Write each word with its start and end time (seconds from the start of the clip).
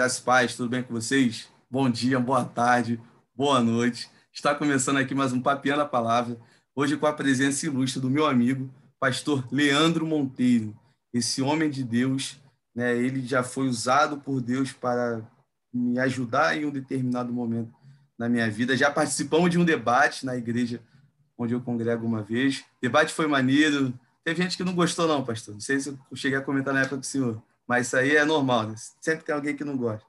Graças 0.00 0.18
paz, 0.18 0.54
tudo 0.54 0.70
bem 0.70 0.82
com 0.82 0.94
vocês? 0.94 1.50
Bom 1.70 1.90
dia, 1.90 2.18
boa 2.18 2.42
tarde, 2.42 2.98
boa 3.36 3.60
noite. 3.60 4.08
Está 4.32 4.54
começando 4.54 4.96
aqui 4.96 5.14
mais 5.14 5.30
um 5.30 5.42
Papiando 5.42 5.82
a 5.82 5.84
Palavra, 5.84 6.40
hoje 6.74 6.96
com 6.96 7.06
a 7.06 7.12
presença 7.12 7.66
ilustre 7.66 8.00
do 8.00 8.08
meu 8.08 8.24
amigo, 8.24 8.72
pastor 8.98 9.46
Leandro 9.52 10.06
Monteiro. 10.06 10.74
Esse 11.12 11.42
homem 11.42 11.68
de 11.68 11.84
Deus, 11.84 12.40
né, 12.74 12.96
ele 12.96 13.20
já 13.26 13.42
foi 13.42 13.68
usado 13.68 14.16
por 14.16 14.40
Deus 14.40 14.72
para 14.72 15.20
me 15.70 15.98
ajudar 15.98 16.56
em 16.56 16.64
um 16.64 16.70
determinado 16.70 17.30
momento 17.30 17.70
na 18.18 18.26
minha 18.26 18.50
vida. 18.50 18.74
Já 18.78 18.90
participamos 18.90 19.50
de 19.50 19.58
um 19.58 19.66
debate 19.66 20.24
na 20.24 20.34
igreja 20.34 20.80
onde 21.36 21.52
eu 21.52 21.60
congrego 21.60 22.06
uma 22.06 22.22
vez. 22.22 22.60
O 22.60 22.80
debate 22.80 23.12
foi 23.12 23.26
maneiro. 23.26 23.92
Teve 24.24 24.42
gente 24.42 24.56
que 24.56 24.64
não 24.64 24.74
gostou, 24.74 25.06
não, 25.06 25.22
pastor. 25.22 25.52
Não 25.52 25.60
sei 25.60 25.78
se 25.78 25.90
eu 25.90 26.16
cheguei 26.16 26.38
a 26.38 26.42
comentar 26.42 26.72
na 26.72 26.80
época 26.80 26.96
do 26.96 27.04
senhor, 27.04 27.42
mas 27.70 27.86
isso 27.86 27.96
aí 27.96 28.16
é 28.16 28.24
normal. 28.24 28.66
Né? 28.66 28.74
Sempre 29.00 29.24
tem 29.24 29.32
alguém 29.32 29.54
que 29.54 29.62
não 29.62 29.76
gosta. 29.76 30.04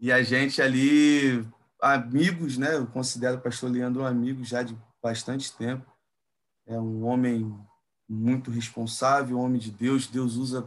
E 0.00 0.10
a 0.10 0.22
gente 0.22 0.62
ali, 0.62 1.46
amigos, 1.78 2.56
né? 2.56 2.74
Eu 2.74 2.86
considero 2.86 3.36
o 3.36 3.40
pastor 3.42 3.70
Leandro 3.70 4.00
um 4.00 4.06
amigo 4.06 4.42
já 4.42 4.62
de 4.62 4.74
bastante 5.02 5.54
tempo. 5.54 5.84
É 6.66 6.80
um 6.80 7.04
homem 7.04 7.54
muito 8.08 8.50
responsável, 8.50 9.38
homem 9.38 9.60
de 9.60 9.70
Deus. 9.70 10.06
Deus 10.06 10.36
usa 10.36 10.66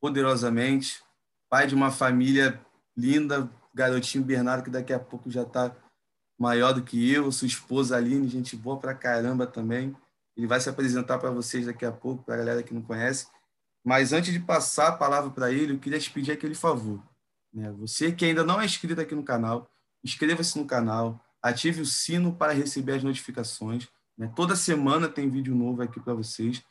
poderosamente. 0.00 1.04
Pai 1.48 1.68
de 1.68 1.74
uma 1.76 1.92
família 1.92 2.60
linda, 2.96 3.48
garotinho 3.72 4.24
Bernardo, 4.24 4.64
que 4.64 4.70
daqui 4.70 4.92
a 4.92 4.98
pouco 4.98 5.30
já 5.30 5.42
está 5.42 5.72
maior 6.36 6.72
do 6.72 6.82
que 6.82 7.12
eu, 7.12 7.30
sua 7.30 7.46
esposa 7.46 7.96
Aline, 7.96 8.26
gente 8.26 8.56
boa 8.56 8.76
pra 8.76 8.92
caramba 8.92 9.46
também. 9.46 9.96
Ele 10.36 10.48
vai 10.48 10.60
se 10.60 10.68
apresentar 10.68 11.16
para 11.18 11.30
vocês 11.30 11.66
daqui 11.66 11.86
a 11.86 11.92
pouco, 11.92 12.24
para 12.24 12.34
a 12.34 12.38
galera 12.38 12.62
que 12.64 12.74
não 12.74 12.82
conhece. 12.82 13.28
Mas 13.88 14.12
antes 14.12 14.34
de 14.34 14.38
passar 14.38 14.88
a 14.88 14.92
palavra 14.92 15.30
para 15.30 15.50
ele, 15.50 15.72
eu 15.72 15.78
queria 15.78 15.98
te 15.98 16.10
pedir 16.10 16.30
aquele 16.30 16.54
favor. 16.54 17.02
Né? 17.50 17.72
Você 17.78 18.12
que 18.12 18.26
ainda 18.26 18.44
não 18.44 18.60
é 18.60 18.66
inscrito 18.66 19.00
aqui 19.00 19.14
no 19.14 19.22
canal, 19.22 19.66
inscreva-se 20.04 20.58
no 20.58 20.66
canal, 20.66 21.18
ative 21.42 21.80
o 21.80 21.86
sino 21.86 22.34
para 22.34 22.52
receber 22.52 22.96
as 22.96 23.02
notificações. 23.02 23.88
Né? 24.18 24.30
Toda 24.36 24.54
semana 24.54 25.08
tem 25.08 25.30
vídeo 25.30 25.54
novo 25.54 25.80
aqui 25.80 25.98
para 25.98 26.12
vocês. 26.12 26.62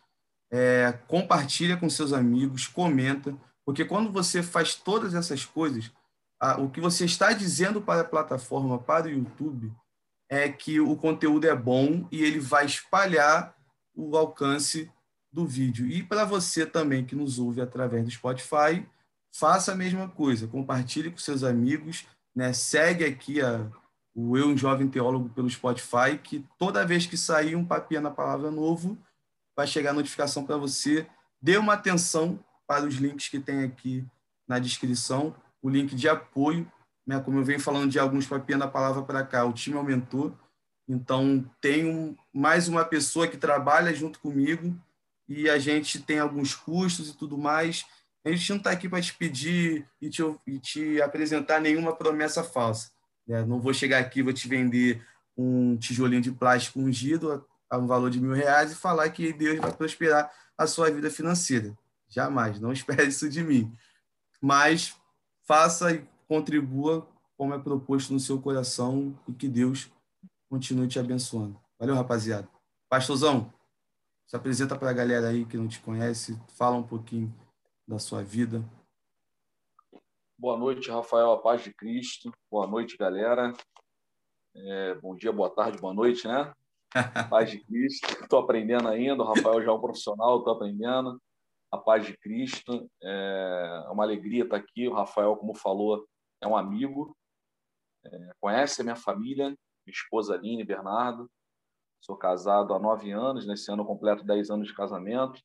É, 0.52 0.92
compartilha 1.08 1.76
com 1.76 1.90
seus 1.90 2.14
amigos, 2.14 2.68
comenta, 2.68 3.36
porque 3.66 3.84
quando 3.84 4.12
você 4.12 4.44
faz 4.44 4.76
todas 4.76 5.16
essas 5.16 5.44
coisas, 5.44 5.92
a, 6.40 6.62
o 6.62 6.70
que 6.70 6.80
você 6.80 7.04
está 7.06 7.34
dizendo 7.34 7.82
para 7.82 8.02
a 8.02 8.06
plataforma, 8.06 8.78
para 8.78 9.08
o 9.08 9.10
YouTube, 9.10 9.74
é 10.30 10.48
que 10.50 10.80
o 10.80 10.96
conteúdo 10.96 11.48
é 11.48 11.56
bom 11.56 12.08
e 12.12 12.24
ele 12.24 12.40
vai 12.40 12.68
espalhar 12.68 13.56
o 13.96 14.16
alcance 14.16 14.88
do 15.32 15.46
vídeo. 15.46 15.88
E 15.88 16.04
para 16.04 16.26
você 16.26 16.66
também 16.66 17.06
que 17.06 17.16
nos 17.16 17.40
ouve 17.40 17.62
através 17.62 18.04
do 18.04 18.12
Spotify, 18.12 18.86
faça 19.32 19.72
a 19.72 19.76
mesma 19.76 20.08
coisa, 20.10 20.48
compartilhe 20.48 21.12
com 21.12 21.18
seus 21.18 21.44
amigos, 21.44 22.08
né? 22.36 22.54
segue 22.54 23.06
aqui 23.06 23.42
a, 23.42 23.70
o 24.16 24.38
Eu, 24.38 24.48
um 24.48 24.58
Jovem 24.58 24.88
Teólogo, 24.88 25.30
pelo 25.30 25.50
Spotify, 25.50 26.18
que 26.22 26.46
toda 26.58 26.86
vez 26.86 27.06
que 27.06 27.18
sair 27.18 27.56
um 27.56 27.66
papinha 27.66 28.02
na 28.02 28.12
palavra 28.12 28.50
novo, 28.50 28.98
vai 29.56 29.68
chegar 29.68 29.92
a 29.92 29.94
notificação 29.94 30.46
para 30.46 30.58
você. 30.58 31.08
Dê 31.42 31.58
uma 31.58 31.74
atenção 31.74 32.40
para 32.66 32.86
os 32.86 32.96
links 32.96 33.30
que 33.30 33.40
tem 33.40 33.64
aqui 33.64 34.06
na 34.48 34.60
descrição 34.60 35.36
o 35.62 35.70
link 35.70 35.96
de 35.96 36.08
apoio. 36.08 36.72
Né? 37.06 37.20
Como 37.20 37.38
eu 37.38 37.44
venho 37.44 37.60
falando 37.60 37.90
de 37.90 38.00
alguns 38.00 38.26
papinhos 38.26 38.60
na 38.60 38.68
palavra 38.68 39.02
para 39.04 39.24
cá, 39.24 39.46
o 39.46 39.54
time 39.54 39.78
aumentou. 39.78 40.36
Então, 40.88 41.44
tem 41.60 42.18
mais 42.34 42.68
uma 42.68 42.86
pessoa 42.86 43.28
que 43.28 43.38
trabalha 43.38 43.94
junto 43.94 44.20
comigo 44.20 44.76
e 45.28 45.50
a 45.50 45.60
gente 45.60 46.00
tem 46.00 46.20
alguns 46.20 46.56
custos 46.56 47.10
e 47.10 47.18
tudo 47.18 47.38
mais. 47.38 47.86
A 48.26 48.32
gente 48.32 48.50
não 48.50 48.58
está 48.58 48.72
aqui 48.72 48.90
para 48.90 49.02
te 49.02 49.14
pedir 49.14 49.88
e 50.02 50.10
te, 50.10 50.22
e 50.46 50.60
te, 50.60 51.02
apresentar 51.02 51.62
nenhuma 51.62 51.96
promessa 51.96 52.44
falsa. 52.44 52.92
Né? 53.28 53.44
Não 53.46 53.60
vou 53.60 53.74
chegar 53.74 54.00
aqui 54.00 54.22
vou 54.22 54.34
te 54.34 54.48
vender 54.48 55.06
um 55.38 55.78
tijolinho 55.78 56.22
de 56.22 56.32
plástico 56.32 56.80
ungido 56.80 57.46
a 57.70 57.78
um 57.78 57.86
valor 57.86 58.10
de 58.10 58.20
mil 58.20 58.34
reais 58.34 58.72
e 58.72 58.76
falar 58.76 59.10
que 59.10 59.32
Deus 59.34 59.60
vai 59.60 59.72
prosperar 59.72 60.32
a 60.58 60.66
sua 60.66 60.90
vida 60.90 61.10
financeira. 61.10 61.78
Jamais, 62.10 62.60
não 62.60 62.72
espere 62.74 63.08
isso 63.08 63.30
de 63.30 63.44
mim. 63.44 63.72
Mas 64.42 64.96
faça 65.46 65.94
e 65.94 66.08
contribua 66.28 67.08
como 67.38 67.54
é 67.54 67.60
proposto 67.60 68.12
no 68.12 68.20
seu 68.20 68.42
coração 68.42 69.18
e 69.28 69.34
que 69.34 69.48
Deus 69.48 69.92
continue 70.50 70.88
te 70.88 71.00
abençoando. 71.00 71.60
Valeu, 71.80 71.96
rapaziada. 71.96 72.48
Pastorzão, 72.90 73.54
se 74.28 74.36
apresenta 74.36 74.78
para 74.78 74.90
a 74.90 74.94
galera 74.94 75.30
aí 75.30 75.46
que 75.46 75.56
não 75.56 75.70
te 75.70 75.80
conhece, 75.80 76.38
fala 76.50 76.76
um 76.76 76.84
pouquinho 76.84 77.34
da 77.88 77.98
sua 77.98 78.22
vida. 78.22 78.62
Boa 80.38 80.58
noite, 80.58 80.92
Rafael, 80.92 81.32
a 81.32 81.42
paz 81.42 81.64
de 81.64 81.74
Cristo. 81.74 82.30
Boa 82.52 82.68
noite, 82.68 82.98
galera. 82.98 83.54
É, 84.54 84.96
bom 84.96 85.16
dia, 85.16 85.32
boa 85.32 85.50
tarde, 85.50 85.80
boa 85.80 85.94
noite, 85.94 86.28
né? 86.28 86.54
Paz 87.30 87.52
de 87.52 87.64
Cristo. 87.64 88.08
Estou 88.24 88.40
aprendendo 88.40 88.88
ainda. 88.88 89.24
O 89.24 89.26
Rafael 89.26 89.62
já 89.62 89.72
é 89.72 89.74
um 89.74 89.80
profissional, 89.80 90.40
estou 90.40 90.54
aprendendo 90.54 91.22
a 91.72 91.78
paz 91.78 92.06
de 92.06 92.18
Cristo. 92.18 92.90
É 93.02 93.88
uma 93.92 94.04
alegria 94.04 94.44
estar 94.44 94.58
aqui. 94.58 94.88
O 94.88 94.94
Rafael, 94.94 95.36
como 95.36 95.56
falou, 95.56 96.08
é 96.42 96.48
um 96.48 96.56
amigo, 96.56 97.16
é, 98.06 98.32
conhece 98.40 98.82
a 98.82 98.84
minha 98.84 98.96
família, 98.96 99.50
minha 99.50 99.94
esposa 99.94 100.34
Aline 100.34 100.64
Bernardo. 100.64 101.30
Sou 102.02 102.16
casado 102.16 102.74
há 102.74 102.80
nove 102.80 103.12
anos, 103.12 103.46
nesse 103.46 103.72
ano 103.72 103.86
completo 103.86 104.24
dez 104.24 104.50
anos 104.50 104.68
de 104.68 104.74
casamento. 104.74 105.42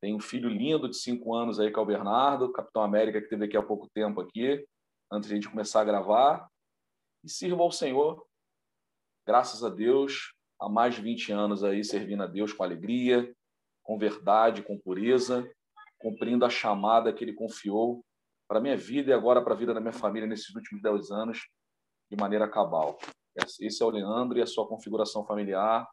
Tenho 0.00 0.16
um 0.16 0.20
filho 0.20 0.48
lindo 0.48 0.88
de 0.88 0.96
cinco 0.96 1.34
anos 1.34 1.58
aí, 1.58 1.72
que 1.72 1.78
é 1.78 1.82
o 1.82 1.86
Bernardo, 1.86 2.52
Capitão 2.52 2.82
América, 2.82 3.20
que 3.20 3.28
teve 3.28 3.44
aqui 3.46 3.56
há 3.56 3.62
pouco 3.62 3.88
tempo 3.94 4.20
aqui, 4.20 4.66
antes 5.10 5.28
de 5.28 5.34
a 5.34 5.36
gente 5.36 5.48
começar 5.48 5.80
a 5.80 5.84
gravar. 5.84 6.48
E 7.22 7.28
sirvo 7.28 7.62
ao 7.62 7.70
Senhor, 7.70 8.26
graças 9.26 9.64
a 9.64 9.70
Deus, 9.70 10.34
há 10.60 10.68
mais 10.68 10.94
de 10.94 11.00
20 11.00 11.32
anos 11.32 11.64
aí 11.64 11.82
servindo 11.82 12.22
a 12.22 12.26
Deus 12.26 12.52
com 12.52 12.62
alegria, 12.62 13.34
com 13.82 13.98
verdade, 13.98 14.62
com 14.62 14.78
pureza, 14.78 15.50
cumprindo 15.98 16.44
a 16.44 16.50
chamada 16.50 17.12
que 17.12 17.24
ele 17.24 17.32
confiou 17.32 18.04
para 18.46 18.58
a 18.58 18.62
minha 18.62 18.76
vida 18.76 19.10
e 19.10 19.14
agora 19.14 19.42
para 19.42 19.54
a 19.54 19.56
vida 19.56 19.72
da 19.72 19.80
minha 19.80 19.92
família 19.92 20.28
nesses 20.28 20.54
últimos 20.54 20.82
10 20.82 21.10
anos 21.10 21.48
de 22.10 22.16
maneira 22.16 22.48
cabal. 22.48 22.98
Esse 23.36 23.82
é 23.82 23.86
o 23.86 23.90
Leandro 23.90 24.38
e 24.38 24.42
a 24.42 24.46
sua 24.46 24.66
configuração 24.66 25.24
familiar 25.24 25.88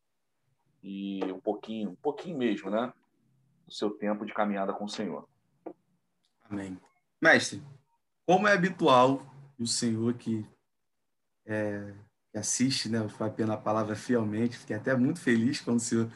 e 0.83 1.19
um 1.31 1.39
pouquinho, 1.39 1.91
um 1.91 1.95
pouquinho 1.95 2.37
mesmo, 2.37 2.69
né, 2.69 2.91
do 3.65 3.73
seu 3.73 3.91
tempo 3.91 4.25
de 4.25 4.33
caminhada 4.33 4.73
com 4.73 4.85
o 4.85 4.89
Senhor. 4.89 5.27
Amém. 6.49 6.79
Mestre, 7.21 7.61
como 8.25 8.47
é 8.47 8.53
habitual 8.53 9.21
o 9.59 9.65
Senhor 9.65 10.13
que, 10.15 10.45
é, 11.45 11.93
que 12.31 12.37
assiste, 12.37 12.89
né, 12.89 13.01
o 13.01 13.09
Papiando 13.09 13.49
na 13.49 13.57
Palavra 13.57 13.95
fielmente, 13.95 14.57
fiquei 14.57 14.75
até 14.75 14.95
muito 14.95 15.19
feliz 15.19 15.61
quando 15.61 15.77
o 15.77 15.81
Senhor 15.81 16.11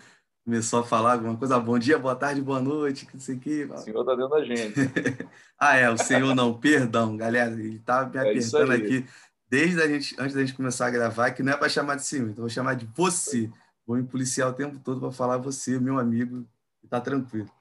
começou 0.46 0.80
a 0.80 0.84
falar 0.84 1.14
alguma 1.14 1.36
coisa, 1.36 1.60
bom 1.60 1.78
dia, 1.80 1.98
boa 1.98 2.16
tarde, 2.16 2.40
boa 2.40 2.62
noite, 2.62 3.08
que 3.08 3.16
não 3.16 3.20
sei 3.20 3.36
o. 3.36 3.74
O 3.74 3.78
senhor 3.78 4.02
está 4.02 4.16
dentro 4.16 4.30
da 4.30 4.44
gente. 4.44 4.74
ah, 5.58 5.76
é, 5.76 5.90
o 5.90 5.98
senhor 5.98 6.36
não, 6.36 6.54
perdão, 6.54 7.18
galera, 7.18 7.52
ele 7.52 7.78
estava 7.78 8.08
me 8.08 8.18
é 8.18 8.22
apertando 8.22 8.72
é 8.72 8.76
aqui 8.76 9.08
desde 9.50 9.82
a 9.82 9.88
gente, 9.88 10.16
antes 10.20 10.36
da 10.36 10.42
gente 10.42 10.56
começar 10.56 10.88
a 10.88 10.92
gravar, 10.92 11.32
que 11.32 11.44
não 11.44 11.54
é 11.54 11.58
para 11.58 11.70
chamar 11.70 11.96
de 11.96 12.06
senhor, 12.06 12.30
então 12.30 12.42
vou 12.42 12.50
chamar 12.50 12.76
de 12.76 12.86
você. 12.88 13.52
Vou 13.86 13.98
me 13.98 14.04
policiar 14.04 14.50
o 14.50 14.54
tempo 14.54 14.80
todo 14.80 15.00
para 15.00 15.12
falar 15.12 15.38
você, 15.38 15.80
meu 15.80 16.00
amigo, 16.00 16.48
está 16.84 17.00
tranquilo. 17.00 17.52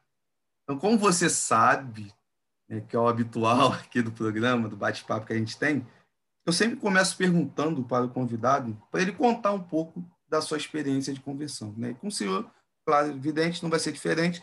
Então, 0.63 0.79
como 0.79 0.97
você 0.97 1.29
sabe, 1.29 2.13
né, 2.69 2.81
que 2.81 2.97
é 2.97 2.99
o 2.99 3.07
habitual 3.07 3.73
aqui 3.75 4.01
do 4.01 4.11
programa, 4.11 4.69
do 4.69 4.77
bate-papo 4.77 5.27
que 5.27 5.33
a 5.33 5.39
gente 5.39 5.59
tem, 5.59 5.87
eu 6.47 6.53
sempre 6.53 6.77
começo 6.77 7.17
perguntando 7.17 7.85
para 7.85 8.05
o 8.05 8.11
convidado, 8.11 8.81
para 8.91 9.03
ele 9.03 9.13
contar 9.13 9.53
um 9.53 9.63
pouco 9.63 10.05
da 10.29 10.41
sua 10.41 10.57
experiência 10.57 11.13
de 11.13 11.21
conversão. 11.21 11.75
Né? 11.77 11.95
Com 11.95 12.09
o 12.09 12.13
senhor 12.13 12.51
claro, 12.85 13.11
evidente, 13.11 13.63
não 13.63 13.71
vai 13.71 13.79
ser 13.79 13.93
diferente. 13.93 14.43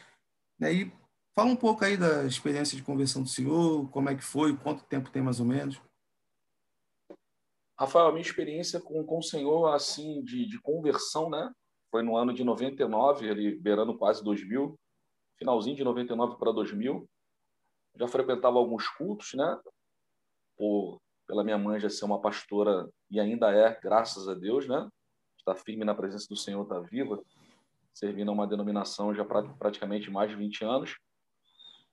Né? 0.60 0.74
E 0.74 0.94
fala 1.36 1.50
um 1.50 1.56
pouco 1.56 1.86
aí 1.86 1.96
da 1.96 2.26
experiência 2.26 2.76
de 2.76 2.84
conversão 2.84 3.22
do 3.22 3.30
senhor, 3.30 3.88
como 3.90 4.10
é 4.10 4.16
que 4.16 4.24
foi, 4.24 4.56
quanto 4.58 4.84
tempo 4.84 5.12
tem 5.12 5.22
mais 5.22 5.40
ou 5.40 5.46
menos. 5.46 5.80
Rafael, 7.82 8.10
a 8.10 8.12
minha 8.12 8.22
experiência 8.22 8.80
com, 8.80 9.04
com 9.04 9.18
o 9.18 9.24
senhor, 9.24 9.74
assim, 9.74 10.24
de, 10.24 10.46
de 10.46 10.62
conversão, 10.62 11.32
né? 11.32 11.52
Foi 11.90 12.04
no 12.04 12.16
ano 12.16 12.32
de 12.32 12.44
99, 12.44 13.28
ali 13.28 13.56
beirando 13.56 13.98
quase 13.98 14.24
2000, 14.24 14.80
finalzinho 15.40 15.76
de 15.76 15.84
99 15.84 16.38
para 16.38 16.52
2000. 16.52 17.10
Já 17.96 18.08
frequentava 18.08 18.60
alguns 18.60 18.88
cultos, 18.88 19.34
né? 19.34 19.60
Por, 20.56 21.02
pela 21.26 21.44
minha 21.44 21.58
mãe 21.58 21.80
já 21.80 21.90
ser 21.90 22.06
uma 22.06 22.22
pastora, 22.22 22.88
e 23.10 23.20
ainda 23.20 23.52
é, 23.52 23.74
graças 23.82 24.30
a 24.30 24.36
Deus, 24.36 24.68
né? 24.68 24.88
Está 25.40 25.56
firme 25.56 25.84
na 25.84 25.96
presença 25.96 26.28
do 26.30 26.38
Senhor, 26.38 26.62
está 26.62 26.80
viva 26.80 27.20
servindo 27.96 28.30
a 28.30 28.34
uma 28.34 28.46
denominação 28.46 29.12
já 29.12 29.26
pra, 29.26 29.42
praticamente 29.56 30.12
mais 30.12 30.30
de 30.30 30.36
20 30.36 30.64
anos. 30.64 31.00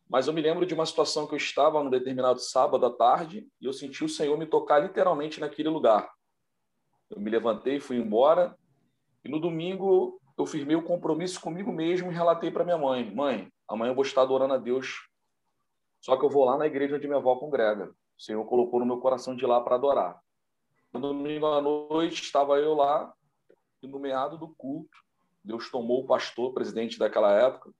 Mas 0.08 0.26
eu 0.26 0.32
me 0.32 0.40
lembro 0.40 0.64
de 0.64 0.72
uma 0.72 0.86
situação 0.86 1.26
que 1.26 1.34
eu 1.34 1.36
estava 1.36 1.82
num 1.82 1.90
determinado 1.90 2.40
sábado 2.40 2.86
à 2.86 2.90
tarde 2.90 3.46
e 3.60 3.66
eu 3.66 3.72
senti 3.72 4.02
o 4.02 4.08
Senhor 4.08 4.38
me 4.38 4.46
tocar 4.46 4.78
literalmente 4.78 5.38
naquele 5.38 5.68
lugar. 5.68 6.10
Eu 7.10 7.20
me 7.20 7.30
levantei, 7.30 7.78
fui 7.78 7.96
embora 7.96 8.56
e 9.24 9.28
no 9.28 9.38
domingo 9.38 10.18
eu 10.36 10.46
firmei 10.46 10.76
o 10.76 10.82
compromisso 10.82 11.40
comigo 11.40 11.70
mesmo 11.70 12.10
e 12.10 12.14
relatei 12.14 12.50
para 12.50 12.64
minha 12.64 12.78
mãe: 12.78 13.14
Mãe, 13.14 13.52
amanhã 13.68 13.90
eu 13.90 13.94
vou 13.94 14.04
estar 14.04 14.22
adorando 14.22 14.54
a 14.54 14.58
Deus 14.58 15.08
Só 16.00 16.16
que 16.16 16.24
eu 16.24 16.30
vou 16.30 16.44
lá 16.44 16.56
na 16.56 16.66
igreja 16.66 16.96
onde 16.96 17.06
minha 17.06 17.18
avó 17.18 17.36
congrega. 17.36 17.92
O 18.16 18.22
Senhor 18.22 18.44
colocou 18.46 18.80
no 18.80 18.86
meu 18.86 18.98
coração 18.98 19.36
de 19.36 19.44
ir 19.44 19.46
lá 19.46 19.60
para 19.60 19.74
adorar. 19.74 20.20
No 20.92 21.00
domingo 21.00 21.46
à 21.46 21.60
noite, 21.60 22.22
estava 22.22 22.58
eu 22.58 22.74
lá, 22.74 23.12
e 23.82 23.86
no 23.86 23.98
meado 23.98 24.38
do 24.38 24.48
culto, 24.48 24.96
Deus 25.44 25.70
tomou 25.70 26.02
o 26.02 26.06
pastor, 26.06 26.52
presidente 26.54 26.98
daquela 26.98 27.32
época, 27.32 27.70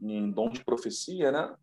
em 0.00 0.30
dom 0.30 0.48
de 0.48 0.64
profecia, 0.64 1.30
né? 1.30 1.54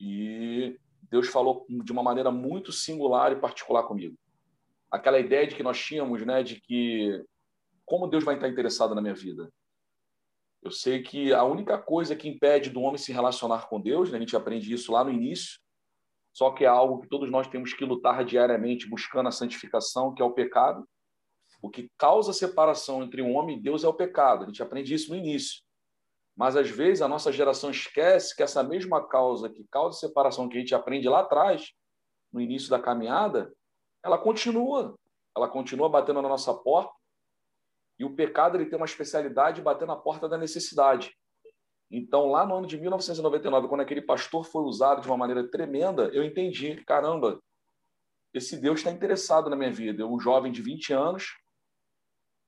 E 0.00 0.78
Deus 1.10 1.28
falou 1.28 1.66
de 1.68 1.92
uma 1.92 2.02
maneira 2.02 2.30
muito 2.30 2.72
singular 2.72 3.32
e 3.32 3.40
particular 3.40 3.84
comigo. 3.84 4.16
Aquela 4.90 5.18
ideia 5.18 5.46
de 5.46 5.54
que 5.54 5.62
nós 5.62 5.78
tínhamos, 5.78 6.24
né, 6.24 6.42
de 6.42 6.60
que 6.60 7.24
como 7.84 8.06
Deus 8.06 8.24
vai 8.24 8.34
estar 8.34 8.48
interessado 8.48 8.94
na 8.94 9.00
minha 9.00 9.14
vida? 9.14 9.50
Eu 10.62 10.70
sei 10.70 11.02
que 11.02 11.32
a 11.32 11.44
única 11.44 11.78
coisa 11.78 12.16
que 12.16 12.28
impede 12.28 12.70
do 12.70 12.80
homem 12.80 12.98
se 12.98 13.12
relacionar 13.12 13.68
com 13.68 13.80
Deus, 13.80 14.10
né, 14.10 14.18
a 14.18 14.20
gente 14.20 14.36
aprende 14.36 14.72
isso 14.72 14.92
lá 14.92 15.04
no 15.04 15.10
início, 15.10 15.58
só 16.32 16.50
que 16.50 16.64
é 16.64 16.68
algo 16.68 17.00
que 17.00 17.08
todos 17.08 17.30
nós 17.30 17.48
temos 17.48 17.72
que 17.72 17.84
lutar 17.84 18.24
diariamente 18.24 18.88
buscando 18.88 19.28
a 19.28 19.32
santificação, 19.32 20.14
que 20.14 20.22
é 20.22 20.24
o 20.24 20.32
pecado. 20.32 20.86
O 21.60 21.68
que 21.68 21.90
causa 21.98 22.32
separação 22.32 23.02
entre 23.02 23.22
um 23.22 23.34
homem 23.34 23.56
e 23.56 23.60
Deus 23.60 23.82
é 23.82 23.88
o 23.88 23.94
pecado. 23.94 24.44
A 24.44 24.46
gente 24.46 24.62
aprende 24.62 24.94
isso 24.94 25.10
no 25.10 25.16
início. 25.16 25.62
Mas 26.38 26.54
às 26.54 26.70
vezes 26.70 27.02
a 27.02 27.08
nossa 27.08 27.32
geração 27.32 27.68
esquece 27.68 28.36
que 28.36 28.44
essa 28.44 28.62
mesma 28.62 29.04
causa 29.04 29.50
que 29.50 29.64
causa 29.64 29.98
separação 29.98 30.48
que 30.48 30.56
a 30.56 30.60
gente 30.60 30.72
aprende 30.72 31.08
lá 31.08 31.22
atrás, 31.22 31.72
no 32.32 32.40
início 32.40 32.70
da 32.70 32.78
caminhada, 32.78 33.52
ela 34.04 34.16
continua. 34.16 34.96
Ela 35.36 35.48
continua 35.48 35.88
batendo 35.88 36.22
na 36.22 36.28
nossa 36.28 36.54
porta. 36.54 36.92
E 37.98 38.04
o 38.04 38.14
pecado 38.14 38.56
ele 38.56 38.66
tem 38.66 38.76
uma 38.76 38.86
especialidade 38.86 39.56
de 39.56 39.62
bater 39.62 39.84
na 39.84 39.96
porta 39.96 40.28
da 40.28 40.38
necessidade. 40.38 41.12
Então, 41.90 42.30
lá 42.30 42.46
no 42.46 42.54
ano 42.54 42.68
de 42.68 42.78
1999, 42.78 43.66
quando 43.66 43.80
aquele 43.80 44.02
pastor 44.02 44.44
foi 44.44 44.62
usado 44.62 45.02
de 45.02 45.08
uma 45.08 45.16
maneira 45.16 45.50
tremenda, 45.50 46.04
eu 46.12 46.22
entendi, 46.22 46.76
caramba, 46.84 47.42
esse 48.32 48.60
Deus 48.60 48.78
está 48.78 48.92
interessado 48.92 49.50
na 49.50 49.56
minha 49.56 49.72
vida. 49.72 50.02
Eu, 50.02 50.12
um 50.12 50.20
jovem 50.20 50.52
de 50.52 50.62
20 50.62 50.92
anos, 50.92 51.36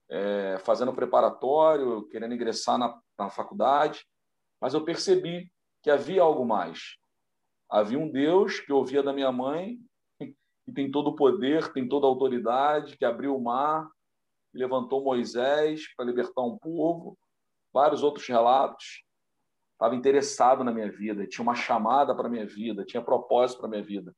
é, 0.09 0.57
fazendo 0.59 0.93
preparatório, 0.93 2.07
querendo 2.07 2.35
ingressar 2.35 2.77
na, 2.77 2.97
na 3.23 3.29
faculdade, 3.29 4.05
mas 4.59 4.73
eu 4.73 4.83
percebi 4.83 5.51
que 5.81 5.89
havia 5.89 6.21
algo 6.21 6.45
mais. 6.45 6.97
Havia 7.69 7.97
um 7.97 8.09
Deus 8.09 8.59
que 8.59 8.71
ouvia 8.71 9.01
da 9.01 9.13
minha 9.13 9.31
mãe, 9.31 9.77
que 10.19 10.71
tem 10.73 10.91
todo 10.91 11.07
o 11.09 11.15
poder, 11.15 11.71
tem 11.73 11.87
toda 11.87 12.05
a 12.05 12.09
autoridade, 12.09 12.97
que 12.97 13.05
abriu 13.05 13.35
o 13.35 13.43
mar, 13.43 13.89
levantou 14.53 15.03
Moisés 15.03 15.93
para 15.95 16.05
libertar 16.05 16.41
um 16.41 16.57
povo, 16.57 17.17
vários 17.73 18.03
outros 18.03 18.27
relatos. 18.27 19.03
Estava 19.73 19.95
interessado 19.95 20.63
na 20.63 20.71
minha 20.71 20.91
vida, 20.91 21.25
tinha 21.25 21.41
uma 21.41 21.55
chamada 21.55 22.13
para 22.13 22.27
a 22.27 22.29
minha 22.29 22.45
vida, 22.45 22.85
tinha 22.85 23.01
propósito 23.01 23.59
para 23.59 23.67
a 23.67 23.71
minha 23.71 23.83
vida. 23.83 24.15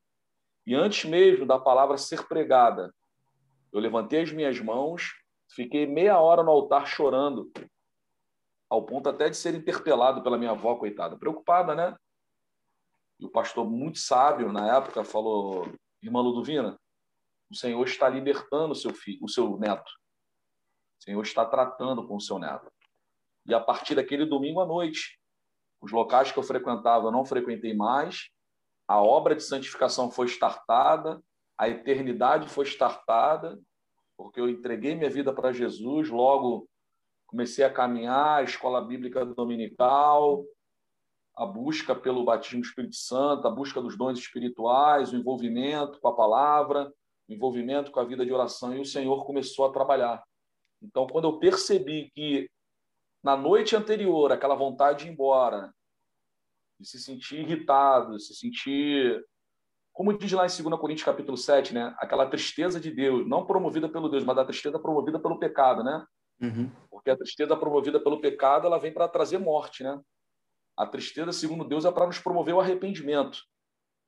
E 0.66 0.74
antes 0.76 1.10
mesmo 1.10 1.46
da 1.46 1.60
palavra 1.60 1.98
ser 1.98 2.28
pregada, 2.28 2.94
eu 3.72 3.80
levantei 3.80 4.22
as 4.22 4.32
minhas 4.32 4.60
mãos 4.60 5.24
Fiquei 5.56 5.86
meia 5.86 6.20
hora 6.20 6.42
no 6.42 6.50
altar 6.50 6.88
chorando, 6.88 7.52
ao 8.74 8.82
ponto 8.82 9.08
até 9.08 9.30
de 9.30 9.38
ser 9.38 9.54
interpelado 9.54 10.24
pela 10.24 10.36
minha 10.36 10.50
avó, 10.50 10.76
coitada, 10.76 11.16
preocupada, 11.16 11.76
né? 11.76 11.96
E 13.20 13.26
o 13.26 13.30
pastor, 13.30 13.70
muito 13.70 14.00
sábio 14.00 14.52
na 14.52 14.78
época, 14.78 15.04
falou: 15.04 15.72
Irmã 16.02 16.22
Ludovina, 16.22 16.80
o 17.52 17.56
Senhor 17.56 17.86
está 17.86 18.10
libertando 18.10 18.72
o 18.72 18.76
seu 18.76 18.92
filho, 18.92 19.20
o 19.22 19.30
seu 19.30 19.60
neto. 19.60 19.92
O 21.00 21.04
Senhor 21.04 21.22
está 21.22 21.46
tratando 21.46 22.08
com 22.08 22.16
o 22.16 22.20
seu 22.20 22.40
neto. 22.40 22.72
E 23.46 23.54
a 23.54 23.60
partir 23.60 23.94
daquele 23.94 24.26
domingo 24.26 24.60
à 24.60 24.66
noite, 24.66 25.20
os 25.80 25.92
locais 25.92 26.32
que 26.32 26.40
eu 26.40 26.44
frequentava 26.44 27.06
eu 27.06 27.12
não 27.12 27.24
frequentei 27.24 27.76
mais, 27.76 28.32
a 28.88 29.00
obra 29.00 29.36
de 29.36 29.44
santificação 29.44 30.10
foi 30.10 30.26
startada, 30.26 31.22
a 31.56 31.70
eternidade 31.70 32.50
foi 32.50 32.66
startada, 32.66 33.60
porque 34.18 34.42
eu 34.42 34.50
entreguei 34.50 34.96
minha 34.96 35.12
vida 35.12 35.32
para 35.32 35.54
Jesus, 35.54 36.10
logo 36.10 36.68
comecei 37.34 37.66
a 37.66 37.74
caminhar, 37.74 38.42
a 38.42 38.44
escola 38.44 38.80
bíblica 38.80 39.26
dominical, 39.26 40.46
a 41.36 41.48
busca 41.48 41.96
pelo 41.96 42.24
batismo 42.24 42.62
do 42.62 42.68
Espírito 42.68 42.96
Santo, 42.96 43.48
a 43.48 43.52
busca 43.52 43.82
dos 43.82 43.98
dons 43.98 44.20
espirituais, 44.20 45.12
o 45.12 45.18
envolvimento 45.18 46.00
com 46.00 46.08
a 46.10 46.16
palavra, 46.16 46.94
o 47.28 47.34
envolvimento 47.34 47.90
com 47.90 48.00
a 48.00 48.06
vida 48.06 48.24
de 48.24 48.32
oração, 48.32 48.76
e 48.76 48.80
o 48.80 48.86
Senhor 48.86 49.26
começou 49.26 49.66
a 49.66 49.72
trabalhar. 49.72 50.24
Então, 50.80 51.08
quando 51.08 51.28
eu 51.28 51.40
percebi 51.40 52.12
que 52.12 52.48
na 53.24 53.36
noite 53.36 53.76
anterior, 53.76 54.32
aquela 54.32 54.54
vontade 54.54 55.06
de 55.06 55.10
ir 55.10 55.14
embora, 55.14 55.74
de 56.80 56.88
se 56.88 57.00
sentir 57.00 57.40
irritado, 57.40 58.16
de 58.16 58.24
se 58.24 58.36
sentir 58.36 59.26
como 59.92 60.16
diz 60.16 60.32
lá 60.32 60.46
em 60.46 60.50
2 60.50 60.80
Coríntios 60.80 61.06
capítulo 61.06 61.38
7, 61.38 61.72
né? 61.72 61.96
Aquela 62.00 62.28
tristeza 62.28 62.80
de 62.80 62.90
Deus, 62.90 63.28
não 63.28 63.46
promovida 63.46 63.88
pelo 63.88 64.10
Deus, 64.10 64.24
mas 64.24 64.38
a 64.40 64.46
tristeza 64.46 64.80
promovida 64.80 65.20
pelo 65.20 65.38
pecado, 65.38 65.84
né? 65.84 66.04
Uhum. 66.44 66.70
Porque 66.92 67.10
a 67.10 67.18
tristeza 67.18 67.56
promovida 67.56 68.04
pelo 68.04 68.20
pecado, 68.20 68.68
ela 68.68 68.78
vem 68.78 68.94
para 68.94 69.08
trazer 69.08 69.38
morte, 69.38 69.82
né? 69.82 70.00
A 70.78 70.86
tristeza, 70.86 71.32
segundo 71.32 71.64
Deus, 71.64 71.86
é 71.86 71.92
para 71.92 72.06
nos 72.06 72.20
promover 72.20 72.54
o 72.54 72.60
arrependimento. 72.60 73.40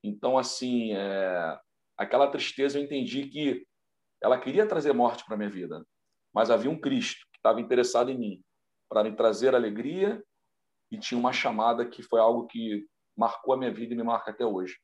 Então, 0.04 0.36
assim, 0.36 0.92
é... 0.92 1.58
aquela 1.96 2.30
tristeza 2.30 2.78
eu 2.78 2.84
entendi 2.84 3.26
que 3.28 3.66
ela 4.22 4.38
queria 4.38 4.66
trazer 4.66 4.92
morte 4.92 5.24
para 5.24 5.36
minha 5.36 5.50
vida, 5.50 5.84
mas 6.34 6.50
havia 6.50 6.70
um 6.70 6.78
Cristo 6.78 7.26
que 7.32 7.38
estava 7.38 7.60
interessado 7.60 8.10
em 8.10 8.18
mim 8.18 8.42
para 8.88 9.02
me 9.02 9.14
trazer 9.14 9.54
alegria 9.54 10.22
e 10.90 10.98
tinha 10.98 11.18
uma 11.18 11.32
chamada 11.32 11.86
que 11.86 12.02
foi 12.02 12.20
algo 12.20 12.46
que 12.46 12.86
marcou 13.16 13.54
a 13.54 13.56
minha 13.56 13.72
vida 13.72 13.94
e 13.94 13.96
me 13.96 14.02
marca 14.02 14.30
até 14.30 14.44
hoje. 14.44 14.76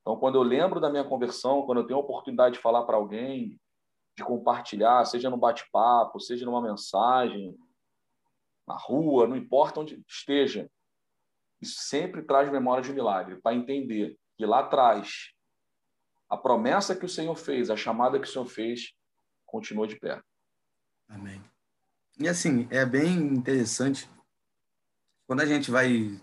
Então, 0.00 0.18
quando 0.18 0.36
eu 0.36 0.42
lembro 0.42 0.80
da 0.80 0.90
minha 0.90 1.04
conversão, 1.04 1.62
quando 1.62 1.78
eu 1.78 1.86
tenho 1.86 1.98
a 1.98 2.02
oportunidade 2.02 2.56
de 2.56 2.60
falar 2.60 2.84
para 2.84 2.96
alguém, 2.96 3.58
de 4.16 4.24
compartilhar, 4.24 5.04
seja 5.04 5.30
no 5.30 5.36
bate-papo, 5.36 6.20
seja 6.20 6.44
numa 6.44 6.62
mensagem, 6.62 7.56
na 8.66 8.76
rua, 8.76 9.26
não 9.26 9.36
importa 9.36 9.80
onde 9.80 10.02
esteja, 10.06 10.70
isso 11.60 11.80
sempre 11.80 12.22
traz 12.22 12.50
memória 12.50 12.82
de 12.82 12.92
milagre, 12.92 13.40
para 13.40 13.54
entender 13.54 14.18
que 14.36 14.44
lá 14.44 14.60
atrás, 14.60 15.32
a 16.28 16.36
promessa 16.36 16.96
que 16.96 17.04
o 17.04 17.08
Senhor 17.08 17.36
fez, 17.36 17.70
a 17.70 17.76
chamada 17.76 18.18
que 18.18 18.26
o 18.26 18.30
Senhor 18.30 18.46
fez, 18.46 18.92
continua 19.46 19.86
de 19.86 19.98
pé. 19.98 20.20
Amém. 21.08 21.42
E 22.18 22.28
assim, 22.28 22.66
é 22.70 22.84
bem 22.84 23.16
interessante 23.16 24.08
quando 25.26 25.40
a 25.40 25.46
gente 25.46 25.70
vai 25.70 26.20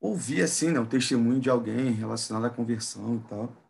ouvir 0.00 0.42
assim, 0.42 0.70
né, 0.70 0.80
o 0.80 0.88
testemunho 0.88 1.40
de 1.40 1.50
alguém 1.50 1.90
relacionado 1.90 2.46
à 2.46 2.50
conversão 2.50 3.16
e 3.16 3.28
tal. 3.28 3.69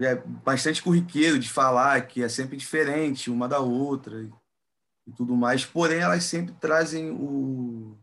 É 0.00 0.14
bastante 0.14 0.82
corriqueiro 0.82 1.38
de 1.38 1.48
falar 1.50 2.00
que 2.06 2.22
é 2.22 2.28
sempre 2.28 2.56
diferente 2.56 3.30
uma 3.30 3.48
da 3.48 3.58
outra 3.58 4.22
e, 4.22 5.12
tudo 5.12 5.36
mais, 5.36 5.64
porém 5.64 5.98
elas 5.98 6.22
sempre 6.24 6.54
trazem 6.60 7.10
o, 7.10 7.98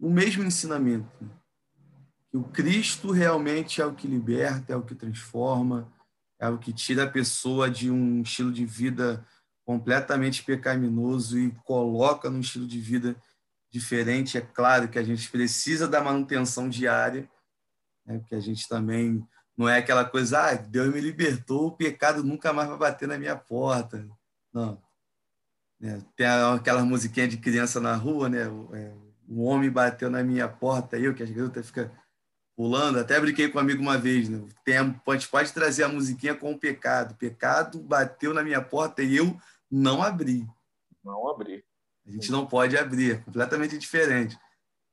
o 0.00 0.10
mesmo 0.10 0.42
ensinamento. 0.42 1.08
Né? 1.20 1.30
Que 2.30 2.36
o 2.36 2.44
Cristo 2.44 3.12
realmente 3.12 3.80
é 3.80 3.86
o 3.86 3.94
que 3.94 4.08
liberta, 4.08 4.72
é 4.72 4.76
o 4.76 4.82
que 4.82 4.94
transforma, 4.94 5.92
é 6.40 6.48
o 6.48 6.58
que 6.58 6.72
tira 6.72 7.04
a 7.04 7.10
pessoa 7.10 7.70
de 7.70 7.88
um 7.88 8.22
estilo 8.22 8.50
de 8.50 8.66
vida 8.66 9.24
completamente 9.64 10.42
pecaminoso 10.42 11.38
e 11.38 11.52
coloca 11.64 12.28
num 12.28 12.40
estilo 12.40 12.66
de 12.66 12.80
vida 12.80 13.14
diferente. 13.70 14.36
É 14.36 14.40
claro 14.40 14.88
que 14.88 14.98
a 14.98 15.02
gente 15.04 15.30
precisa 15.30 15.86
da 15.86 16.02
manutenção 16.02 16.68
diária, 16.68 17.30
né? 18.04 18.18
porque 18.18 18.34
a 18.34 18.40
gente 18.40 18.68
também 18.68 19.24
não 19.56 19.68
é 19.68 19.78
aquela 19.78 20.04
coisa, 20.04 20.50
ah, 20.50 20.54
Deus 20.54 20.92
me 20.92 21.00
libertou, 21.00 21.66
o 21.66 21.72
pecado 21.76 22.24
nunca 22.24 22.52
mais 22.52 22.68
vai 22.68 22.78
bater 22.78 23.06
na 23.06 23.18
minha 23.18 23.36
porta. 23.36 24.06
Não. 24.52 24.80
É, 25.82 25.98
tem 26.16 26.26
aquela 26.26 26.84
musiquinha 26.84 27.26
de 27.26 27.36
criança 27.36 27.80
na 27.80 27.94
rua, 27.94 28.28
né? 28.28 28.46
O, 28.46 28.74
é, 28.74 28.92
o 29.28 29.42
homem 29.44 29.70
bateu 29.70 30.08
na 30.08 30.22
minha 30.22 30.48
porta, 30.48 30.98
eu, 30.98 31.14
que 31.14 31.22
as 31.22 31.30
garotas 31.30 31.66
ficam 31.66 31.90
pulando. 32.56 32.98
Até 32.98 33.18
brinquei 33.20 33.48
com 33.48 33.58
um 33.58 33.60
amigo 33.60 33.82
uma 33.82 33.98
vez, 33.98 34.28
né? 34.28 34.46
Tem, 34.64 34.76
a 34.78 35.12
gente 35.12 35.28
pode 35.28 35.52
trazer 35.52 35.82
a 35.82 35.88
musiquinha 35.88 36.34
com 36.34 36.52
o 36.52 36.58
pecado. 36.58 37.12
O 37.12 37.16
pecado 37.16 37.80
bateu 37.80 38.32
na 38.32 38.44
minha 38.44 38.62
porta 38.62 39.02
e 39.02 39.16
eu 39.16 39.36
não 39.70 40.02
abri. 40.02 40.46
Não 41.04 41.28
abri. 41.28 41.64
A 42.06 42.10
gente 42.10 42.30
não 42.30 42.46
pode 42.46 42.76
abrir, 42.76 43.12
é 43.12 43.16
completamente 43.16 43.78
diferente. 43.78 44.38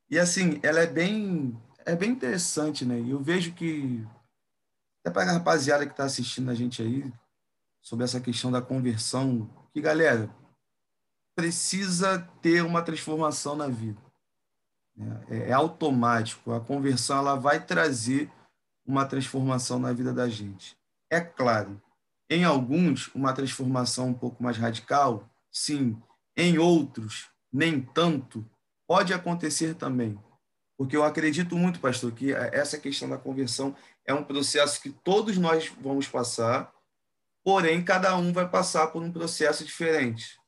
E 0.10 0.18
assim, 0.18 0.60
ela 0.64 0.80
é 0.80 0.88
bem, 0.88 1.56
é 1.86 1.96
bem 1.96 2.12
interessante, 2.12 2.84
né? 2.84 3.04
Eu 3.08 3.20
vejo 3.20 3.54
que 3.54 4.04
até 5.02 5.12
para 5.12 5.30
a 5.30 5.34
rapaziada 5.34 5.86
que 5.86 5.92
está 5.92 6.04
assistindo 6.04 6.52
a 6.52 6.56
gente 6.56 6.82
aí 6.82 7.12
sobre 7.82 8.06
essa 8.06 8.20
questão 8.20 8.52
da 8.52 8.62
conversão, 8.62 9.50
que 9.74 9.82
galera 9.82 10.30
precisa 11.36 12.20
ter 12.42 12.64
uma 12.64 12.82
transformação 12.82 13.56
na 13.56 13.68
vida. 13.68 14.02
Né? 14.96 15.26
É, 15.30 15.38
é 15.50 15.54
automático. 15.54 16.52
A 16.52 16.60
conversão 16.60 17.18
ela 17.18 17.36
vai 17.36 17.64
trazer 17.66 18.30
uma 18.86 19.06
transformação 19.06 19.80
na 19.80 19.94
vida 19.94 20.14
da 20.14 20.28
gente. 20.28 20.78
É 21.10 21.22
claro, 21.22 21.82
em 22.30 22.44
alguns 22.44 23.08
uma 23.16 23.34
transformação 23.34 24.10
um 24.10 24.14
pouco 24.14 24.44
mais 24.44 24.58
radical, 24.58 25.28
sim, 25.52 26.00
em 26.36 26.58
outros, 26.58 27.30
nem 27.52 27.82
tanto, 27.82 28.46
pode 28.88 29.14
acontecer 29.14 29.76
também. 29.76 30.20
Porque 30.78 30.96
eu 30.96 31.04
acredito 31.04 31.58
muito, 31.58 31.80
pastor, 31.80 32.12
que 32.12 32.32
essa 32.34 32.78
questão 32.78 33.10
da 33.10 33.18
conversão 33.18 33.76
é 34.10 34.14
um 34.14 34.24
processo 34.24 34.82
que 34.82 34.90
todos 34.90 35.38
nós 35.38 35.72
vamos 35.80 36.08
passar, 36.08 36.74
porém 37.44 37.84
cada 37.84 38.18
um 38.18 38.34
vai 38.34 38.50
passar 38.50 38.88
por 38.88 39.04
um 39.04 39.12
processo 39.12 39.64
diferente. 39.64 40.40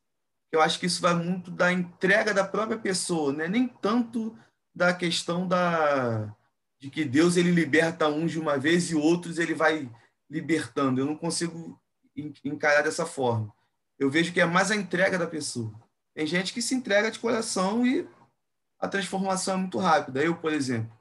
Eu 0.51 0.59
acho 0.59 0.79
que 0.79 0.87
isso 0.87 0.99
vai 0.99 1.13
muito 1.13 1.51
da 1.51 1.71
entrega 1.71 2.33
da 2.33 2.43
própria 2.43 2.79
pessoa, 2.79 3.31
né? 3.31 3.47
nem 3.47 3.67
tanto 3.67 4.35
da 4.73 4.91
questão 4.93 5.47
da 5.47 6.35
de 6.79 6.89
que 6.89 7.05
Deus 7.05 7.37
ele 7.37 7.51
liberta 7.51 8.07
uns 8.07 8.31
de 8.31 8.39
uma 8.39 8.57
vez 8.57 8.89
e 8.89 8.95
outros 8.95 9.37
ele 9.37 9.53
vai 9.53 9.87
libertando. 10.27 10.99
Eu 10.99 11.05
não 11.05 11.15
consigo 11.15 11.79
encarar 12.43 12.81
dessa 12.81 13.05
forma. 13.05 13.53
Eu 13.99 14.09
vejo 14.09 14.33
que 14.33 14.41
é 14.41 14.45
mais 14.45 14.71
a 14.71 14.75
entrega 14.75 15.19
da 15.19 15.27
pessoa. 15.27 15.71
Tem 16.15 16.25
gente 16.25 16.51
que 16.51 16.63
se 16.63 16.73
entrega 16.73 17.11
de 17.11 17.19
coração 17.19 17.85
e 17.85 18.09
a 18.79 18.87
transformação 18.87 19.53
é 19.53 19.57
muito 19.57 19.77
rápida. 19.77 20.23
Eu, 20.23 20.35
por 20.35 20.51
exemplo, 20.51 20.91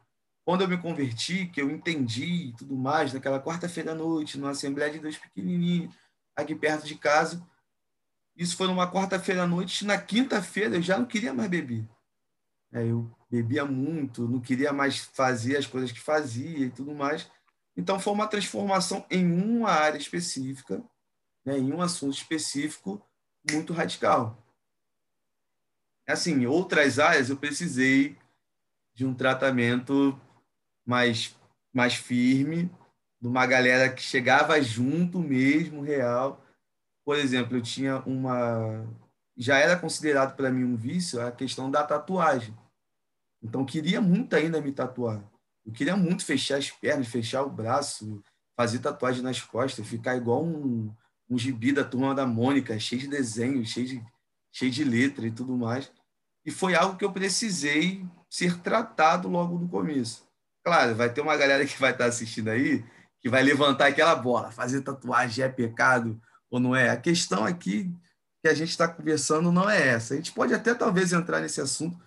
quando 0.51 0.63
eu 0.63 0.69
me 0.69 0.77
converti, 0.77 1.47
que 1.47 1.63
eu 1.63 1.71
entendi 1.71 2.49
e 2.49 2.53
tudo 2.55 2.77
mais, 2.77 3.13
naquela 3.13 3.41
quarta-feira 3.41 3.93
à 3.93 3.95
noite, 3.95 4.37
numa 4.37 4.51
Assembleia 4.51 4.91
de 4.91 4.99
Deus 4.99 5.17
pequenininha, 5.17 5.89
aqui 6.35 6.57
perto 6.57 6.85
de 6.85 6.97
casa, 6.97 7.41
isso 8.37 8.57
foi 8.57 8.67
numa 8.67 8.91
quarta-feira 8.91 9.45
à 9.45 9.47
noite. 9.47 9.87
Na 9.87 9.97
quinta-feira 9.97 10.75
eu 10.75 10.83
já 10.83 10.99
não 10.99 11.07
queria 11.07 11.33
mais 11.33 11.49
beber. 11.49 11.89
É, 12.73 12.83
eu 12.83 13.09
bebia 13.31 13.65
muito, 13.65 14.27
não 14.27 14.41
queria 14.41 14.73
mais 14.73 14.99
fazer 14.99 15.57
as 15.57 15.69
coisas 15.69 15.93
que 15.93 16.01
fazia 16.01 16.67
e 16.67 16.71
tudo 16.71 16.97
mais. 16.97 17.31
Então 17.77 18.01
foi 18.01 18.13
uma 18.13 18.27
transformação 18.27 19.07
em 19.09 19.25
uma 19.25 19.71
área 19.71 19.99
específica, 19.99 20.83
né, 21.45 21.59
em 21.59 21.73
um 21.73 21.81
assunto 21.81 22.17
específico 22.17 23.01
muito 23.49 23.73
radical. 23.73 24.37
Assim, 26.09 26.45
outras 26.45 26.99
áreas 26.99 27.31
eu 27.31 27.37
precisei 27.37 28.19
de 28.93 29.07
um 29.07 29.15
tratamento 29.15 30.21
mais 30.91 31.37
mais 31.73 31.95
firme, 31.95 32.69
de 33.21 33.29
uma 33.29 33.47
galera 33.47 33.89
que 33.89 34.03
chegava 34.03 34.61
junto 34.61 35.21
mesmo, 35.21 35.83
real. 35.83 36.45
Por 37.05 37.17
exemplo, 37.17 37.57
eu 37.57 37.63
tinha 37.63 38.01
uma 38.01 38.85
já 39.37 39.57
era 39.59 39.79
considerado 39.79 40.37
para 40.37 40.51
mim 40.51 40.65
um 40.65 40.77
vício 40.77 41.25
a 41.25 41.33
questão 41.33 41.71
da 41.71 41.83
tatuagem. 41.83 42.55
Então, 43.43 43.65
queria 43.65 44.01
muito 44.01 44.37
ainda 44.37 44.61
me 44.61 44.71
tatuar. 44.71 45.25
Eu 45.65 45.73
queria 45.73 45.97
muito 45.97 46.25
fechar 46.27 46.59
as 46.59 46.71
pernas, 46.71 47.09
fechar 47.09 47.43
o 47.43 47.49
braço, 47.49 48.23
fazer 48.55 48.81
tatuagem 48.81 49.23
nas 49.23 49.41
costas, 49.41 49.87
ficar 49.87 50.17
igual 50.17 50.45
um, 50.45 50.95
um 51.29 51.39
gibi 51.39 51.73
da 51.73 51.85
turma 51.85 52.15
da 52.15 52.27
Mônica, 52.27 52.79
cheio 52.79 53.01
de 53.01 53.09
desenho, 53.09 53.65
cheio 53.65 53.87
de, 53.87 54.05
cheio 54.53 54.71
de 54.71 54.85
letra 54.85 55.27
e 55.27 55.31
tudo 55.31 55.57
mais. 55.57 55.91
E 56.45 56.51
foi 56.51 56.75
algo 56.75 56.99
que 56.99 57.05
eu 57.05 57.13
precisei 57.13 58.05
ser 58.29 58.61
tratado 58.61 59.29
logo 59.29 59.59
no 59.59 59.69
começo. 59.69 60.29
Claro, 60.71 60.95
vai 60.95 61.13
ter 61.13 61.21
uma 61.21 61.37
galera 61.37 61.67
que 61.67 61.81
vai 61.81 61.91
estar 61.91 62.05
assistindo 62.05 62.47
aí 62.47 62.85
que 63.21 63.29
vai 63.29 63.43
levantar 63.43 63.89
aquela 63.89 64.15
bola, 64.15 64.53
fazer 64.53 64.83
tatuagem 64.83 65.45
é 65.45 65.49
pecado 65.49 66.23
ou 66.49 66.61
não 66.61 66.77
é. 66.77 66.91
A 66.91 66.97
questão 66.97 67.45
aqui 67.45 67.93
que 68.41 68.49
a 68.49 68.55
gente 68.55 68.69
está 68.69 68.87
conversando 68.87 69.51
não 69.51 69.69
é 69.69 69.89
essa. 69.89 70.15
A 70.15 70.17
gente 70.17 70.31
pode 70.31 70.55
até 70.55 70.73
talvez 70.73 71.13
entrar 71.13 71.41
nesse 71.41 71.61
assunto 71.61 71.99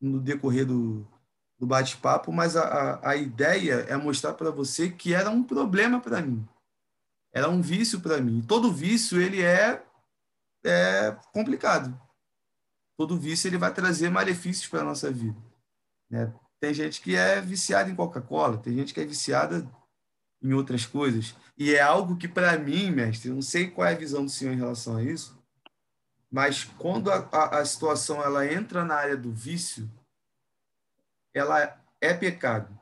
no 0.00 0.18
decorrer 0.18 0.64
do, 0.64 1.06
do 1.58 1.66
bate-papo, 1.66 2.32
mas 2.32 2.56
a, 2.56 2.62
a, 2.62 3.10
a, 3.10 3.16
ideia 3.16 3.84
é 3.86 3.98
mostrar 3.98 4.32
para 4.32 4.50
você 4.50 4.88
que 4.90 5.12
era 5.12 5.28
um 5.28 5.42
problema 5.44 6.00
para 6.00 6.22
mim. 6.22 6.42
Era 7.34 7.50
um 7.50 7.60
vício 7.60 8.00
para 8.00 8.18
mim. 8.18 8.40
Todo 8.40 8.72
vício 8.72 9.20
ele 9.20 9.42
é, 9.42 9.84
é 10.64 11.14
complicado. 11.34 11.94
Todo 12.96 13.20
vício 13.20 13.46
ele 13.46 13.58
vai 13.58 13.74
trazer 13.74 14.08
malefícios 14.08 14.68
para 14.68 14.80
a 14.80 14.84
nossa 14.84 15.12
vida. 15.12 15.36
Né? 16.08 16.32
Tem 16.60 16.72
gente 16.72 17.00
que 17.00 17.14
é 17.14 17.40
viciada 17.40 17.90
em 17.90 17.94
Coca-Cola, 17.94 18.58
tem 18.58 18.74
gente 18.74 18.94
que 18.94 19.00
é 19.00 19.04
viciada 19.04 19.68
em 20.42 20.52
outras 20.52 20.86
coisas. 20.86 21.34
E 21.56 21.74
é 21.74 21.80
algo 21.80 22.16
que, 22.16 22.28
para 22.28 22.58
mim, 22.58 22.90
mestre, 22.90 23.30
não 23.30 23.42
sei 23.42 23.70
qual 23.70 23.86
é 23.88 23.92
a 23.92 23.98
visão 23.98 24.24
do 24.24 24.30
senhor 24.30 24.52
em 24.52 24.58
relação 24.58 24.96
a 24.96 25.02
isso, 25.02 25.36
mas 26.30 26.64
quando 26.64 27.10
a, 27.10 27.28
a, 27.32 27.58
a 27.58 27.64
situação 27.64 28.22
ela 28.22 28.50
entra 28.50 28.84
na 28.84 28.94
área 28.94 29.16
do 29.16 29.32
vício, 29.32 29.90
ela 31.32 31.80
é 32.00 32.14
pecado. 32.14 32.78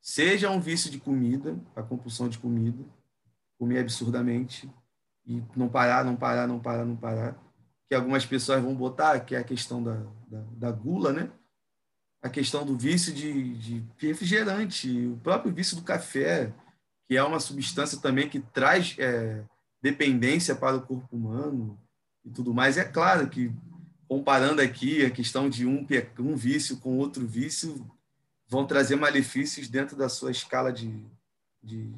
Seja 0.00 0.50
um 0.50 0.60
vício 0.60 0.90
de 0.90 0.98
comida, 0.98 1.58
a 1.76 1.82
compulsão 1.82 2.28
de 2.28 2.38
comida, 2.38 2.84
comer 3.58 3.80
absurdamente 3.80 4.72
e 5.26 5.42
não 5.54 5.68
parar, 5.68 6.04
não 6.04 6.16
parar, 6.16 6.46
não 6.46 6.58
parar, 6.58 6.84
não 6.84 6.96
parar, 6.96 7.36
que 7.88 7.94
algumas 7.94 8.24
pessoas 8.24 8.62
vão 8.62 8.74
botar, 8.74 9.20
que 9.20 9.34
é 9.34 9.38
a 9.38 9.44
questão 9.44 9.82
da, 9.82 9.94
da, 10.26 10.40
da 10.52 10.72
gula, 10.72 11.12
né? 11.12 11.30
A 12.22 12.28
questão 12.28 12.64
do 12.64 12.76
vício 12.76 13.12
de, 13.12 13.54
de 13.54 13.84
refrigerante, 13.98 15.06
o 15.06 15.16
próprio 15.18 15.52
vício 15.52 15.76
do 15.76 15.82
café, 15.82 16.52
que 17.08 17.16
é 17.16 17.22
uma 17.22 17.40
substância 17.40 17.98
também 17.98 18.28
que 18.28 18.40
traz 18.40 18.94
é, 18.98 19.42
dependência 19.82 20.54
para 20.54 20.76
o 20.76 20.82
corpo 20.82 21.16
humano 21.16 21.78
e 22.24 22.30
tudo 22.30 22.52
mais. 22.52 22.76
É 22.76 22.84
claro 22.84 23.28
que, 23.28 23.50
comparando 24.06 24.60
aqui 24.60 25.04
a 25.04 25.10
questão 25.10 25.48
de 25.48 25.66
um, 25.66 25.86
um 26.18 26.36
vício 26.36 26.76
com 26.76 26.98
outro 26.98 27.26
vício, 27.26 27.90
vão 28.46 28.66
trazer 28.66 28.96
malefícios 28.96 29.68
dentro 29.68 29.96
da 29.96 30.08
sua 30.08 30.30
escala 30.30 30.72
de, 30.72 31.04
de, 31.62 31.92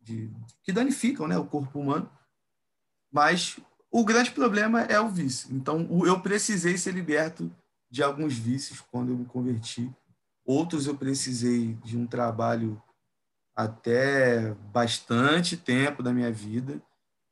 de 0.00 0.30
que 0.62 0.72
danificam 0.72 1.28
né, 1.28 1.38
o 1.38 1.46
corpo 1.46 1.78
humano. 1.78 2.10
Mas 3.12 3.58
o 3.90 4.04
grande 4.04 4.30
problema 4.30 4.82
é 4.82 4.98
o 4.98 5.08
vício. 5.08 5.48
Então, 5.54 5.86
eu 6.04 6.20
precisei 6.20 6.76
ser 6.76 6.92
liberto 6.92 7.50
de 7.90 8.02
alguns 8.02 8.34
vícios 8.34 8.80
quando 8.80 9.12
eu 9.12 9.16
me 9.16 9.24
converti. 9.24 9.90
Outros 10.44 10.86
eu 10.86 10.96
precisei 10.96 11.74
de 11.84 11.96
um 11.96 12.06
trabalho 12.06 12.80
até 13.54 14.54
bastante 14.72 15.56
tempo 15.56 16.02
da 16.02 16.12
minha 16.12 16.30
vida 16.30 16.80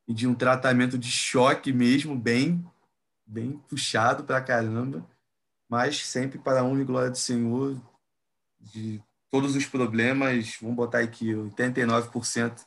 e 0.09 0.15
de 0.15 0.27
um 0.27 0.35
tratamento 0.35 0.99
de 0.99 1.11
choque 1.11 1.73
mesmo, 1.73 2.17
bem, 2.17 2.65
bem 3.27 3.59
puxado 3.69 4.25
para 4.25 4.41
caramba, 4.41 5.07
mas 5.69 6.05
sempre 6.05 6.39
para 6.39 6.61
a 6.61 6.65
honra 6.65 6.83
e 6.83 6.85
glória 6.85 7.11
do 7.11 7.17
Senhor, 7.17 7.81
de 8.61 9.03
todos 9.31 9.55
os 9.55 9.67
problemas, 9.67 10.57
vamos 10.61 10.77
botar 10.77 11.01
aqui, 11.01 11.33
89% 11.33 12.67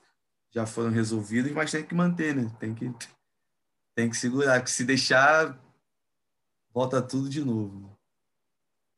já 0.51 0.65
foram 0.65 0.91
resolvidos, 0.91 1.51
mas 1.51 1.71
tem 1.71 1.83
que 1.83 1.95
manter, 1.95 2.35
né? 2.35 2.51
Tem 2.59 2.73
que, 2.73 2.91
tem 3.95 4.09
que 4.09 4.17
segurar, 4.17 4.61
que 4.61 4.71
se 4.71 4.83
deixar, 4.83 5.57
volta 6.73 7.01
tudo 7.01 7.29
de 7.29 7.43
novo. 7.43 7.97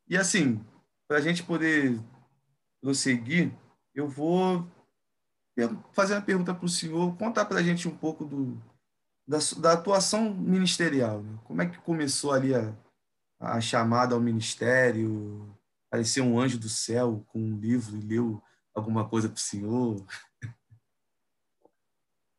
E 0.08 0.18
assim, 0.18 0.64
para 1.08 1.18
a 1.18 1.22
gente 1.22 1.44
poder 1.44 2.00
prosseguir, 2.82 3.54
eu 3.94 4.08
vou 4.08 4.68
fazer 5.94 6.16
uma 6.16 6.22
pergunta 6.22 6.54
para 6.54 6.66
o 6.66 6.70
senhor, 6.70 7.16
contar 7.18 7.46
para 7.46 7.60
a 7.60 7.64
gente 7.64 7.88
um 7.88 7.96
pouco 7.96 8.26
do, 8.26 8.62
da, 9.28 9.38
da 9.60 9.74
atuação 9.74 10.34
ministerial. 10.34 11.22
Né? 11.22 11.40
Como 11.46 11.62
é 11.62 11.68
que 11.68 11.78
começou 11.80 12.32
ali 12.32 12.54
a, 12.56 12.74
a 13.40 13.62
chamada 13.62 14.16
ao 14.16 14.22
ministério? 14.22 15.56
Apareceu 15.88 16.24
um 16.24 16.40
anjo 16.40 16.58
do 16.58 16.70
céu 16.70 17.24
com 17.28 17.40
um 17.40 17.60
livro 17.60 17.98
e 17.98 18.02
leu 18.02 18.42
alguma 18.74 19.08
coisa 19.08 19.28
para 19.28 19.38
o 19.38 19.40
senhor? 19.40 20.06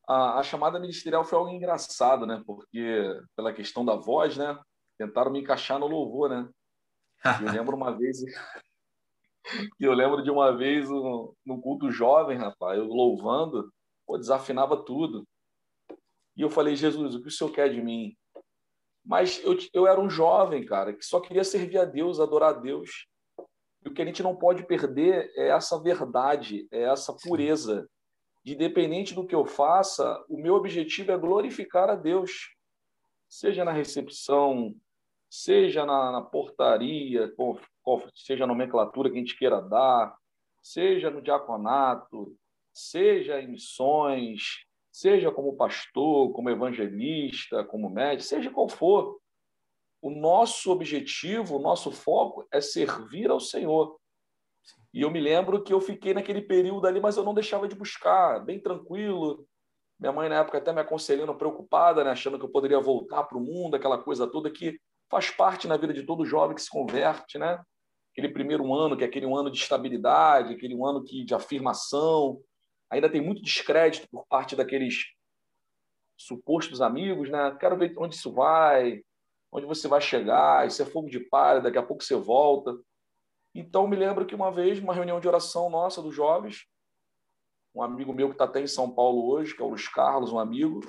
A, 0.09 0.41
a, 0.41 0.43
chamada 0.43 0.81
ministerial 0.81 1.25
foi 1.25 1.39
algo 1.39 1.51
engraçado, 1.51 2.27
né? 2.27 2.43
Porque 2.47 3.21
pela 3.37 3.53
questão 3.53 3.85
da 3.85 3.95
voz, 3.95 4.37
né? 4.37 4.59
Tentaram 5.03 5.33
me 5.33 5.41
encaixar 5.41 5.81
no 5.81 5.89
louvor, 5.89 6.31
né? 6.31 6.49
Eu 7.41 7.53
lembro 7.53 7.77
uma 7.77 7.91
vez 7.91 8.19
eu 9.81 9.93
lembro 9.93 10.23
de 10.23 10.31
uma 10.31 10.57
vez 10.57 10.89
no, 10.89 11.35
no 11.45 11.61
culto 11.61 11.91
jovem, 11.91 12.39
rapaz, 12.39 12.79
eu 12.79 12.87
louvando, 12.87 13.69
pô, 14.07 14.17
desafinava 14.17 14.77
tudo. 14.77 15.27
E 16.37 16.43
eu 16.43 16.49
falei, 16.49 16.77
Jesus, 16.77 17.17
o 17.17 17.21
que 17.21 17.27
o 17.27 17.31
Senhor 17.33 17.51
quer 17.51 17.69
de 17.69 17.83
mim? 17.83 18.17
Mas 19.05 19.43
eu, 19.43 19.59
eu 19.75 19.89
era 19.89 20.01
um 20.01 20.09
jovem, 20.09 20.65
cara, 20.65 20.93
que 20.93 21.05
só 21.05 21.21
queria 21.21 21.43
servir 21.43 21.79
a 21.79 21.85
Deus, 21.85 22.21
adorar 22.21 22.51
a 22.51 22.59
Deus. 22.61 23.09
E 23.85 23.89
o 23.89 23.93
que 23.93 24.01
a 24.01 24.05
gente 24.05 24.23
não 24.23 24.37
pode 24.37 24.65
perder 24.65 25.33
é 25.37 25.49
essa 25.49 25.83
verdade, 25.83 26.69
é 26.71 26.83
essa 26.83 27.13
pureza. 27.13 27.89
Independente 28.45 29.15
do 29.15 29.27
que 29.27 29.35
eu 29.35 29.45
faça, 29.45 30.25
o 30.29 30.41
meu 30.41 30.55
objetivo 30.55 31.11
é 31.11 31.19
glorificar 31.19 31.91
a 31.91 31.97
Deus. 31.97 32.55
Seja 33.29 33.65
na 33.65 33.73
recepção, 33.73 34.73
seja 35.33 35.87
na, 35.87 36.13
na 36.13 36.21
portaria, 36.21 37.33
seja 38.15 38.45
a 38.45 38.47
nomenclatura 38.47 39.09
que 39.09 39.17
a 39.17 39.19
gente 39.19 39.39
queira 39.39 39.63
dar, 39.63 40.15
seja 40.61 41.11
no 41.11 41.23
diaconato, 41.23 42.37
seja 42.71 43.41
em 43.41 43.49
missões, 43.49 44.67
seja 44.93 45.33
como 45.33 45.57
pastor, 45.57 46.33
como 46.33 46.51
evangelista, 46.51 47.65
como 47.65 47.89
médico, 47.89 48.29
seja 48.29 48.51
qual 48.51 48.69
for. 48.69 49.19
O 50.03 50.11
nosso 50.11 50.71
objetivo, 50.71 51.57
o 51.57 51.63
nosso 51.63 51.91
foco 51.91 52.47
é 52.53 52.61
servir 52.61 53.31
ao 53.31 53.41
Senhor. 53.41 53.99
E 54.93 55.01
eu 55.01 55.11
me 55.11 55.19
lembro 55.19 55.63
que 55.65 55.73
eu 55.73 55.81
fiquei 55.81 56.13
naquele 56.13 56.43
período 56.43 56.87
ali, 56.87 57.01
mas 57.01 57.17
eu 57.17 57.25
não 57.25 57.33
deixava 57.33 57.67
de 57.67 57.75
buscar, 57.75 58.45
bem 58.45 58.61
tranquilo. 58.61 59.47
Minha 59.99 60.13
mãe, 60.13 60.29
na 60.29 60.41
época, 60.41 60.59
até 60.59 60.75
me 60.75 60.81
aconselhando, 60.83 61.35
preocupada, 61.35 62.05
né? 62.05 62.11
achando 62.11 62.39
que 62.39 62.45
eu 62.45 62.51
poderia 62.51 62.79
voltar 62.79 63.23
para 63.23 63.39
o 63.39 63.41
mundo, 63.41 63.77
aquela 63.77 63.97
coisa 63.97 64.27
toda 64.27 64.51
que 64.51 64.79
faz 65.13 65.31
parte 65.31 65.69
na 65.69 65.77
vida 65.77 65.93
de 65.93 66.05
todo 66.05 66.25
jovem 66.25 66.57
que 66.57 66.63
se 66.63 66.71
converte, 66.71 67.39
né? 67.39 67.63
aquele 68.13 68.33
primeiro 68.33 68.73
ano, 68.75 68.97
que 68.97 69.05
é 69.05 69.07
aquele 69.07 69.27
ano 69.27 69.51
de 69.51 69.59
estabilidade, 69.59 70.55
aquele 70.55 70.75
ano 70.75 71.05
que, 71.05 71.25
de 71.25 71.35
afirmação. 71.35 72.41
Ainda 72.91 73.11
tem 73.11 73.23
muito 73.23 73.43
descrédito 73.43 74.09
por 74.11 74.27
parte 74.27 74.55
daqueles 74.55 75.07
supostos 76.17 76.81
amigos, 76.81 77.31
né? 77.31 77.57
Quero 77.59 77.77
ver 77.77 77.95
onde 77.99 78.15
isso 78.15 78.33
vai, 78.33 79.03
onde 79.51 79.67
você 79.67 79.89
vai 79.89 80.01
chegar, 80.01 80.67
isso 80.67 80.83
é 80.83 80.87
fogo 80.87 81.09
de 81.09 81.21
palha, 81.21 81.61
daqui 81.61 81.79
a 81.79 81.83
pouco 81.83 82.03
você 82.03 82.15
volta. 82.15 82.79
Então, 83.55 83.89
me 83.89 83.97
lembro 83.97 84.27
que 84.27 84.35
uma 84.35 84.51
vez, 84.51 84.79
uma 84.79 84.95
reunião 84.95 85.21
de 85.21 85.29
oração 85.29 85.69
nossa 85.71 86.03
dos 86.03 86.15
jovens, 86.15 86.67
um 87.75 87.83
amigo 87.83 88.13
meu 88.13 88.29
que 88.29 88.35
está 88.35 88.45
até 88.45 88.61
em 88.61 88.67
São 88.67 88.95
Paulo 88.95 89.27
hoje, 89.31 89.55
que 89.55 89.63
é 89.63 89.65
o 89.65 89.69
Luiz 89.69 89.89
Carlos, 89.89 90.33
um 90.33 90.39
amigo, 90.39 90.81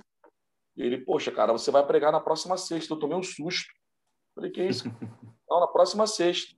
ele, 0.76 0.98
poxa, 0.98 1.32
cara, 1.32 1.54
você 1.54 1.72
vai 1.72 1.86
pregar 1.86 2.12
na 2.12 2.20
próxima 2.20 2.58
sexta. 2.58 2.94
Eu 2.94 3.00
tomei 3.00 3.18
um 3.18 3.24
susto. 3.24 3.72
Falei, 4.36 4.52
que 4.52 4.62
é 4.62 4.68
isso? 4.68 4.84
Não, 5.50 5.60
na 5.60 5.68
próxima 5.68 6.08
sexta. 6.08 6.56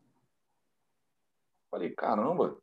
Falei, 1.69 1.89
caramba. 1.91 2.57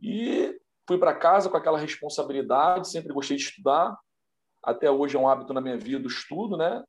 E 0.00 0.58
fui 0.86 0.98
para 0.98 1.14
casa 1.14 1.48
com 1.48 1.56
aquela 1.56 1.78
responsabilidade, 1.78 2.90
sempre 2.90 3.12
gostei 3.12 3.36
de 3.36 3.44
estudar. 3.44 3.96
Até 4.62 4.90
hoje 4.90 5.16
é 5.16 5.18
um 5.18 5.28
hábito 5.28 5.54
na 5.54 5.60
minha 5.60 5.78
vida 5.78 6.04
o 6.04 6.10
estudo, 6.10 6.56
né? 6.56 6.82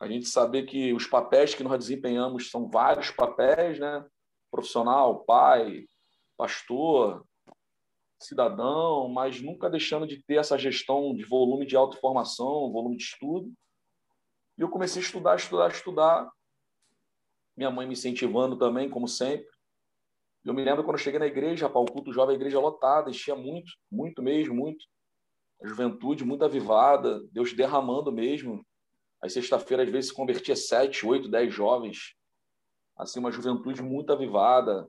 A 0.00 0.08
gente 0.08 0.26
saber 0.26 0.64
que 0.64 0.92
os 0.92 1.06
papéis 1.06 1.54
que 1.54 1.62
nós 1.62 1.78
desempenhamos 1.78 2.50
são 2.50 2.68
vários 2.68 3.10
papéis, 3.10 3.78
né? 3.78 4.04
Profissional, 4.50 5.24
pai, 5.24 5.84
pastor, 6.36 7.24
cidadão, 8.18 9.08
mas 9.08 9.40
nunca 9.40 9.70
deixando 9.70 10.06
de 10.06 10.22
ter 10.24 10.36
essa 10.36 10.58
gestão 10.58 11.14
de 11.14 11.24
volume 11.24 11.66
de 11.66 11.76
autoformação, 11.76 12.72
volume 12.72 12.96
de 12.96 13.04
estudo. 13.04 13.52
E 14.58 14.62
eu 14.62 14.68
comecei 14.68 15.00
a 15.00 15.04
estudar, 15.04 15.36
estudar, 15.36 15.70
estudar. 15.70 16.30
Minha 17.56 17.70
mãe 17.70 17.86
me 17.86 17.92
incentivando 17.92 18.56
também, 18.56 18.88
como 18.88 19.06
sempre. 19.08 19.46
Eu 20.44 20.54
me 20.54 20.64
lembro 20.64 20.82
quando 20.82 20.96
eu 20.96 21.02
cheguei 21.02 21.18
na 21.18 21.26
igreja, 21.26 21.68
para 21.68 21.80
o 21.80 21.84
culto 21.84 22.12
jovem, 22.12 22.34
a 22.34 22.38
igreja 22.38 22.58
lotada, 22.58 23.10
enchia 23.10 23.36
muito, 23.36 23.72
muito 23.90 24.22
mesmo, 24.22 24.54
muito. 24.54 24.84
A 25.62 25.68
juventude 25.68 26.24
muito 26.24 26.44
avivada, 26.44 27.20
Deus 27.30 27.52
derramando 27.52 28.10
mesmo. 28.10 28.64
Aí 29.22 29.28
sexta-feira, 29.28 29.82
às 29.82 29.90
vezes, 29.90 30.10
se 30.10 30.16
convertia 30.16 30.56
sete, 30.56 31.06
oito, 31.06 31.28
dez 31.28 31.52
jovens. 31.52 32.14
Assim, 32.96 33.20
uma 33.20 33.30
juventude 33.30 33.82
muito 33.82 34.12
avivada, 34.12 34.88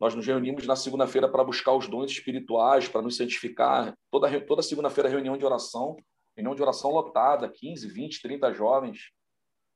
nós 0.00 0.14
nos 0.14 0.24
reunimos 0.24 0.64
na 0.66 0.76
segunda-feira 0.76 1.28
para 1.28 1.42
buscar 1.42 1.72
os 1.74 1.88
dons 1.88 2.10
espirituais, 2.10 2.88
para 2.88 3.02
nos 3.02 3.16
santificar. 3.16 3.96
Toda, 4.10 4.40
toda 4.46 4.62
segunda-feira, 4.62 5.08
reunião 5.08 5.36
de 5.36 5.44
oração, 5.44 5.96
reunião 6.36 6.54
de 6.54 6.62
oração 6.62 6.92
lotada, 6.92 7.48
15, 7.48 7.88
20, 7.88 8.22
30 8.22 8.54
jovens. 8.54 9.10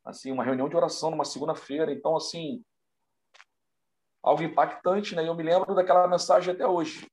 Assim, 0.04 0.32
uma 0.32 0.44
reunião 0.44 0.68
de 0.68 0.76
oração 0.76 1.10
numa 1.10 1.24
segunda-feira. 1.24 1.92
Então, 1.92 2.16
assim, 2.16 2.62
algo 4.22 4.42
impactante, 4.42 5.14
né? 5.14 5.26
Eu 5.26 5.34
me 5.34 5.42
lembro 5.42 5.74
daquela 5.74 6.06
mensagem 6.08 6.52
até 6.52 6.66
hoje. 6.66 7.06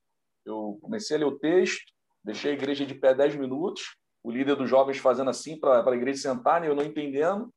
Eu 0.46 0.78
comecei 0.82 1.16
a 1.16 1.20
ler 1.20 1.26
o 1.26 1.38
texto, 1.38 1.94
deixei 2.24 2.52
a 2.52 2.54
igreja 2.54 2.86
de 2.86 2.96
pé 2.96 3.14
10 3.14 3.36
minutos, 3.36 3.98
o 4.24 4.32
líder 4.32 4.56
dos 4.56 4.70
jovens 4.70 4.98
fazendo 4.98 5.30
assim 5.30 5.60
para 5.60 5.88
a 5.88 5.96
igreja 5.96 6.22
sentar, 6.22 6.62
né? 6.62 6.68
eu 6.68 6.76
não 6.76 6.84
entendendo. 6.84 7.54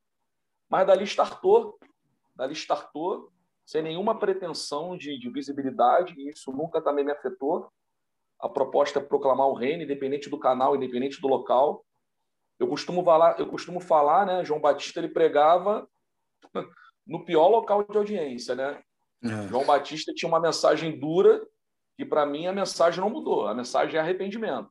Mas 0.69 0.87
dali 0.87 1.03
startou, 1.03 1.77
dali 2.35 2.53
startou 2.53 3.31
sem 3.65 3.81
nenhuma 3.81 4.17
pretensão 4.17 4.97
de, 4.97 5.17
de 5.17 5.29
visibilidade, 5.29 6.13
e 6.17 6.29
isso 6.29 6.51
nunca 6.51 6.81
também 6.81 7.05
me 7.05 7.11
afetou. 7.11 7.71
A 8.39 8.49
proposta 8.49 8.99
é 8.99 9.03
proclamar 9.03 9.47
o 9.47 9.53
reino, 9.53 9.83
independente 9.83 10.29
do 10.29 10.37
canal, 10.37 10.75
independente 10.75 11.21
do 11.21 11.27
local. 11.27 11.85
Eu 12.59 12.67
costumo 12.67 13.03
falar, 13.03 13.39
eu 13.39 13.47
costumo 13.47 13.79
falar, 13.79 14.25
né? 14.25 14.45
João 14.45 14.59
Batista 14.59 14.99
ele 14.99 15.09
pregava 15.09 15.87
no 17.05 17.25
pior 17.25 17.47
local 17.47 17.83
de 17.83 17.97
audiência, 17.97 18.55
né? 18.55 18.81
É. 19.23 19.47
João 19.47 19.65
Batista 19.65 20.13
tinha 20.13 20.29
uma 20.29 20.39
mensagem 20.39 20.99
dura 20.99 21.45
que 21.97 22.05
para 22.05 22.25
mim 22.25 22.47
a 22.47 22.53
mensagem 22.53 22.99
não 22.99 23.09
mudou. 23.09 23.47
A 23.47 23.53
mensagem 23.53 23.97
é 23.97 23.99
arrependimento. 23.99 24.69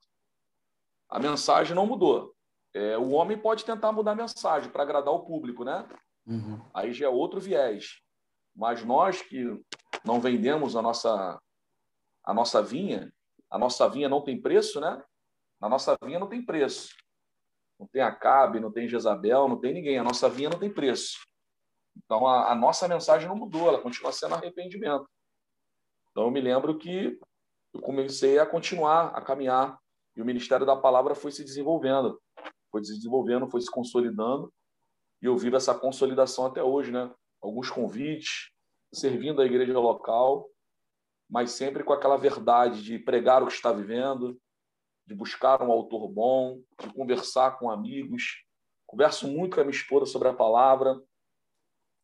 A 1.09 1.19
mensagem 1.19 1.75
não 1.75 1.87
mudou. 1.87 2.35
É, 2.75 2.97
o 2.97 3.11
homem 3.11 3.37
pode 3.37 3.65
tentar 3.65 3.93
mudar 3.93 4.13
a 4.13 4.17
mensagem 4.17 4.71
para 4.71 4.83
agradar 4.83 5.13
o 5.13 5.25
público, 5.25 5.65
né? 5.65 5.87
Uhum. 6.27 6.61
Aí 6.73 6.93
já 6.93 7.07
é 7.07 7.09
outro 7.09 7.41
viés. 7.41 8.01
Mas 8.55 8.85
nós 8.85 9.23
que 9.23 9.45
não 10.05 10.21
vendemos 10.21 10.75
a 10.75 10.83
nossa, 10.83 11.41
a 12.25 12.35
nossa 12.35 12.63
vinha, 12.63 13.13
a 13.51 13.59
nossa 13.59 13.89
vinha 13.89 14.09
não 14.09 14.23
tem 14.23 14.41
preço, 14.41 14.81
né? 14.81 15.03
Na 15.61 15.69
nossa 15.69 15.97
vinha 16.03 16.19
não 16.19 16.29
tem 16.29 16.45
preço. 16.45 16.89
Não 17.83 17.89
tem 17.89 18.01
Acabe, 18.01 18.61
não 18.61 18.71
tem 18.71 18.89
Jezabel, 18.89 19.49
não 19.49 19.59
tem 19.59 19.75
ninguém. 19.75 19.99
A 19.99 20.05
nossa 20.05 20.29
vinha 20.29 20.49
não 20.49 20.59
tem 20.59 20.73
preço. 20.73 21.19
Então, 21.97 22.29
a, 22.29 22.53
a 22.53 22.55
nossa 22.55 22.87
mensagem 22.87 23.29
não 23.29 23.35
mudou, 23.35 23.67
ela 23.67 23.81
continua 23.81 24.13
sendo 24.13 24.37
arrependimento. 24.37 25.05
Então, 26.11 26.25
eu 26.25 26.31
me 26.31 26.41
lembro 26.41 26.79
que 26.79 27.19
eu 27.75 27.81
comecei 27.81 28.39
a 28.39 28.47
continuar, 28.47 29.09
a 29.09 29.21
caminhar, 29.21 29.77
e 30.17 30.23
o 30.23 30.25
Ministério 30.25 30.65
da 30.65 30.77
Palavra 30.77 31.17
foi 31.17 31.33
se 31.33 31.43
desenvolvendo, 31.43 32.21
foi 32.71 32.85
se 32.85 32.95
desenvolvendo, 32.95 33.51
foi 33.51 33.61
se 33.61 33.71
consolidando, 33.71 34.53
e 35.21 35.27
eu 35.27 35.37
vivo 35.37 35.57
essa 35.57 35.75
consolidação 35.75 36.47
até 36.47 36.63
hoje, 36.63 36.93
né? 36.93 37.13
alguns 37.43 37.69
convites, 37.69 38.53
servindo 38.93 39.43
a 39.43 39.47
igreja 39.47 39.77
local, 39.77 40.49
mas 41.29 41.51
sempre 41.51 41.83
com 41.83 41.93
aquela 41.93 42.17
verdade 42.17 42.81
de 42.83 42.99
pregar 42.99 43.43
o 43.43 43.47
que 43.49 43.55
está 43.55 43.73
vivendo, 43.73 44.39
de 45.07 45.15
buscar 45.15 45.63
um 45.63 45.71
autor 45.71 46.09
bom, 46.09 46.61
de 46.81 46.93
conversar 46.93 47.59
com 47.59 47.71
amigos. 47.71 48.45
Converso 48.87 49.27
muito 49.29 49.55
com 49.55 49.61
a 49.61 49.65
minha 49.65 49.77
esposa 49.77 50.07
sobre 50.07 50.29
a 50.29 50.35
palavra. 50.35 51.01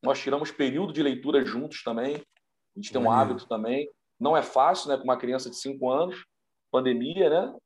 Nós 0.02 0.20
tiramos 0.20 0.50
período 0.50 0.92
de 0.92 1.02
leitura 1.02 1.44
juntos 1.44 1.82
também. 1.82 2.16
A 2.16 2.80
gente 2.80 2.92
tem 2.92 3.00
um 3.00 3.10
hábito 3.10 3.46
também. 3.46 3.88
Não 4.18 4.36
é 4.36 4.42
fácil, 4.42 4.88
né? 4.88 4.96
Com 4.96 5.04
uma 5.04 5.16
criança 5.16 5.50
de 5.50 5.56
cinco 5.56 5.90
anos, 5.90 6.24
pandemia, 6.70 7.30
né? 7.30 7.56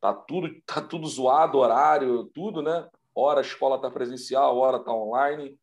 Tá 0.00 0.12
tudo, 0.12 0.50
tá 0.66 0.80
tudo 0.80 1.06
zoado, 1.06 1.58
horário, 1.58 2.24
tudo, 2.34 2.62
né? 2.62 2.88
Hora 3.14 3.40
a 3.40 3.42
escola 3.42 3.76
está 3.76 3.90
presencial, 3.90 4.56
hora 4.56 4.78
está 4.78 4.92
online 4.92 5.58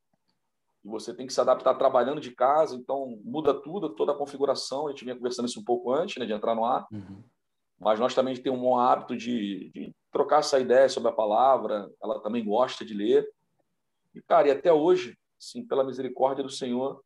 e 0.83 0.87
você 0.87 1.13
tem 1.13 1.27
que 1.27 1.33
se 1.33 1.41
adaptar 1.41 1.75
trabalhando 1.75 2.21
de 2.21 2.31
casa, 2.31 2.75
então 2.75 3.19
muda 3.23 3.53
tudo, 3.53 3.89
toda 3.89 4.11
a 4.11 4.17
configuração. 4.17 4.87
A 4.87 4.91
gente 4.91 5.03
vinha 5.03 5.15
conversando 5.15 5.47
isso 5.47 5.59
um 5.59 5.63
pouco 5.63 5.91
antes 5.91 6.17
né, 6.17 6.25
de 6.25 6.33
entrar 6.33 6.55
no 6.55 6.65
ar, 6.65 6.87
uhum. 6.91 7.23
Mas 7.79 7.99
nós 7.99 8.13
também 8.13 8.35
temos 8.35 8.59
um 8.59 8.77
hábito 8.77 9.15
de, 9.15 9.71
de, 9.73 9.95
trocar 10.11 10.39
essa 10.39 10.59
ideia 10.59 10.89
sobre 10.89 11.09
a 11.09 11.13
palavra, 11.13 11.89
ela 12.01 12.21
também 12.21 12.43
gosta 12.43 12.83
de 12.83 12.93
ler. 12.93 13.27
E, 14.13 14.21
cara, 14.21 14.47
e 14.47 14.51
até 14.51 14.73
hoje, 14.73 15.17
sim, 15.39 15.65
pela 15.65 15.83
misericórdia 15.83 16.43
do 16.43 16.49
Senhor, 16.49 17.01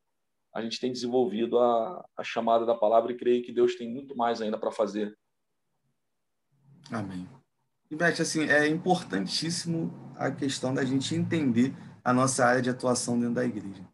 a 0.53 0.61
gente 0.61 0.79
tem 0.79 0.91
desenvolvido 0.91 1.59
a, 1.59 2.05
a 2.17 2.23
chamada 2.23 2.65
da 2.65 2.75
palavra 2.75 3.11
e 3.11 3.17
creio 3.17 3.43
que 3.43 3.51
Deus 3.51 3.75
tem 3.75 3.89
muito 3.89 4.15
mais 4.15 4.41
ainda 4.41 4.57
para 4.57 4.71
fazer. 4.71 5.17
Amém. 6.91 7.27
E, 7.89 7.95
Beth, 7.95 8.21
assim, 8.21 8.47
é 8.47 8.67
importantíssimo 8.67 9.93
a 10.15 10.31
questão 10.31 10.73
da 10.73 10.83
gente 10.83 11.13
entender 11.13 11.75
a 12.03 12.11
nossa 12.11 12.45
área 12.45 12.61
de 12.61 12.69
atuação 12.69 13.19
dentro 13.19 13.35
da 13.35 13.45
igreja. 13.45 13.87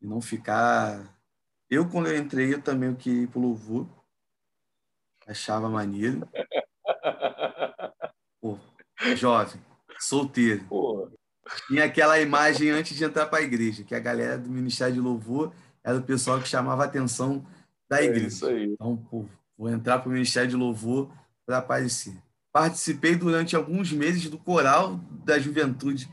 E 0.00 0.06
não 0.06 0.20
ficar. 0.20 1.18
Eu, 1.70 1.88
quando 1.88 2.08
eu 2.08 2.16
entrei, 2.16 2.52
eu 2.52 2.62
também 2.62 2.94
queria 2.94 3.22
ir 3.22 3.28
para 3.28 3.38
o 3.38 3.42
louvor. 3.42 3.97
Achava 5.28 5.68
maneiro. 5.68 6.26
Pô, 8.40 8.58
jovem, 9.14 9.60
solteiro. 10.00 10.64
Tinha 11.66 11.84
aquela 11.84 12.18
imagem 12.18 12.70
antes 12.70 12.96
de 12.96 13.04
entrar 13.04 13.26
para 13.26 13.40
a 13.40 13.42
igreja, 13.42 13.84
que 13.84 13.94
a 13.94 14.00
galera 14.00 14.38
do 14.38 14.48
Ministério 14.48 14.94
de 14.94 15.00
Louvor 15.00 15.52
era 15.84 15.98
o 15.98 16.02
pessoal 16.02 16.40
que 16.40 16.48
chamava 16.48 16.82
a 16.82 16.86
atenção 16.86 17.46
da 17.88 18.00
é 18.00 18.06
igreja. 18.06 18.24
É 18.24 18.28
isso 18.28 18.46
aí. 18.46 18.72
Então, 18.72 18.96
pô, 18.96 19.26
vou 19.56 19.68
entrar 19.68 19.98
para 19.98 20.08
o 20.08 20.12
Ministério 20.12 20.48
de 20.48 20.56
Louvor 20.56 21.10
para 21.44 21.58
aparecer. 21.58 22.16
Participei 22.50 23.14
durante 23.14 23.54
alguns 23.54 23.92
meses 23.92 24.30
do 24.30 24.38
coral 24.38 24.96
da 25.24 25.38
juventude 25.38 26.10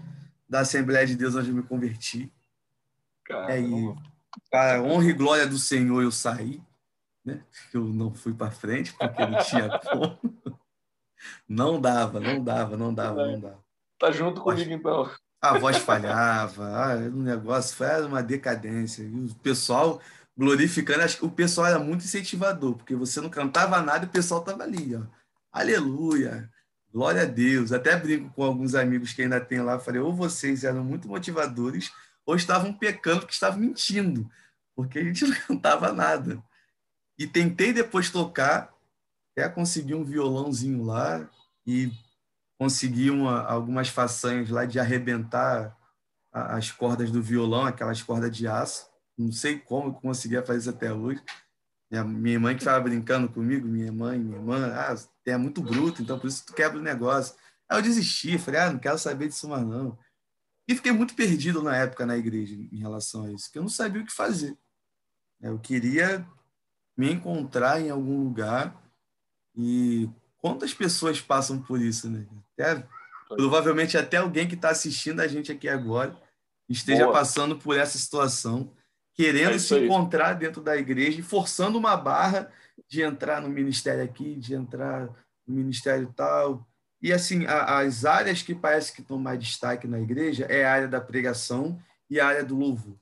da 0.47 0.59
Assembleia 0.59 1.07
de 1.07 1.15
Deus 1.15 1.35
onde 1.35 1.49
eu 1.49 1.55
me 1.55 1.63
converti. 1.63 2.31
Caramba. 3.23 3.53
Aí, 3.53 3.95
para 4.51 4.83
honra 4.83 5.09
e 5.09 5.13
glória 5.13 5.47
do 5.47 5.57
Senhor, 5.57 6.03
eu 6.03 6.11
saí. 6.11 6.61
Né? 7.25 7.43
Eu 7.73 7.85
não 7.85 8.13
fui 8.13 8.33
para 8.33 8.51
frente 8.51 8.93
porque 8.93 9.25
não 9.25 9.39
tinha 9.43 9.79
como. 9.79 10.19
Não 11.49 11.81
dava, 11.81 12.19
não 12.19 12.43
dava, 12.43 12.77
não 12.77 12.93
dava, 12.93 13.25
não 13.25 13.39
dava. 13.39 13.63
Tá 13.97 14.11
junto 14.11 14.41
comigo, 14.41 14.71
então. 14.71 15.09
A 15.41 15.57
voz 15.57 15.77
falhava, 15.77 16.65
ah, 16.67 16.95
o 16.95 17.21
negócio 17.21 17.75
foi 17.75 18.05
uma 18.05 18.21
decadência. 18.21 19.03
E 19.03 19.25
o 19.25 19.35
pessoal 19.35 20.01
glorificando, 20.37 21.01
acho 21.01 21.17
que 21.17 21.25
o 21.25 21.31
pessoal 21.31 21.67
era 21.67 21.79
muito 21.79 22.03
incentivador, 22.03 22.75
porque 22.75 22.95
você 22.95 23.21
não 23.21 23.29
cantava 23.29 23.81
nada 23.81 24.05
e 24.05 24.07
o 24.07 24.11
pessoal 24.11 24.41
estava 24.41 24.63
ali, 24.63 24.95
ó. 24.95 25.01
Aleluia, 25.51 26.49
Glória 26.95 27.23
a 27.23 27.25
Deus. 27.25 27.73
Até 27.73 27.93
brinco 27.97 28.33
com 28.33 28.41
alguns 28.41 28.73
amigos 28.73 29.11
que 29.11 29.21
ainda 29.21 29.41
tem 29.41 29.61
lá. 29.61 29.77
Falei, 29.77 29.99
ou 29.99 30.13
vocês 30.13 30.63
eram 30.63 30.81
muito 30.81 31.09
motivadores, 31.09 31.91
ou 32.25 32.37
estavam 32.37 32.71
pecando 32.71 33.19
porque 33.19 33.33
estavam 33.33 33.59
mentindo, 33.59 34.29
porque 34.73 34.99
a 34.99 35.03
gente 35.03 35.25
não 35.25 35.35
cantava 35.45 35.91
nada. 35.91 36.41
E 37.17 37.25
tentei 37.25 37.71
depois 37.71 38.09
tocar, 38.09 38.73
até 39.31 39.47
conseguir 39.49 39.95
um 39.95 40.03
violãozinho 40.03 40.83
lá 40.83 41.29
e 41.65 41.91
consegui 42.59 43.09
uma, 43.09 43.43
algumas 43.43 43.89
façanhas 43.89 44.49
lá 44.49 44.65
de 44.65 44.79
arrebentar 44.79 45.75
as 46.31 46.71
cordas 46.71 47.11
do 47.11 47.21
violão, 47.21 47.65
aquelas 47.65 48.01
cordas 48.01 48.35
de 48.35 48.45
aço. 48.47 48.89
não 49.17 49.31
sei 49.31 49.57
como 49.57 49.89
eu 49.89 49.93
conseguia 49.93 50.43
fazer 50.43 50.59
isso 50.59 50.69
até 50.69 50.93
hoje. 50.93 51.23
Minha, 51.89 52.03
minha 52.03 52.39
mãe 52.39 52.55
que 52.55 52.61
estava 52.61 52.83
brincando 52.83 53.29
comigo, 53.29 53.67
minha 53.67 53.91
mãe, 53.91 54.19
minha 54.19 54.37
irmã, 54.37 54.73
ah, 54.73 54.95
é 55.25 55.37
muito 55.37 55.61
bruto, 55.61 56.01
então 56.01 56.19
por 56.19 56.27
isso 56.27 56.45
tu 56.45 56.53
quebra 56.53 56.77
o 56.77 56.83
negócio. 56.83 57.35
Aí 57.69 57.77
eu 57.77 57.81
desisti, 57.81 58.37
falei, 58.37 58.59
ah, 58.59 58.71
não 58.71 58.79
quero 58.79 58.97
saber 58.97 59.27
disso 59.29 59.47
mais 59.47 59.65
não. 59.65 59.97
E 60.67 60.75
fiquei 60.75 60.91
muito 60.91 61.15
perdido 61.15 61.61
na 61.61 61.75
época 61.77 62.05
na 62.05 62.17
igreja 62.17 62.55
em 62.55 62.79
relação 62.79 63.23
a 63.23 63.31
isso, 63.31 63.51
que 63.51 63.57
eu 63.57 63.61
não 63.61 63.69
sabia 63.69 64.01
o 64.01 64.05
que 64.05 64.11
fazer. 64.11 64.57
Eu 65.39 65.59
queria 65.59 66.27
me 66.97 67.11
encontrar 67.11 67.81
em 67.81 67.89
algum 67.89 68.23
lugar 68.23 68.75
e 69.55 70.09
quantas 70.37 70.73
pessoas 70.73 71.19
passam 71.19 71.61
por 71.61 71.81
isso, 71.81 72.09
né? 72.09 72.25
Até, 72.53 72.87
provavelmente 73.27 73.97
até 73.97 74.17
alguém 74.17 74.47
que 74.47 74.55
está 74.55 74.69
assistindo 74.69 75.19
a 75.19 75.27
gente 75.27 75.51
aqui 75.51 75.67
agora 75.67 76.15
esteja 76.69 77.03
Boa. 77.03 77.13
passando 77.13 77.57
por 77.57 77.77
essa 77.77 77.97
situação, 77.97 78.71
querendo 79.13 79.55
é 79.55 79.59
se 79.59 79.77
encontrar 79.77 80.33
dentro 80.33 80.61
da 80.61 80.75
igreja 80.75 81.19
e 81.19 81.23
forçando 81.23 81.77
uma 81.77 81.95
barra 81.95 82.51
de 82.87 83.01
entrar 83.01 83.41
no 83.41 83.49
ministério 83.49 84.03
aqui, 84.03 84.35
de 84.35 84.53
entrar 84.53 85.07
no 85.47 85.55
ministério 85.55 86.11
tal. 86.15 86.67
E 87.01 87.13
assim, 87.13 87.45
a, 87.45 87.79
as 87.79 88.03
áreas 88.05 88.41
que 88.41 88.55
parece 88.55 88.93
que 88.93 89.01
estão 89.01 89.19
mais 89.19 89.39
destaque 89.39 89.87
na 89.87 89.99
igreja 89.99 90.45
é 90.45 90.65
a 90.65 90.71
área 90.71 90.87
da 90.87 90.99
pregação 90.99 91.79
e 92.09 92.19
a 92.19 92.27
área 92.27 92.43
do 92.43 92.57
louvor. 92.57 92.97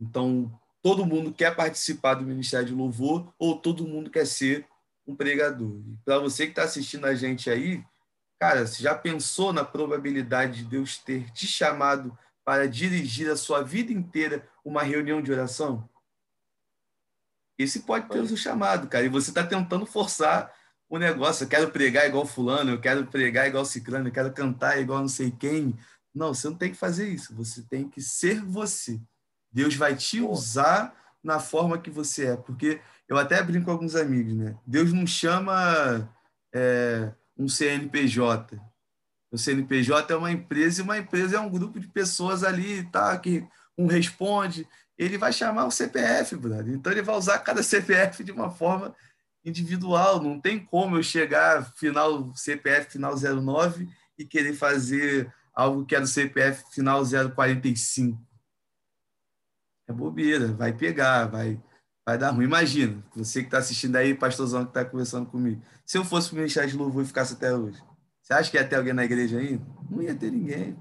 Então, 0.00 0.52
todo 0.82 1.06
mundo 1.06 1.32
quer 1.32 1.54
participar 1.54 2.14
do 2.14 2.24
ministério 2.24 2.66
de 2.66 2.74
louvor 2.74 3.32
ou 3.38 3.56
todo 3.56 3.86
mundo 3.86 4.10
quer 4.10 4.26
ser 4.26 4.66
um 5.06 5.14
pregador. 5.14 5.80
Para 6.04 6.18
você 6.18 6.44
que 6.44 6.52
está 6.52 6.64
assistindo 6.64 7.06
a 7.06 7.14
gente 7.14 7.48
aí, 7.48 7.82
cara, 8.38 8.66
você 8.66 8.82
já 8.82 8.94
pensou 8.94 9.52
na 9.52 9.64
probabilidade 9.64 10.58
de 10.58 10.64
Deus 10.64 10.98
ter 10.98 11.30
te 11.30 11.46
chamado 11.46 12.16
para 12.44 12.66
dirigir 12.66 13.30
a 13.30 13.36
sua 13.36 13.62
vida 13.62 13.92
inteira 13.92 14.48
uma 14.64 14.82
reunião 14.82 15.22
de 15.22 15.30
oração? 15.30 15.88
Esse 17.56 17.80
pode 17.80 18.08
ter 18.08 18.18
o 18.18 18.26
seu 18.26 18.36
chamado, 18.36 18.88
cara. 18.88 19.04
E 19.04 19.08
você 19.08 19.30
está 19.30 19.46
tentando 19.46 19.86
forçar 19.86 20.52
o 20.88 20.98
negócio. 20.98 21.44
Eu 21.44 21.48
quero 21.48 21.70
pregar 21.70 22.06
igual 22.06 22.26
fulano, 22.26 22.72
eu 22.72 22.80
quero 22.80 23.06
pregar 23.06 23.46
igual 23.46 23.64
ciclano, 23.64 24.08
eu 24.08 24.12
quero 24.12 24.32
cantar 24.32 24.80
igual 24.80 25.00
não 25.00 25.08
sei 25.08 25.30
quem. 25.30 25.78
Não, 26.12 26.34
você 26.34 26.48
não 26.48 26.56
tem 26.56 26.72
que 26.72 26.76
fazer 26.76 27.08
isso. 27.08 27.34
Você 27.36 27.62
tem 27.62 27.88
que 27.88 28.00
ser 28.00 28.42
você. 28.42 29.00
Deus 29.52 29.74
vai 29.74 29.94
te 29.94 30.20
usar 30.20 30.94
na 31.22 31.38
forma 31.38 31.78
que 31.78 31.90
você 31.90 32.26
é. 32.28 32.36
Porque 32.36 32.80
eu 33.08 33.18
até 33.18 33.42
brinco 33.42 33.66
com 33.66 33.70
alguns 33.70 33.94
amigos, 33.94 34.34
né? 34.34 34.56
Deus 34.66 34.92
não 34.92 35.06
chama 35.06 36.08
é, 36.52 37.12
um 37.36 37.48
CNPJ. 37.48 38.58
O 39.30 39.38
CNPJ 39.38 40.12
é 40.12 40.16
uma 40.16 40.32
empresa 40.32 40.80
e 40.80 40.84
uma 40.84 40.98
empresa 40.98 41.36
é 41.36 41.40
um 41.40 41.50
grupo 41.50 41.78
de 41.78 41.88
pessoas 41.88 42.42
ali, 42.44 42.84
tá? 42.84 43.16
Que 43.18 43.46
um 43.76 43.86
responde, 43.86 44.66
ele 44.98 45.16
vai 45.16 45.32
chamar 45.32 45.66
o 45.66 45.70
CPF, 45.70 46.36
brother. 46.36 46.74
Então 46.74 46.92
ele 46.92 47.02
vai 47.02 47.16
usar 47.16 47.38
cada 47.38 47.62
CPF 47.64 48.24
de 48.24 48.32
uma 48.32 48.50
forma 48.50 48.94
individual. 49.44 50.22
Não 50.22 50.40
tem 50.40 50.58
como 50.58 50.96
eu 50.96 51.02
chegar 51.02 51.72
final 51.76 52.34
CPF 52.34 52.92
final 52.92 53.14
09 53.16 53.88
e 54.18 54.24
querer 54.24 54.54
fazer 54.54 55.32
algo 55.54 55.84
que 55.84 55.94
é 55.94 56.00
do 56.00 56.06
CPF 56.06 56.64
final 56.72 57.02
045 57.04 58.31
é 59.88 59.92
bobeira, 59.92 60.48
vai 60.48 60.72
pegar, 60.72 61.26
vai, 61.26 61.60
vai 62.06 62.18
dar 62.18 62.30
ruim. 62.30 62.44
Imagina, 62.44 63.02
você 63.14 63.40
que 63.40 63.48
está 63.48 63.58
assistindo 63.58 63.96
aí, 63.96 64.14
pastorzão 64.14 64.64
que 64.64 64.70
está 64.70 64.84
conversando 64.84 65.26
comigo. 65.26 65.62
Se 65.84 65.98
eu 65.98 66.04
fosse 66.04 66.28
para 66.28 66.36
o 66.36 66.38
Ministério 66.38 66.70
de 66.70 66.76
Louvor 66.76 67.02
e 67.02 67.06
ficasse 67.06 67.34
até 67.34 67.54
hoje, 67.54 67.82
você 68.22 68.32
acha 68.32 68.50
que 68.50 68.56
ia 68.56 68.66
ter 68.66 68.76
alguém 68.76 68.92
na 68.92 69.04
igreja 69.04 69.38
ainda? 69.38 69.66
Não 69.90 70.02
ia 70.02 70.14
ter 70.14 70.30
ninguém. 70.30 70.76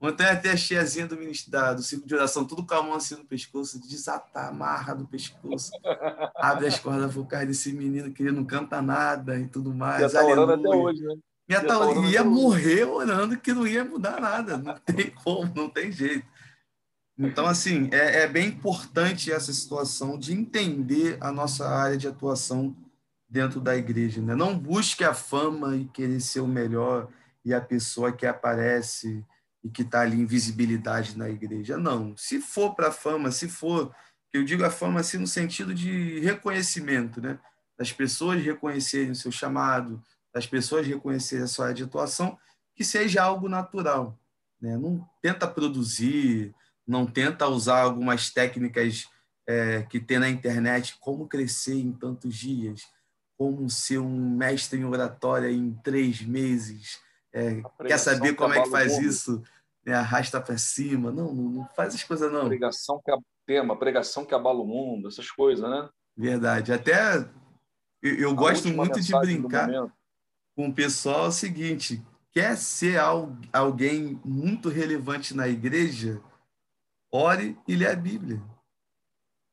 Ontem 0.00 0.24
até 0.26 0.52
a 0.52 0.56
tiazinha 0.56 1.08
do, 1.08 1.16
ministério, 1.16 1.74
do 1.74 1.82
ciclo 1.82 2.06
de 2.06 2.14
oração, 2.14 2.44
tudo 2.44 2.64
com 2.64 2.74
a 2.74 2.82
mão 2.82 2.94
assim 2.94 3.16
no 3.16 3.24
pescoço, 3.24 3.80
desatar, 3.80 4.48
amarra 4.48 4.94
do 4.94 5.06
pescoço, 5.06 5.72
abre 6.36 6.68
as 6.68 6.78
cordas 6.78 7.12
vocais 7.12 7.48
desse 7.48 7.72
menino 7.72 8.12
que 8.12 8.22
ele 8.22 8.30
não 8.30 8.44
canta 8.44 8.80
nada 8.80 9.36
e 9.38 9.48
tudo 9.48 9.74
mais. 9.74 10.00
Ia 10.00 10.10
tá 10.10 10.24
orando 10.24 10.52
até 10.52 10.68
hoje, 10.68 11.02
né? 11.02 11.16
Ia, 11.48 11.64
tá, 11.64 11.74
ia 12.06 12.22
morrer 12.22 12.84
orando 12.84 13.38
que 13.38 13.52
não 13.52 13.66
ia 13.66 13.84
mudar 13.84 14.20
nada, 14.20 14.56
não 14.56 14.74
tem 14.84 15.10
como, 15.10 15.52
não 15.54 15.68
tem 15.68 15.90
jeito. 15.90 16.24
Então, 17.18 17.46
assim, 17.46 17.88
é, 17.90 18.20
é, 18.22 18.28
bem 18.28 18.46
importante 18.46 19.32
essa 19.32 19.52
situação 19.52 20.16
de 20.16 20.32
entender 20.32 21.18
a 21.20 21.32
nossa 21.32 21.68
área 21.68 21.96
de 21.96 22.06
atuação 22.06 22.76
dentro 23.28 23.60
da 23.60 23.76
igreja. 23.76 24.22
Né? 24.22 24.36
Não 24.36 24.56
busque 24.56 25.02
a 25.02 25.12
fama 25.12 25.76
e 25.76 25.86
querer 25.86 26.20
ser 26.20 26.40
o 26.40 26.46
melhor 26.46 27.08
e 27.44 27.52
a 27.52 27.60
pessoa 27.60 28.12
que 28.12 28.24
aparece 28.24 29.24
e 29.64 29.68
que 29.68 29.82
está 29.82 30.02
ali 30.02 30.20
em 30.20 30.26
visibilidade 30.26 31.18
na 31.18 31.28
igreja. 31.28 31.76
Não. 31.76 32.16
Se 32.16 32.40
for 32.40 32.74
para 32.76 32.88
a 32.88 32.92
fama, 32.92 33.32
se 33.32 33.48
for, 33.48 33.92
eu 34.32 34.44
digo 34.44 34.64
a 34.64 34.70
fama 34.70 35.00
assim 35.00 35.18
no 35.18 35.26
sentido 35.26 35.74
de 35.74 36.20
reconhecimento, 36.20 37.20
né? 37.20 37.38
das 37.76 37.92
pessoas 37.92 38.42
reconhecerem 38.42 39.10
o 39.10 39.16
seu 39.16 39.32
chamado, 39.32 40.00
das 40.32 40.46
pessoas 40.46 40.86
reconhecerem 40.86 41.44
a 41.44 41.48
sua 41.48 41.66
área 41.66 41.74
de 41.74 41.84
atuação, 41.84 42.38
que 42.76 42.84
seja 42.84 43.22
algo 43.24 43.48
natural. 43.48 44.16
Né? 44.60 44.76
Não 44.76 45.04
tenta 45.20 45.48
produzir 45.48 46.54
não 46.88 47.06
tenta 47.06 47.46
usar 47.46 47.82
algumas 47.82 48.30
técnicas 48.30 49.06
é, 49.46 49.82
que 49.82 50.00
tem 50.00 50.18
na 50.18 50.28
internet, 50.28 50.96
como 50.98 51.28
crescer 51.28 51.74
em 51.74 51.92
tantos 51.92 52.34
dias, 52.34 52.82
como 53.36 53.68
ser 53.68 53.98
um 53.98 54.30
mestre 54.30 54.80
em 54.80 54.84
oratória 54.84 55.50
em 55.50 55.72
três 55.84 56.22
meses, 56.22 56.98
é, 57.32 57.62
quer 57.86 57.98
saber 57.98 58.34
como 58.34 58.54
é 58.54 58.62
que 58.62 58.70
faz 58.70 58.98
isso, 58.98 59.42
né, 59.84 59.94
arrasta 59.94 60.40
para 60.40 60.56
cima, 60.56 61.12
não, 61.12 61.32
não, 61.32 61.68
faz 61.76 61.94
as 61.94 62.02
coisas 62.02 62.32
não. 62.32 62.48
Pregação 62.48 63.00
que 63.04 63.12
tema, 63.46 63.78
pregação 63.78 64.24
que 64.24 64.34
abala 64.34 64.60
o 64.60 64.66
mundo, 64.66 65.08
essas 65.08 65.30
coisas, 65.30 65.68
né? 65.68 65.88
Verdade, 66.16 66.72
até 66.72 67.18
eu, 68.02 68.14
eu 68.16 68.34
gosto 68.34 68.68
muito 68.68 69.00
de 69.00 69.12
brincar 69.12 69.68
com 70.54 70.68
o 70.68 70.74
pessoal 70.74 71.26
é 71.26 71.28
o 71.28 71.32
seguinte, 71.32 72.02
quer 72.32 72.56
ser 72.56 72.98
alguém 73.52 74.20
muito 74.24 74.68
relevante 74.68 75.32
na 75.32 75.46
igreja, 75.46 76.20
ore 77.10 77.56
e 77.66 77.74
lê 77.74 77.86
a 77.86 77.96
Bíblia. 77.96 78.40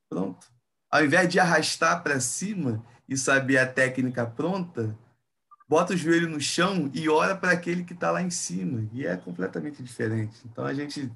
Pronto. 0.09 0.47
Ao 0.89 1.03
invés 1.03 1.27
de 1.27 1.39
arrastar 1.39 2.01
para 2.03 2.19
cima 2.19 2.83
e 3.07 3.17
saber 3.17 3.57
a 3.57 3.67
técnica 3.67 4.25
pronta, 4.25 4.97
bota 5.67 5.93
o 5.93 5.97
joelho 5.97 6.29
no 6.29 6.39
chão 6.39 6.89
e 6.93 7.09
ora 7.09 7.35
para 7.35 7.51
aquele 7.51 7.83
que 7.83 7.93
está 7.93 8.11
lá 8.11 8.21
em 8.21 8.29
cima. 8.29 8.87
E 8.93 9.05
é 9.05 9.17
completamente 9.17 9.81
diferente. 9.83 10.39
Então 10.45 10.65
a 10.65 10.73
gente, 10.73 11.11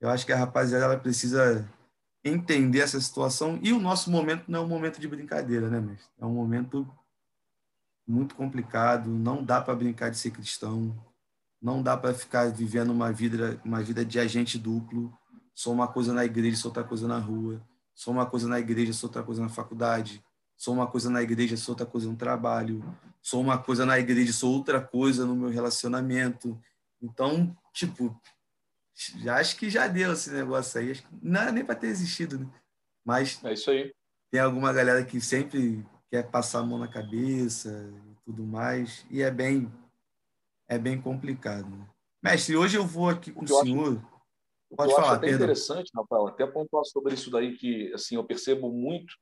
eu 0.00 0.08
acho 0.08 0.26
que 0.26 0.32
a 0.32 0.36
rapaziada 0.36 0.84
ela 0.84 0.98
precisa 0.98 1.66
entender 2.24 2.80
essa 2.80 3.00
situação. 3.00 3.58
E 3.62 3.72
o 3.72 3.80
nosso 3.80 4.10
momento 4.10 4.44
não 4.48 4.60
é 4.60 4.62
um 4.62 4.68
momento 4.68 5.00
de 5.00 5.08
brincadeira, 5.08 5.68
né, 5.70 5.80
mestre? 5.80 6.10
É 6.18 6.24
um 6.24 6.34
momento 6.34 6.86
muito 8.06 8.34
complicado. 8.34 9.08
Não 9.08 9.42
dá 9.42 9.60
para 9.60 9.74
brincar 9.74 10.10
de 10.10 10.18
ser 10.18 10.30
cristão. 10.30 10.94
Não 11.60 11.82
dá 11.82 11.96
para 11.96 12.12
ficar 12.12 12.50
vivendo 12.50 12.90
uma 12.90 13.10
vida, 13.12 13.60
uma 13.64 13.82
vida 13.82 14.04
de 14.04 14.18
agente 14.18 14.58
duplo 14.58 15.16
sou 15.56 15.72
uma 15.72 15.88
coisa 15.88 16.12
na 16.12 16.22
igreja, 16.22 16.58
sou 16.58 16.68
outra 16.68 16.84
coisa 16.84 17.08
na 17.08 17.18
rua, 17.18 17.62
sou 17.94 18.12
uma 18.12 18.26
coisa 18.26 18.46
na 18.46 18.60
igreja, 18.60 18.92
sou 18.92 19.08
outra 19.08 19.22
coisa 19.22 19.40
na 19.40 19.48
faculdade, 19.48 20.22
sou 20.54 20.74
uma 20.74 20.86
coisa 20.86 21.08
na 21.08 21.22
igreja, 21.22 21.56
sou 21.56 21.72
outra 21.72 21.86
coisa 21.86 22.06
no 22.06 22.14
trabalho, 22.14 22.84
sou 23.22 23.40
uma 23.40 23.56
coisa 23.56 23.86
na 23.86 23.98
igreja, 23.98 24.34
sou 24.34 24.52
outra 24.52 24.82
coisa 24.82 25.24
no 25.24 25.34
meu 25.34 25.48
relacionamento. 25.48 26.60
Então, 27.00 27.56
tipo, 27.72 28.14
já 29.22 29.36
acho 29.36 29.56
que 29.56 29.70
já 29.70 29.88
deu 29.88 30.12
esse 30.12 30.30
negócio 30.30 30.78
aí. 30.78 31.02
não 31.22 31.40
era 31.40 31.50
nem 31.50 31.64
para 31.64 31.74
ter 31.74 31.86
existido, 31.86 32.38
né? 32.38 32.46
Mas 33.02 33.42
é 33.42 33.54
isso 33.54 33.70
aí. 33.70 33.94
Tem 34.30 34.40
alguma 34.40 34.74
galera 34.74 35.02
que 35.06 35.22
sempre 35.22 35.82
quer 36.10 36.30
passar 36.30 36.58
a 36.58 36.64
mão 36.64 36.78
na 36.78 36.88
cabeça 36.88 37.90
e 38.10 38.14
tudo 38.26 38.44
mais, 38.44 39.06
e 39.10 39.22
é 39.22 39.30
bem 39.30 39.72
é 40.68 40.76
bem 40.76 41.00
complicado. 41.00 41.66
Né? 41.66 41.86
Mestre, 42.22 42.56
hoje 42.56 42.76
eu 42.76 42.84
vou 42.84 43.08
aqui 43.08 43.32
com 43.32 43.40
o, 43.40 43.44
o 43.44 43.62
senhor. 43.62 43.92
Acho 43.94 44.15
Pode 44.74 44.90
eu 44.90 44.96
falar, 44.96 45.08
acho 45.08 45.16
até 45.16 45.26
Pedro. 45.28 45.44
interessante, 45.44 45.90
Rafael, 45.94 46.26
até 46.26 46.46
pontuar 46.46 46.84
sobre 46.84 47.14
isso 47.14 47.30
daí 47.30 47.56
que 47.56 47.92
assim 47.92 48.16
eu 48.16 48.24
percebo 48.24 48.70
muito 48.70 49.14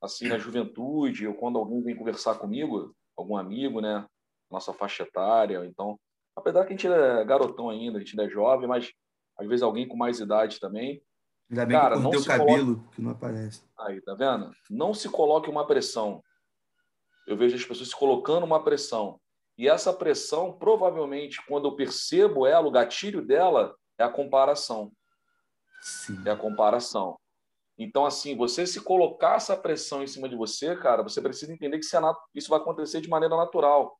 assim 0.00 0.28
na 0.28 0.38
juventude, 0.38 1.26
ou 1.26 1.34
quando 1.34 1.58
alguém 1.58 1.82
vem 1.82 1.96
conversar 1.96 2.36
comigo, 2.36 2.94
algum 3.16 3.36
amigo, 3.36 3.80
né, 3.80 4.06
nossa 4.50 4.72
faixa 4.72 5.02
etária, 5.02 5.64
então, 5.66 5.98
apesar 6.36 6.64
que 6.64 6.74
a 6.74 6.76
gente 6.76 6.86
é 6.86 7.24
garotão 7.24 7.70
ainda, 7.70 7.98
a 7.98 8.00
gente 8.00 8.20
é 8.20 8.28
jovem, 8.28 8.68
mas 8.68 8.92
às 9.38 9.46
vezes 9.48 9.62
alguém 9.62 9.88
com 9.88 9.96
mais 9.96 10.20
idade 10.20 10.60
também. 10.60 11.02
Ainda 11.50 11.66
bem 11.66 11.76
Cara, 11.76 11.96
que 11.96 12.02
não 12.02 12.10
o 12.10 12.24
cabelo 12.24 12.76
coloque... 12.76 12.94
que 12.96 13.02
não 13.02 13.10
aparece. 13.12 13.62
Aí, 13.78 14.00
tá 14.00 14.14
vendo? 14.14 14.50
Não 14.70 14.92
se 14.92 15.08
coloque 15.08 15.48
uma 15.48 15.66
pressão. 15.66 16.22
Eu 17.26 17.36
vejo 17.36 17.56
as 17.56 17.64
pessoas 17.64 17.88
se 17.88 17.96
colocando 17.96 18.44
uma 18.44 18.62
pressão. 18.62 19.20
E 19.58 19.68
essa 19.68 19.92
pressão, 19.92 20.52
provavelmente, 20.52 21.44
quando 21.46 21.68
eu 21.68 21.76
percebo 21.76 22.46
ela, 22.46 22.66
o 22.66 22.70
gatilho 22.70 23.24
dela, 23.24 23.74
é 23.98 24.04
a 24.04 24.08
comparação. 24.08 24.92
Sim. 25.80 26.22
É 26.26 26.30
a 26.30 26.36
comparação. 26.36 27.18
Então, 27.78 28.06
assim, 28.06 28.34
você 28.34 28.66
se 28.66 28.80
colocar 28.80 29.36
essa 29.36 29.56
pressão 29.56 30.02
em 30.02 30.06
cima 30.06 30.28
de 30.28 30.34
você, 30.34 30.74
cara, 30.76 31.02
você 31.02 31.20
precisa 31.20 31.52
entender 31.52 31.78
que 31.78 31.86
isso 32.34 32.48
vai 32.48 32.58
acontecer 32.58 33.00
de 33.00 33.08
maneira 33.08 33.36
natural. 33.36 33.98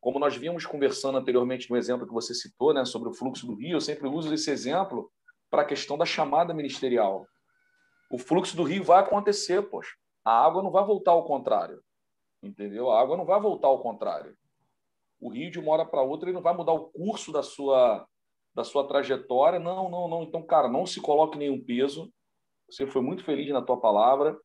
Como 0.00 0.18
nós 0.18 0.36
vimos 0.36 0.64
conversando 0.64 1.18
anteriormente 1.18 1.68
no 1.68 1.76
exemplo 1.76 2.06
que 2.06 2.12
você 2.12 2.32
citou, 2.32 2.72
né, 2.72 2.84
sobre 2.84 3.08
o 3.08 3.12
fluxo 3.12 3.46
do 3.46 3.54
rio, 3.54 3.76
eu 3.76 3.80
sempre 3.80 4.08
uso 4.08 4.32
esse 4.32 4.50
exemplo 4.50 5.10
para 5.50 5.62
a 5.62 5.64
questão 5.64 5.98
da 5.98 6.06
chamada 6.06 6.54
ministerial. 6.54 7.26
o 8.10 8.18
fluxo 8.18 8.56
do 8.56 8.64
rio 8.64 8.82
vai 8.82 9.00
acontecer, 9.00 9.62
poxa. 9.62 9.94
A 10.24 10.44
água 10.44 10.62
não 10.62 10.70
vai 10.70 10.84
voltar 10.84 11.12
ao 11.12 11.24
contrário. 11.24 11.80
Entendeu? 12.42 12.90
A 12.90 13.00
água 13.00 13.16
não 13.16 13.24
vai 13.24 13.40
voltar 13.40 13.68
ao 13.68 13.82
contrário. 13.82 14.36
O 15.20 15.28
rio, 15.28 15.50
de 15.50 15.60
uma 15.60 15.72
hora 15.72 15.84
para 15.84 16.02
outra, 16.02 16.28
ele 16.28 16.34
não 16.34 16.42
vai 16.42 16.54
mudar 16.54 16.72
o 16.72 16.88
curso 16.88 17.30
da 17.30 17.42
sua, 17.42 18.06
da 18.54 18.64
sua 18.64 18.86
trajetória. 18.86 19.58
Não, 19.58 19.90
não, 19.90 20.08
não. 20.08 20.22
Então, 20.22 20.42
cara, 20.42 20.68
não 20.68 20.86
se 20.86 21.00
coloque 21.00 21.38
nenhum 21.38 21.62
peso. 21.62 22.12
Você 22.68 22.86
foi 22.86 23.02
muito 23.02 23.24
feliz 23.24 23.48
na 23.50 23.62
tua 23.62 23.80
palavra. 23.80 24.38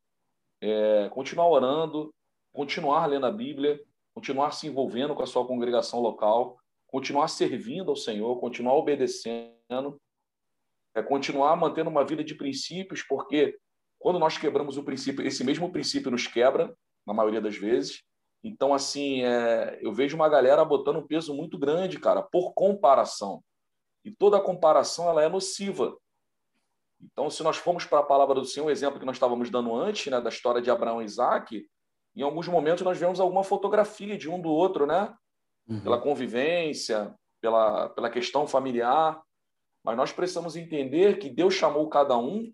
É, 0.61 1.09
continuar 1.09 1.49
orando, 1.49 2.13
continuar 2.53 3.05
lendo 3.05 3.25
a 3.25 3.31
Bíblia, 3.31 3.79
continuar 4.13 4.51
se 4.51 4.67
envolvendo 4.67 5.13
com 5.13 5.21
a 5.21 5.27
sua 5.27 5.45
congregação 5.45 5.99
local, 5.99 6.57
continuar 6.87 7.27
servindo 7.27 7.89
ao 7.89 7.95
Senhor, 7.95 8.39
continuar 8.39 8.75
obedecendo, 8.75 9.99
é 10.95 11.03
continuar 11.03 11.55
mantendo 11.57 11.89
uma 11.89 12.05
vida 12.05 12.23
de 12.23 12.33
princípios, 12.33 13.03
porque 13.03 13.57
quando 13.99 14.17
nós 14.17 14.37
quebramos 14.37 14.77
o 14.77 14.83
princípio, 14.83 15.27
esse 15.27 15.43
mesmo 15.43 15.71
princípio 15.71 16.09
nos 16.09 16.25
quebra, 16.25 16.73
na 17.05 17.13
maioria 17.13 17.41
das 17.41 17.55
vezes. 17.55 18.01
Então, 18.43 18.73
assim, 18.73 19.23
é, 19.23 19.79
eu 19.81 19.93
vejo 19.93 20.15
uma 20.15 20.29
galera 20.29 20.63
botando 20.63 20.97
um 20.97 21.07
peso 21.07 21.33
muito 21.33 21.57
grande, 21.57 21.99
cara, 21.99 22.21
por 22.21 22.53
comparação. 22.53 23.43
E 24.05 24.11
toda 24.11 24.39
comparação 24.39 25.09
ela 25.09 25.23
é 25.23 25.27
nociva. 25.27 25.97
Então, 27.01 27.29
se 27.29 27.43
nós 27.43 27.57
formos 27.57 27.85
para 27.85 27.99
a 27.99 28.03
palavra 28.03 28.35
do 28.35 28.45
Senhor, 28.45 28.67
o 28.67 28.71
exemplo 28.71 28.99
que 28.99 29.05
nós 29.05 29.15
estávamos 29.15 29.49
dando 29.49 29.75
antes, 29.75 30.11
né, 30.11 30.21
da 30.21 30.29
história 30.29 30.61
de 30.61 30.71
Abraão 30.71 31.01
e 31.01 31.05
Isaac, 31.05 31.67
em 32.15 32.21
alguns 32.21 32.47
momentos 32.47 32.83
nós 32.83 32.97
vemos 32.97 33.19
alguma 33.19 33.43
fotografia 33.43 34.17
de 34.17 34.29
um 34.29 34.39
do 34.39 34.49
outro, 34.49 34.85
né? 34.85 35.13
Uhum. 35.67 35.81
Pela 35.81 35.99
convivência, 35.99 37.13
pela, 37.41 37.89
pela 37.89 38.09
questão 38.09 38.47
familiar. 38.47 39.21
Mas 39.83 39.97
nós 39.97 40.11
precisamos 40.13 40.55
entender 40.55 41.19
que 41.19 41.29
Deus 41.29 41.53
chamou 41.53 41.89
cada 41.89 42.17
um, 42.17 42.53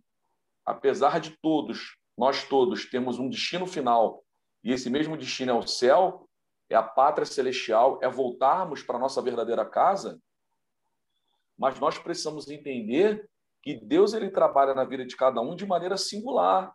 apesar 0.66 1.20
de 1.20 1.38
todos, 1.42 1.98
nós 2.18 2.44
todos 2.44 2.90
temos 2.90 3.20
um 3.20 3.30
destino 3.30 3.66
final, 3.66 4.24
e 4.64 4.72
esse 4.72 4.90
mesmo 4.90 5.18
destino 5.18 5.52
é 5.52 5.56
o 5.56 5.66
céu, 5.66 6.28
é 6.70 6.76
a 6.76 6.84
pátria 6.84 7.26
celestial, 7.26 8.00
é 8.02 8.10
voltarmos 8.10 8.84
para 8.84 8.98
a 8.98 9.00
nossa 9.00 9.22
verdadeira 9.22 9.66
casa. 9.66 10.22
Mas 11.62 11.80
nós 11.80 12.00
precisamos 12.00 12.50
entender 12.50 13.30
que 13.62 13.76
Deus 13.76 14.16
ele 14.16 14.32
trabalha 14.32 14.74
na 14.74 14.84
vida 14.84 15.06
de 15.06 15.16
cada 15.16 15.42
um 15.42 15.56
de 15.56 15.64
maneira 15.64 15.96
singular 15.96 16.74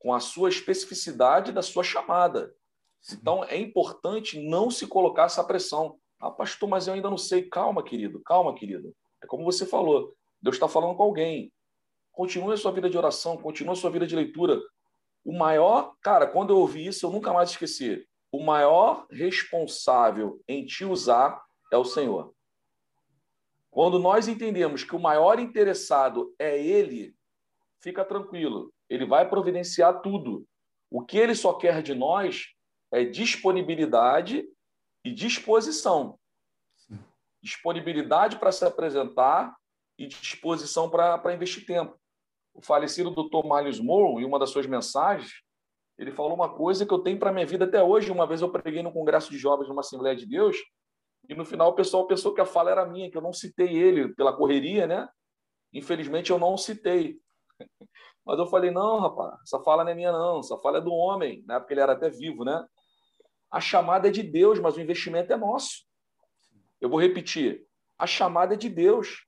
com 0.00 0.12
a 0.12 0.18
sua 0.18 0.48
especificidade 0.48 1.52
da 1.52 1.62
sua 1.62 1.84
chamada. 1.84 2.52
Então, 3.12 3.44
é 3.44 3.56
importante 3.56 4.40
não 4.40 4.68
se 4.68 4.84
colocar 4.84 5.26
essa 5.26 5.44
pressão. 5.44 5.96
Ah, 6.18 6.28
pastor, 6.28 6.68
mas 6.68 6.88
eu 6.88 6.94
ainda 6.94 7.08
não 7.08 7.16
sei. 7.16 7.48
Calma, 7.48 7.80
querido, 7.84 8.20
calma, 8.24 8.52
querido. 8.52 8.92
É 9.22 9.26
como 9.28 9.44
você 9.44 9.64
falou. 9.64 10.12
Deus 10.42 10.56
está 10.56 10.66
falando 10.66 10.96
com 10.96 11.04
alguém. 11.04 11.52
Continue 12.10 12.54
a 12.54 12.56
sua 12.56 12.72
vida 12.72 12.90
de 12.90 12.98
oração, 12.98 13.36
continue 13.36 13.74
a 13.74 13.76
sua 13.76 13.90
vida 13.90 14.08
de 14.08 14.16
leitura. 14.16 14.60
O 15.24 15.32
maior, 15.32 15.94
cara, 16.02 16.26
quando 16.26 16.50
eu 16.50 16.58
ouvi 16.58 16.84
isso, 16.84 17.06
eu 17.06 17.10
nunca 17.10 17.32
mais 17.32 17.50
esqueci. 17.50 18.04
O 18.32 18.42
maior 18.42 19.06
responsável 19.08 20.42
em 20.48 20.66
te 20.66 20.84
usar 20.84 21.40
é 21.72 21.76
o 21.76 21.84
Senhor. 21.84 22.34
Quando 23.70 23.98
nós 23.98 24.28
entendemos 24.28 24.82
que 24.82 24.96
o 24.96 25.00
maior 25.00 25.38
interessado 25.38 26.34
é 26.38 26.60
Ele, 26.60 27.14
fica 27.80 28.04
tranquilo 28.04 28.72
ele 28.88 29.04
vai 29.04 29.28
providenciar 29.28 30.00
tudo. 30.00 30.46
O 30.90 31.04
que 31.04 31.18
ele 31.18 31.34
só 31.34 31.52
quer 31.52 31.82
de 31.82 31.94
nós 31.94 32.46
é 32.90 33.04
disponibilidade 33.04 34.48
e 35.04 35.12
disposição. 35.12 36.18
Disponibilidade 37.42 38.38
para 38.38 38.50
se 38.50 38.64
apresentar 38.64 39.54
e 39.98 40.06
disposição 40.06 40.88
para 40.88 41.34
investir 41.34 41.66
tempo. 41.66 41.96
O 42.54 42.62
falecido 42.62 43.10
Dr. 43.10 43.44
Miles 43.44 43.78
Moore, 43.78 44.22
em 44.22 44.26
uma 44.26 44.38
das 44.38 44.50
suas 44.50 44.66
mensagens, 44.66 45.42
ele 45.98 46.12
falou 46.12 46.34
uma 46.34 46.54
coisa 46.54 46.86
que 46.86 46.92
eu 46.92 47.00
tenho 47.00 47.18
para 47.18 47.32
minha 47.32 47.46
vida 47.46 47.64
até 47.64 47.82
hoje. 47.82 48.10
Uma 48.10 48.26
vez 48.26 48.40
eu 48.40 48.50
preguei 48.50 48.82
no 48.82 48.92
Congresso 48.92 49.30
de 49.30 49.38
Jovens 49.38 49.68
numa 49.68 49.80
Assembleia 49.80 50.16
de 50.16 50.26
Deus, 50.26 50.56
e 51.28 51.34
no 51.34 51.44
final 51.44 51.70
o 51.70 51.74
pessoal 51.74 52.06
pensou 52.06 52.32
que 52.32 52.40
a 52.40 52.46
fala 52.46 52.70
era 52.70 52.86
minha, 52.86 53.10
que 53.10 53.16
eu 53.16 53.22
não 53.22 53.32
citei 53.32 53.76
ele 53.76 54.14
pela 54.14 54.34
correria, 54.34 54.86
né? 54.86 55.08
Infelizmente 55.72 56.30
eu 56.30 56.38
não 56.38 56.56
citei. 56.56 57.20
Mas 58.24 58.38
eu 58.38 58.46
falei, 58.46 58.70
não, 58.70 59.00
rapaz, 59.00 59.40
essa 59.42 59.60
fala 59.60 59.84
não 59.84 59.90
é 59.90 59.94
minha, 59.94 60.12
não. 60.12 60.40
Essa 60.40 60.56
fala 60.58 60.78
é 60.78 60.80
do 60.80 60.92
homem, 60.92 61.44
né? 61.46 61.58
porque 61.58 61.74
ele 61.74 61.80
era 61.80 61.92
até 61.92 62.08
vivo, 62.08 62.44
né? 62.44 62.66
A 63.50 63.60
chamada 63.60 64.08
é 64.08 64.10
de 64.10 64.22
Deus, 64.22 64.58
mas 64.58 64.76
o 64.76 64.80
investimento 64.80 65.32
é 65.32 65.36
nosso. 65.36 65.86
Eu 66.78 66.90
vou 66.90 67.00
repetir. 67.00 67.66
A 67.98 68.06
chamada 68.06 68.52
é 68.52 68.56
de 68.56 68.68
Deus, 68.68 69.26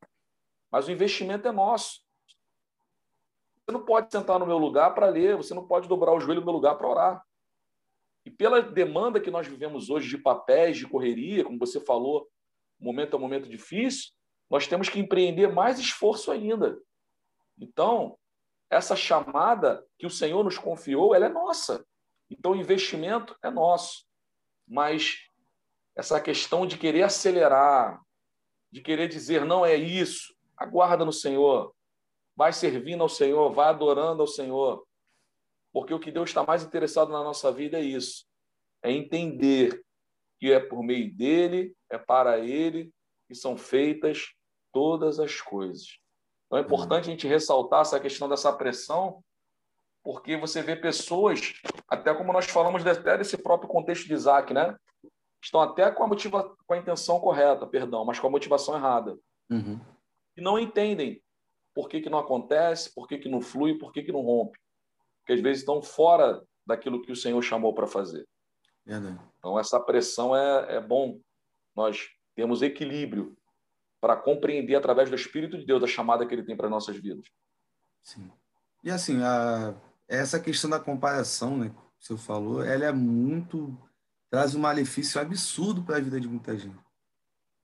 mas 0.71 0.87
o 0.87 0.91
investimento 0.91 1.49
é 1.49 1.53
nosso. 1.53 2.01
Você 3.65 3.73
não 3.73 3.85
pode 3.85 4.13
sentar 4.13 4.39
no 4.39 4.47
meu 4.47 4.59
lugar 4.59 4.95
para 4.95 5.09
ler, 5.09 5.37
você 5.37 5.55
não 5.55 5.67
pode 5.67 5.89
dobrar 5.89 6.13
o 6.13 6.21
joelho 6.21 6.41
no 6.41 6.47
meu 6.47 6.55
lugar 6.55 6.77
para 6.77 6.89
orar. 6.89 7.27
E 8.25 8.31
pela 8.31 8.61
demanda 8.61 9.21
que 9.21 9.31
nós 9.31 9.47
vivemos 9.47 9.89
hoje 9.91 10.09
de 10.09 10.19
papéis, 10.19 10.77
de 10.77 10.87
correria, 10.87 11.45
como 11.45 11.59
você 11.59 11.81
falou, 11.81 12.29
momento 12.79 13.15
é 13.15 13.17
um 13.19 13.23
momento 13.23 13.49
difícil, 13.49 14.11
nós 14.49 14.67
temos 14.67 14.89
que 14.89 14.99
empreender 14.99 15.49
mais 15.49 15.79
esforço 15.79 16.31
ainda. 16.31 16.79
Então, 17.59 18.19
essa 18.69 18.97
chamada 18.97 19.85
que 19.99 20.07
o 20.07 20.11
Senhor 20.11 20.43
nos 20.43 20.59
confiou, 20.59 21.15
ela 21.15 21.27
é 21.27 21.29
nossa. 21.29 21.85
Então, 22.31 22.53
o 22.53 22.57
investimento 22.57 23.37
é 23.43 23.51
nosso. 23.51 24.07
Mas 24.67 25.19
essa 25.97 26.21
questão 26.21 26.67
de 26.67 26.79
querer 26.79 27.03
acelerar, 27.03 28.01
de 28.71 28.81
querer 28.81 29.09
dizer 29.09 29.45
não 29.45 29.67
é 29.67 29.75
isso, 29.75 30.35
aguarda 30.57 31.05
no 31.05 31.13
Senhor, 31.13 31.75
vai 32.37 32.53
servindo 32.53 33.03
ao 33.03 33.09
Senhor, 33.09 33.53
vai 33.53 33.69
adorando 33.69 34.23
ao 34.23 34.27
Senhor. 34.27 34.87
Porque 35.73 35.95
o 35.95 36.01
que 36.01 36.11
Deus 36.11 36.31
está 36.31 36.45
mais 36.45 36.65
interessado 36.65 37.13
na 37.13 37.23
nossa 37.23 37.51
vida 37.53 37.79
é 37.79 37.83
isso: 37.83 38.27
é 38.83 38.91
entender 38.91 39.83
que 40.39 40.51
é 40.51 40.59
por 40.59 40.83
meio 40.83 41.15
dele, 41.15 41.75
é 41.91 41.99
para 41.99 42.39
ele 42.39 42.93
que 43.29 43.35
são 43.35 43.57
feitas 43.57 44.33
todas 44.73 45.21
as 45.21 45.41
coisas. 45.41 45.99
Então 46.47 46.59
é 46.59 46.63
importante 46.63 47.09
a 47.09 47.11
gente 47.13 47.29
ressaltar 47.29 47.83
essa 47.83 48.01
questão 48.01 48.29
dessa 48.29 48.53
pressão, 48.53 49.23
porque 50.03 50.37
você 50.37 50.63
vê 50.63 50.75
pessoas, 50.75 51.53
até 51.87 52.13
como 52.13 52.33
nós 52.33 52.47
falamos 52.47 52.85
até 52.85 53.17
desse 53.17 53.39
próprio 53.39 53.69
contexto 53.69 54.07
de 54.07 54.15
Isaac, 54.15 54.53
né? 54.53 54.77
Estão 55.43 55.61
até 55.61 55.91
com 55.91 56.03
a, 56.03 56.07
motiva 56.07 56.57
com 56.67 56.75
a 56.75 56.79
intenção 56.79 57.21
correta, 57.21 57.67
perdão, 57.67 58.05
mas 58.05 58.19
com 58.19 58.27
a 58.27 58.31
motivação 58.31 58.75
errada. 58.75 59.17
Uhum. 59.49 59.81
E 60.37 60.41
não 60.41 60.59
entendem 60.59 61.23
por 61.75 61.89
que, 61.89 62.01
que 62.01 62.11
não 62.11 62.19
acontece, 62.19 62.93
por 62.95 63.07
que, 63.07 63.19
que 63.19 63.29
não 63.29 63.41
flui, 63.41 63.79
por 63.79 63.93
que, 63.93 64.03
que 64.03 64.13
não 64.13 64.23
rompe. 64.23 64.59
Porque 65.31 65.35
às 65.35 65.41
vezes 65.41 65.63
estão 65.63 65.81
fora 65.81 66.43
daquilo 66.67 67.01
que 67.03 67.13
o 67.13 67.17
Senhor 67.17 67.41
chamou 67.41 67.73
para 67.73 67.87
fazer. 67.87 68.27
Então, 69.39 69.61
essa 69.61 69.79
pressão 69.79 70.35
é, 70.35 70.77
é 70.77 70.81
bom. 70.81 71.21
Nós 71.77 72.09
temos 72.35 72.63
equilíbrio 72.63 73.37
para 74.01 74.17
compreender 74.17 74.75
através 74.75 75.09
do 75.09 75.15
Espírito 75.15 75.57
de 75.57 75.65
Deus 75.65 75.85
a 75.85 75.87
chamada 75.87 76.27
que 76.27 76.35
ele 76.35 76.43
tem 76.43 76.57
para 76.57 76.69
nossas 76.69 76.97
vidas. 76.97 77.27
Sim. 78.03 78.29
E 78.83 78.91
assim, 78.91 79.23
a, 79.23 79.73
essa 80.09 80.41
questão 80.41 80.69
da 80.69 80.81
comparação, 80.81 81.57
né, 81.57 81.71
que 82.01 82.07
você 82.07 82.17
falou, 82.17 82.65
ela 82.65 82.87
é 82.87 82.93
muito 82.93 83.79
traz 84.29 84.57
um 84.57 84.61
malefício 84.61 85.21
absurdo 85.21 85.85
para 85.85 85.99
a 85.99 86.01
vida 86.01 86.21
de 86.21 86.27
muita 86.27 86.57
gente. 86.57 86.79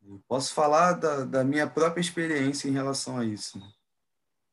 Eu 0.06 0.22
posso 0.28 0.54
falar 0.54 0.92
da, 0.92 1.24
da 1.24 1.42
minha 1.42 1.66
própria 1.66 2.00
experiência 2.00 2.68
em 2.68 2.72
relação 2.72 3.18
a 3.18 3.24
isso. 3.24 3.58
Né? 3.58 3.66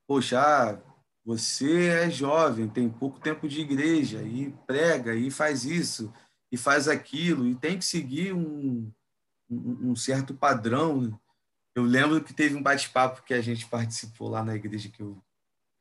Poxa, 0.07 0.39
ah, 0.41 0.92
você 1.25 1.87
é 1.87 2.09
jovem, 2.09 2.67
tem 2.67 2.89
pouco 2.89 3.19
tempo 3.19 3.47
de 3.47 3.61
igreja 3.61 4.21
e 4.21 4.51
prega 4.67 5.15
e 5.15 5.31
faz 5.31 5.63
isso 5.63 6.13
e 6.51 6.57
faz 6.57 6.87
aquilo 6.87 7.47
e 7.47 7.55
tem 7.55 7.77
que 7.79 7.85
seguir 7.85 8.33
um, 8.33 8.91
um, 9.49 9.91
um 9.91 9.95
certo 9.95 10.33
padrão. 10.33 11.19
Eu 11.73 11.83
lembro 11.83 12.21
que 12.23 12.33
teve 12.33 12.55
um 12.55 12.61
bate-papo 12.61 13.23
que 13.23 13.33
a 13.33 13.41
gente 13.41 13.65
participou 13.67 14.29
lá 14.29 14.43
na 14.43 14.55
igreja 14.55 14.89
que 14.89 15.01
eu, 15.01 15.15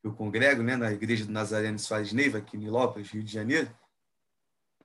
que 0.00 0.07
eu 0.07 0.14
congrego, 0.14 0.62
né, 0.62 0.76
na 0.76 0.92
igreja 0.92 1.24
do 1.24 1.33
Nazareno 1.33 1.78
Soares 1.78 2.12
Neiva, 2.12 2.38
aqui 2.38 2.57
em 2.57 2.61
Nilópolis, 2.61 3.11
Rio 3.11 3.22
de 3.22 3.33
Janeiro, 3.33 3.70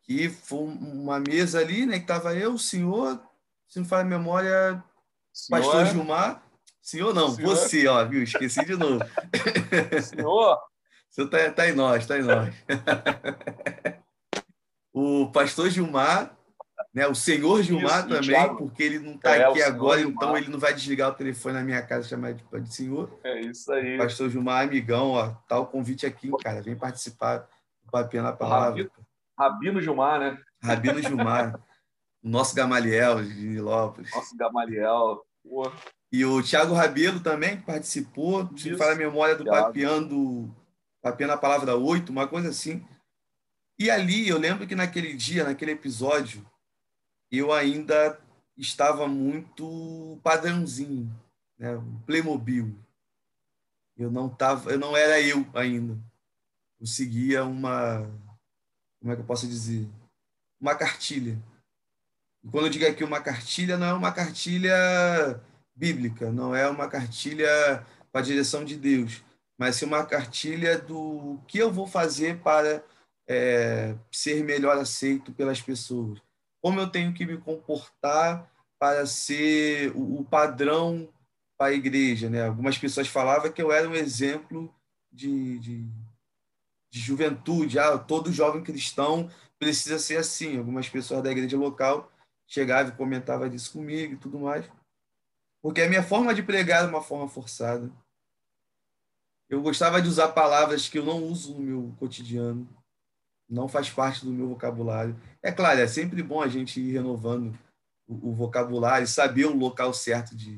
que 0.01 0.27
foi 0.27 0.59
uma 0.59 1.19
mesa 1.19 1.59
ali, 1.59 1.85
né, 1.85 1.97
que 1.97 2.03
estava 2.03 2.33
eu, 2.33 2.53
o 2.53 2.59
senhor, 2.59 3.21
se 3.67 3.79
não 3.79 3.85
fala 3.85 4.01
a 4.01 4.05
memória, 4.05 4.83
senhor? 5.31 5.61
pastor 5.61 5.85
Gilmar, 5.85 6.43
senhor 6.89 7.13
não, 7.13 7.31
senhor? 7.31 7.55
você, 7.55 7.87
ó, 7.87 8.05
viu, 8.05 8.23
esqueci 8.23 8.63
de 8.65 8.75
novo. 8.75 8.99
Senhor? 10.03 10.57
Você 11.09 11.27
tá, 11.27 11.51
tá 11.51 11.67
em 11.69 11.73
nós, 11.73 12.05
tá 12.05 12.17
em 12.17 12.21
nós. 12.21 12.53
o 14.93 15.31
pastor 15.31 15.69
Gilmar 15.69 16.37
né? 16.97 17.05
O 17.05 17.13
senhor 17.13 17.61
Gilmar 17.61 17.99
Isso, 17.99 18.09
também, 18.09 18.29
Thiago, 18.29 18.57
porque 18.57 18.81
ele 18.81 18.97
não 18.97 19.13
está 19.13 19.35
é, 19.35 19.43
aqui 19.43 19.61
agora, 19.61 19.99
Gilmar. 19.99 20.15
então 20.15 20.37
ele 20.37 20.49
não 20.49 20.57
vai 20.57 20.73
desligar 20.73 21.11
o 21.11 21.13
telefone 21.13 21.53
na 21.53 21.63
minha 21.63 21.81
casa 21.81 22.07
chamar 22.07 22.33
de, 22.33 22.43
de 22.43 22.73
senhor. 22.73 23.19
É 23.23 23.39
isso 23.41 23.71
aí. 23.71 23.99
Pastor 23.99 24.31
Gilmar, 24.31 24.63
amigão, 24.63 25.11
ó, 25.11 25.29
tá 25.47 25.59
o 25.59 25.67
convite 25.67 26.07
aqui, 26.07 26.31
cara. 26.41 26.61
Vem 26.61 26.75
participar 26.75 27.47
do 27.83 27.91
Papinha 27.91 28.23
na 28.23 28.33
Palavra. 28.33 28.69
Rabino, 28.69 28.91
Rabino 29.37 29.81
Gilmar, 29.81 30.19
né? 30.19 30.37
Rabino 30.63 30.99
Gilmar. 31.01 31.59
nosso 32.23 32.55
Gamaliel 32.55 33.23
de 33.23 33.45
Nilópolis. 33.45 34.11
Nosso 34.15 34.35
Gamaliel. 34.35 35.21
Pô. 35.43 35.71
E 36.11 36.23
o 36.23 36.41
Thiago 36.41 36.73
Rabelo 36.73 37.19
também, 37.19 37.57
que 37.57 37.63
participou. 37.63 38.49
Se 38.57 38.75
fala 38.77 38.93
a 38.93 38.95
memória 38.95 39.35
do 39.35 39.43
Thiago. 39.43 39.65
Papiando, 39.65 40.55
apenas 41.03 41.35
a 41.35 41.39
palavra 41.39 41.75
oito, 41.75 42.11
uma 42.11 42.27
coisa 42.27 42.49
assim. 42.49 42.85
E 43.77 43.89
ali 43.89 44.27
eu 44.27 44.37
lembro 44.37 44.65
que 44.65 44.75
naquele 44.75 45.13
dia, 45.13 45.43
naquele 45.43 45.71
episódio, 45.71 46.45
eu 47.31 47.51
ainda 47.51 48.19
estava 48.57 49.07
muito 49.07 50.19
padrãozinho, 50.23 51.13
né? 51.59 51.79
Playmobil. 52.05 52.75
Eu 53.95 54.09
não 54.09 54.29
tava, 54.29 54.71
eu 54.71 54.79
não 54.79 54.95
era 54.95 55.21
eu 55.21 55.45
ainda. 55.53 55.97
Eu 56.79 56.87
seguia 56.87 57.43
uma, 57.43 58.09
como 58.99 59.11
é 59.11 59.15
que 59.15 59.21
eu 59.21 59.25
posso 59.25 59.47
dizer, 59.47 59.87
uma 60.59 60.75
cartilha. 60.75 61.37
E 62.43 62.49
quando 62.49 62.65
eu 62.65 62.71
digo 62.71 62.87
aqui 62.87 63.03
uma 63.03 63.21
cartilha, 63.21 63.77
não 63.77 63.87
é 63.87 63.93
uma 63.93 64.11
cartilha 64.11 64.73
bíblica, 65.77 66.31
não 66.31 66.55
é 66.55 66.67
uma 66.67 66.89
cartilha 66.89 67.85
para 68.11 68.21
a 68.21 68.23
direção 68.23 68.65
de 68.65 68.75
Deus, 68.75 69.23
mas 69.57 69.75
sim 69.75 69.85
uma 69.85 70.05
cartilha 70.05 70.77
do 70.77 71.39
que 71.47 71.57
eu 71.57 71.71
vou 71.71 71.87
fazer 71.87 72.39
para 72.39 72.83
é, 73.27 73.95
ser 74.11 74.43
melhor 74.43 74.77
aceito 74.77 75.31
pelas 75.31 75.61
pessoas. 75.61 76.19
Como 76.61 76.79
eu 76.79 76.89
tenho 76.89 77.13
que 77.13 77.25
me 77.25 77.37
comportar 77.37 78.49
para 78.79 79.05
ser 79.05 79.91
o, 79.95 80.23
padrão 80.23 81.09
para 81.57 81.67
a 81.67 81.73
igreja. 81.73 82.29
Né? 82.29 82.45
Algumas 82.45 82.77
pessoas 82.77 83.07
falavam 83.07 83.51
que 83.51 83.61
eu 83.61 83.71
era 83.71 83.89
um 83.89 83.95
exemplo 83.95 84.73
de, 85.11 85.59
de, 85.59 85.87
de 86.91 86.99
juventude. 86.99 87.79
Ah, 87.79 87.97
todo 87.97 88.31
jovem 88.31 88.63
cristão 88.63 89.29
precisa 89.57 89.97
ser 89.97 90.17
assim. 90.17 90.57
Algumas 90.57 90.87
pessoas 90.87 91.23
da 91.23 91.31
igreja 91.31 91.57
local 91.57 92.11
chegavam 92.47 92.93
e 92.93 92.95
comentavam 92.95 93.49
disso 93.49 93.73
comigo 93.73 94.13
e 94.13 94.17
tudo 94.17 94.39
mais. 94.39 94.65
Porque 95.67 95.81
a 95.81 95.89
minha 95.89 96.01
forma 96.01 96.33
de 96.33 96.41
pregar 96.41 96.85
é 96.85 96.87
uma 96.87 97.03
forma 97.03 97.27
forçada. 97.27 97.91
Eu 99.49 99.61
gostava 99.61 100.01
de 100.01 100.07
usar 100.07 100.29
palavras 100.29 100.87
que 100.87 100.97
eu 100.97 101.03
não 101.03 101.21
uso 101.21 101.55
no 101.55 101.59
meu 101.59 101.95
cotidiano 101.99 102.65
não 103.49 103.67
faz 103.67 103.89
parte 103.89 104.23
do 104.23 104.31
meu 104.31 104.47
vocabulário. 104.47 105.21
É 105.43 105.51
claro, 105.51 105.81
é 105.81 105.85
sempre 105.85 106.23
bom 106.23 106.41
a 106.41 106.47
gente 106.47 106.79
ir 106.79 106.93
renovando 106.93 107.53
o, 108.07 108.29
o 108.29 108.33
vocabulário, 108.33 109.05
saber 109.05 109.43
o 109.43 109.57
local 109.57 109.93
certo 109.93 110.33
de, 110.33 110.57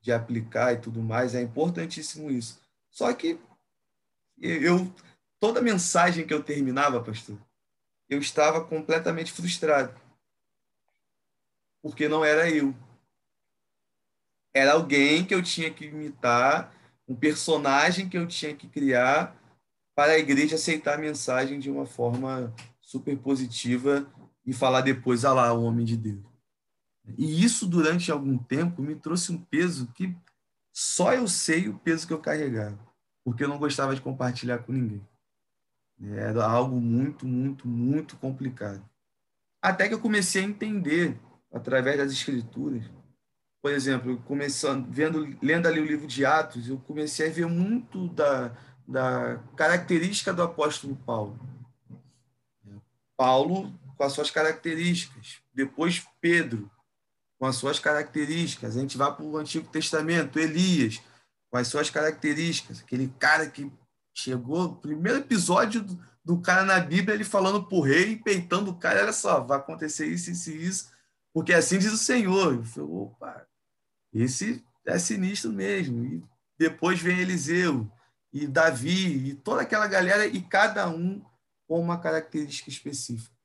de 0.00 0.12
aplicar 0.12 0.72
e 0.72 0.80
tudo 0.80 1.02
mais, 1.02 1.34
é 1.34 1.42
importantíssimo 1.42 2.30
isso. 2.30 2.58
Só 2.88 3.12
que 3.12 3.38
eu 4.40 4.90
toda 5.38 5.60
mensagem 5.60 6.26
que 6.26 6.32
eu 6.32 6.42
terminava, 6.42 7.04
pastor, 7.04 7.36
eu 8.08 8.18
estava 8.18 8.64
completamente 8.64 9.30
frustrado. 9.30 9.94
Porque 11.82 12.08
não 12.08 12.24
era 12.24 12.48
eu. 12.48 12.74
Era 14.54 14.72
alguém 14.72 15.24
que 15.24 15.34
eu 15.34 15.42
tinha 15.42 15.70
que 15.70 15.86
imitar, 15.86 16.72
um 17.06 17.14
personagem 17.14 18.08
que 18.08 18.18
eu 18.18 18.26
tinha 18.26 18.54
que 18.54 18.68
criar 18.68 19.36
para 19.94 20.12
a 20.12 20.18
igreja 20.18 20.56
aceitar 20.56 20.94
a 20.94 21.00
mensagem 21.00 21.58
de 21.58 21.70
uma 21.70 21.86
forma 21.86 22.54
super 22.80 23.16
positiva 23.18 24.10
e 24.46 24.52
falar 24.52 24.80
depois, 24.80 25.24
ah 25.24 25.32
lá, 25.32 25.52
o 25.52 25.64
homem 25.64 25.84
de 25.84 25.96
Deus. 25.96 26.24
E 27.16 27.44
isso, 27.44 27.66
durante 27.66 28.10
algum 28.10 28.36
tempo, 28.38 28.82
me 28.82 28.94
trouxe 28.94 29.32
um 29.32 29.38
peso 29.38 29.88
que 29.94 30.14
só 30.72 31.12
eu 31.12 31.26
sei 31.26 31.68
o 31.68 31.78
peso 31.78 32.06
que 32.06 32.12
eu 32.12 32.20
carregava, 32.20 32.78
porque 33.24 33.42
eu 33.42 33.48
não 33.48 33.58
gostava 33.58 33.94
de 33.94 34.00
compartilhar 34.00 34.58
com 34.58 34.72
ninguém. 34.72 35.06
Era 36.00 36.46
algo 36.46 36.80
muito, 36.80 37.26
muito, 37.26 37.66
muito 37.66 38.16
complicado. 38.16 38.88
Até 39.60 39.88
que 39.88 39.94
eu 39.94 40.00
comecei 40.00 40.42
a 40.42 40.46
entender, 40.46 41.18
através 41.52 41.98
das 41.98 42.12
escrituras, 42.12 42.84
por 43.60 43.72
exemplo, 43.72 44.16
começando, 44.22 44.86
vendo, 44.90 45.36
lendo 45.42 45.66
ali 45.66 45.80
o 45.80 45.86
livro 45.86 46.06
de 46.06 46.24
Atos, 46.24 46.68
eu 46.68 46.78
comecei 46.78 47.28
a 47.28 47.32
ver 47.32 47.46
muito 47.46 48.08
da, 48.08 48.52
da 48.86 49.38
característica 49.56 50.32
do 50.32 50.42
apóstolo 50.42 50.96
Paulo. 50.96 51.38
Paulo 53.16 53.72
com 53.96 54.04
as 54.04 54.12
suas 54.12 54.30
características, 54.30 55.42
depois 55.52 56.06
Pedro 56.20 56.70
com 57.38 57.46
as 57.46 57.56
suas 57.56 57.78
características. 57.78 58.76
A 58.76 58.80
gente 58.80 58.96
vai 58.96 59.12
para 59.14 59.24
o 59.24 59.36
Antigo 59.36 59.68
Testamento, 59.68 60.38
Elias 60.38 61.00
com 61.50 61.56
as 61.56 61.66
suas 61.66 61.90
características, 61.90 62.80
aquele 62.80 63.08
cara 63.18 63.48
que 63.48 63.72
chegou, 64.14 64.76
primeiro 64.76 65.18
episódio 65.18 65.82
do, 65.82 65.98
do 66.24 66.40
cara 66.40 66.64
na 66.64 66.78
Bíblia, 66.78 67.14
ele 67.14 67.24
falando 67.24 67.64
para 67.64 67.78
o 67.78 67.80
rei, 67.80 68.16
peitando 68.16 68.70
o 68.70 68.78
cara, 68.78 69.02
olha 69.02 69.12
só, 69.12 69.40
vai 69.40 69.58
acontecer 69.58 70.06
isso, 70.06 70.30
isso 70.30 70.50
e 70.50 70.66
isso, 70.66 70.90
porque 71.32 71.54
assim 71.54 71.78
diz 71.78 71.92
o 71.92 71.96
Senhor. 71.96 72.54
Eu 72.54 72.64
falei, 72.64 72.90
opa, 72.90 73.47
esse 74.12 74.64
é 74.86 74.98
sinistro 74.98 75.52
mesmo. 75.52 76.04
E 76.04 76.22
depois 76.58 77.00
vem 77.00 77.18
Eliseu, 77.18 77.90
e 78.32 78.46
Davi, 78.46 79.28
e 79.28 79.34
toda 79.34 79.62
aquela 79.62 79.86
galera, 79.86 80.26
e 80.26 80.40
cada 80.40 80.88
um 80.88 81.22
com 81.66 81.80
uma 81.80 81.98
característica 81.98 82.70
específica. 82.70 83.36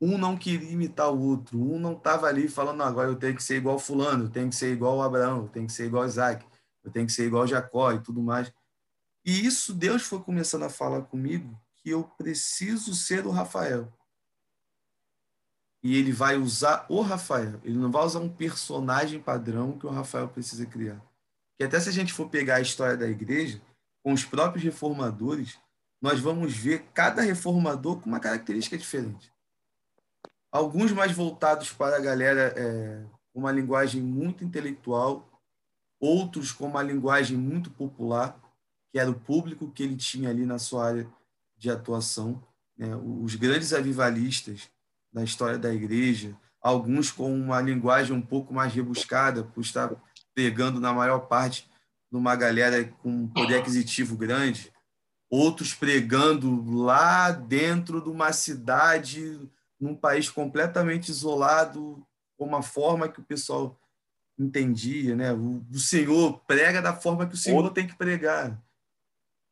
Um 0.00 0.18
não 0.18 0.36
queria 0.36 0.70
imitar 0.70 1.12
o 1.12 1.20
outro, 1.20 1.60
um 1.60 1.78
não 1.78 1.92
estava 1.92 2.26
ali 2.26 2.48
falando, 2.48 2.82
agora 2.82 3.08
eu 3.08 3.16
tenho 3.16 3.36
que 3.36 3.42
ser 3.42 3.56
igual 3.56 3.78
fulano, 3.78 4.24
eu 4.24 4.30
tenho 4.30 4.48
que 4.48 4.56
ser 4.56 4.72
igual 4.72 5.00
Abraão, 5.00 5.42
eu 5.42 5.48
tenho 5.48 5.66
que 5.66 5.72
ser 5.72 5.86
igual 5.86 6.04
Isaac, 6.04 6.44
eu 6.82 6.90
tenho 6.90 7.06
que 7.06 7.12
ser 7.12 7.24
igual 7.26 7.46
Jacó 7.46 7.92
e 7.92 8.00
tudo 8.00 8.20
mais. 8.20 8.52
E 9.24 9.46
isso 9.46 9.72
Deus 9.72 10.02
foi 10.02 10.20
começando 10.20 10.64
a 10.64 10.68
falar 10.68 11.02
comigo 11.02 11.56
que 11.76 11.90
eu 11.90 12.02
preciso 12.02 12.94
ser 12.94 13.26
o 13.26 13.30
Rafael. 13.30 13.92
E 15.82 15.96
ele 15.96 16.12
vai 16.12 16.36
usar 16.36 16.86
o 16.88 17.00
Rafael. 17.00 17.60
Ele 17.64 17.76
não 17.76 17.90
vai 17.90 18.04
usar 18.04 18.20
um 18.20 18.28
personagem 18.28 19.20
padrão 19.20 19.78
que 19.78 19.86
o 19.86 19.90
Rafael 19.90 20.28
precisa 20.28 20.64
criar. 20.64 21.02
Que 21.58 21.64
até 21.64 21.80
se 21.80 21.88
a 21.88 21.92
gente 21.92 22.12
for 22.12 22.28
pegar 22.28 22.56
a 22.56 22.60
história 22.60 22.96
da 22.96 23.08
igreja, 23.08 23.60
com 24.02 24.12
os 24.12 24.24
próprios 24.24 24.64
reformadores, 24.64 25.58
nós 26.00 26.18
vamos 26.18 26.56
ver 26.56 26.86
cada 26.92 27.22
reformador 27.22 28.00
com 28.00 28.08
uma 28.08 28.20
característica 28.20 28.76
diferente. 28.76 29.32
Alguns 30.50 30.92
mais 30.92 31.12
voltados 31.12 31.72
para 31.72 31.96
a 31.96 32.00
galera 32.00 32.52
é, 32.56 33.04
uma 33.32 33.52
linguagem 33.52 34.02
muito 34.02 34.44
intelectual, 34.44 35.28
outros 36.00 36.50
com 36.50 36.66
uma 36.66 36.82
linguagem 36.82 37.36
muito 37.36 37.70
popular, 37.70 38.38
que 38.92 38.98
era 38.98 39.10
o 39.10 39.18
público 39.18 39.70
que 39.70 39.82
ele 39.82 39.96
tinha 39.96 40.28
ali 40.28 40.44
na 40.44 40.58
sua 40.58 40.86
área 40.86 41.08
de 41.56 41.70
atuação. 41.70 42.42
Né? 42.76 42.94
Os 42.96 43.36
grandes 43.36 43.72
avivalistas 43.72 44.68
da 45.12 45.22
história 45.22 45.58
da 45.58 45.72
igreja, 45.72 46.36
alguns 46.60 47.10
com 47.10 47.34
uma 47.34 47.60
linguagem 47.60 48.16
um 48.16 48.22
pouco 48.22 48.54
mais 48.54 48.72
rebuscada, 48.72 49.42
por 49.42 49.60
estar 49.60 49.94
pegando 50.34 50.80
na 50.80 50.92
maior 50.92 51.20
parte 51.20 51.70
numa 52.10 52.36
galera 52.36 52.84
com 53.02 53.26
poder 53.28 53.58
aquisitivo 53.58 54.16
grande, 54.16 54.70
outros 55.30 55.72
pregando 55.74 56.62
lá 56.82 57.30
dentro 57.30 58.02
de 58.02 58.10
uma 58.10 58.32
cidade, 58.34 59.40
num 59.80 59.94
país 59.96 60.28
completamente 60.28 61.08
isolado, 61.08 62.06
com 62.36 62.44
uma 62.44 62.62
forma 62.62 63.08
que 63.08 63.20
o 63.20 63.24
pessoal 63.24 63.78
entendia, 64.38 65.16
né? 65.16 65.32
O, 65.32 65.64
o 65.70 65.78
Senhor 65.78 66.38
prega 66.46 66.82
da 66.82 66.92
forma 66.92 67.26
que 67.26 67.34
o 67.34 67.38
Senhor 67.38 67.56
Outro, 67.56 67.72
tem 67.72 67.86
que 67.86 67.96
pregar. 67.96 68.62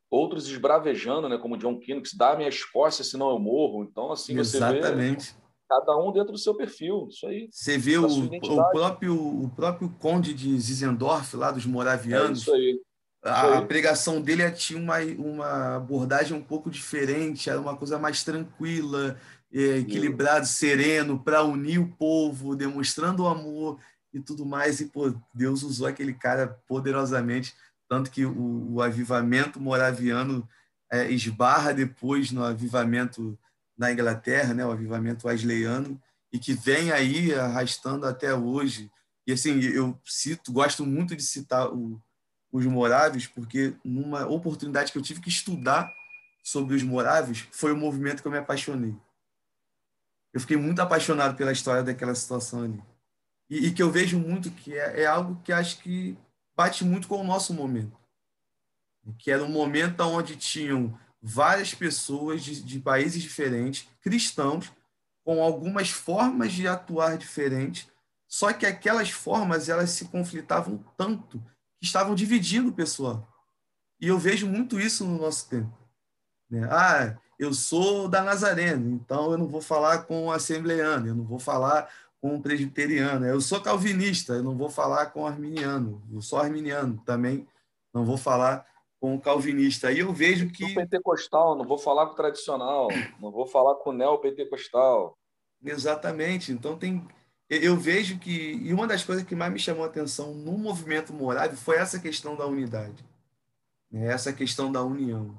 Outros 0.09 0.47
esbravejando, 0.47 1.27
né? 1.27 1.37
Como 1.37 1.57
John 1.57 1.79
Knox, 1.79 2.13
dá 2.13 2.35
minhas 2.35 2.63
costas, 2.63 3.07
senão 3.07 3.31
eu 3.31 3.39
morro. 3.39 3.83
Então, 3.83 4.11
assim, 4.11 4.37
Exatamente. 4.37 5.23
você 5.23 5.31
vê 5.33 5.40
cada 5.71 5.95
um 5.97 6.11
dentro 6.11 6.33
do 6.33 6.37
seu 6.37 6.53
perfil, 6.53 7.07
isso 7.09 7.25
aí. 7.25 7.47
Você 7.49 7.77
vê 7.77 7.97
o, 7.97 8.05
o, 8.05 8.71
próprio, 8.71 9.15
o 9.15 9.49
próprio 9.55 9.89
conde 9.99 10.33
de 10.33 10.59
Zizendorf, 10.59 11.37
lá 11.37 11.49
dos 11.49 11.65
moravianos. 11.65 12.39
É 12.39 12.41
isso 12.41 12.53
aí. 12.53 12.81
A, 13.23 13.59
a, 13.59 13.61
pregação 13.61 14.19
dele 14.19 14.51
tinha 14.51 14.77
uma, 14.77 14.97
uma 15.17 15.75
abordagem 15.77 16.35
um 16.35 16.43
pouco 16.43 16.69
diferente, 16.69 17.49
era 17.49 17.61
uma 17.61 17.77
coisa 17.77 17.97
mais 17.97 18.21
tranquila, 18.21 19.17
é, 19.53 19.77
equilibrado, 19.77 20.45
sereno, 20.45 21.17
para 21.17 21.41
unir 21.43 21.79
o 21.79 21.87
povo, 21.95 22.53
demonstrando 22.53 23.23
o 23.23 23.27
amor 23.27 23.79
e 24.13 24.19
tudo 24.19 24.45
mais. 24.45 24.81
E, 24.81 24.87
pô, 24.87 25.13
Deus 25.33 25.63
usou 25.63 25.87
aquele 25.87 26.13
cara 26.13 26.59
poderosamente, 26.67 27.55
tanto 27.87 28.11
que 28.11 28.25
o, 28.25 28.73
o 28.73 28.81
avivamento 28.81 29.57
moraviano 29.57 30.45
é, 30.91 31.09
esbarra 31.09 31.73
depois 31.73 32.29
no 32.29 32.43
avivamento 32.43 33.39
na 33.81 33.91
Inglaterra, 33.91 34.53
né, 34.53 34.63
o 34.63 34.71
avivamento 34.71 35.27
wesleyano, 35.27 35.99
e 36.31 36.37
que 36.37 36.53
vem 36.53 36.91
aí 36.91 37.33
arrastando 37.33 38.05
até 38.05 38.31
hoje. 38.31 38.91
E 39.25 39.33
assim, 39.33 39.59
eu 39.59 39.99
cito, 40.05 40.53
gosto 40.53 40.85
muito 40.85 41.15
de 41.15 41.23
citar 41.23 41.67
o, 41.73 41.99
os 42.51 42.63
moráveis, 42.67 43.25
porque 43.25 43.73
numa 43.83 44.27
oportunidade 44.27 44.91
que 44.91 44.99
eu 44.99 45.01
tive 45.01 45.19
que 45.19 45.29
estudar 45.29 45.91
sobre 46.43 46.75
os 46.75 46.83
moráveis, 46.83 47.47
foi 47.51 47.71
o 47.73 47.77
movimento 47.77 48.21
que 48.21 48.27
eu 48.27 48.31
me 48.31 48.37
apaixonei. 48.37 48.95
Eu 50.31 50.39
fiquei 50.39 50.57
muito 50.57 50.79
apaixonado 50.79 51.35
pela 51.35 51.51
história 51.51 51.81
daquela 51.81 52.13
situação 52.13 52.63
ali. 52.63 52.83
E, 53.49 53.65
e 53.65 53.71
que 53.71 53.81
eu 53.81 53.89
vejo 53.89 54.19
muito 54.19 54.51
que 54.51 54.77
é, 54.77 55.01
é 55.01 55.05
algo 55.07 55.41
que 55.43 55.51
acho 55.51 55.79
que 55.79 56.15
bate 56.55 56.85
muito 56.85 57.07
com 57.07 57.19
o 57.19 57.23
nosso 57.23 57.51
momento. 57.51 57.99
Que 59.17 59.31
era 59.31 59.43
um 59.43 59.49
momento 59.49 60.01
onde 60.01 60.35
tinham 60.35 60.95
várias 61.21 61.73
pessoas 61.73 62.43
de, 62.43 62.61
de 62.61 62.79
países 62.79 63.21
diferentes, 63.21 63.87
cristãos, 64.01 64.71
com 65.23 65.41
algumas 65.43 65.89
formas 65.89 66.51
de 66.51 66.67
atuar 66.67 67.17
diferentes, 67.17 67.87
só 68.27 68.51
que 68.51 68.65
aquelas 68.65 69.11
formas 69.11 69.69
elas 69.69 69.91
se 69.91 70.05
conflitavam 70.05 70.83
tanto 70.97 71.39
que 71.79 71.85
estavam 71.85 72.15
dividindo 72.15 72.69
o 72.69 72.73
pessoal. 72.73 73.27
E 73.99 74.07
eu 74.07 74.17
vejo 74.17 74.47
muito 74.47 74.79
isso 74.79 75.05
no 75.05 75.19
nosso 75.19 75.47
tempo. 75.47 75.77
Né? 76.49 76.67
Ah, 76.71 77.17
eu 77.37 77.53
sou 77.53 78.07
da 78.07 78.23
Nazareno, 78.23 78.89
então 78.95 79.31
eu 79.31 79.37
não 79.37 79.47
vou 79.47 79.61
falar 79.61 80.03
com 80.03 80.27
o 80.27 80.31
assembleano, 80.31 81.07
eu 81.07 81.15
não 81.15 81.23
vou 81.23 81.39
falar 81.39 81.89
com 82.21 82.35
o 82.35 82.41
presbiteriano. 82.41 83.25
Eu 83.25 83.41
sou 83.41 83.59
calvinista, 83.61 84.33
eu 84.33 84.43
não 84.43 84.55
vou 84.55 84.69
falar 84.69 85.07
com 85.07 85.23
o 85.23 85.27
arminiano. 85.27 86.01
Eu 86.11 86.21
sou 86.21 86.39
arminiano, 86.39 87.01
também 87.05 87.47
não 87.93 88.05
vou 88.05 88.17
falar 88.17 88.65
com 89.01 89.15
o 89.15 89.19
calvinista. 89.19 89.87
Aí 89.87 89.99
eu 89.99 90.13
vejo 90.13 90.49
que. 90.51 90.63
O 90.63 90.75
pentecostal, 90.75 91.57
não 91.57 91.65
vou 91.65 91.79
falar 91.79 92.05
com 92.05 92.13
o 92.13 92.15
tradicional, 92.15 92.87
não 93.19 93.31
vou 93.31 93.47
falar 93.47 93.75
com 93.75 93.89
o 93.89 93.93
neopentecostal. 93.93 95.17
Exatamente. 95.65 96.51
Então 96.51 96.77
tem. 96.77 97.05
Eu 97.49 97.75
vejo 97.75 98.19
que. 98.19 98.53
E 98.53 98.71
uma 98.71 98.85
das 98.85 99.03
coisas 99.03 99.25
que 99.25 99.35
mais 99.35 99.51
me 99.51 99.59
chamou 99.59 99.83
a 99.83 99.87
atenção 99.87 100.35
no 100.35 100.55
movimento 100.55 101.11
morável 101.11 101.57
foi 101.57 101.77
essa 101.77 101.99
questão 101.99 102.35
da 102.35 102.45
unidade, 102.45 103.03
né? 103.91 104.05
essa 104.05 104.31
questão 104.31 104.71
da 104.71 104.83
união. 104.83 105.37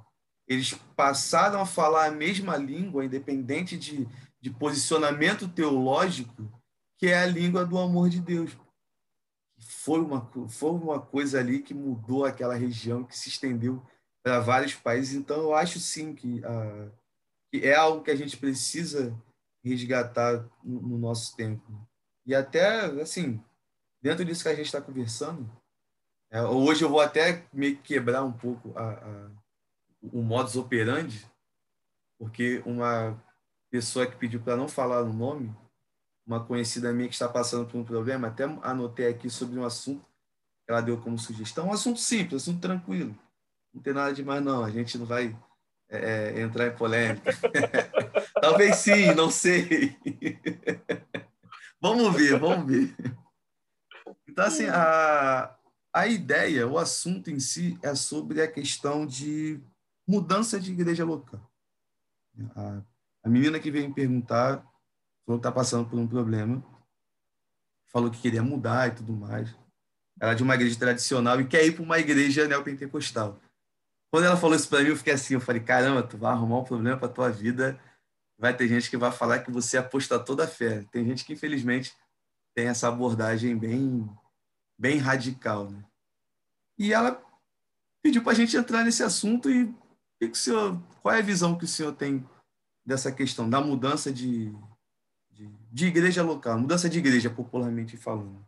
Eles 0.48 0.74
passaram 0.96 1.60
a 1.60 1.64
falar 1.64 2.06
a 2.06 2.10
mesma 2.10 2.56
língua, 2.56 3.04
independente 3.04 3.78
de, 3.78 4.08
de 4.40 4.50
posicionamento 4.50 5.48
teológico, 5.48 6.50
que 6.98 7.06
é 7.06 7.22
a 7.22 7.26
língua 7.26 7.64
do 7.64 7.78
amor 7.78 8.08
de 8.08 8.20
Deus. 8.20 8.56
Foi 9.72 10.00
uma, 10.00 10.30
foi 10.48 10.70
uma 10.70 11.00
coisa 11.00 11.40
ali 11.40 11.60
que 11.60 11.74
mudou 11.74 12.24
aquela 12.24 12.54
região, 12.54 13.04
que 13.04 13.18
se 13.18 13.28
estendeu 13.28 13.84
para 14.22 14.40
vários 14.40 14.74
países. 14.74 15.14
Então, 15.14 15.40
eu 15.40 15.54
acho 15.54 15.80
sim 15.80 16.14
que, 16.14 16.40
uh, 16.40 16.92
que 17.50 17.66
é 17.66 17.74
algo 17.74 18.02
que 18.02 18.10
a 18.10 18.16
gente 18.16 18.36
precisa 18.36 19.16
resgatar 19.64 20.48
no, 20.62 20.80
no 20.82 20.98
nosso 20.98 21.36
tempo. 21.36 21.64
E 22.26 22.34
até, 22.34 22.84
assim, 23.00 23.42
dentro 24.00 24.24
disso 24.24 24.42
que 24.42 24.48
a 24.48 24.54
gente 24.54 24.66
está 24.66 24.80
conversando, 24.80 25.50
é, 26.30 26.42
hoje 26.42 26.82
eu 26.84 26.88
vou 26.88 27.00
até 27.00 27.44
meio 27.52 27.76
que 27.76 27.82
quebrar 27.82 28.24
um 28.24 28.32
pouco 28.32 28.72
a, 28.76 28.92
a, 28.92 29.30
o 30.00 30.22
modus 30.22 30.56
operandi, 30.56 31.26
porque 32.18 32.62
uma 32.64 33.22
pessoa 33.70 34.06
que 34.06 34.16
pediu 34.16 34.40
para 34.40 34.56
não 34.56 34.66
falar 34.66 35.02
o 35.02 35.12
nome, 35.12 35.54
uma 36.26 36.44
conhecida 36.44 36.92
minha 36.92 37.08
que 37.08 37.14
está 37.14 37.28
passando 37.28 37.66
por 37.66 37.78
um 37.78 37.84
problema, 37.84 38.28
até 38.28 38.44
anotei 38.62 39.08
aqui 39.08 39.28
sobre 39.28 39.58
um 39.58 39.64
assunto 39.64 40.04
que 40.64 40.70
ela 40.70 40.80
deu 40.80 41.00
como 41.00 41.18
sugestão. 41.18 41.68
Um 41.68 41.72
assunto 41.72 41.98
simples, 41.98 42.42
assunto 42.42 42.60
tranquilo. 42.60 43.16
Não 43.74 43.82
tem 43.82 43.92
nada 43.92 44.12
demais, 44.12 44.42
não. 44.42 44.64
A 44.64 44.70
gente 44.70 44.96
não 44.98 45.06
vai 45.06 45.36
é, 45.88 46.34
é 46.36 46.40
entrar 46.40 46.68
em 46.68 46.76
polêmica. 46.76 47.32
Talvez 48.40 48.76
sim, 48.76 49.14
não 49.14 49.30
sei. 49.30 49.96
vamos 51.80 52.14
ver, 52.14 52.38
vamos 52.38 52.66
ver. 52.66 52.94
Então, 54.28 54.44
assim, 54.44 54.66
a, 54.66 55.54
a 55.92 56.06
ideia, 56.06 56.66
o 56.66 56.78
assunto 56.78 57.30
em 57.30 57.40
si 57.40 57.78
é 57.82 57.94
sobre 57.94 58.40
a 58.40 58.50
questão 58.50 59.04
de 59.04 59.60
mudança 60.06 60.58
de 60.60 60.72
igreja 60.72 61.04
local. 61.04 61.40
A, 62.54 62.82
a 63.24 63.28
menina 63.28 63.58
que 63.60 63.70
veio 63.70 63.88
me 63.88 63.94
perguntar 63.94 64.64
falou 65.24 65.40
que 65.40 65.46
está 65.46 65.52
passando 65.52 65.88
por 65.88 65.98
um 65.98 66.06
problema, 66.06 66.62
falou 67.86 68.10
que 68.10 68.20
queria 68.20 68.42
mudar 68.42 68.88
e 68.88 68.94
tudo 68.96 69.12
mais. 69.12 69.54
Ela 70.20 70.32
é 70.32 70.34
de 70.34 70.42
uma 70.42 70.54
igreja 70.54 70.78
tradicional 70.78 71.40
e 71.40 71.46
quer 71.46 71.64
ir 71.64 71.72
para 71.72 71.82
uma 71.82 71.98
igreja 71.98 72.46
neopentecostal. 72.46 73.40
Quando 74.10 74.24
ela 74.24 74.36
falou 74.36 74.56
isso 74.56 74.68
para 74.68 74.82
mim, 74.82 74.90
eu 74.90 74.96
fiquei 74.96 75.14
assim, 75.14 75.34
eu 75.34 75.40
falei, 75.40 75.62
caramba, 75.62 76.02
tu 76.02 76.18
vai 76.18 76.32
arrumar 76.32 76.58
um 76.58 76.64
problema 76.64 76.98
para 76.98 77.08
tua 77.08 77.30
vida, 77.30 77.80
vai 78.38 78.54
ter 78.54 78.68
gente 78.68 78.90
que 78.90 78.96
vai 78.96 79.10
falar 79.10 79.38
que 79.40 79.50
você 79.50 79.78
aposta 79.78 80.18
toda 80.18 80.44
a 80.44 80.48
fé. 80.48 80.84
Tem 80.90 81.04
gente 81.06 81.24
que, 81.24 81.32
infelizmente, 81.32 81.96
tem 82.54 82.66
essa 82.66 82.88
abordagem 82.88 83.56
bem, 83.56 84.08
bem 84.78 84.98
radical. 84.98 85.70
Né? 85.70 85.82
E 86.78 86.92
ela 86.92 87.22
pediu 88.02 88.22
para 88.22 88.32
a 88.32 88.34
gente 88.34 88.56
entrar 88.56 88.84
nesse 88.84 89.02
assunto 89.02 89.50
e 89.50 89.72
que 90.20 90.28
que 90.28 90.38
senhor, 90.38 90.80
qual 91.00 91.14
é 91.14 91.18
a 91.18 91.22
visão 91.22 91.56
que 91.56 91.64
o 91.64 91.68
senhor 91.68 91.92
tem 91.92 92.24
dessa 92.84 93.10
questão 93.10 93.48
da 93.48 93.60
mudança 93.60 94.12
de, 94.12 94.54
de, 95.72 95.86
igreja 95.86 96.22
local, 96.22 96.58
mudança 96.58 96.88
de 96.88 96.98
igreja, 96.98 97.30
popularmente 97.30 97.96
falando. 97.96 98.44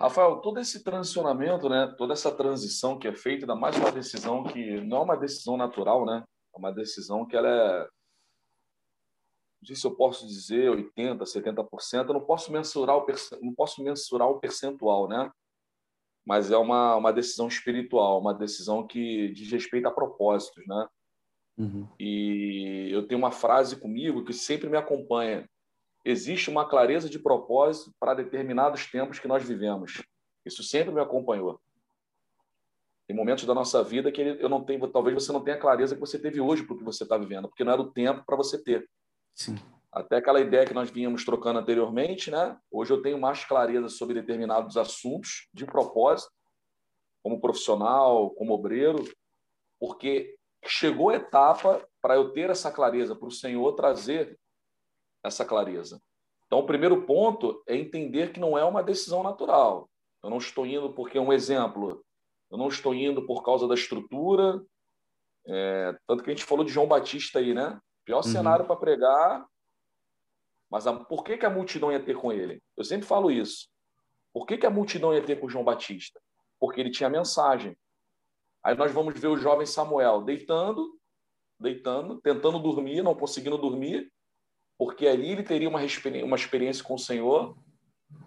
Rafael, 0.00 0.40
todo 0.40 0.58
esse 0.58 0.82
transicionamento, 0.82 1.68
né, 1.68 1.94
toda 1.98 2.14
essa 2.14 2.34
transição 2.34 2.98
que 2.98 3.06
é 3.06 3.14
feita, 3.14 3.44
ainda 3.44 3.54
mais 3.54 3.76
uma 3.76 3.92
decisão 3.92 4.42
que 4.42 4.80
não 4.80 4.96
é 4.96 5.00
uma 5.00 5.16
decisão 5.16 5.58
natural, 5.58 6.06
né, 6.06 6.24
é 6.54 6.58
uma 6.58 6.72
decisão 6.72 7.26
que 7.26 7.36
ela 7.36 7.48
é, 7.48 7.88
não 9.60 9.66
sei 9.66 9.76
se 9.76 9.86
eu 9.86 9.94
posso 9.94 10.26
dizer 10.26 10.70
80%, 10.70 11.18
70%, 11.20 12.08
eu 12.08 12.14
não 12.14 12.24
posso 12.24 12.50
mensurar 12.50 12.96
o, 12.96 13.06
não 13.42 13.54
posso 13.54 13.82
mensurar 13.82 14.28
o 14.28 14.40
percentual, 14.40 15.06
né, 15.06 15.30
mas 16.24 16.50
é 16.50 16.56
uma, 16.56 16.96
uma 16.96 17.12
decisão 17.12 17.46
espiritual, 17.48 18.18
uma 18.18 18.32
decisão 18.32 18.86
que 18.86 19.30
diz 19.34 19.52
respeito 19.52 19.86
a 19.86 19.92
propósitos, 19.92 20.66
né, 20.66 20.88
Uhum. 21.60 21.86
E 22.00 22.88
eu 22.90 23.06
tenho 23.06 23.18
uma 23.18 23.30
frase 23.30 23.76
comigo 23.76 24.24
que 24.24 24.32
sempre 24.32 24.66
me 24.70 24.78
acompanha. 24.78 25.46
Existe 26.02 26.48
uma 26.48 26.66
clareza 26.66 27.10
de 27.10 27.18
propósito 27.18 27.92
para 28.00 28.14
determinados 28.14 28.86
tempos 28.86 29.18
que 29.18 29.28
nós 29.28 29.44
vivemos. 29.44 30.02
Isso 30.42 30.62
sempre 30.62 30.94
me 30.94 31.02
acompanhou. 31.02 31.60
Tem 33.06 33.14
momentos 33.14 33.44
da 33.44 33.52
nossa 33.52 33.84
vida 33.84 34.10
que 34.10 34.22
eu 34.22 34.48
não 34.48 34.64
tenho, 34.64 34.88
talvez 34.88 35.14
você 35.14 35.32
não 35.32 35.44
tenha 35.44 35.58
a 35.58 35.60
clareza 35.60 35.94
que 35.94 36.00
você 36.00 36.18
teve 36.18 36.40
hoje 36.40 36.62
para 36.62 36.74
o 36.74 36.78
que 36.78 36.84
você 36.84 37.02
está 37.02 37.18
vivendo, 37.18 37.48
porque 37.48 37.62
não 37.62 37.72
era 37.72 37.82
o 37.82 37.90
tempo 37.90 38.24
para 38.24 38.36
você 38.36 38.56
ter. 38.56 38.88
Sim. 39.34 39.56
Até 39.92 40.16
aquela 40.16 40.40
ideia 40.40 40.64
que 40.64 40.72
nós 40.72 40.90
vínhamos 40.90 41.24
trocando 41.24 41.58
anteriormente, 41.58 42.30
né? 42.30 42.56
Hoje 42.70 42.92
eu 42.92 43.02
tenho 43.02 43.20
mais 43.20 43.44
clareza 43.44 43.88
sobre 43.88 44.14
determinados 44.14 44.78
assuntos 44.78 45.48
de 45.52 45.66
propósito, 45.66 46.32
como 47.22 47.40
profissional, 47.40 48.30
como 48.30 48.54
obreiro, 48.54 49.04
porque 49.78 50.38
chegou 50.64 51.10
a 51.10 51.16
etapa 51.16 51.86
para 52.00 52.14
eu 52.14 52.32
ter 52.32 52.50
essa 52.50 52.70
clareza, 52.70 53.14
para 53.14 53.28
o 53.28 53.32
Senhor 53.32 53.72
trazer 53.74 54.38
essa 55.22 55.44
clareza. 55.44 56.00
Então, 56.46 56.58
o 56.58 56.66
primeiro 56.66 57.02
ponto 57.06 57.62
é 57.66 57.76
entender 57.76 58.32
que 58.32 58.40
não 58.40 58.58
é 58.58 58.64
uma 58.64 58.82
decisão 58.82 59.22
natural. 59.22 59.88
Eu 60.22 60.30
não 60.30 60.38
estou 60.38 60.66
indo 60.66 60.92
porque 60.92 61.16
é 61.16 61.20
um 61.20 61.32
exemplo. 61.32 62.04
Eu 62.50 62.58
não 62.58 62.68
estou 62.68 62.94
indo 62.94 63.24
por 63.24 63.42
causa 63.42 63.68
da 63.68 63.74
estrutura. 63.74 64.60
É, 65.46 65.96
tanto 66.06 66.22
que 66.22 66.30
a 66.30 66.34
gente 66.34 66.44
falou 66.44 66.64
de 66.64 66.72
João 66.72 66.88
Batista 66.88 67.38
aí, 67.38 67.54
né? 67.54 67.78
Pior 68.04 68.18
uhum. 68.18 68.22
cenário 68.22 68.66
para 68.66 68.76
pregar. 68.76 69.46
Mas 70.68 70.86
a, 70.86 70.92
por 70.92 71.24
que, 71.24 71.38
que 71.38 71.46
a 71.46 71.50
multidão 71.50 71.92
ia 71.92 72.04
ter 72.04 72.16
com 72.16 72.32
ele? 72.32 72.62
Eu 72.76 72.84
sempre 72.84 73.06
falo 73.06 73.30
isso. 73.30 73.68
Por 74.32 74.46
que, 74.46 74.58
que 74.58 74.66
a 74.66 74.70
multidão 74.70 75.14
ia 75.14 75.24
ter 75.24 75.38
com 75.38 75.48
João 75.48 75.64
Batista? 75.64 76.20
Porque 76.58 76.80
ele 76.80 76.90
tinha 76.90 77.08
mensagem. 77.08 77.76
Aí 78.62 78.76
nós 78.76 78.92
vamos 78.92 79.18
ver 79.18 79.28
o 79.28 79.36
jovem 79.36 79.66
Samuel 79.66 80.22
deitando, 80.22 80.98
deitando, 81.58 82.20
tentando 82.20 82.58
dormir, 82.58 83.02
não 83.02 83.14
conseguindo 83.14 83.56
dormir, 83.56 84.12
porque 84.78 85.06
ali 85.06 85.30
ele 85.30 85.42
teria 85.42 85.68
uma, 85.68 85.80
uma 86.24 86.36
experiência 86.36 86.84
com 86.84 86.94
o 86.94 86.98
Senhor. 86.98 87.56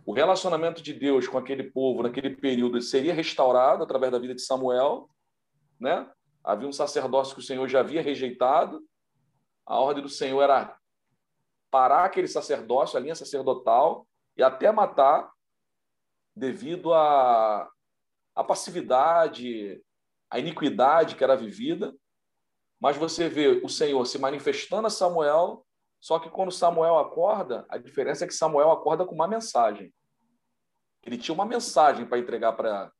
O 0.05 0.13
relacionamento 0.13 0.81
de 0.81 0.93
Deus 0.93 1.27
com 1.27 1.37
aquele 1.37 1.63
povo 1.63 2.03
naquele 2.03 2.35
período 2.35 2.81
seria 2.81 3.13
restaurado 3.13 3.83
através 3.83 4.11
da 4.11 4.19
vida 4.19 4.35
de 4.35 4.41
Samuel, 4.41 5.09
né? 5.79 6.09
Havia 6.43 6.67
um 6.67 6.73
sacerdócio 6.73 7.35
que 7.35 7.41
o 7.41 7.43
Senhor 7.43 7.67
já 7.67 7.79
havia 7.79 8.01
rejeitado. 8.01 8.83
A 9.65 9.79
ordem 9.79 10.03
do 10.03 10.09
Senhor 10.09 10.41
era 10.41 10.77
parar 11.71 12.05
aquele 12.05 12.27
sacerdócio, 12.27 12.97
a 12.97 13.01
linha 13.01 13.15
sacerdotal, 13.15 14.05
e 14.35 14.43
até 14.43 14.71
matar, 14.71 15.31
devido 16.35 16.93
à, 16.93 17.69
à 18.35 18.43
passividade, 18.43 19.81
a 20.33 20.39
iniquidade 20.39 21.15
que 21.15 21.23
era 21.23 21.35
vivida, 21.35 21.93
mas 22.81 22.97
você 22.97 23.29
vê 23.29 23.61
o 23.63 23.69
Senhor 23.69 24.03
se 24.05 24.17
manifestando 24.17 24.87
a 24.87 24.89
Samuel, 24.89 25.63
só 26.01 26.17
que 26.17 26.27
quando 26.27 26.51
Samuel 26.51 26.97
acorda, 26.97 27.67
a 27.69 27.77
diferença 27.77 28.25
é 28.25 28.27
que 28.27 28.33
Samuel 28.33 28.71
acorda 28.71 29.05
com 29.05 29.13
uma 29.13 29.27
mensagem. 29.27 29.93
Ele 31.05 31.19
tinha 31.19 31.35
uma 31.35 31.45
mensagem 31.45 32.07
para 32.07 32.17
entregar 32.17 32.53
para 32.53 32.91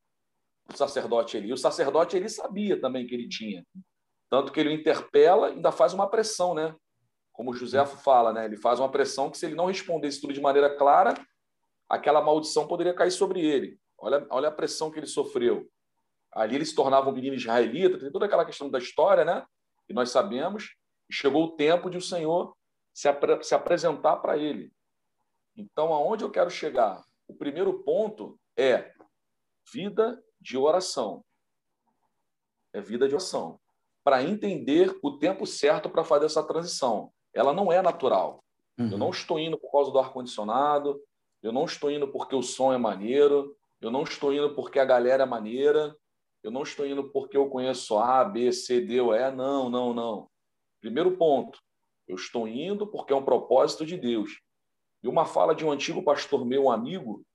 o 0.72 0.78
sacerdote 0.78 1.36
Eli. 1.36 1.52
O 1.52 1.58
sacerdote 1.58 2.16
Eli 2.16 2.30
sabia 2.30 2.80
também 2.80 3.08
que 3.08 3.16
ele 3.16 3.28
tinha. 3.28 3.66
Tanto 4.30 4.52
que 4.52 4.60
ele 4.60 4.70
o 4.70 4.74
interpela 4.74 5.50
e 5.50 5.54
ainda 5.54 5.72
faz 5.72 5.92
uma 5.92 6.08
pressão, 6.08 6.54
né? 6.54 6.76
Como 7.32 7.50
o 7.50 7.54
fala, 7.98 8.32
né? 8.32 8.46
Ele 8.46 8.58
faz 8.58 8.80
uma 8.80 8.92
pressão 8.92 9.32
que 9.32 9.40
se 9.40 9.48
ele 9.48 9.56
não 9.56 9.66
respondesse 9.66 10.22
tudo 10.22 10.34
de 10.34 10.42
maneira 10.42 10.78
clara, 10.78 11.16
aquela 11.90 12.22
maldição 12.22 12.68
poderia 12.68 12.94
cair 12.94 13.12
sobre 13.12 13.44
ele. 13.44 13.80
Olha, 13.98 14.24
olha 14.30 14.50
a 14.50 14.52
pressão 14.52 14.92
que 14.92 15.00
ele 15.00 15.08
sofreu. 15.08 15.68
Ali 16.34 16.56
ele 16.56 16.66
se 16.66 16.76
tornava 16.76 17.10
um 17.10 17.14
menino 17.14 17.36
israelita, 17.36 18.00
tem 18.00 18.12
toda 18.12 18.26
aquela 18.26 18.46
questão 18.46 18.70
da 18.70 18.80
história, 18.80 19.24
né? 19.24 19.46
Que 19.88 19.94
nós 19.94 20.10
sabemos. 20.10 20.76
E 21.10 21.14
chegou 21.14 21.44
o 21.46 21.56
tempo 21.56 21.90
de 21.90 21.98
o 21.98 22.02
Senhor 22.02 22.56
se, 22.94 23.08
se 23.42 23.56
apresentar 23.56 24.18
para 24.18 24.38
ele. 24.38 24.72
Então, 25.56 25.94
aonde 25.94 26.24
eu 26.24 26.32
quero 26.32 26.50
chegar? 26.50 27.04
O 27.28 27.36
primeiro 27.36 27.84
ponto 27.84 28.40
é 28.58 28.92
vida 29.72 30.22
de 30.40 30.58
oração. 30.58 31.24
É 32.74 32.82
vida 32.82 33.08
de 33.08 33.14
oração. 33.14 33.60
Para 34.04 34.24
entender 34.24 34.98
o 35.02 35.18
tempo 35.18 35.46
certo 35.46 35.90
para 35.90 36.04
fazer 36.04 36.26
essa 36.26 36.44
transição. 36.44 37.12
Ela 37.34 37.54
não 37.54 37.72
é 37.72 37.82
natural. 37.82 38.44
Uhum. 38.78 38.92
Eu 38.92 38.98
não 38.98 39.10
estou 39.12 39.40
indo 39.40 39.58
por 39.58 39.72
causa 39.72 39.92
do 39.92 40.00
ar-condicionado, 40.00 41.00
eu 41.42 41.52
não 41.52 41.66
estou 41.66 41.92
indo 41.92 42.08
porque 42.08 42.36
o 42.36 42.42
som 42.42 42.74
é 42.74 42.78
maneiro, 42.78 43.56
eu 43.80 43.92
não 43.92 44.04
estou 44.04 44.34
indo 44.34 44.56
porque 44.56 44.80
a 44.80 44.86
galera 44.86 45.24
é 45.24 45.26
maneira, 45.26 45.96
Eu 46.44 46.52
não 46.52 46.64
estou 46.64 46.86
indo 46.86 47.10
porque 47.10 47.38
eu 47.38 47.50
conheço 47.50 47.98
A, 47.98 48.24
B, 48.26 48.52
C, 48.52 48.82
D 48.82 49.00
ou 49.00 49.16
E. 49.16 49.32
Não, 49.32 49.70
não, 49.70 49.94
não. 49.94 50.30
Primeiro 50.82 51.16
ponto, 51.16 51.58
eu 52.08 52.16
estou 52.16 52.48
indo 52.48 52.86
porque 52.86 53.14
é 53.14 53.16
um 53.16 53.24
propósito 53.24 53.86
de 53.86 53.98
Deus. 53.98 54.42
E 55.02 55.08
uma 55.08 55.26
fala 55.26 55.56
de 55.56 55.66
um 55.66 55.72
antigo 55.72 56.04
pastor 56.04 56.46
meu, 56.46 56.66
um 56.66 56.72
amigo, 56.72 57.26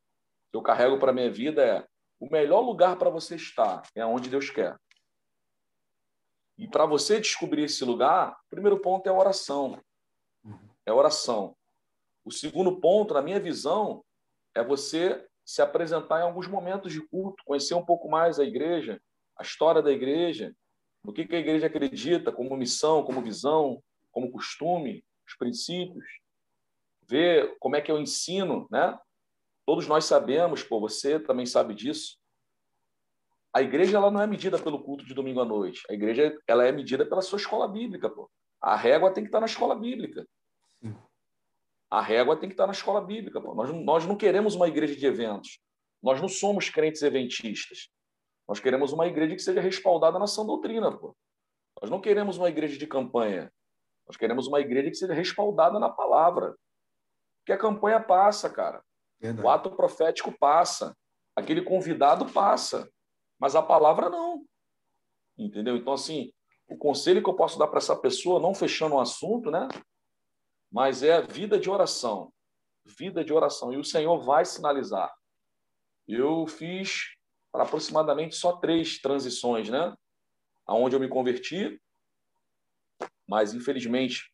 que 0.50 0.56
eu 0.56 0.62
carrego 0.62 0.98
para 0.98 1.12
minha 1.12 1.30
vida 1.30 1.64
é: 1.64 1.86
o 2.20 2.30
melhor 2.30 2.60
lugar 2.60 2.96
para 2.96 3.10
você 3.10 3.36
estar 3.36 3.82
é 3.94 4.04
onde 4.04 4.28
Deus 4.28 4.50
quer. 4.50 4.78
E 6.56 6.66
para 6.66 6.84
você 6.84 7.20
descobrir 7.20 7.64
esse 7.64 7.84
lugar, 7.84 8.32
o 8.32 8.50
primeiro 8.50 8.80
ponto 8.80 9.06
é 9.06 9.10
a 9.10 9.14
oração. 9.14 9.80
É 10.84 10.90
a 10.90 10.94
oração. 10.94 11.56
O 12.24 12.32
segundo 12.32 12.80
ponto, 12.80 13.14
na 13.14 13.22
minha 13.22 13.38
visão, 13.38 14.04
é 14.54 14.64
você 14.64 15.27
se 15.48 15.62
apresentar 15.62 16.20
em 16.20 16.24
alguns 16.24 16.46
momentos 16.46 16.92
de 16.92 17.00
culto, 17.00 17.42
conhecer 17.46 17.72
um 17.72 17.82
pouco 17.82 18.06
mais 18.06 18.38
a 18.38 18.44
igreja, 18.44 19.00
a 19.34 19.42
história 19.42 19.80
da 19.80 19.90
igreja, 19.90 20.54
no 21.02 21.10
que, 21.10 21.22
a 21.22 21.38
igreja 21.38 21.68
acredita 21.68 22.30
como 22.30 22.54
missão, 22.54 23.02
como 23.02 23.22
visão, 23.22 23.82
como 24.12 24.30
costume, 24.30 25.02
os 25.26 25.34
princípios, 25.36 26.04
ver 27.08 27.56
como 27.60 27.76
é 27.76 27.80
que 27.80 27.90
eu 27.90 27.98
ensino, 27.98 28.68
né? 28.70 28.98
Todos 29.64 29.86
nós 29.86 30.04
sabemos, 30.04 30.62
pô, 30.62 30.80
você 30.80 31.18
também 31.18 31.46
sabe 31.46 31.74
disso. 31.74 32.18
A 33.50 33.62
igreja 33.62 33.96
ela 33.96 34.10
não 34.10 34.20
é 34.20 34.26
medida 34.26 34.58
pelo 34.58 34.84
culto 34.84 35.06
de 35.06 35.14
domingo 35.14 35.40
à 35.40 35.46
noite. 35.46 35.80
A 35.88 35.94
igreja 35.94 36.38
ela 36.46 36.66
é 36.66 36.70
medida 36.70 37.06
pela 37.06 37.22
sua 37.22 37.38
escola 37.38 37.66
bíblica, 37.66 38.10
pô. 38.10 38.30
A 38.60 38.76
régua 38.76 39.14
tem 39.14 39.24
que 39.24 39.28
estar 39.28 39.40
na 39.40 39.46
escola 39.46 39.74
bíblica. 39.74 40.28
A 41.90 42.02
régua 42.02 42.36
tem 42.36 42.48
que 42.48 42.54
estar 42.54 42.66
na 42.66 42.72
escola 42.72 43.00
bíblica. 43.00 43.40
Pô. 43.40 43.54
Nós, 43.54 43.72
nós 43.72 44.06
não 44.06 44.16
queremos 44.16 44.54
uma 44.54 44.68
igreja 44.68 44.94
de 44.94 45.06
eventos. 45.06 45.58
Nós 46.02 46.20
não 46.20 46.28
somos 46.28 46.68
crentes 46.68 47.02
eventistas. 47.02 47.88
Nós 48.46 48.60
queremos 48.60 48.92
uma 48.92 49.06
igreja 49.06 49.34
que 49.34 49.42
seja 49.42 49.60
respaldada 49.60 50.18
na 50.18 50.26
sã 50.26 50.44
doutrina. 50.44 50.96
Pô. 50.96 51.16
Nós 51.80 51.90
não 51.90 52.00
queremos 52.00 52.36
uma 52.38 52.48
igreja 52.48 52.78
de 52.78 52.86
campanha. 52.86 53.52
Nós 54.06 54.16
queremos 54.16 54.46
uma 54.46 54.60
igreja 54.60 54.90
que 54.90 54.96
seja 54.96 55.12
respaldada 55.12 55.78
na 55.78 55.88
palavra. 55.88 56.56
Porque 57.40 57.52
a 57.52 57.58
campanha 57.58 58.00
passa, 58.00 58.50
cara. 58.50 58.82
Verdade. 59.20 59.46
O 59.46 59.50
ato 59.50 59.70
profético 59.70 60.32
passa. 60.38 60.96
Aquele 61.34 61.62
convidado 61.62 62.30
passa. 62.32 62.90
Mas 63.38 63.54
a 63.54 63.62
palavra 63.62 64.08
não. 64.10 64.44
Entendeu? 65.36 65.76
Então, 65.76 65.92
assim, 65.92 66.32
o 66.68 66.76
conselho 66.76 67.22
que 67.22 67.30
eu 67.30 67.34
posso 67.34 67.58
dar 67.58 67.68
para 67.68 67.78
essa 67.78 67.96
pessoa, 67.96 68.40
não 68.40 68.54
fechando 68.54 68.96
o 68.96 69.00
assunto, 69.00 69.50
né? 69.50 69.68
Mas 70.70 71.02
é 71.02 71.22
vida 71.22 71.58
de 71.58 71.70
oração. 71.70 72.32
Vida 72.84 73.24
de 73.24 73.32
oração. 73.32 73.72
E 73.72 73.76
o 73.76 73.84
Senhor 73.84 74.18
vai 74.20 74.44
sinalizar. 74.44 75.12
Eu 76.06 76.46
fiz 76.46 77.16
aproximadamente 77.52 78.36
só 78.36 78.56
três 78.56 79.00
transições, 79.00 79.68
né? 79.68 79.94
Aonde 80.66 80.94
eu 80.94 81.00
me 81.00 81.08
converti, 81.08 81.80
mas 83.26 83.52
infelizmente, 83.52 84.32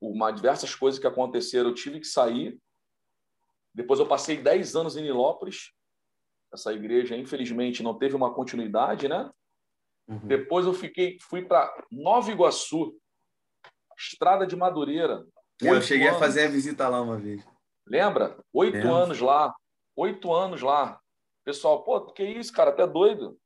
uma 0.00 0.30
diversas 0.30 0.74
coisas 0.74 1.00
que 1.00 1.06
aconteceram, 1.06 1.70
eu 1.70 1.74
tive 1.74 2.00
que 2.00 2.06
sair. 2.06 2.58
Depois 3.74 4.00
eu 4.00 4.06
passei 4.06 4.36
dez 4.36 4.76
anos 4.76 4.96
em 4.96 5.02
Nilópolis, 5.02 5.72
essa 6.52 6.72
igreja, 6.72 7.16
infelizmente, 7.16 7.82
não 7.82 7.98
teve 7.98 8.14
uma 8.14 8.32
continuidade, 8.32 9.08
né? 9.08 9.30
Uhum. 10.08 10.26
Depois 10.26 10.64
eu 10.64 10.72
fiquei, 10.72 11.18
fui 11.20 11.44
para 11.44 11.70
Nova 11.90 12.30
Iguaçu, 12.30 12.96
Estrada 13.96 14.46
de 14.46 14.56
Madureira. 14.56 15.26
Eu 15.60 15.80
cheguei 15.80 16.08
anos. 16.08 16.20
a 16.20 16.24
fazer 16.24 16.44
a 16.44 16.50
visita 16.50 16.88
lá 16.88 17.00
uma 17.00 17.16
vez. 17.16 17.46
Lembra? 17.86 18.38
Oito 18.52 18.92
anos 18.92 19.20
lá. 19.20 19.54
Oito 19.96 20.32
anos 20.32 20.62
lá. 20.62 21.00
Pessoal, 21.44 21.82
pô, 21.82 22.00
que 22.12 22.22
isso, 22.24 22.52
cara? 22.52 22.70
Até 22.70 22.86
doido. 22.86 23.38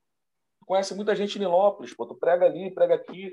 Conhece 0.66 0.94
muita 0.94 1.14
gente 1.14 1.36
em 1.36 1.40
Nilópolis, 1.40 1.94
pô. 1.94 2.06
Tu 2.06 2.14
prega 2.14 2.46
ali, 2.46 2.70
prega 2.72 2.94
aqui. 2.94 3.32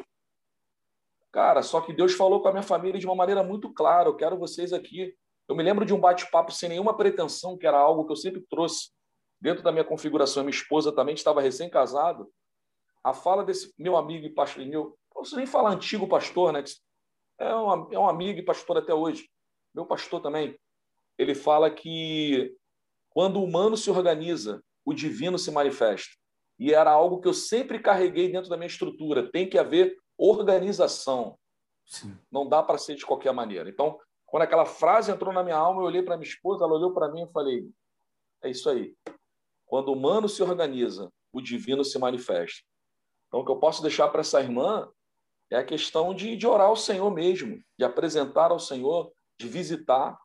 Cara, 1.31 1.61
só 1.61 1.81
que 1.81 1.93
Deus 1.93 2.13
falou 2.13 2.41
com 2.41 2.49
a 2.49 2.51
minha 2.51 2.63
família 2.63 2.99
de 2.99 3.05
uma 3.05 3.15
maneira 3.15 3.43
muito 3.43 3.73
clara. 3.73 4.09
Eu 4.09 4.15
quero 4.15 4.37
vocês 4.37 4.73
aqui. 4.73 5.15
Eu 5.47 5.55
me 5.55 5.63
lembro 5.63 5.85
de 5.85 5.93
um 5.93 5.99
bate-papo 5.99 6.51
sem 6.51 6.69
nenhuma 6.69 6.95
pretensão, 6.95 7.57
que 7.57 7.65
era 7.65 7.77
algo 7.77 8.05
que 8.05 8.11
eu 8.11 8.15
sempre 8.15 8.41
trouxe 8.49 8.91
dentro 9.39 9.63
da 9.63 9.71
minha 9.71 9.83
configuração, 9.83 10.43
minha 10.43 10.51
esposa 10.51 10.91
também 10.91 11.15
estava 11.15 11.41
recém-casado, 11.41 12.31
a 13.03 13.13
fala 13.13 13.43
desse 13.43 13.73
meu 13.77 13.95
amigo 13.95 14.25
e 14.25 14.33
pastor, 14.33 14.65
meu, 14.65 14.97
não 15.13 15.21
preciso 15.21 15.37
nem 15.37 15.45
falar 15.45 15.71
antigo 15.71 16.07
pastor, 16.07 16.51
né? 16.51 16.63
É 17.39 17.55
um, 17.55 17.93
é 17.93 17.99
um 17.99 18.07
amigo 18.07 18.39
e 18.39 18.43
pastor 18.43 18.77
até 18.77 18.93
hoje, 18.93 19.29
meu 19.73 19.85
pastor 19.85 20.21
também. 20.21 20.57
Ele 21.17 21.35
fala 21.35 21.69
que 21.69 22.55
quando 23.09 23.37
o 23.39 23.43
humano 23.43 23.75
se 23.75 23.89
organiza, 23.89 24.63
o 24.85 24.93
divino 24.93 25.37
se 25.37 25.51
manifesta. 25.51 26.15
E 26.59 26.73
era 26.73 26.91
algo 26.91 27.19
que 27.19 27.27
eu 27.27 27.33
sempre 27.33 27.79
carreguei 27.79 28.31
dentro 28.31 28.49
da 28.49 28.57
minha 28.57 28.67
estrutura. 28.67 29.29
Tem 29.31 29.47
que 29.47 29.57
haver 29.57 29.95
organização. 30.17 31.37
Sim. 31.85 32.17
Não 32.31 32.47
dá 32.47 32.63
para 32.63 32.77
ser 32.77 32.95
de 32.95 33.05
qualquer 33.05 33.31
maneira. 33.31 33.69
Então, 33.69 33.99
quando 34.25 34.43
aquela 34.43 34.65
frase 34.65 35.11
entrou 35.11 35.33
na 35.33 35.43
minha 35.43 35.55
alma, 35.55 35.81
eu 35.81 35.85
olhei 35.85 36.01
para 36.01 36.17
minha 36.17 36.27
esposa, 36.27 36.63
ela 36.63 36.73
olhou 36.73 36.93
para 36.93 37.11
mim 37.11 37.23
e 37.23 37.31
falei: 37.31 37.69
é 38.41 38.49
isso 38.49 38.69
aí. 38.69 38.95
Quando 39.65 39.89
o 39.89 39.93
humano 39.93 40.27
se 40.27 40.41
organiza, 40.41 41.11
o 41.31 41.41
divino 41.41 41.83
se 41.83 41.99
manifesta. 41.99 42.63
Então, 43.27 43.41
o 43.41 43.45
que 43.45 43.51
eu 43.51 43.59
posso 43.59 43.81
deixar 43.81 44.07
para 44.09 44.21
essa 44.21 44.41
irmã 44.41 44.89
é 45.49 45.57
a 45.57 45.63
questão 45.63 46.13
de, 46.13 46.35
de 46.35 46.45
orar 46.45 46.67
ao 46.67 46.75
Senhor 46.75 47.09
mesmo, 47.11 47.59
de 47.77 47.85
apresentar 47.85 48.51
ao 48.51 48.59
Senhor, 48.59 49.11
de 49.39 49.47
visitar, 49.47 50.17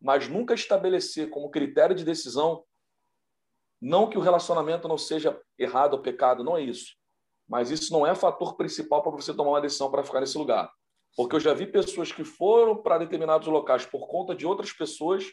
mas 0.00 0.28
nunca 0.28 0.54
estabelecer 0.54 1.30
como 1.30 1.50
critério 1.50 1.94
de 1.94 2.04
decisão, 2.04 2.64
não 3.80 4.08
que 4.08 4.18
o 4.18 4.20
relacionamento 4.20 4.88
não 4.88 4.98
seja 4.98 5.40
errado 5.58 5.94
ou 5.94 6.02
pecado, 6.02 6.42
não 6.42 6.56
é 6.56 6.62
isso. 6.62 6.94
Mas 7.48 7.70
isso 7.70 7.92
não 7.92 8.06
é 8.06 8.14
fator 8.14 8.56
principal 8.56 9.02
para 9.02 9.12
você 9.12 9.32
tomar 9.34 9.50
uma 9.50 9.60
decisão 9.60 9.90
para 9.90 10.02
ficar 10.02 10.20
nesse 10.20 10.36
lugar. 10.36 10.70
Porque 11.16 11.36
eu 11.36 11.40
já 11.40 11.54
vi 11.54 11.66
pessoas 11.66 12.10
que 12.10 12.24
foram 12.24 12.82
para 12.82 12.98
determinados 12.98 13.46
locais 13.46 13.86
por 13.86 14.08
conta 14.08 14.34
de 14.34 14.46
outras 14.46 14.72
pessoas 14.72 15.24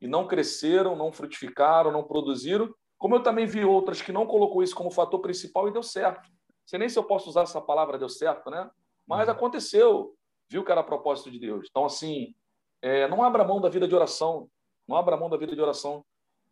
e 0.00 0.06
não 0.06 0.26
cresceram, 0.26 0.96
não 0.96 1.12
frutificaram, 1.12 1.90
não 1.90 2.04
produziram, 2.04 2.72
como 2.98 3.16
eu 3.16 3.22
também 3.22 3.46
vi 3.46 3.64
outras 3.64 4.00
que 4.00 4.12
não 4.12 4.26
colocou 4.26 4.62
isso 4.62 4.76
como 4.76 4.90
fator 4.90 5.20
principal 5.20 5.68
e 5.68 5.72
deu 5.72 5.82
certo. 5.82 6.28
Sei 6.66 6.78
nem 6.78 6.88
se 6.88 6.98
eu 6.98 7.04
posso 7.04 7.28
usar 7.28 7.42
essa 7.42 7.60
palavra 7.60 7.98
deu 7.98 8.08
certo, 8.08 8.50
né? 8.50 8.70
Mas 9.06 9.26
uhum. 9.26 9.34
aconteceu, 9.34 10.14
viu 10.48 10.64
que 10.64 10.72
era 10.72 10.82
propósito 10.82 11.30
de 11.30 11.38
Deus. 11.38 11.66
Então, 11.70 11.84
assim, 11.84 12.34
é, 12.80 13.06
não 13.08 13.22
abra 13.22 13.44
mão 13.44 13.60
da 13.60 13.68
vida 13.68 13.86
de 13.86 13.94
oração, 13.94 14.48
não 14.86 14.96
abra 14.96 15.16
mão 15.16 15.30
da 15.30 15.36
vida 15.36 15.54
de 15.54 15.60
oração. 15.60 16.04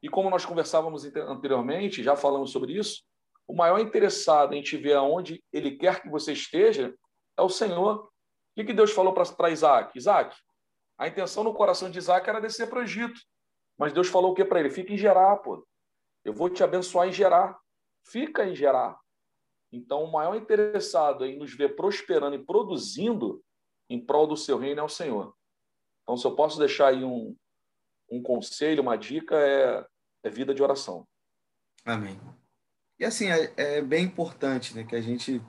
E 0.03 0.09
como 0.09 0.31
nós 0.31 0.45
conversávamos 0.45 1.05
anteriormente, 1.05 2.03
já 2.03 2.17
falamos 2.17 2.51
sobre 2.51 2.73
isso, 2.73 3.03
o 3.47 3.55
maior 3.55 3.79
interessado 3.81 4.55
em 4.55 4.63
te 4.63 4.77
ver 4.77 4.95
aonde 4.95 5.43
ele 5.53 5.77
quer 5.77 6.01
que 6.01 6.09
você 6.09 6.33
esteja 6.33 6.95
é 7.37 7.43
o 7.43 7.49
Senhor. 7.49 8.05
O 8.05 8.11
que, 8.55 8.65
que 8.65 8.73
Deus 8.73 8.93
falou 8.93 9.13
para 9.13 9.51
Isaac? 9.51 9.97
Isaac, 9.97 10.37
a 10.97 11.09
intenção 11.09 11.43
no 11.43 11.53
coração 11.53 11.91
de 11.91 11.99
Isaac 11.99 12.29
era 12.29 12.41
descer 12.41 12.69
para 12.69 12.79
o 12.79 12.83
Egito. 12.83 13.21
Mas 13.77 13.93
Deus 13.93 14.09
falou 14.09 14.33
o 14.33 14.35
que 14.35 14.45
para 14.45 14.61
ele? 14.61 14.71
Fica 14.71 14.93
em 14.93 14.99
Gerar, 14.99 15.37
pô. 15.39 15.67
Eu 16.25 16.33
vou 16.33 16.49
te 16.49 16.63
abençoar 16.63 17.09
em 17.09 17.13
Gerar. 17.13 17.59
Fica 18.05 18.47
em 18.47 18.55
Gerar. 18.55 18.99
Então, 19.73 20.05
o 20.05 20.13
maior 20.13 20.35
interessado 20.35 21.25
em 21.25 21.39
nos 21.39 21.55
ver 21.55 21.77
prosperando 21.77 22.35
e 22.35 22.45
produzindo 22.45 23.43
em 23.89 24.05
prol 24.05 24.27
do 24.27 24.37
seu 24.37 24.59
reino 24.59 24.81
é 24.81 24.83
o 24.83 24.89
Senhor. 24.89 25.35
Então, 26.03 26.17
se 26.17 26.27
eu 26.27 26.35
posso 26.35 26.59
deixar 26.59 26.89
aí 26.89 27.05
um, 27.05 27.37
um 28.11 28.23
conselho, 28.23 28.83
uma 28.83 28.97
dica, 28.97 29.37
é, 29.37 29.87
é 30.25 30.31
vida 30.31 30.55
de 30.55 30.63
oração. 30.63 31.07
Amém. 31.85 32.21
E 32.99 33.05
assim, 33.05 33.31
é, 33.31 33.53
é, 33.57 33.83
bem 33.83 34.05
importante 34.05 34.75
né, 34.75 34.85
que 34.85 34.97
a 34.97 35.01
gente 35.01 35.41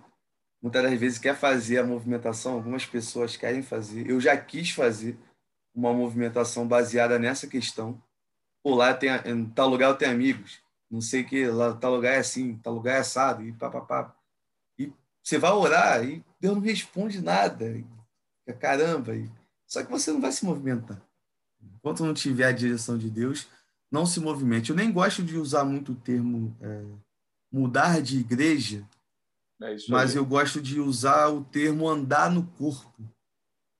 muitas 0.61 0.83
das 0.83 0.99
vezes 0.99 1.17
quer 1.17 1.35
fazer 1.35 1.79
a 1.79 1.83
movimentação, 1.83 2.53
algumas 2.53 2.85
pessoas 2.85 3.35
querem 3.35 3.63
fazer. 3.63 4.07
Eu 4.07 4.19
já 4.21 4.37
quis 4.37 4.69
fazer 4.69 5.17
uma 5.73 5.91
movimentação 5.91 6.67
baseada 6.67 7.17
nessa 7.17 7.47
questão, 7.47 8.01
Pô, 8.63 8.75
lá 8.75 8.93
tem, 8.93 9.09
em 9.25 9.49
tal 9.49 9.67
lugar 9.67 9.89
eu 9.89 9.97
tenho 9.97 10.11
amigos, 10.11 10.61
não 10.91 10.99
sei 10.99 11.23
que, 11.23 11.47
lá 11.47 11.73
tal 11.73 11.95
lugar 11.95 12.15
é 12.15 12.17
assim, 12.17 12.57
tal 12.57 12.73
lugar 12.73 12.97
é 12.97 12.99
assado, 12.99 13.43
e 13.43 13.53
papapá. 13.53 14.13
E 14.77 14.91
você 15.23 15.37
vai 15.37 15.51
orar 15.51 16.03
e 16.03 16.23
Deus 16.39 16.55
não 16.55 16.61
responde 16.61 17.21
nada. 17.21 17.65
E, 17.65 18.53
caramba. 18.53 19.15
E, 19.15 19.31
só 19.65 19.83
que 19.83 19.89
você 19.89 20.11
não 20.11 20.19
vai 20.19 20.31
se 20.31 20.43
movimentar. 20.43 21.01
Enquanto 21.75 22.05
não 22.05 22.13
tiver 22.13 22.45
a 22.45 22.51
direção 22.51 22.97
de 22.97 23.09
Deus, 23.09 23.47
não 23.89 24.05
se 24.05 24.19
movimente. 24.19 24.69
Eu 24.69 24.75
nem 24.75 24.91
gosto 24.91 25.23
de 25.23 25.37
usar 25.37 25.63
muito 25.63 25.93
o 25.93 25.95
termo 25.95 26.55
é, 26.59 26.83
mudar 27.51 28.01
de 28.01 28.19
igreja, 28.19 28.85
é 29.61 29.75
mas 29.87 30.15
eu 30.15 30.25
gosto 30.25 30.61
de 30.61 30.79
usar 30.79 31.29
o 31.29 31.43
termo 31.45 31.87
andar 31.87 32.29
no 32.29 32.45
corpo. 32.45 33.01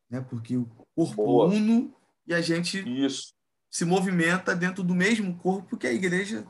Né? 0.09 0.21
Porque 0.21 0.55
o 0.55 0.65
corpo 0.95 1.15
Boa. 1.15 1.47
uno 1.47 1.93
e 2.25 2.33
a 2.33 2.41
gente 2.41 2.79
Isso 3.03 3.33
se 3.71 3.85
movimenta 3.85 4.53
dentro 4.53 4.83
do 4.83 4.93
mesmo 4.93 5.37
corpo 5.37 5.77
que 5.77 5.87
a 5.87 5.93
igreja, 5.93 6.45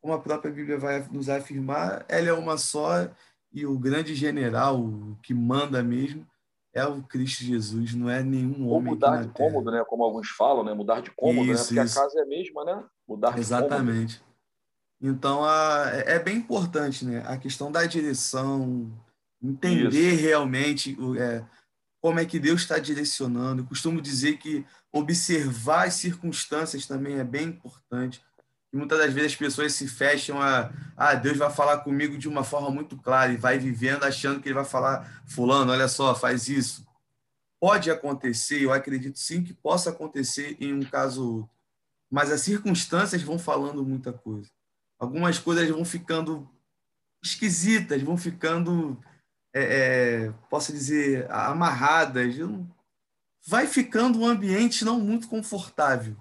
como 0.00 0.14
a 0.14 0.20
própria 0.20 0.52
Bíblia 0.52 0.78
vai 0.78 1.06
nos 1.10 1.28
afirmar, 1.28 2.04
ela 2.08 2.28
é 2.28 2.32
uma 2.32 2.56
só 2.56 3.08
e 3.52 3.66
o 3.66 3.78
grande 3.78 4.14
general 4.14 4.80
o 4.80 5.18
que 5.22 5.32
manda 5.34 5.82
mesmo 5.82 6.26
é 6.72 6.84
o 6.86 7.02
Cristo 7.02 7.44
Jesus, 7.44 7.94
não 7.94 8.08
é 8.08 8.22
nenhum 8.22 8.66
Ou 8.66 8.74
homem. 8.74 8.92
mudar 8.92 9.16
de 9.16 9.28
terra. 9.28 9.34
cômodo, 9.34 9.70
né? 9.70 9.84
Como 9.86 10.04
alguns 10.04 10.28
falam, 10.28 10.62
né? 10.62 10.74
Mudar 10.74 11.00
de 11.00 11.10
cômodo, 11.10 11.46
né? 11.46 11.54
isso, 11.54 11.74
né? 11.74 11.80
Porque 11.80 11.88
isso. 11.88 11.98
a 11.98 12.02
casa 12.02 12.18
é 12.20 12.22
a 12.22 12.26
mesma, 12.26 12.64
né? 12.64 12.84
Mudar 13.06 13.34
de 13.34 13.40
Exatamente. 13.40 14.18
cômodo. 14.18 14.28
Então, 15.00 15.44
a, 15.44 15.90
é, 15.92 16.16
é 16.16 16.18
bem 16.18 16.36
importante, 16.36 17.04
né? 17.04 17.22
A 17.26 17.36
questão 17.36 17.70
da 17.70 17.84
direção, 17.84 18.92
entender 19.42 20.14
Isso. 20.14 20.22
realmente 20.22 20.96
é, 21.18 21.44
como 22.00 22.18
é 22.18 22.24
que 22.24 22.38
Deus 22.38 22.62
está 22.62 22.78
direcionando. 22.78 23.62
Eu 23.62 23.66
costumo 23.66 24.00
dizer 24.00 24.38
que 24.38 24.64
observar 24.92 25.86
as 25.86 25.94
circunstâncias 25.94 26.86
também 26.86 27.18
é 27.18 27.24
bem 27.24 27.48
importante. 27.48 28.22
E 28.72 28.76
muitas 28.76 28.98
das 28.98 29.12
vezes 29.12 29.32
as 29.32 29.38
pessoas 29.38 29.72
se 29.72 29.88
fecham 29.88 30.40
a, 30.40 30.70
ah, 30.96 31.14
Deus 31.14 31.38
vai 31.38 31.50
falar 31.50 31.78
comigo 31.78 32.18
de 32.18 32.28
uma 32.28 32.44
forma 32.44 32.70
muito 32.70 32.96
clara 32.96 33.32
e 33.32 33.36
vai 33.36 33.58
vivendo 33.58 34.04
achando 34.04 34.40
que 34.40 34.48
ele 34.48 34.54
vai 34.54 34.64
falar, 34.64 35.22
fulano, 35.26 35.72
olha 35.72 35.88
só, 35.88 36.14
faz 36.14 36.48
isso. 36.48 36.86
Pode 37.60 37.90
acontecer, 37.90 38.62
eu 38.62 38.72
acredito 38.72 39.18
sim 39.18 39.42
que 39.42 39.54
possa 39.54 39.90
acontecer 39.90 40.56
em 40.60 40.72
um 40.72 40.82
caso 40.82 41.24
ou 41.24 41.36
outro, 41.38 41.50
mas 42.10 42.30
as 42.30 42.40
circunstâncias 42.40 43.22
vão 43.22 43.38
falando 43.38 43.84
muita 43.84 44.12
coisa. 44.12 44.50
Algumas 44.98 45.38
coisas 45.38 45.68
vão 45.68 45.84
ficando 45.84 46.48
esquisitas, 47.22 48.02
vão 48.02 48.16
ficando, 48.16 49.00
é, 49.52 49.62
é, 50.26 50.32
posso 50.50 50.72
dizer, 50.72 51.30
amarradas. 51.30 52.34
Vai 53.46 53.66
ficando 53.66 54.20
um 54.20 54.26
ambiente 54.26 54.84
não 54.84 55.00
muito 55.00 55.28
confortável. 55.28 56.16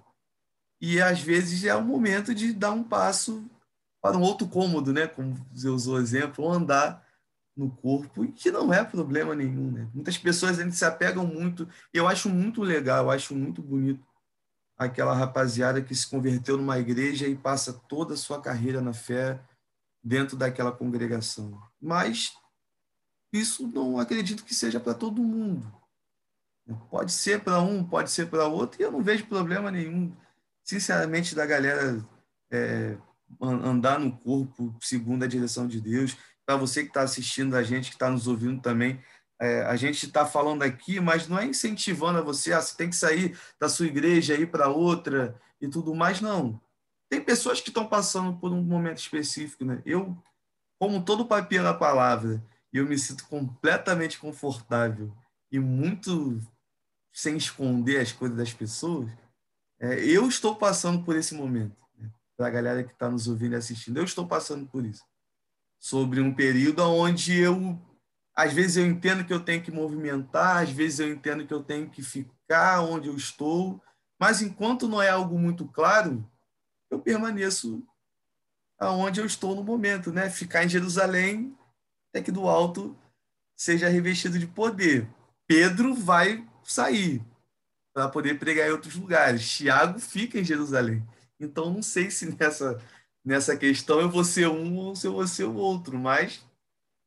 E 0.80 1.02
às 1.02 1.20
vezes 1.20 1.64
é 1.64 1.76
o 1.76 1.84
momento 1.84 2.34
de 2.34 2.54
dar 2.54 2.72
um 2.72 2.84
passo 2.84 3.44
para 4.02 4.18
um 4.18 4.22
outro 4.22 4.48
cômodo, 4.48 4.94
né? 4.94 5.08
Como 5.08 5.36
você 5.52 5.68
usou 5.68 5.96
o 5.96 6.00
exemplo, 6.00 6.46
ou 6.46 6.52
andar 6.52 7.06
no 7.56 7.72
corpo, 7.72 8.24
e 8.24 8.32
que 8.32 8.52
não 8.52 8.72
é 8.72 8.84
problema 8.84 9.34
nenhum, 9.34 9.72
né? 9.72 9.90
Muitas 9.92 10.16
pessoas 10.18 10.60
ainda 10.60 10.72
se 10.72 10.86
apegam 10.86 11.26
muito, 11.26 11.68
eu 11.92 12.08
acho 12.08 12.30
muito 12.30 12.62
legal, 12.62 13.06
eu 13.06 13.12
acho 13.12 13.36
muito 13.36 13.64
bonito 13.64 14.06
aquela 14.78 15.16
rapaziada 15.16 15.82
que 15.82 15.96
se 15.96 16.08
converteu 16.08 16.56
numa 16.56 16.78
igreja 16.78 17.28
e 17.28 17.36
passa 17.36 17.74
toda 17.74 18.14
a 18.14 18.18
sua 18.18 18.40
carreira 18.40 18.80
na 18.80 18.94
fé 18.94 19.42
dentro 20.04 20.38
daquela 20.38 20.72
congregação. 20.72 21.60
Mas 21.82 22.32
isso 23.34 23.68
não 23.68 24.00
acredito 24.00 24.46
que 24.46 24.54
seja 24.54 24.80
para 24.80 24.94
todo 24.94 25.24
mundo. 25.24 25.66
Pode 26.92 27.12
ser 27.12 27.44
para 27.44 27.60
um, 27.60 27.84
pode 27.84 28.12
ser 28.12 28.30
para 28.30 28.48
outro, 28.48 28.80
e 28.80 28.84
eu 28.84 28.92
não 28.92 29.02
vejo 29.02 29.26
problema 29.26 29.72
nenhum, 29.72 30.16
sinceramente, 30.68 31.34
da 31.34 31.46
galera 31.46 32.06
é, 32.52 32.98
andar 33.42 34.00
no 34.00 34.12
corpo 34.18 34.76
segundo 34.82 35.24
a 35.24 35.28
direção 35.28 35.66
de 35.66 35.80
Deus 35.80 36.18
para 36.46 36.58
você 36.58 36.84
que 36.84 36.90
está 36.90 37.02
assistindo 37.02 37.56
a 37.56 37.64
gente, 37.64 37.90
que 37.90 37.96
está 37.96 38.10
nos 38.10 38.28
ouvindo 38.28 38.62
também. 38.62 39.02
É, 39.40 39.62
a 39.62 39.76
gente 39.78 40.06
está 40.06 40.26
falando 40.26 40.64
aqui, 40.64 41.00
mas 41.00 41.28
não 41.28 41.40
é 41.40 41.46
incentivando 41.46 42.20
a 42.20 42.22
você, 42.22 42.52
ah, 42.52 42.62
você 42.62 42.76
tem 42.76 42.90
que 42.90 42.96
sair 42.96 43.38
da 43.60 43.70
sua 43.70 43.86
igreja 43.86 44.36
ir 44.36 44.52
para 44.52 44.68
outra 44.68 45.40
e 45.62 45.70
tudo 45.70 45.96
mais, 45.96 46.20
não. 46.20 46.60
Tem 47.10 47.22
pessoas 47.22 47.62
que 47.62 47.70
estão 47.70 47.88
passando 47.88 48.38
por 48.38 48.52
um 48.52 48.62
momento 48.62 48.98
específico, 48.98 49.64
né? 49.64 49.82
Eu, 49.86 50.18
como 50.78 51.04
todo 51.04 51.26
papel 51.26 51.64
da 51.64 51.74
palavra, 51.74 52.44
eu 52.74 52.86
me 52.86 52.98
sinto 52.98 53.26
completamente 53.28 54.20
confortável 54.20 55.14
e 55.50 55.60
muito 55.60 56.42
sem 57.14 57.38
esconder 57.38 58.02
as 58.02 58.12
coisas 58.12 58.38
das 58.38 58.54
pessoas. 58.54 59.10
É, 59.80 60.04
eu 60.04 60.28
estou 60.28 60.56
passando 60.56 61.04
por 61.04 61.16
esse 61.16 61.36
momento. 61.36 61.78
Né? 61.98 62.10
Para 62.36 62.48
a 62.48 62.52
galera 62.52 62.84
que 62.84 62.94
está 62.94 63.10
nos 63.10 63.28
ouvindo 63.28 63.54
e 63.54 63.56
assistindo, 63.56 63.98
eu 63.98 64.04
estou 64.04 64.28
passando 64.28 64.68
por 64.68 64.86
isso 64.86 65.04
sobre 65.80 66.20
um 66.20 66.34
período 66.34 66.84
onde 66.84 67.38
eu, 67.38 67.80
às 68.36 68.52
vezes, 68.54 68.78
eu 68.78 68.86
entendo 68.86 69.26
que 69.26 69.34
eu 69.34 69.40
tenho 69.40 69.62
que 69.62 69.72
movimentar, 69.72 70.64
às 70.64 70.70
vezes, 70.70 71.00
eu 71.00 71.12
entendo 71.12 71.46
que 71.46 71.54
eu 71.54 71.64
tenho 71.64 71.90
que 71.90 72.02
ficar 72.02 72.82
onde 72.82 73.08
eu 73.08 73.16
estou, 73.16 73.82
mas 74.20 74.42
enquanto 74.42 74.88
não 74.88 75.02
é 75.02 75.10
algo 75.10 75.38
muito 75.38 75.68
claro, 75.68 76.30
eu 76.90 77.00
permaneço 77.00 77.86
aonde 78.80 79.20
eu 79.20 79.26
estou 79.26 79.56
no 79.56 79.64
momento, 79.64 80.12
né? 80.12 80.30
Ficar 80.30 80.64
em 80.64 80.70
Jerusalém 80.70 81.58
até 82.10 82.24
que 82.24 82.32
do 82.32 82.48
alto 82.48 82.98
seja 83.56 83.90
revestido 83.90 84.38
de 84.38 84.48
poder. 84.48 85.08
Pedro 85.48 85.94
vai 85.94 86.48
sair 86.64 87.24
para 87.98 88.10
poder 88.10 88.38
pregar 88.38 88.68
em 88.68 88.72
outros 88.72 88.94
lugares. 88.94 89.50
Tiago 89.50 90.00
fica 90.00 90.40
em 90.40 90.44
Jerusalém. 90.44 91.04
Então, 91.40 91.74
não 91.74 91.82
sei 91.82 92.12
se 92.12 92.28
nessa 92.38 92.80
nessa 93.26 93.58
questão 93.58 94.00
eu 94.00 94.08
vou 94.08 94.24
ser 94.24 94.48
um 94.48 94.76
ou 94.76 94.96
se 94.96 95.08
eu 95.08 95.14
vou 95.14 95.26
ser 95.28 95.46
o 95.46 95.56
outro, 95.56 95.98
mas 95.98 96.46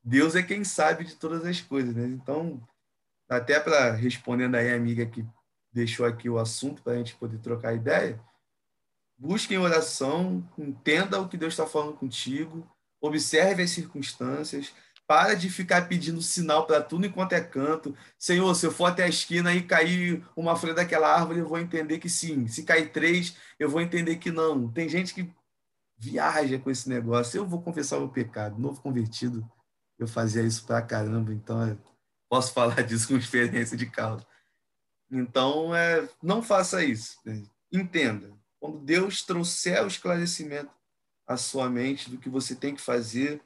Deus 0.02 0.34
é 0.34 0.42
quem 0.42 0.64
sabe 0.64 1.04
de 1.04 1.14
todas 1.14 1.46
as 1.46 1.60
coisas, 1.60 1.94
né? 1.94 2.06
Então, 2.06 2.60
até 3.28 3.60
para 3.60 3.92
respondendo 3.92 4.56
aí 4.56 4.72
a 4.72 4.74
amiga 4.74 5.06
que 5.06 5.24
deixou 5.72 6.04
aqui 6.04 6.28
o 6.28 6.40
assunto 6.40 6.82
para 6.82 6.94
a 6.94 6.96
gente 6.96 7.14
poder 7.14 7.38
trocar 7.38 7.72
ideia, 7.72 8.20
busque 9.16 9.54
em 9.54 9.58
oração, 9.58 10.44
entenda 10.58 11.20
o 11.20 11.28
que 11.28 11.36
Deus 11.36 11.52
está 11.52 11.68
falando 11.68 11.96
contigo, 11.96 12.68
observe 13.00 13.62
as 13.62 13.70
circunstâncias, 13.70 14.74
para 15.10 15.34
de 15.34 15.50
ficar 15.50 15.88
pedindo 15.88 16.22
sinal 16.22 16.68
para 16.68 16.80
tudo 16.80 17.04
enquanto 17.04 17.32
é 17.32 17.40
canto. 17.40 17.96
Senhor, 18.16 18.54
se 18.54 18.64
eu 18.64 18.70
for 18.70 18.84
até 18.84 19.02
a 19.02 19.08
esquina 19.08 19.52
e 19.52 19.60
cair 19.60 20.24
uma 20.36 20.54
folha 20.54 20.72
daquela 20.72 21.12
árvore, 21.12 21.40
eu 21.40 21.48
vou 21.48 21.58
entender 21.58 21.98
que 21.98 22.08
sim. 22.08 22.46
Se 22.46 22.62
cair 22.62 22.92
três, 22.92 23.36
eu 23.58 23.68
vou 23.68 23.80
entender 23.80 24.18
que 24.18 24.30
não. 24.30 24.70
Tem 24.70 24.88
gente 24.88 25.12
que 25.12 25.28
viaja 25.98 26.60
com 26.60 26.70
esse 26.70 26.88
negócio. 26.88 27.38
Eu 27.38 27.44
vou 27.44 27.60
confessar 27.60 27.96
o 27.96 28.02
meu 28.02 28.08
pecado. 28.08 28.56
Novo 28.56 28.80
convertido, 28.80 29.44
eu 29.98 30.06
fazia 30.06 30.44
isso 30.44 30.64
pra 30.64 30.80
caramba, 30.80 31.34
então 31.34 31.76
posso 32.28 32.52
falar 32.52 32.80
disso 32.86 33.08
com 33.08 33.16
experiência 33.16 33.76
de 33.76 33.86
causa. 33.86 34.24
Então, 35.10 35.74
é, 35.74 36.08
não 36.22 36.40
faça 36.40 36.84
isso. 36.84 37.18
Né? 37.24 37.42
Entenda. 37.72 38.32
Quando 38.60 38.78
Deus 38.78 39.24
trouxer 39.24 39.82
o 39.82 39.88
esclarecimento 39.88 40.70
à 41.26 41.36
sua 41.36 41.68
mente 41.68 42.08
do 42.08 42.16
que 42.16 42.28
você 42.28 42.54
tem 42.54 42.76
que 42.76 42.80
fazer, 42.80 43.42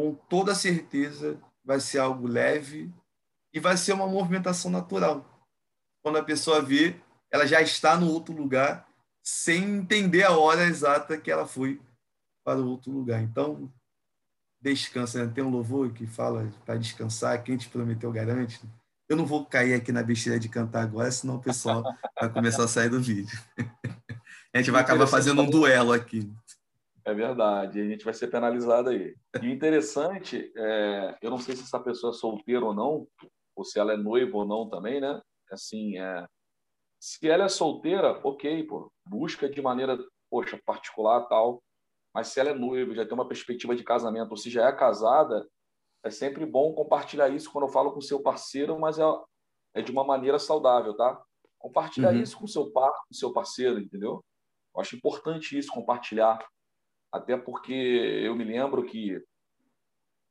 com 0.00 0.14
toda 0.14 0.54
certeza 0.54 1.38
vai 1.62 1.78
ser 1.78 1.98
algo 1.98 2.26
leve 2.26 2.90
e 3.52 3.60
vai 3.60 3.76
ser 3.76 3.92
uma 3.92 4.06
movimentação 4.06 4.70
natural. 4.70 5.26
Quando 6.02 6.16
a 6.16 6.24
pessoa 6.24 6.62
vê, 6.62 6.98
ela 7.30 7.46
já 7.46 7.60
está 7.60 7.98
no 7.98 8.10
outro 8.10 8.34
lugar 8.34 8.88
sem 9.22 9.62
entender 9.62 10.22
a 10.22 10.30
hora 10.30 10.64
exata 10.64 11.18
que 11.18 11.30
ela 11.30 11.46
foi 11.46 11.78
para 12.42 12.58
outro 12.58 12.90
lugar. 12.90 13.20
Então, 13.20 13.70
descansa. 14.58 15.26
Né? 15.26 15.32
Tem 15.34 15.44
um 15.44 15.50
louvor 15.50 15.92
que 15.92 16.06
fala 16.06 16.50
para 16.64 16.78
descansar, 16.78 17.42
quem 17.42 17.58
te 17.58 17.68
prometeu 17.68 18.10
garante. 18.10 18.58
Eu 19.06 19.18
não 19.18 19.26
vou 19.26 19.44
cair 19.44 19.74
aqui 19.74 19.92
na 19.92 20.02
besteira 20.02 20.40
de 20.40 20.48
cantar 20.48 20.82
agora, 20.82 21.12
senão 21.12 21.36
o 21.36 21.42
pessoal 21.42 21.84
vai 22.18 22.32
começar 22.32 22.64
a 22.64 22.68
sair 22.68 22.88
do 22.88 23.02
vídeo. 23.02 23.38
a 24.54 24.56
gente 24.56 24.70
vai 24.70 24.80
acabar 24.80 25.06
fazendo 25.06 25.42
um 25.42 25.50
duelo 25.50 25.92
aqui. 25.92 26.32
É 27.04 27.14
verdade, 27.14 27.80
a 27.80 27.84
gente 27.84 28.04
vai 28.04 28.12
ser 28.12 28.28
penalizado 28.28 28.90
aí. 28.90 29.14
E 29.42 29.50
interessante, 29.50 30.52
é, 30.56 31.18
eu 31.22 31.30
não 31.30 31.38
sei 31.38 31.56
se 31.56 31.62
essa 31.62 31.80
pessoa 31.80 32.12
é 32.12 32.14
solteira 32.14 32.64
ou 32.64 32.74
não, 32.74 33.06
ou 33.56 33.64
se 33.64 33.78
ela 33.78 33.94
é 33.94 33.96
noiva 33.96 34.36
ou 34.36 34.46
não 34.46 34.68
também, 34.68 35.00
né? 35.00 35.20
Assim, 35.50 35.98
é, 35.98 36.26
se 37.00 37.28
ela 37.28 37.44
é 37.44 37.48
solteira, 37.48 38.20
ok, 38.22 38.64
pô, 38.64 38.92
busca 39.06 39.48
de 39.48 39.62
maneira, 39.62 39.98
poxa, 40.30 40.60
particular 40.64 41.26
tal. 41.26 41.62
Mas 42.14 42.28
se 42.28 42.40
ela 42.40 42.50
é 42.50 42.54
noiva, 42.54 42.94
já 42.94 43.04
tem 43.04 43.14
uma 43.14 43.28
perspectiva 43.28 43.74
de 43.74 43.84
casamento, 43.84 44.32
ou 44.32 44.36
se 44.36 44.50
já 44.50 44.68
é 44.68 44.72
casada, 44.72 45.48
é 46.04 46.10
sempre 46.10 46.44
bom 46.44 46.74
compartilhar 46.74 47.28
isso 47.28 47.50
quando 47.50 47.66
eu 47.66 47.72
falo 47.72 47.92
com 47.92 48.00
seu 48.00 48.22
parceiro, 48.22 48.78
mas 48.78 48.98
é, 48.98 49.04
é 49.74 49.82
de 49.82 49.90
uma 49.90 50.04
maneira 50.04 50.38
saudável, 50.38 50.94
tá? 50.94 51.22
Compartilhar 51.58 52.12
uhum. 52.12 52.22
isso 52.22 52.38
com 52.38 52.46
seu 52.46 52.70
par, 52.70 52.92
com 53.08 53.14
seu 53.14 53.32
parceiro, 53.32 53.78
entendeu? 53.78 54.24
Eu 54.74 54.80
acho 54.80 54.96
importante 54.96 55.56
isso, 55.56 55.72
compartilhar. 55.72 56.38
Até 57.12 57.36
porque 57.36 57.72
eu 57.72 58.34
me 58.36 58.44
lembro 58.44 58.84
que 58.84 59.22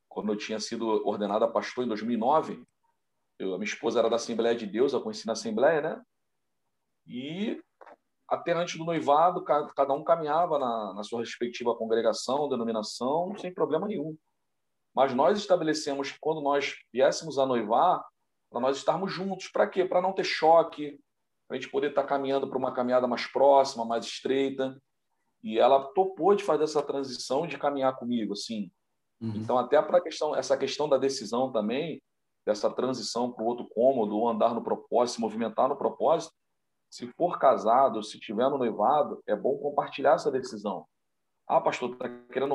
quando 0.08 0.32
eu 0.32 0.36
tinha 0.36 0.58
sido 0.58 0.86
ordenada 1.06 1.46
pastor 1.46 1.84
em 1.84 1.88
2009, 1.88 2.64
eu, 3.38 3.54
a 3.54 3.58
minha 3.58 3.68
esposa 3.68 3.98
era 3.98 4.10
da 4.10 4.16
Assembleia 4.16 4.56
de 4.56 4.66
Deus, 4.66 4.92
eu 4.92 5.00
conheci 5.00 5.26
na 5.26 5.32
Assembleia, 5.32 5.80
né? 5.80 6.02
E 7.06 7.62
até 8.28 8.52
antes 8.52 8.76
do 8.76 8.84
noivado, 8.84 9.44
cada 9.44 9.92
um 9.92 10.04
caminhava 10.04 10.58
na, 10.58 10.94
na 10.94 11.02
sua 11.02 11.20
respectiva 11.20 11.76
congregação, 11.76 12.48
denominação, 12.48 13.36
sem 13.38 13.52
problema 13.52 13.88
nenhum. 13.88 14.16
Mas 14.94 15.14
nós 15.14 15.38
estabelecemos 15.38 16.12
que 16.12 16.18
quando 16.20 16.40
nós 16.40 16.76
viéssemos 16.92 17.38
a 17.38 17.46
noivar, 17.46 18.04
para 18.50 18.60
nós 18.60 18.76
estarmos 18.76 19.12
juntos. 19.12 19.48
Para 19.48 19.66
quê? 19.68 19.84
Para 19.84 20.02
não 20.02 20.12
ter 20.12 20.24
choque, 20.24 20.98
para 21.46 21.56
a 21.56 21.60
gente 21.60 21.70
poder 21.70 21.90
estar 21.90 22.04
caminhando 22.04 22.48
para 22.48 22.58
uma 22.58 22.74
caminhada 22.74 23.06
mais 23.06 23.26
próxima, 23.26 23.84
mais 23.84 24.04
estreita. 24.04 24.76
E 25.42 25.58
ela 25.58 25.84
topou 25.92 26.34
de 26.34 26.44
fazer 26.44 26.64
essa 26.64 26.82
transição 26.82 27.46
de 27.46 27.58
caminhar 27.58 27.96
comigo, 27.96 28.34
assim. 28.34 28.70
Uhum. 29.20 29.32
Então, 29.36 29.58
até 29.58 29.80
para 29.80 30.00
questão, 30.00 30.34
essa 30.34 30.56
questão 30.56 30.88
da 30.88 30.98
decisão 30.98 31.50
também, 31.50 32.02
dessa 32.46 32.70
transição 32.70 33.30
para 33.32 33.44
o 33.44 33.46
outro 33.46 33.68
cômodo, 33.68 34.26
andar 34.28 34.54
no 34.54 34.62
propósito, 34.62 35.16
se 35.16 35.20
movimentar 35.20 35.68
no 35.68 35.76
propósito, 35.76 36.32
se 36.90 37.06
for 37.12 37.38
casado, 37.38 38.02
se 38.02 38.18
tiver 38.18 38.48
no 38.50 38.58
noivado, 38.58 39.22
é 39.26 39.36
bom 39.36 39.56
compartilhar 39.58 40.14
essa 40.14 40.30
decisão. 40.30 40.86
Ah, 41.46 41.60
pastor, 41.60 41.92
está 41.92 42.08
querendo 42.32 42.54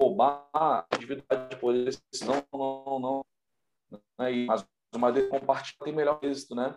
roubar 0.00 0.48
a 0.54 0.86
individualidade 0.94 1.56
de 1.60 1.84
decisão? 1.84 2.42
Não, 2.52 2.84
não, 2.84 2.98
não. 3.00 3.24
É 4.26 4.44
Mas 4.46 4.64
uma 4.94 5.10
vez 5.10 5.28
compartilhar 5.28 5.84
tem 5.84 5.92
melhor 5.92 6.18
êxito, 6.22 6.54
né? 6.54 6.76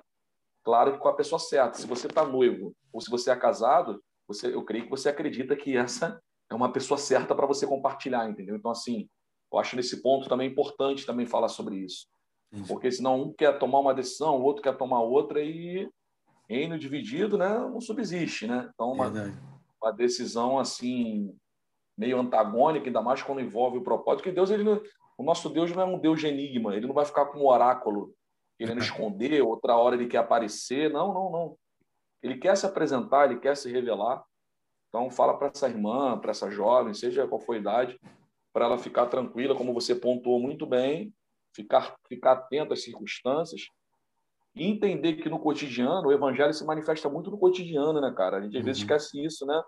Claro 0.63 0.93
que 0.93 0.97
com 0.97 1.07
a 1.07 1.15
pessoa 1.15 1.37
certa. 1.37 1.77
Se 1.77 1.85
você 1.85 2.07
está 2.07 2.25
noivo 2.25 2.73
ou 2.91 2.99
se 2.99 3.09
você 3.09 3.29
é 3.29 3.35
casado, 3.35 4.01
você, 4.27 4.53
eu 4.53 4.63
creio 4.63 4.85
que 4.85 4.89
você 4.89 5.09
acredita 5.09 5.55
que 5.55 5.75
essa 5.75 6.21
é 6.49 6.55
uma 6.55 6.71
pessoa 6.71 6.97
certa 6.97 7.35
para 7.35 7.47
você 7.47 7.65
compartilhar, 7.65 8.29
entendeu? 8.29 8.55
Então, 8.55 8.71
assim, 8.71 9.09
eu 9.51 9.59
acho 9.59 9.75
nesse 9.75 10.01
ponto 10.01 10.27
também 10.29 10.49
importante 10.49 11.05
também 11.05 11.25
falar 11.25 11.47
sobre 11.47 11.77
isso. 11.77 12.07
Porque 12.67 12.91
senão 12.91 13.21
um 13.21 13.33
quer 13.33 13.57
tomar 13.59 13.79
uma 13.79 13.93
decisão, 13.93 14.37
o 14.37 14.43
outro 14.43 14.61
quer 14.61 14.77
tomar 14.77 15.01
outra 15.01 15.41
e 15.41 15.89
reino 16.47 16.77
dividido, 16.77 17.37
né, 17.37 17.49
não 17.49 17.81
subsiste, 17.81 18.47
né? 18.47 18.69
Então, 18.73 18.91
uma, 18.91 19.11
uma 19.81 19.91
decisão 19.91 20.59
assim 20.59 21.35
meio 21.97 22.19
antagônica, 22.19 22.85
ainda 22.85 23.01
mais 23.01 23.21
quando 23.21 23.41
envolve 23.41 23.77
o 23.77 23.83
propósito, 23.83 24.23
que 24.23 24.31
Deus 24.31 24.51
ele 24.51 24.63
não, 24.63 24.81
o 25.17 25.23
nosso 25.23 25.49
Deus 25.49 25.71
não 25.71 25.81
é 25.81 25.85
um 25.85 25.99
Deus 25.99 26.19
de 26.19 26.27
enigma, 26.27 26.75
ele 26.75 26.87
não 26.87 26.93
vai 26.93 27.05
ficar 27.05 27.25
como 27.25 27.45
um 27.45 27.47
oráculo 27.47 28.13
querendo 28.57 28.81
esconder, 28.81 29.41
outra 29.41 29.75
hora 29.75 29.95
ele 29.95 30.07
quer 30.07 30.17
aparecer, 30.17 30.91
não, 30.91 31.13
não, 31.13 31.31
não. 31.31 31.57
Ele 32.25 32.37
quer 32.37 32.57
se 32.57 32.65
apresentar, 32.65 33.25
ele 33.25 33.39
quer 33.39 33.55
se 33.55 33.71
revelar. 33.71 34.23
Então 34.89 35.11
fala 35.11 35.37
para 35.37 35.49
essa 35.49 35.69
irmã, 35.69 36.17
para 36.17 36.31
essa 36.31 36.49
jovem, 36.49 36.93
seja 36.93 37.27
qual 37.27 37.39
for 37.39 37.55
a 37.55 37.59
idade, 37.59 37.99
para 38.51 38.65
ela 38.65 38.79
ficar 38.79 39.05
tranquila, 39.05 39.55
como 39.55 39.73
você 39.73 39.93
pontuou 39.93 40.39
muito 40.39 40.65
bem, 40.65 41.13
ficar 41.53 41.95
ficar 42.07 42.31
atenta 42.31 42.73
às 42.73 42.83
circunstâncias 42.83 43.67
e 44.55 44.65
entender 44.65 45.17
que 45.17 45.29
no 45.29 45.37
cotidiano 45.37 46.07
o 46.07 46.11
evangelho 46.11 46.53
se 46.53 46.65
manifesta 46.65 47.07
muito 47.07 47.29
no 47.29 47.37
cotidiano, 47.37 48.01
né, 48.01 48.11
cara? 48.17 48.37
A 48.37 48.41
gente 48.41 48.57
às 48.57 48.65
vezes 48.65 48.81
uhum. 48.81 48.85
esquece 48.85 49.23
isso, 49.23 49.45
né? 49.45 49.61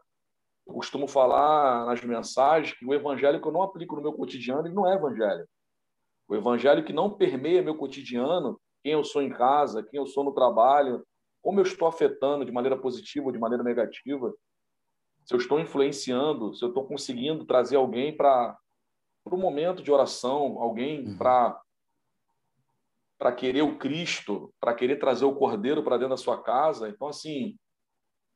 Eu 0.66 0.74
costumo 0.74 1.08
falar 1.08 1.86
nas 1.86 2.02
mensagens 2.04 2.76
que 2.76 2.86
o 2.86 2.94
evangelho 2.94 3.40
que 3.40 3.48
eu 3.48 3.52
não 3.52 3.62
aplico 3.62 3.96
no 3.96 4.02
meu 4.02 4.14
cotidiano, 4.14 4.66
ele 4.66 4.74
não 4.74 4.88
é 4.88 4.96
evangelho. 4.96 5.48
O 6.28 6.36
evangelho 6.36 6.84
que 6.84 6.92
não 6.92 7.12
permeia 7.12 7.62
meu 7.62 7.78
cotidiano, 7.78 8.60
quem 8.84 8.94
eu 8.94 9.04
sou 9.04 9.22
em 9.22 9.30
casa, 9.30 9.84
quem 9.84 10.00
eu 10.00 10.08
sou 10.08 10.24
no 10.24 10.34
trabalho, 10.34 11.06
como 11.48 11.62
eu 11.62 11.64
estou 11.64 11.88
afetando 11.88 12.44
de 12.44 12.52
maneira 12.52 12.78
positiva 12.78 13.28
ou 13.28 13.32
de 13.32 13.40
maneira 13.40 13.64
negativa, 13.64 14.36
se 15.24 15.34
eu 15.34 15.38
estou 15.38 15.62
influenciando, 15.62 16.54
se 16.54 16.62
eu 16.62 16.68
estou 16.68 16.86
conseguindo 16.86 17.46
trazer 17.46 17.78
alguém 17.78 18.14
para 18.14 18.60
um 19.32 19.38
momento 19.38 19.82
de 19.82 19.90
oração, 19.90 20.60
alguém 20.60 21.08
uhum. 21.08 21.18
para 21.18 21.62
para 23.18 23.32
querer 23.32 23.62
o 23.62 23.78
Cristo, 23.78 24.54
para 24.60 24.76
querer 24.76 25.00
trazer 25.00 25.24
o 25.24 25.36
Cordeiro 25.36 25.82
para 25.82 25.96
dentro 25.96 26.10
da 26.10 26.18
sua 26.18 26.44
casa. 26.44 26.90
Então, 26.90 27.08
assim, 27.08 27.58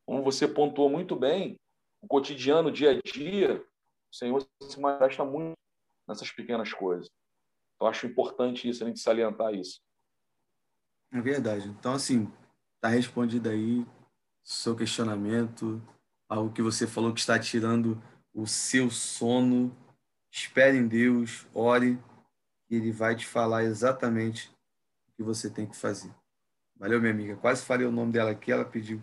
como 0.05 0.23
você 0.23 0.47
pontuou 0.47 0.89
muito 0.89 1.13
bem, 1.13 1.59
o 2.01 2.07
cotidiano, 2.07 2.69
o 2.69 2.71
dia 2.71 2.91
a 2.91 3.01
dia, 3.01 3.61
o 4.09 4.15
Senhor 4.15 4.47
se 4.63 4.79
manifesta 4.79 5.25
muito 5.25 5.57
nessas 6.07 6.31
pequenas 6.31 6.71
coisas. 6.71 7.09
Então, 7.75 7.89
acho 7.89 8.07
importante 8.07 8.69
isso, 8.69 8.85
a 8.85 8.87
gente 8.87 9.01
salientar 9.01 9.53
isso. 9.53 9.81
É 11.11 11.19
verdade. 11.19 11.67
Então, 11.67 11.93
assim, 11.93 12.31
está 12.81 12.89
respondido 12.89 13.47
aí 13.47 13.85
seu 14.43 14.75
questionamento, 14.75 15.79
algo 16.27 16.51
que 16.51 16.63
você 16.63 16.87
falou 16.87 17.13
que 17.13 17.19
está 17.19 17.37
tirando 17.37 18.01
o 18.33 18.47
seu 18.47 18.89
sono. 18.89 19.71
Espere 20.31 20.77
em 20.77 20.87
Deus, 20.87 21.45
ore, 21.53 21.99
e 22.67 22.75
Ele 22.75 22.91
vai 22.91 23.15
te 23.15 23.27
falar 23.27 23.63
exatamente 23.65 24.49
o 25.07 25.11
que 25.15 25.21
você 25.21 25.47
tem 25.47 25.67
que 25.67 25.77
fazer. 25.77 26.11
Valeu, 26.75 26.99
minha 26.99 27.13
amiga. 27.13 27.35
Quase 27.35 27.63
falei 27.63 27.85
o 27.85 27.91
nome 27.91 28.13
dela 28.13 28.31
aqui, 28.31 28.51
ela 28.51 28.65
pediu 28.65 28.99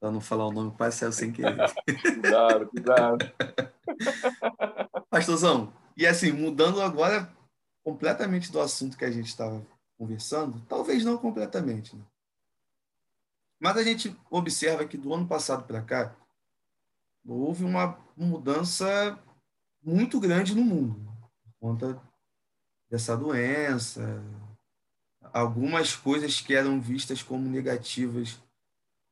para 0.00 0.10
não 0.10 0.20
falar 0.20 0.48
o 0.48 0.52
nome, 0.52 0.72
quase 0.72 0.98
saiu 0.98 1.12
sem 1.12 1.30
querer. 1.30 1.56
cuidado, 2.02 2.66
cuidado. 2.66 3.32
Pastorzão, 5.08 5.72
e 5.96 6.04
assim, 6.06 6.32
mudando 6.32 6.82
agora 6.82 7.30
completamente 7.84 8.50
do 8.50 8.60
assunto 8.60 8.96
que 8.96 9.04
a 9.04 9.10
gente 9.12 9.28
estava 9.28 9.64
conversando, 9.96 10.60
talvez 10.66 11.04
não 11.04 11.16
completamente, 11.16 11.94
né? 11.94 12.02
Mas 13.62 13.76
a 13.76 13.84
gente 13.84 14.12
observa 14.28 14.84
que 14.84 14.98
do 14.98 15.14
ano 15.14 15.24
passado 15.24 15.62
para 15.68 15.80
cá 15.80 16.12
houve 17.24 17.62
uma 17.62 17.96
mudança 18.16 19.16
muito 19.80 20.18
grande 20.18 20.52
no 20.52 20.64
mundo 20.64 20.96
por 21.44 21.68
conta 21.68 22.02
dessa 22.90 23.16
doença, 23.16 24.20
algumas 25.32 25.94
coisas 25.94 26.40
que 26.40 26.52
eram 26.56 26.80
vistas 26.80 27.22
como 27.22 27.48
negativas 27.48 28.42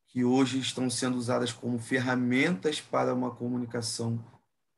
que 0.09 0.25
hoje 0.25 0.59
estão 0.59 0.91
sendo 0.91 1.17
usadas 1.17 1.53
como 1.53 1.79
ferramentas 1.79 2.81
para 2.81 3.15
uma 3.15 3.31
comunicação 3.31 4.19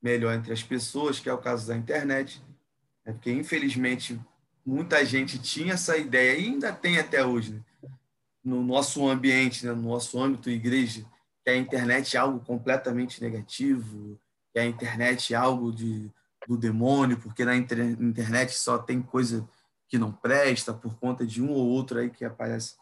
melhor 0.03 0.35
entre 0.35 0.53
as 0.53 0.63
pessoas, 0.63 1.19
que 1.19 1.31
é 1.31 1.33
o 1.33 1.39
caso 1.39 1.67
da 1.67 1.75
internet, 1.75 2.45
é 3.07 3.13
porque 3.13 3.33
infelizmente 3.33 4.21
muita 4.67 5.03
gente 5.03 5.39
tinha 5.39 5.73
essa 5.73 5.97
ideia 5.97 6.39
e 6.39 6.45
ainda 6.45 6.75
tem 6.75 6.99
até 6.99 7.25
hoje 7.25 7.55
né? 7.55 7.72
No 8.45 8.63
nosso 8.63 9.09
ambiente, 9.09 9.65
né? 9.67 9.73
no 9.73 9.83
nosso 9.83 10.21
âmbito 10.21 10.51
igreja, 10.51 11.05
que 11.45 11.51
a 11.51 11.57
internet 11.57 12.17
é 12.17 12.21
algo 12.21 12.41
completamente 12.41 13.21
negativo, 13.21 14.19
que 14.53 14.59
a 14.59 14.67
internet 14.67 15.35
é 15.35 15.37
algo 15.37 15.73
de, 15.73 16.11
do 16.47 16.57
demônio, 16.57 17.19
porque 17.19 17.45
na 17.45 17.57
internet 17.57 18.53
só 18.55 18.79
tem 18.79 19.01
coisa 19.03 19.49
que 19.89 19.99
não 19.99 20.13
presta 20.13 20.73
por 20.73 20.99
conta 20.99 21.27
de 21.27 21.43
um 21.43 21.51
ou 21.51 21.69
outro 21.69 21.99
aí 21.99 22.11
que 22.11 22.25
aparece 22.25 22.77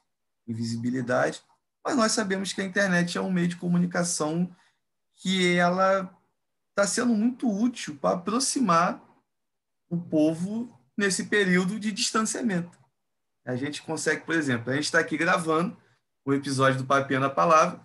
em 0.46 0.54
visibilidade 0.54 1.42
mas 1.84 1.96
nós 1.96 2.12
sabemos 2.12 2.52
que 2.52 2.60
a 2.60 2.64
internet 2.64 3.16
é 3.16 3.20
um 3.20 3.30
meio 3.30 3.48
de 3.48 3.56
comunicação 3.56 4.54
que 5.16 5.56
ela 5.56 6.14
está 6.70 6.86
sendo 6.86 7.14
muito 7.14 7.50
útil 7.50 7.96
para 7.96 8.16
aproximar 8.16 9.02
o 9.88 9.98
povo 9.98 10.68
nesse 10.96 11.24
período 11.24 11.80
de 11.80 11.90
distanciamento. 11.90 12.78
A 13.50 13.56
gente 13.56 13.82
consegue, 13.82 14.24
por 14.24 14.34
exemplo, 14.34 14.70
a 14.70 14.74
gente 14.76 14.84
está 14.84 15.00
aqui 15.00 15.16
gravando 15.16 15.76
o 16.24 16.32
episódio 16.32 16.78
do 16.78 16.86
Papinha 16.86 17.18
na 17.18 17.28
Palavra, 17.28 17.80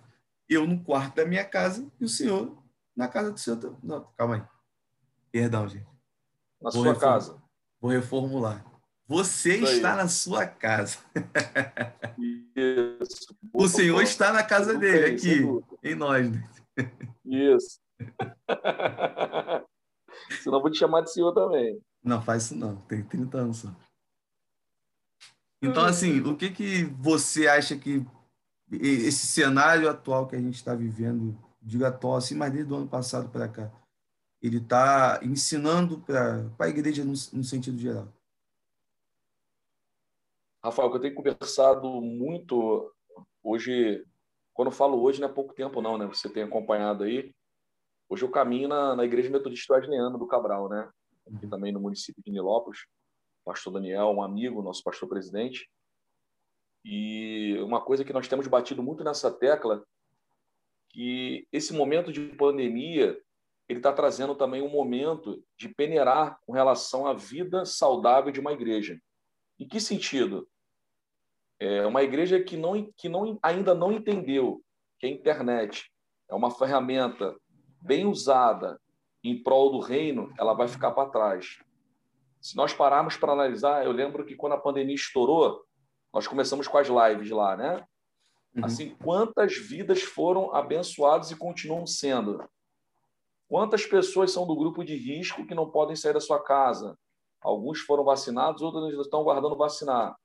eu 0.48 0.66
no 0.66 0.82
quarto 0.82 1.16
da 1.16 1.26
minha 1.26 1.44
casa 1.44 1.90
e 2.00 2.04
o 2.04 2.08
senhor 2.08 2.56
na 2.96 3.08
casa 3.08 3.32
do 3.32 3.38
senhor. 3.38 3.76
Não, 3.82 4.04
calma 4.16 4.36
aí. 4.36 4.42
Perdão, 5.32 5.68
gente. 5.68 5.86
Na 6.62 6.70
Vou 6.70 6.84
sua 6.84 6.96
casa. 6.96 7.42
Vou 7.80 7.90
reformular. 7.90 8.64
Você 9.08 9.56
Isso 9.56 9.72
está 9.72 9.92
aí. 9.92 9.96
na 9.98 10.08
sua 10.08 10.46
casa. 10.46 10.98
Isso. 12.16 13.36
O 13.52 13.68
Senhor 13.68 14.02
está 14.02 14.32
na 14.32 14.42
casa 14.42 14.76
dele, 14.76 15.14
aqui, 15.14 15.42
em 15.82 15.94
nós. 15.94 16.28
Né? 16.28 16.48
Isso. 17.24 17.80
Senão 20.42 20.60
vou 20.60 20.70
te 20.70 20.78
chamar 20.78 21.02
de 21.02 21.12
senhor 21.12 21.32
também. 21.32 21.80
Não, 22.02 22.20
faz 22.22 22.44
isso 22.44 22.56
não. 22.56 22.76
Tem 22.82 23.02
30 23.02 23.38
anos 23.38 23.58
só. 23.58 23.68
Então, 25.62 25.84
hum. 25.84 25.86
assim, 25.86 26.20
o 26.20 26.36
que, 26.36 26.50
que 26.50 26.84
você 26.84 27.48
acha 27.48 27.76
que 27.76 28.04
esse 28.70 29.26
cenário 29.26 29.88
atual 29.88 30.26
que 30.26 30.36
a 30.36 30.40
gente 30.40 30.54
está 30.54 30.74
vivendo, 30.74 31.38
digo 31.62 31.84
atual 31.84 32.16
assim, 32.16 32.34
mas 32.34 32.52
desde 32.52 32.72
o 32.72 32.76
ano 32.76 32.88
passado 32.88 33.28
para 33.30 33.48
cá, 33.48 33.70
ele 34.42 34.58
está 34.58 35.20
ensinando 35.22 36.00
para 36.00 36.50
a 36.58 36.68
igreja 36.68 37.04
no, 37.04 37.12
no 37.12 37.44
sentido 37.44 37.78
geral? 37.78 38.08
Rafael, 40.62 40.90
que 40.90 40.96
eu 40.96 41.00
tenho 41.00 41.14
conversado 41.14 41.88
muito 42.00 42.92
hoje, 43.42 44.04
quando 44.52 44.68
eu 44.68 44.72
falo 44.72 45.00
hoje, 45.00 45.20
não 45.20 45.28
é 45.28 45.32
pouco 45.32 45.54
tempo 45.54 45.80
não, 45.80 45.96
né? 45.96 46.06
Você 46.06 46.28
tem 46.28 46.42
acompanhado 46.42 47.04
aí. 47.04 47.32
Hoje 48.08 48.24
eu 48.24 48.30
caminho 48.30 48.68
na, 48.68 48.96
na 48.96 49.04
Igreja 49.04 49.30
Metodista 49.30 49.74
Wesleyana 49.74 50.18
do 50.18 50.26
Cabral, 50.26 50.68
né? 50.68 50.90
Aqui 51.32 51.46
também 51.46 51.72
no 51.72 51.80
município 51.80 52.22
de 52.22 52.30
Nilópolis. 52.30 52.80
Pastor 53.46 53.74
Daniel, 53.74 54.08
um 54.08 54.20
amigo, 54.20 54.60
nosso 54.60 54.82
pastor 54.82 55.08
presidente. 55.08 55.70
E 56.84 57.56
uma 57.60 57.80
coisa 57.80 58.04
que 58.04 58.12
nós 58.12 58.26
temos 58.26 58.48
batido 58.48 58.82
muito 58.82 59.04
nessa 59.04 59.30
tecla, 59.30 59.84
que 60.88 61.46
esse 61.52 61.72
momento 61.72 62.12
de 62.12 62.22
pandemia, 62.30 63.16
ele 63.68 63.78
está 63.78 63.92
trazendo 63.92 64.34
também 64.34 64.62
um 64.62 64.68
momento 64.68 65.44
de 65.56 65.68
peneirar 65.68 66.40
com 66.44 66.52
relação 66.52 67.06
à 67.06 67.14
vida 67.14 67.64
saudável 67.64 68.32
de 68.32 68.40
uma 68.40 68.52
igreja. 68.52 69.00
Em 69.60 69.68
que 69.68 69.78
sentido? 69.78 70.48
É 71.60 71.86
uma 71.86 72.02
igreja 72.02 72.42
que, 72.42 72.56
não, 72.56 72.92
que 72.96 73.08
não, 73.08 73.38
ainda 73.40 73.76
não 73.76 73.92
entendeu 73.92 74.60
que 74.98 75.06
a 75.06 75.10
internet 75.10 75.88
é 76.28 76.34
uma 76.34 76.50
ferramenta 76.50 77.36
bem 77.80 78.06
usada 78.06 78.80
em 79.22 79.40
prol 79.40 79.70
do 79.70 79.78
reino, 79.78 80.34
ela 80.36 80.52
vai 80.52 80.66
ficar 80.66 80.90
para 80.90 81.10
trás. 81.10 81.64
Se 82.46 82.56
nós 82.56 82.72
pararmos 82.72 83.16
para 83.16 83.32
analisar, 83.32 83.84
eu 83.84 83.90
lembro 83.90 84.24
que 84.24 84.36
quando 84.36 84.52
a 84.52 84.60
pandemia 84.60 84.94
estourou, 84.94 85.64
nós 86.14 86.28
começamos 86.28 86.68
com 86.68 86.78
as 86.78 86.86
lives 86.86 87.28
lá, 87.28 87.56
né? 87.56 87.84
Uhum. 88.54 88.64
Assim, 88.64 88.94
quantas 89.02 89.56
vidas 89.56 90.00
foram 90.04 90.54
abençoadas 90.54 91.32
e 91.32 91.36
continuam 91.36 91.84
sendo? 91.88 92.48
Quantas 93.48 93.84
pessoas 93.84 94.30
são 94.30 94.46
do 94.46 94.54
grupo 94.54 94.84
de 94.84 94.94
risco 94.94 95.44
que 95.44 95.56
não 95.56 95.68
podem 95.68 95.96
sair 95.96 96.12
da 96.12 96.20
sua 96.20 96.40
casa? 96.40 96.96
Alguns 97.40 97.80
foram 97.80 98.04
vacinados, 98.04 98.62
outros 98.62 98.94
estão 99.04 99.24
guardando 99.24 99.56
vacinar. 99.56 100.16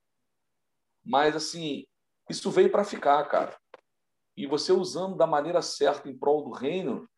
Mas, 1.04 1.36
assim, 1.36 1.88
isso 2.30 2.52
veio 2.52 2.72
para 2.72 2.84
ficar, 2.84 3.26
cara. 3.26 3.58
E 4.38 4.46
você 4.46 4.72
usando 4.72 5.18
da 5.18 5.26
maneira 5.26 5.64
certa 5.64 6.08
em 6.08 6.16
prol 6.16 6.44
do 6.44 6.52
reino, 6.52 7.10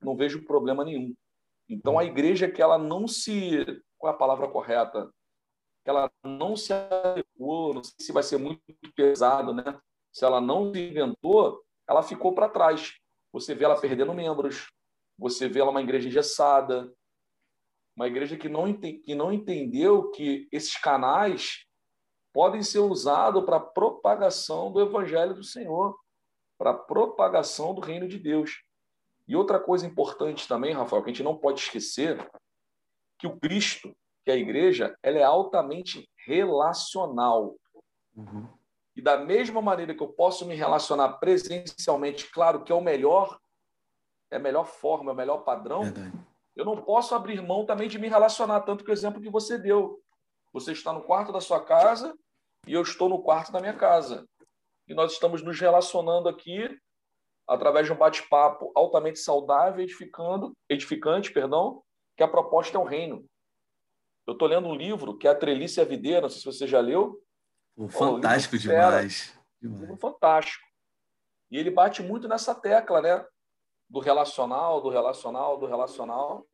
não 0.00 0.16
vejo 0.16 0.46
problema 0.46 0.82
nenhum. 0.82 1.14
Então, 1.68 1.98
a 1.98 2.04
igreja 2.04 2.50
que 2.50 2.62
ela 2.62 2.78
não 2.78 3.06
se. 3.06 3.82
Qual 4.04 4.12
é 4.12 4.16
a 4.16 4.18
palavra 4.18 4.46
correta? 4.48 5.10
Que 5.82 5.88
ela 5.88 6.12
não 6.22 6.58
se 6.58 6.74
adequou, 6.74 7.72
não 7.72 7.82
sei 7.82 7.94
se 7.98 8.12
vai 8.12 8.22
ser 8.22 8.36
muito 8.36 8.60
pesado, 8.94 9.54
né? 9.54 9.80
Se 10.12 10.26
ela 10.26 10.42
não 10.42 10.70
se 10.74 10.90
inventou, 10.90 11.64
ela 11.88 12.02
ficou 12.02 12.34
para 12.34 12.50
trás. 12.50 12.98
Você 13.32 13.54
vê 13.54 13.64
ela 13.64 13.80
perdendo 13.80 14.12
membros, 14.12 14.70
você 15.18 15.48
vê 15.48 15.62
lá 15.62 15.70
uma 15.70 15.80
igreja 15.80 16.08
engessada, 16.08 16.94
uma 17.96 18.06
igreja 18.06 18.36
que 18.36 18.46
não, 18.46 18.70
que 18.74 19.14
não 19.14 19.32
entendeu 19.32 20.10
que 20.10 20.50
esses 20.52 20.76
canais 20.76 21.64
podem 22.30 22.62
ser 22.62 22.80
usados 22.80 23.42
para 23.42 23.58
propagação 23.58 24.70
do 24.70 24.82
evangelho 24.82 25.32
do 25.32 25.42
Senhor, 25.42 25.98
para 26.58 26.74
propagação 26.74 27.74
do 27.74 27.80
reino 27.80 28.06
de 28.06 28.18
Deus. 28.18 28.62
E 29.26 29.34
outra 29.34 29.58
coisa 29.58 29.86
importante 29.86 30.46
também, 30.46 30.74
Rafael, 30.74 31.02
que 31.02 31.08
a 31.08 31.12
gente 31.14 31.22
não 31.22 31.38
pode 31.38 31.60
esquecer, 31.60 32.18
que 33.24 33.26
o 33.26 33.40
Cristo, 33.40 33.96
que 34.22 34.30
é 34.30 34.34
a 34.34 34.36
igreja, 34.36 34.94
ela 35.02 35.18
é 35.18 35.22
altamente 35.22 36.06
relacional. 36.26 37.56
Uhum. 38.14 38.46
E 38.94 39.00
da 39.00 39.16
mesma 39.16 39.62
maneira 39.62 39.94
que 39.94 40.02
eu 40.02 40.08
posso 40.08 40.44
me 40.44 40.54
relacionar 40.54 41.14
presencialmente, 41.14 42.30
claro 42.30 42.62
que 42.62 42.70
é 42.70 42.74
o 42.74 42.82
melhor, 42.82 43.40
é 44.30 44.36
a 44.36 44.38
melhor 44.38 44.66
forma, 44.66 45.10
é 45.10 45.14
o 45.14 45.16
melhor 45.16 45.38
padrão, 45.38 45.84
Verdade. 45.84 46.12
eu 46.54 46.66
não 46.66 46.82
posso 46.82 47.14
abrir 47.14 47.40
mão 47.40 47.64
também 47.64 47.88
de 47.88 47.98
me 47.98 48.08
relacionar, 48.08 48.60
tanto 48.60 48.84
que 48.84 48.90
o 48.90 48.92
exemplo 48.92 49.22
que 49.22 49.30
você 49.30 49.56
deu. 49.56 49.98
Você 50.52 50.72
está 50.72 50.92
no 50.92 51.02
quarto 51.02 51.32
da 51.32 51.40
sua 51.40 51.64
casa 51.64 52.14
e 52.66 52.74
eu 52.74 52.82
estou 52.82 53.08
no 53.08 53.22
quarto 53.22 53.50
da 53.50 53.60
minha 53.60 53.74
casa. 53.74 54.28
E 54.86 54.92
nós 54.92 55.12
estamos 55.12 55.42
nos 55.42 55.58
relacionando 55.58 56.28
aqui 56.28 56.78
através 57.48 57.86
de 57.86 57.92
um 57.92 57.96
bate-papo 57.96 58.70
altamente 58.74 59.18
saudável, 59.18 59.82
edificando, 59.82 60.54
edificante, 60.68 61.32
perdão, 61.32 61.82
que 62.16 62.22
a 62.22 62.28
proposta 62.28 62.76
é 62.76 62.80
o 62.80 62.84
reino. 62.84 63.24
Eu 64.26 64.32
estou 64.32 64.48
lendo 64.48 64.68
um 64.68 64.74
livro 64.74 65.16
que 65.16 65.26
é 65.26 65.30
A 65.30 65.34
Trelice 65.34 65.80
e 65.80 65.82
a 65.82 65.84
Videira, 65.84 66.22
não 66.22 66.28
sei 66.28 66.38
se 66.38 66.44
você 66.44 66.66
já 66.66 66.80
leu. 66.80 67.22
Pô, 67.76 67.88
fantástico 67.88 68.56
demais. 68.56 69.34
demais. 69.60 69.76
Um 69.76 69.80
livro 69.80 69.96
fantástico. 69.96 70.64
E 71.50 71.58
ele 71.58 71.70
bate 71.70 72.02
muito 72.02 72.26
nessa 72.26 72.54
tecla, 72.54 73.02
né? 73.02 73.24
Do 73.88 74.00
relacional, 74.00 74.80
do 74.80 74.88
relacional, 74.88 75.58
do 75.58 75.66
relacional. 75.66 76.46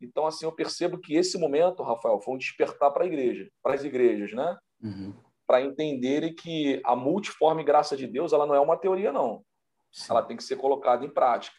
Então, 0.00 0.26
assim, 0.26 0.44
eu 0.44 0.52
percebo 0.52 0.98
que 0.98 1.14
esse 1.14 1.38
momento, 1.38 1.82
Rafael, 1.82 2.20
foi 2.20 2.34
um 2.34 2.38
despertar 2.38 2.90
para 2.90 3.04
a 3.04 3.06
igreja, 3.06 3.48
para 3.62 3.74
as 3.74 3.84
igrejas, 3.84 4.32
né? 4.32 4.58
Uhum. 4.82 5.14
Para 5.46 5.60
entenderem 5.60 6.34
que 6.34 6.80
a 6.84 6.96
multiforme 6.96 7.62
graça 7.62 7.96
de 7.96 8.06
Deus, 8.06 8.32
ela 8.32 8.46
não 8.46 8.54
é 8.54 8.60
uma 8.60 8.76
teoria, 8.76 9.12
não. 9.12 9.44
Sim. 9.92 10.06
Ela 10.10 10.22
tem 10.22 10.36
que 10.36 10.42
ser 10.42 10.56
colocada 10.56 11.04
em 11.04 11.10
prática. 11.10 11.56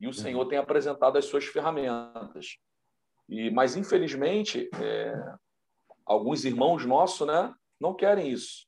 E 0.00 0.06
o 0.06 0.08
uhum. 0.08 0.12
Senhor 0.12 0.44
tem 0.46 0.58
apresentado 0.58 1.16
as 1.16 1.24
suas 1.24 1.44
ferramentas. 1.44 2.58
E, 3.28 3.50
mas, 3.50 3.76
infelizmente, 3.76 4.68
é, 4.80 5.14
alguns 6.04 6.44
irmãos 6.44 6.84
nossos 6.84 7.26
né, 7.26 7.54
não 7.80 7.94
querem 7.94 8.30
isso. 8.30 8.66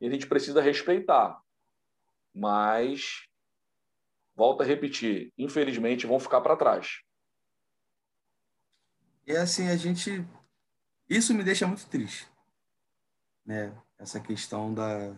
E 0.00 0.06
a 0.06 0.10
gente 0.10 0.26
precisa 0.26 0.60
respeitar. 0.60 1.40
Mas, 2.34 3.26
volto 4.34 4.62
a 4.62 4.66
repetir, 4.66 5.32
infelizmente 5.36 6.06
vão 6.06 6.20
ficar 6.20 6.40
para 6.40 6.56
trás. 6.56 7.02
E 9.26 9.36
assim, 9.36 9.68
a 9.68 9.76
gente. 9.76 10.24
Isso 11.08 11.34
me 11.34 11.44
deixa 11.44 11.66
muito 11.66 11.86
triste. 11.88 12.26
Né? 13.44 13.74
Essa 13.98 14.20
questão 14.20 14.72
da, 14.72 15.14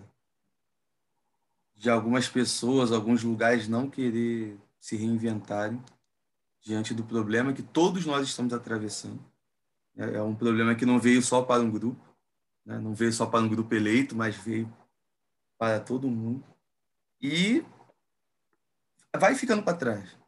de 1.77 1.89
algumas 1.89 2.29
pessoas, 2.29 2.93
alguns 2.93 3.23
lugares 3.23 3.69
não 3.69 3.89
querer 3.89 4.59
se 4.81 4.97
reinventarem 4.97 5.83
diante 6.61 6.95
do 6.95 7.05
problema 7.05 7.53
que 7.53 7.63
todos 7.63 8.07
nós 8.07 8.27
estamos 8.27 8.53
atravessando. 8.53 9.25
É, 9.97 10.17
é 10.17 10.23
um 10.23 10.35
problema 10.35 10.75
que 10.75 10.87
não 10.87 10.99
veio 10.99 11.23
só 11.23 11.43
para 11.43 11.63
um 11.63 11.71
grupo, 11.71 12.05
né? 12.65 12.79
não 12.79 12.95
veio 12.95 13.13
só 13.13 13.27
para 13.27 13.45
um 13.45 13.49
grupo 13.49 13.75
eleito, 13.75 14.17
mas 14.17 14.37
veio 14.37 14.73
para 15.59 15.81
todo 15.81 16.09
mundo. 16.09 16.45
E 17.21 17.65
vai 19.17 19.35
ficando 19.35 19.63
para 19.63 19.77
trás. 19.77 20.19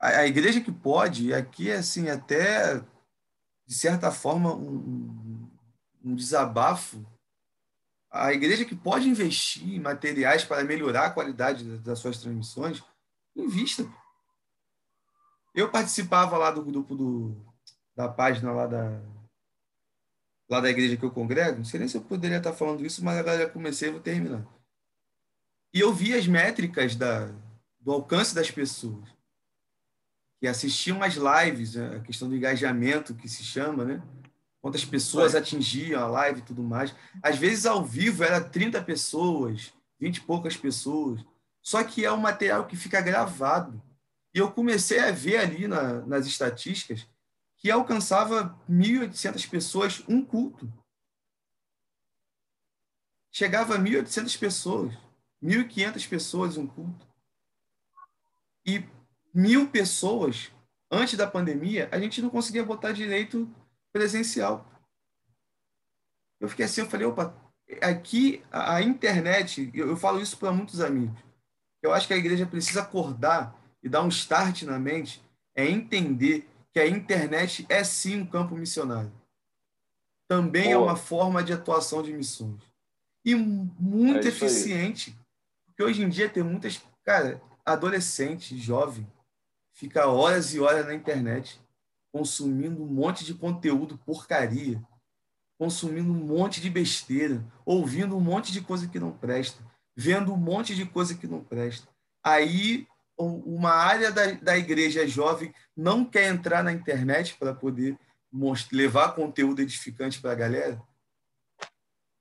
A, 0.00 0.26
igreja 0.26 0.60
que 0.60 0.70
pode, 0.70 1.34
aqui 1.34 1.70
é 1.70 1.76
assim, 1.76 2.08
até 2.08 2.84
de 3.68 3.74
certa 3.74 4.10
forma, 4.10 4.54
um, 4.54 5.46
um 6.02 6.14
desabafo. 6.14 7.04
A 8.10 8.32
igreja 8.32 8.64
que 8.64 8.74
pode 8.74 9.08
investir 9.08 9.74
em 9.74 9.80
materiais 9.80 10.44
para 10.44 10.64
melhorar 10.64 11.06
a 11.06 11.10
qualidade 11.10 11.64
das 11.78 11.98
suas 11.98 12.18
transmissões, 12.18 12.82
invista. 13.36 13.86
Eu 15.54 15.70
participava 15.70 16.38
lá 16.38 16.50
do 16.50 16.64
grupo 16.64 16.94
do, 16.94 17.36
da 17.94 18.08
página 18.08 18.52
lá 18.52 18.66
da, 18.66 19.00
lá 20.48 20.60
da 20.60 20.70
igreja 20.70 20.96
que 20.96 21.04
eu 21.04 21.10
congrego. 21.10 21.58
Não 21.58 21.64
sei 21.64 21.80
nem 21.80 21.88
se 21.88 21.96
eu 21.96 22.02
poderia 22.02 22.38
estar 22.38 22.52
falando 22.52 22.84
isso, 22.84 23.04
mas 23.04 23.18
agora 23.18 23.38
já 23.38 23.50
comecei 23.50 23.88
e 23.88 23.92
vou 23.92 24.00
terminar. 24.00 24.46
E 25.72 25.80
eu 25.80 25.92
vi 25.92 26.14
as 26.14 26.26
métricas 26.26 26.96
da, 26.96 27.26
do 27.78 27.92
alcance 27.92 28.34
das 28.34 28.50
pessoas 28.50 29.08
que 30.40 30.46
assistiam 30.46 31.02
as 31.02 31.14
lives, 31.14 31.76
a 31.76 32.00
questão 32.00 32.28
do 32.28 32.36
engajamento 32.36 33.14
que 33.14 33.28
se 33.28 33.42
chama, 33.42 33.84
né? 33.84 34.02
Quantas 34.60 34.84
pessoas 34.84 35.34
atingiam 35.34 36.02
a 36.02 36.06
live 36.06 36.40
e 36.40 36.44
tudo 36.44 36.62
mais. 36.62 36.94
Às 37.22 37.36
vezes, 37.36 37.64
ao 37.64 37.84
vivo, 37.84 38.24
era 38.24 38.40
30 38.40 38.82
pessoas, 38.82 39.72
20 40.00 40.16
e 40.16 40.20
poucas 40.22 40.56
pessoas. 40.56 41.24
Só 41.62 41.82
que 41.84 42.04
é 42.04 42.12
um 42.12 42.16
material 42.16 42.66
que 42.66 42.76
fica 42.76 43.00
gravado. 43.00 43.80
E 44.34 44.38
eu 44.38 44.50
comecei 44.50 44.98
a 44.98 45.10
ver 45.10 45.38
ali 45.38 45.68
na, 45.68 46.00
nas 46.06 46.26
estatísticas 46.26 47.06
que 47.56 47.70
alcançava 47.70 48.58
1.800 48.70 49.48
pessoas 49.48 50.02
um 50.08 50.24
culto. 50.24 50.72
Chegava 53.30 53.74
a 53.74 53.78
1.800 53.78 54.38
pessoas, 54.38 54.94
1.500 55.42 56.08
pessoas 56.08 56.56
um 56.56 56.66
culto. 56.66 57.06
E 58.64 58.84
mil 59.34 59.68
pessoas, 59.68 60.50
antes 60.90 61.16
da 61.16 61.26
pandemia, 61.26 61.88
a 61.92 61.98
gente 61.98 62.20
não 62.20 62.30
conseguia 62.30 62.64
botar 62.64 62.92
direito 62.92 63.48
presencial. 63.92 64.66
Eu 66.40 66.48
fiquei 66.48 66.64
assim, 66.64 66.82
eu 66.82 66.90
falei, 66.90 67.06
opa, 67.06 67.34
aqui 67.82 68.42
a, 68.50 68.80
internet, 68.82 69.70
eu, 69.74 69.88
eu 69.88 69.96
falo 69.96 70.20
isso 70.20 70.36
para 70.38 70.52
muitos 70.52 70.80
amigos, 70.80 71.18
eu 71.82 71.92
acho 71.92 72.06
que 72.06 72.14
a 72.14 72.18
igreja 72.18 72.46
precisa 72.46 72.82
acordar 72.82 73.56
e 73.82 73.88
dar 73.88 74.02
um 74.02 74.08
start 74.08 74.62
na 74.62 74.78
mente, 74.78 75.22
é 75.54 75.66
entender 75.66 76.48
que 76.72 76.80
a 76.80 76.86
internet 76.86 77.66
é 77.68 77.82
sim 77.82 78.20
um 78.20 78.26
campo 78.26 78.56
missionário. 78.56 79.12
Também 80.28 80.72
é 80.72 80.78
uma 80.78 80.96
forma 80.96 81.42
de 81.42 81.52
atuação 81.52 82.02
de 82.02 82.12
missões. 82.12 82.62
E 83.24 83.34
muito 83.34 84.26
é 84.26 84.28
eficiente. 84.28 85.18
Porque 85.66 85.82
hoje 85.82 86.02
em 86.02 86.08
dia 86.08 86.28
tem 86.28 86.42
muitas, 86.42 86.82
cara, 87.02 87.40
adolescente, 87.64 88.58
jovem, 88.58 89.06
fica 89.72 90.06
horas 90.06 90.54
e 90.54 90.60
horas 90.60 90.84
na 90.86 90.94
internet, 90.94 91.60
consumindo 92.18 92.82
um 92.82 92.86
monte 92.86 93.24
de 93.24 93.32
conteúdo 93.32 93.96
porcaria, 93.98 94.82
consumindo 95.56 96.12
um 96.12 96.26
monte 96.26 96.60
de 96.60 96.68
besteira, 96.68 97.44
ouvindo 97.64 98.16
um 98.16 98.20
monte 98.20 98.50
de 98.50 98.60
coisa 98.60 98.88
que 98.88 98.98
não 98.98 99.12
presta, 99.12 99.64
vendo 99.96 100.32
um 100.32 100.36
monte 100.36 100.74
de 100.74 100.84
coisa 100.84 101.14
que 101.14 101.28
não 101.28 101.44
presta. 101.44 101.86
Aí 102.20 102.88
uma 103.16 103.70
área 103.70 104.10
da, 104.10 104.32
da 104.32 104.58
igreja 104.58 105.06
jovem 105.06 105.54
não 105.76 106.04
quer 106.04 106.28
entrar 106.28 106.64
na 106.64 106.72
internet 106.72 107.36
para 107.36 107.54
poder 107.54 107.96
levar 108.72 109.14
conteúdo 109.14 109.62
edificante 109.62 110.20
para 110.20 110.32
a 110.32 110.36
galera. 110.36 110.82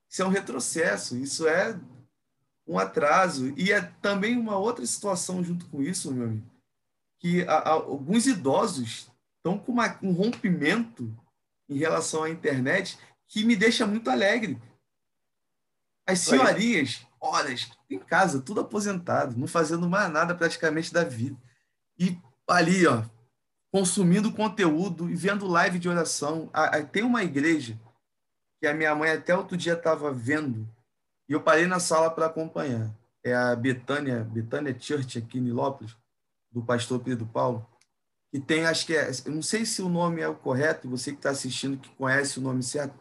Isso 0.07 0.21
é 0.21 0.25
um 0.25 0.29
retrocesso, 0.29 1.17
isso 1.17 1.47
é 1.47 1.79
um 2.67 2.77
atraso. 2.77 3.51
E 3.57 3.71
é 3.71 3.81
também 3.99 4.37
uma 4.37 4.57
outra 4.57 4.85
situação 4.85 5.43
junto 5.43 5.67
com 5.69 5.81
isso, 5.81 6.13
meu 6.13 6.27
amigo, 6.27 6.47
que 7.19 7.41
a, 7.43 7.57
a, 7.57 7.71
alguns 7.71 8.27
idosos 8.27 9.11
estão 9.47 9.57
com 9.57 9.71
uma, 9.71 9.97
um 10.03 10.11
rompimento 10.11 11.15
em 11.69 11.77
relação 11.77 12.23
à 12.23 12.29
internet 12.29 12.99
que 13.27 13.43
me 13.43 13.55
deixa 13.55 13.87
muito 13.87 14.09
alegre. 14.09 14.61
As 16.05 16.19
senhorias, 16.19 17.05
horas, 17.19 17.69
em 17.89 17.99
casa, 17.99 18.41
tudo 18.41 18.61
aposentado, 18.61 19.37
não 19.37 19.47
fazendo 19.47 19.89
mais 19.89 20.11
nada 20.11 20.35
praticamente 20.35 20.93
da 20.93 21.03
vida. 21.03 21.37
E 21.97 22.17
ali, 22.47 22.85
ó, 22.85 23.03
consumindo 23.71 24.31
conteúdo 24.31 25.09
e 25.09 25.15
vendo 25.15 25.47
live 25.47 25.79
de 25.79 25.89
oração. 25.89 26.49
Tem 26.91 27.03
uma 27.03 27.23
igreja 27.23 27.79
que 28.59 28.67
a 28.67 28.73
minha 28.73 28.95
mãe 28.95 29.11
até 29.11 29.35
outro 29.35 29.57
dia 29.57 29.73
estava 29.73 30.11
vendo 30.11 30.67
e 31.27 31.33
eu 31.33 31.41
parei 31.41 31.67
na 31.67 31.79
sala 31.79 32.09
para 32.09 32.27
acompanhar. 32.27 32.89
É 33.23 33.35
a 33.35 33.55
Betânia, 33.55 34.23
Betânia 34.23 34.77
Church 34.79 35.17
aqui 35.17 35.37
em 35.37 35.41
Nilópolis, 35.41 35.97
do 36.49 36.63
pastor 36.63 37.01
Pedro 37.01 37.25
Paulo, 37.25 37.67
que 38.37 38.39
tem, 38.39 38.65
acho 38.65 38.85
que 38.85 38.95
é, 38.95 39.09
eu 39.25 39.31
não 39.31 39.41
sei 39.41 39.65
se 39.65 39.81
o 39.81 39.89
nome 39.89 40.21
é 40.21 40.27
o 40.27 40.35
correto, 40.35 40.87
você 40.87 41.11
que 41.11 41.17
está 41.17 41.31
assistindo, 41.31 41.75
que 41.75 41.89
conhece 41.95 42.37
o 42.37 42.41
nome 42.41 42.61
certo, 42.61 42.95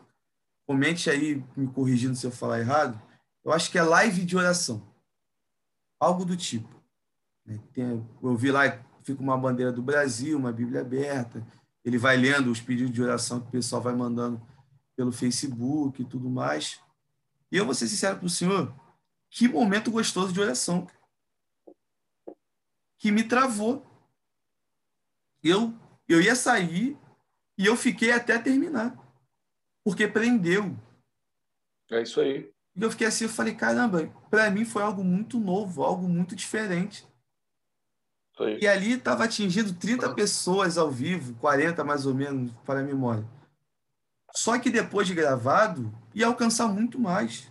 comente 0.66 1.11
aí, 1.11 1.45
me 1.55 1.66
corrigindo 1.66 2.16
se 2.16 2.26
eu 2.26 2.30
falar 2.30 2.61
errado, 2.61 3.01
eu 3.45 3.53
acho 3.53 3.70
que 3.70 3.76
é 3.76 3.82
live 3.82 4.24
de 4.24 4.34
oração. 4.34 4.91
Algo 6.01 6.24
do 6.24 6.37
tipo. 6.37 6.82
Né? 7.45 7.61
Tem, 7.74 8.09
eu 8.22 8.37
vi 8.37 8.51
lá, 8.51 8.82
fica 9.03 9.22
uma 9.22 9.37
bandeira 9.37 9.70
do 9.70 9.82
Brasil, 9.82 10.39
uma 10.39 10.53
Bíblia 10.53 10.80
aberta. 10.80 11.47
Ele 11.84 11.99
vai 11.99 12.16
lendo 12.16 12.51
os 12.51 12.61
pedidos 12.61 12.95
de 12.95 13.03
oração 13.03 13.41
que 13.41 13.49
o 13.49 13.53
pessoal 13.53 13.82
vai 13.82 13.95
mandando 13.95 14.41
pelo 14.97 15.12
Facebook 15.12 16.01
e 16.01 16.05
tudo 16.07 16.30
mais. 16.30 16.80
E 17.53 17.59
eu 17.59 17.66
vou 17.66 17.74
ser 17.74 17.89
sincero 17.89 18.16
para 18.16 18.26
o 18.26 18.30
senhor, 18.30 18.74
que 19.28 19.47
momento 19.47 19.91
gostoso 19.91 20.32
de 20.32 20.41
oração. 20.41 20.87
que 22.97 23.12
me 23.12 23.22
travou. 23.22 23.96
Eu, 25.47 25.73
eu 26.09 26.21
ia 26.21 26.35
sair 26.35 26.99
e 27.59 27.67
eu 27.67 27.77
fiquei 27.77 28.13
até 28.13 28.39
terminar, 28.39 28.97
porque 29.85 30.09
prendeu. 30.09 30.77
É 31.91 32.03
isso 32.03 32.21
aí. 32.21 32.53
E 32.75 32.83
eu 32.83 32.91
fiquei 32.91 33.07
assim, 33.07 33.25
eu 33.25 33.31
falei, 33.31 33.55
caramba, 33.55 34.13
para 34.29 34.51
mim 34.51 34.65
foi 34.65 34.83
algo 34.83 35.03
muito 35.03 35.39
novo, 35.39 35.83
algo 35.83 36.09
muito 36.09 36.37
diferente. 36.37 37.07
E 38.61 38.67
ali 38.67 38.93
estava 38.93 39.25
atingindo 39.25 39.75
30 39.75 40.13
pessoas 40.15 40.77
ao 40.77 40.91
vivo, 40.91 41.35
40 41.37 41.83
mais 41.83 42.05
ou 42.05 42.15
menos, 42.15 42.53
para 42.67 42.81
a 42.81 42.83
memória. 42.83 43.27
Só 44.35 44.59
que 44.59 44.69
depois 44.69 45.07
de 45.07 45.15
gravado, 45.15 45.91
ia 46.15 46.27
alcançar 46.27 46.69
muito 46.69 46.99
mais. 46.99 47.51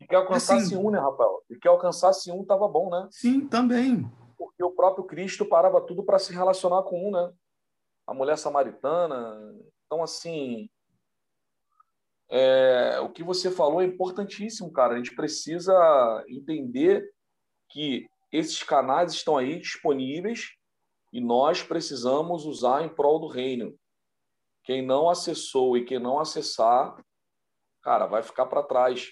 E 0.00 0.06
que 0.06 0.14
alcançasse 0.14 0.66
assim, 0.66 0.76
um, 0.76 0.90
né, 0.90 1.00
Rafael? 1.00 1.42
E 1.50 1.56
que 1.56 1.66
alcançasse 1.66 2.30
um 2.30 2.42
estava 2.42 2.68
bom, 2.68 2.88
né? 2.88 3.08
Sim, 3.10 3.48
também. 3.48 4.08
Porque 4.62 4.64
o 4.64 4.76
próprio 4.76 5.04
Cristo 5.04 5.44
parava 5.44 5.80
tudo 5.80 6.04
para 6.04 6.20
se 6.20 6.32
relacionar 6.32 6.84
com 6.84 7.08
um, 7.08 7.10
né? 7.10 7.32
A 8.06 8.14
mulher 8.14 8.38
samaritana. 8.38 9.36
Então, 9.86 10.04
assim, 10.04 10.70
é, 12.30 13.00
o 13.00 13.10
que 13.10 13.24
você 13.24 13.50
falou 13.50 13.82
é 13.82 13.86
importantíssimo, 13.86 14.72
cara. 14.72 14.94
A 14.94 14.96
gente 14.96 15.16
precisa 15.16 16.24
entender 16.28 17.10
que 17.70 18.06
esses 18.30 18.62
canais 18.62 19.12
estão 19.12 19.36
aí 19.36 19.58
disponíveis 19.58 20.52
e 21.12 21.20
nós 21.20 21.62
precisamos 21.64 22.46
usar 22.46 22.84
em 22.84 22.88
prol 22.88 23.18
do 23.18 23.26
reino. 23.26 23.76
Quem 24.62 24.80
não 24.80 25.10
acessou 25.10 25.76
e 25.76 25.84
quem 25.84 25.98
não 25.98 26.20
acessar, 26.20 27.04
cara, 27.82 28.06
vai 28.06 28.22
ficar 28.22 28.46
para 28.46 28.62
trás. 28.62 29.10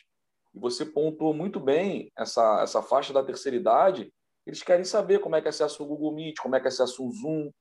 E 0.54 0.60
você 0.60 0.86
pontuou 0.86 1.34
muito 1.34 1.58
bem 1.58 2.12
essa, 2.16 2.62
essa 2.62 2.80
faixa 2.80 3.12
da 3.12 3.24
terceira 3.24 3.56
idade. 3.56 4.12
Eles 4.50 4.64
querem 4.64 4.84
saber 4.84 5.20
como 5.20 5.36
é 5.36 5.40
que 5.40 5.46
é 5.46 5.50
acesso 5.50 5.84
o 5.84 5.86
Google 5.86 6.12
Meet, 6.12 6.38
como 6.40 6.56
é 6.56 6.60
que 6.60 6.66
é 6.66 6.70
acesso 6.70 7.06
o 7.06 7.12
Zoom, 7.12 7.52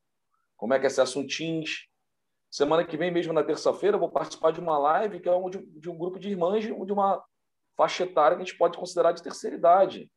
como 0.57 0.73
é 0.73 0.79
que 0.79 0.85
é 0.85 0.87
acesso 0.87 1.19
o 1.19 1.27
Teams. 1.27 1.87
Semana 2.49 2.83
que 2.83 2.97
vem, 2.97 3.11
mesmo 3.11 3.31
na 3.31 3.43
terça-feira, 3.43 3.95
eu 3.95 3.99
vou 3.99 4.09
participar 4.09 4.49
de 4.51 4.59
uma 4.59 4.75
live 4.79 5.19
que 5.19 5.29
é 5.29 5.31
um, 5.31 5.51
de, 5.51 5.63
de 5.63 5.87
um 5.87 5.95
grupo 5.95 6.17
de 6.17 6.29
irmãs 6.29 6.63
de 6.63 6.71
uma 6.71 7.23
faixa 7.77 8.05
etária 8.05 8.35
que 8.35 8.41
a 8.41 8.45
gente 8.45 8.57
pode 8.57 8.75
considerar 8.75 9.11
de 9.11 9.21
terceira 9.21 9.55
idade. 9.55 10.11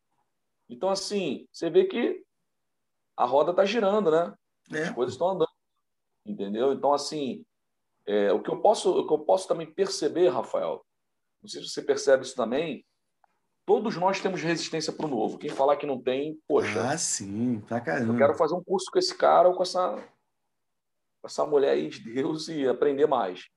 Então, 0.67 0.89
assim, 0.89 1.47
você 1.53 1.69
vê 1.69 1.85
que 1.85 2.25
a 3.19 3.27
roda 3.27 3.51
está 3.51 3.67
girando, 3.67 4.11
né? 4.11 4.35
É. 4.73 4.85
As 4.85 4.95
coisas 4.95 5.13
estão 5.13 5.29
andando. 5.29 5.53
Entendeu? 6.25 6.73
Então, 6.73 6.95
assim, 6.95 7.45
é, 8.07 8.33
o, 8.33 8.43
que 8.43 8.49
eu 8.49 8.63
posso, 8.63 8.99
o 8.99 9.07
que 9.07 9.13
eu 9.13 9.19
posso 9.19 9.47
também 9.47 9.71
perceber, 9.71 10.29
Rafael, 10.29 10.83
não 11.43 11.51
sei 11.51 11.61
se 11.61 11.69
você 11.69 11.83
percebe 11.83 12.25
isso 12.25 12.35
também, 12.35 12.83
todos 13.67 13.97
nós 13.97 14.21
temos 14.21 14.43
resistência 14.43 14.93
para 14.93 15.07
o 15.07 15.09
novo. 15.09 15.39
Quem 15.39 15.51
falar 15.51 15.77
que 15.77 15.87
não 15.87 16.01
tem, 16.01 16.39
poxa. 16.47 16.91
Ah, 16.91 16.99
sim, 16.99 17.61
pra 17.61 17.81
caramba. 17.81 18.13
Eu 18.13 18.19
quero 18.19 18.35
fazer 18.35 18.55
um 18.55 18.63
curso 18.63 18.91
com 18.91 18.99
esse 18.99 19.17
cara 19.17 19.49
ou 19.49 19.55
com 19.55 19.63
essa, 19.63 19.97
com 21.21 21.27
essa 21.27 21.47
mulher 21.47 21.73
aí 21.73 21.89
de 21.89 22.01
Deus 22.01 22.49
e 22.49 22.67
aprender 22.67 23.07
mais. 23.07 23.49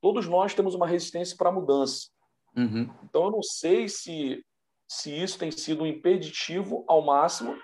Todos 0.00 0.26
nós 0.26 0.54
temos 0.54 0.74
uma 0.74 0.86
resistência 0.86 1.36
para 1.36 1.48
a 1.48 1.52
mudança. 1.52 2.08
Uhum. 2.56 2.88
Então, 3.02 3.24
eu 3.24 3.30
não 3.30 3.42
sei 3.42 3.88
se 3.88 4.44
se 4.88 5.10
isso 5.10 5.38
tem 5.38 5.50
sido 5.50 5.82
um 5.82 5.86
impeditivo 5.86 6.84
ao 6.86 7.04
máximo 7.04 7.58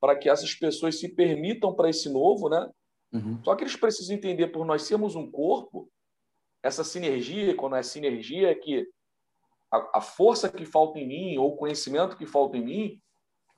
para 0.00 0.16
que 0.16 0.28
essas 0.28 0.54
pessoas 0.54 0.98
se 0.98 1.08
permitam 1.14 1.74
para 1.74 1.90
esse 1.90 2.08
novo, 2.08 2.48
né? 2.48 2.70
Uhum. 3.12 3.42
Só 3.44 3.54
que 3.54 3.64
eles 3.64 3.76
precisam 3.76 4.16
entender, 4.16 4.48
por 4.48 4.64
nós 4.64 4.82
sermos 4.82 5.14
um 5.16 5.30
corpo, 5.30 5.90
essa 6.62 6.84
sinergia, 6.84 7.54
quando 7.54 7.76
é 7.76 7.82
sinergia, 7.82 8.50
é 8.50 8.54
que 8.54 8.86
a, 9.70 9.98
a, 9.98 10.00
força 10.00 10.48
que 10.48 10.64
falta 10.64 10.98
em 10.98 11.06
mim, 11.06 11.38
ou 11.38 11.52
o 11.52 11.56
conhecimento 11.56 12.16
que 12.16 12.26
falta 12.26 12.56
em 12.56 12.64
mim, 12.64 13.00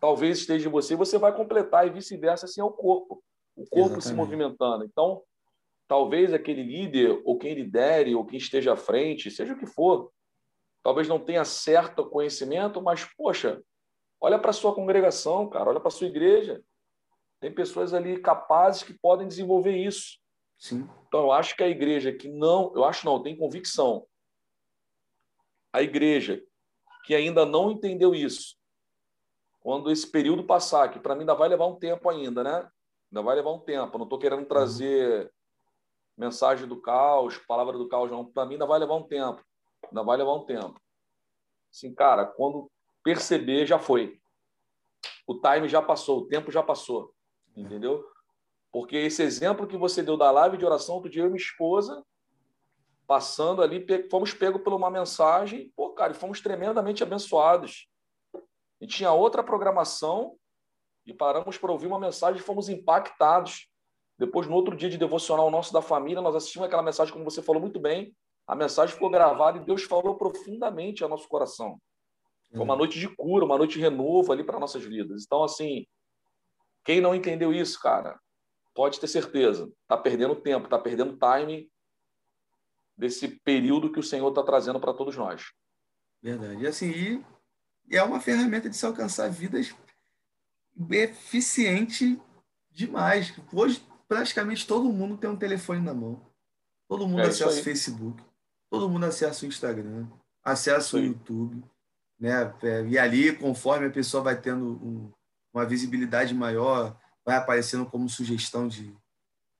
talvez 0.00 0.38
esteja 0.38 0.68
em 0.68 0.72
você, 0.72 0.96
você 0.96 1.18
vai 1.18 1.34
completar 1.34 1.86
e 1.86 1.90
vice-versa, 1.90 2.46
assim 2.46 2.60
é 2.60 2.64
o 2.64 2.70
corpo. 2.70 3.22
O 3.56 3.62
corpo 3.62 3.96
Exatamente. 3.96 4.04
se 4.04 4.14
movimentando. 4.14 4.84
Então, 4.84 5.22
talvez 5.86 6.32
aquele 6.32 6.62
líder, 6.62 7.20
ou 7.24 7.38
quem 7.38 7.54
lidere, 7.54 8.14
ou 8.14 8.24
quem 8.24 8.38
esteja 8.38 8.74
à 8.74 8.76
frente, 8.76 9.30
seja 9.30 9.54
o 9.54 9.58
que 9.58 9.66
for, 9.66 10.12
talvez 10.82 11.08
não 11.08 11.18
tenha 11.18 11.44
certo 11.44 12.08
conhecimento, 12.08 12.80
mas, 12.80 13.04
poxa, 13.16 13.60
olha 14.20 14.38
para 14.38 14.50
a 14.50 14.54
sua 14.54 14.74
congregação, 14.74 15.48
cara, 15.48 15.70
olha 15.70 15.80
para 15.80 15.88
a 15.88 15.92
sua 15.92 16.06
igreja. 16.06 16.62
Tem 17.40 17.52
pessoas 17.52 17.94
ali 17.94 18.20
capazes 18.20 18.82
que 18.82 18.92
podem 18.92 19.28
desenvolver 19.28 19.76
isso. 19.76 20.18
Sim. 20.58 20.88
Então, 21.06 21.20
eu 21.20 21.32
acho 21.32 21.56
que 21.56 21.62
a 21.62 21.68
igreja 21.68 22.12
que 22.12 22.28
não, 22.28 22.72
eu 22.74 22.84
acho 22.84 23.06
não, 23.06 23.22
tem 23.22 23.36
convicção. 23.36 24.06
A 25.72 25.82
igreja 25.82 26.42
que 27.04 27.14
ainda 27.14 27.46
não 27.46 27.70
entendeu 27.70 28.14
isso, 28.14 28.56
quando 29.60 29.90
esse 29.90 30.10
período 30.10 30.44
passar, 30.44 30.90
que 30.90 30.98
para 30.98 31.14
mim 31.14 31.20
ainda 31.20 31.34
vai 31.34 31.48
levar 31.48 31.66
um 31.66 31.76
tempo 31.76 32.08
ainda, 32.08 32.44
né? 32.44 32.70
Ainda 33.10 33.22
vai 33.22 33.36
levar 33.36 33.52
um 33.52 33.58
tempo. 33.58 33.98
não 33.98 34.04
estou 34.04 34.18
querendo 34.18 34.46
trazer 34.46 35.24
uhum. 35.24 35.30
mensagem 36.16 36.66
do 36.66 36.80
caos, 36.80 37.38
palavra 37.38 37.76
do 37.76 37.88
caos, 37.88 38.10
não. 38.10 38.24
Para 38.24 38.46
mim 38.46 38.54
ainda 38.54 38.66
vai 38.66 38.78
levar 38.78 38.94
um 38.94 39.02
tempo. 39.02 39.42
Ainda 39.84 40.02
vai 40.02 40.16
levar 40.16 40.34
um 40.34 40.44
tempo. 40.44 40.80
Assim, 41.70 41.94
cara, 41.94 42.24
quando 42.24 42.70
perceber, 43.02 43.66
já 43.66 43.78
foi. 43.78 44.20
O 45.26 45.34
time 45.34 45.68
já 45.68 45.82
passou, 45.82 46.20
o 46.20 46.26
tempo 46.26 46.50
já 46.50 46.62
passou. 46.62 47.14
Entendeu? 47.56 48.04
Porque 48.70 48.96
esse 48.96 49.22
exemplo 49.22 49.66
que 49.66 49.76
você 49.76 50.02
deu 50.02 50.16
da 50.16 50.30
live 50.30 50.56
de 50.56 50.64
oração, 50.64 50.96
outro 50.96 51.10
dia 51.10 51.22
eu 51.22 51.26
e 51.26 51.30
minha 51.30 51.42
esposa, 51.42 52.04
passando 53.08 53.62
ali, 53.62 53.86
fomos 54.10 54.34
pegos 54.34 54.60
por 54.60 54.74
uma 54.74 54.90
mensagem, 54.90 55.72
pô, 55.74 55.94
cara, 55.94 56.12
e 56.12 56.14
fomos 56.14 56.42
tremendamente 56.42 57.02
abençoados. 57.02 57.88
E 58.78 58.86
tinha 58.86 59.10
outra 59.10 59.42
programação 59.42 60.36
e 61.06 61.14
paramos 61.14 61.56
para 61.56 61.72
ouvir 61.72 61.86
uma 61.86 61.98
mensagem 61.98 62.38
e 62.38 62.44
fomos 62.44 62.68
impactados. 62.68 63.66
Depois, 64.18 64.46
no 64.46 64.54
outro 64.54 64.76
dia 64.76 64.90
de 64.90 64.98
devocional 64.98 65.50
nosso 65.50 65.72
da 65.72 65.80
família, 65.80 66.20
nós 66.20 66.36
assistimos 66.36 66.66
aquela 66.66 66.82
mensagem, 66.82 67.10
como 67.10 67.24
você 67.24 67.40
falou 67.40 67.62
muito 67.62 67.80
bem, 67.80 68.14
a 68.46 68.54
mensagem 68.54 68.94
ficou 68.94 69.08
gravada 69.08 69.56
e 69.56 69.64
Deus 69.64 69.84
falou 69.84 70.14
profundamente 70.16 71.02
ao 71.02 71.08
nosso 71.08 71.26
coração. 71.28 71.80
Foi 72.52 72.62
uma 72.62 72.76
noite 72.76 73.00
de 73.00 73.08
cura, 73.08 73.44
uma 73.44 73.56
noite 73.56 73.74
de 73.74 73.80
renovo 73.80 74.32
ali 74.32 74.44
para 74.44 74.60
nossas 74.60 74.84
vidas. 74.84 75.24
Então, 75.24 75.42
assim, 75.42 75.86
quem 76.84 77.00
não 77.00 77.14
entendeu 77.14 77.54
isso, 77.54 77.80
cara, 77.80 78.20
pode 78.74 79.00
ter 79.00 79.08
certeza, 79.08 79.70
está 79.82 79.96
perdendo 79.96 80.36
tempo, 80.36 80.66
está 80.66 80.78
perdendo 80.78 81.18
time 81.18 81.70
desse 82.98 83.28
período 83.28 83.90
que 83.90 84.00
o 84.00 84.02
Senhor 84.02 84.28
está 84.28 84.42
trazendo 84.42 84.80
para 84.80 84.92
todos 84.92 85.16
nós. 85.16 85.52
Verdade. 86.20 86.62
E 86.62 86.66
assim, 86.66 86.90
e 87.88 87.96
é 87.96 88.02
uma 88.02 88.20
ferramenta 88.20 88.68
de 88.68 88.76
se 88.76 88.84
alcançar 88.84 89.30
vidas 89.30 89.74
eficiente 90.90 92.20
demais. 92.70 93.32
Hoje, 93.52 93.82
praticamente 94.06 94.66
todo 94.66 94.92
mundo 94.92 95.16
tem 95.16 95.30
um 95.30 95.36
telefone 95.36 95.80
na 95.80 95.94
mão. 95.94 96.28
Todo 96.88 97.06
mundo 97.06 97.20
é 97.20 97.28
acessa 97.28 97.60
o 97.60 97.62
Facebook 97.62 98.22
todo 98.70 98.88
mundo 98.88 99.06
acessa 99.06 99.44
o 99.44 99.48
Instagram, 99.48 100.06
acessa 100.44 100.96
o 100.96 101.00
YouTube, 101.00 101.62
né? 102.18 102.54
É, 102.62 102.86
e 102.86 102.98
ali, 102.98 103.34
conforme 103.36 103.86
a 103.86 103.90
pessoa 103.90 104.22
vai 104.22 104.40
tendo 104.40 104.64
um, 104.64 105.12
uma 105.52 105.64
visibilidade 105.64 106.34
maior, 106.34 106.98
vai 107.24 107.36
aparecendo 107.36 107.86
como 107.86 108.08
sugestão 108.08 108.68
de, 108.68 108.94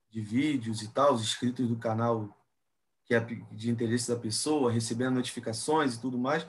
de 0.09 0.21
vídeos 0.21 0.81
e 0.81 0.89
tal, 0.89 1.13
os 1.13 1.21
inscritos 1.21 1.67
do 1.67 1.77
canal 1.77 2.35
que 3.09 3.15
é 3.15 3.19
de 3.19 3.71
interesse 3.71 4.07
da 4.07 4.15
pessoa, 4.15 4.71
recebendo 4.71 5.15
notificações 5.15 5.95
e 5.95 5.99
tudo 5.99 6.19
mais. 6.19 6.45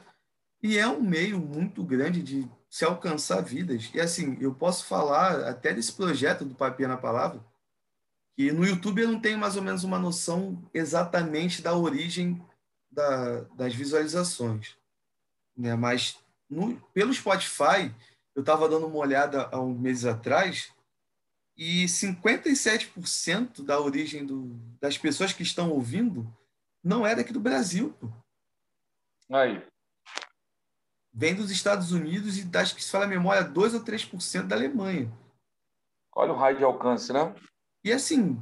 E 0.62 0.76
é 0.76 0.86
um 0.86 1.00
meio 1.00 1.40
muito 1.40 1.82
grande 1.82 2.22
de 2.22 2.46
se 2.68 2.84
alcançar 2.84 3.40
vidas. 3.40 3.90
E 3.94 4.00
assim, 4.00 4.36
eu 4.42 4.54
posso 4.54 4.84
falar 4.84 5.48
até 5.48 5.72
desse 5.72 5.90
projeto 5.90 6.44
do 6.44 6.54
Papia 6.54 6.86
na 6.86 6.98
Palavra, 6.98 7.42
que 8.36 8.52
no 8.52 8.66
YouTube 8.66 9.00
eu 9.00 9.10
não 9.10 9.18
tenho 9.18 9.38
mais 9.38 9.56
ou 9.56 9.62
menos 9.62 9.84
uma 9.84 9.98
noção 9.98 10.62
exatamente 10.74 11.62
da 11.62 11.74
origem 11.74 12.44
da, 12.90 13.40
das 13.56 13.74
visualizações. 13.74 14.76
Né? 15.56 15.74
Mas 15.74 16.18
no, 16.46 16.76
pelo 16.92 17.14
Spotify, 17.14 17.90
eu 18.34 18.40
estava 18.40 18.68
dando 18.68 18.86
uma 18.86 18.98
olhada 18.98 19.48
há 19.50 19.58
uns 19.58 19.80
meses 19.80 20.04
atrás 20.04 20.70
e 21.56 21.86
57% 21.86 23.64
da 23.64 23.80
origem 23.80 24.26
do, 24.26 24.60
das 24.78 24.98
pessoas 24.98 25.32
que 25.32 25.42
estão 25.42 25.70
ouvindo 25.70 26.30
não 26.82 27.06
é 27.06 27.14
daqui 27.14 27.32
do 27.32 27.40
Brasil. 27.40 27.94
Pô. 28.00 28.08
Aí. 29.30 29.62
Vem 31.12 31.34
dos 31.34 31.50
Estados 31.50 31.92
Unidos 31.92 32.38
e 32.38 32.48
acho 32.56 32.74
que 32.74 32.84
se 32.84 32.90
fala 32.90 33.04
a 33.04 33.08
memória 33.08 33.42
2 33.42 33.74
ou 33.74 33.80
3% 33.80 34.46
da 34.46 34.56
Alemanha. 34.56 35.10
Olha 36.14 36.32
o 36.32 36.36
raio 36.36 36.58
de 36.58 36.64
alcance, 36.64 37.12
né? 37.12 37.34
E 37.84 37.92
assim, 37.92 38.40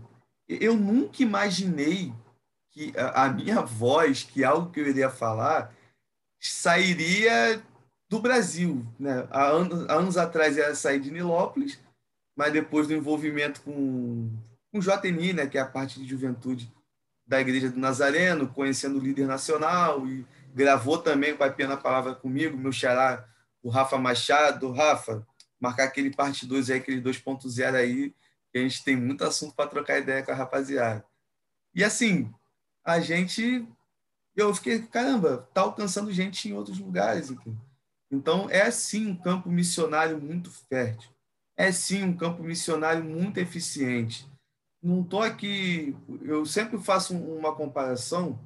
eu 0.49 0.77
nunca 0.77 1.23
imaginei 1.23 2.13
que 2.71 2.93
a, 2.97 3.29
minha 3.29 3.63
voz, 3.63 4.23
que 4.23 4.43
é 4.43 4.47
algo 4.47 4.71
que 4.71 4.81
eu 4.81 4.87
iria 4.87 5.11
falar, 5.11 5.75
sairia 6.41 7.63
do 8.09 8.21
Brasil. 8.21 8.87
Né? 8.99 9.27
Há, 9.31 9.47
anos, 9.47 9.89
há 9.89 9.95
anos 9.95 10.17
atrás 10.17 10.57
ia 10.57 10.75
sair 10.75 11.01
de 11.01 11.11
Nilópolis, 11.11 11.81
mas 12.37 12.53
depois 12.53 12.87
do 12.87 12.95
envolvimento 12.95 13.61
com, 13.63 14.31
com 14.71 14.79
o 14.79 14.81
JNI, 14.81 15.33
né, 15.33 15.47
que 15.47 15.59
é 15.59 15.61
a 15.61 15.67
parte 15.67 16.01
de 16.01 16.09
juventude 16.09 16.73
da 17.29 17.41
Igreja 17.41 17.69
do 17.69 17.79
Nazareno, 17.79 18.49
conhecendo 18.49 18.99
o 18.99 19.03
líder 19.03 19.27
nacional, 19.27 20.09
e 20.09 20.27
gravou 20.55 20.97
também 20.97 21.33
o 21.33 21.37
Papia 21.37 21.69
na 21.69 21.77
Palavra 21.77 22.15
comigo, 22.15 22.57
meu 22.57 22.73
xará, 22.73 23.29
o 23.63 23.69
Rafa 23.69 23.99
Machado. 23.99 24.73
Rafa, 24.73 25.27
marcar 25.61 25.85
aquele 25.85 26.11
parte 26.11 26.47
2 26.47 26.71
aí, 26.71 26.79
aquele 26.79 27.03
2.0 27.03 27.75
aí, 27.75 28.15
que 28.51 28.59
a 28.59 28.63
gente 28.63 28.83
tem 28.83 28.97
muito 28.97 29.25
assunto 29.25 29.55
para 29.55 29.69
trocar 29.69 29.99
ideia 29.99 30.23
com 30.23 30.33
a 30.33 30.35
rapaziada. 30.35 31.05
E 31.75 31.85
assim, 31.85 32.33
a 32.83 32.99
gente. 32.99 33.69
Eu 34.35 34.55
fiquei, 34.55 34.81
caramba, 34.81 35.49
tá 35.53 35.61
alcançando 35.63 36.13
gente 36.13 36.49
em 36.49 36.55
outros 36.55 36.79
lugares. 36.79 37.31
Aqui. 37.31 37.55
Então, 38.11 38.49
é 38.49 38.71
sim 38.71 39.11
um 39.11 39.17
campo 39.17 39.51
missionário 39.51 40.19
muito 40.19 40.51
fértil. 40.51 41.11
É 41.57 41.71
sim 41.73 42.05
um 42.05 42.17
campo 42.17 42.43
missionário 42.43 43.05
muito 43.05 43.39
eficiente. 43.39 44.27
Não 44.83 45.03
estou 45.03 45.23
aqui. 45.23 45.97
Eu 46.23 46.47
sempre 46.47 46.79
faço 46.79 47.15
uma 47.15 47.55
comparação, 47.55 48.39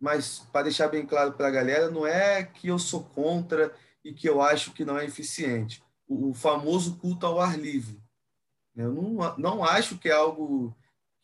mas 0.00 0.38
para 0.52 0.64
deixar 0.64 0.88
bem 0.88 1.04
claro 1.04 1.32
para 1.32 1.48
a 1.48 1.50
galera, 1.50 1.90
não 1.90 2.06
é 2.06 2.44
que 2.44 2.68
eu 2.68 2.78
sou 2.78 3.04
contra 3.04 3.74
e 4.04 4.12
que 4.12 4.28
eu 4.28 4.40
acho 4.40 4.72
que 4.72 4.84
não 4.84 4.98
é 4.98 5.04
eficiente. 5.04 5.82
O, 6.08 6.34
famoso 6.34 6.96
culto 6.96 7.26
ao 7.26 7.40
ar 7.40 7.58
livre. 7.58 7.98
Eu 8.76 8.92
não, 8.92 9.38
não 9.38 9.64
acho 9.64 9.98
que 9.98 10.08
é 10.08 10.12
algo 10.12 10.74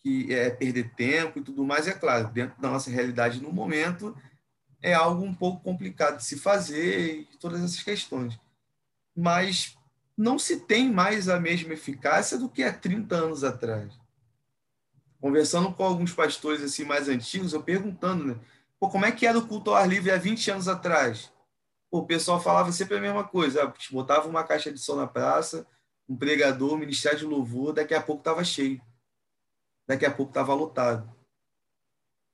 que 0.01 0.33
é 0.33 0.51
perder 0.51 0.95
tempo 0.95 1.39
e 1.39 1.43
tudo 1.43 1.65
mais. 1.65 1.87
É 1.87 1.93
claro, 1.93 2.29
dentro 2.29 2.61
da 2.61 2.71
nossa 2.71 2.91
realidade 2.91 3.43
no 3.43 3.53
momento, 3.53 4.17
é 4.81 4.95
algo 4.95 5.25
um 5.25 5.35
pouco 5.35 5.63
complicado 5.63 6.19
de 6.19 6.25
se 6.25 6.39
fazer 6.39 7.21
e 7.21 7.37
todas 7.39 7.63
essas 7.63 7.83
questões. 7.83 8.39
Mas 9.17 9.77
não 10.17 10.39
se 10.39 10.61
tem 10.61 10.91
mais 10.91 11.29
a 11.29 11.39
mesma 11.39 11.75
eficácia 11.75 12.39
do 12.39 12.49
que 12.49 12.63
há 12.63 12.73
30 12.73 13.15
anos 13.15 13.45
atrás. 13.45 13.98
Conversando 15.21 15.73
com 15.73 15.85
alguns 15.85 16.13
pastores 16.13 16.63
assim 16.63 16.85
mais 16.85 17.09
antigos, 17.09 17.53
eu 17.53 17.63
perguntando, 17.63 18.25
né? 18.25 18.41
Pô, 18.79 18.89
como 18.89 19.05
é 19.05 19.11
que 19.11 19.27
era 19.27 19.37
o 19.37 19.47
culto 19.47 19.71
ao 19.71 19.77
ar 19.77 19.89
livre 19.89 20.11
há 20.11 20.17
20 20.17 20.53
anos 20.53 20.69
atrás? 20.69 21.33
Pô, 21.91 21.99
o 21.99 22.07
pessoal 22.07 22.41
falava 22.41 22.71
sempre 22.71 22.97
a 22.97 23.01
mesma 23.01 23.25
coisa. 23.25 23.65
Ah, 23.65 23.75
botava 23.91 24.29
uma 24.29 24.45
caixa 24.45 24.73
de 24.73 24.79
som 24.79 24.95
na 24.95 25.07
praça, 25.07 25.67
um 26.09 26.17
pregador, 26.17 26.75
um 26.75 26.79
ministério 26.79 27.19
de 27.19 27.25
louvor, 27.25 27.73
daqui 27.73 27.95
a 27.95 28.03
pouco 28.03 28.21
estava 28.21 28.45
cheio. 28.45 28.81
Daqui 29.87 30.07
a 30.07 30.11
pouco 30.11 30.31
estava 30.31 30.55
lotado. 30.55 31.13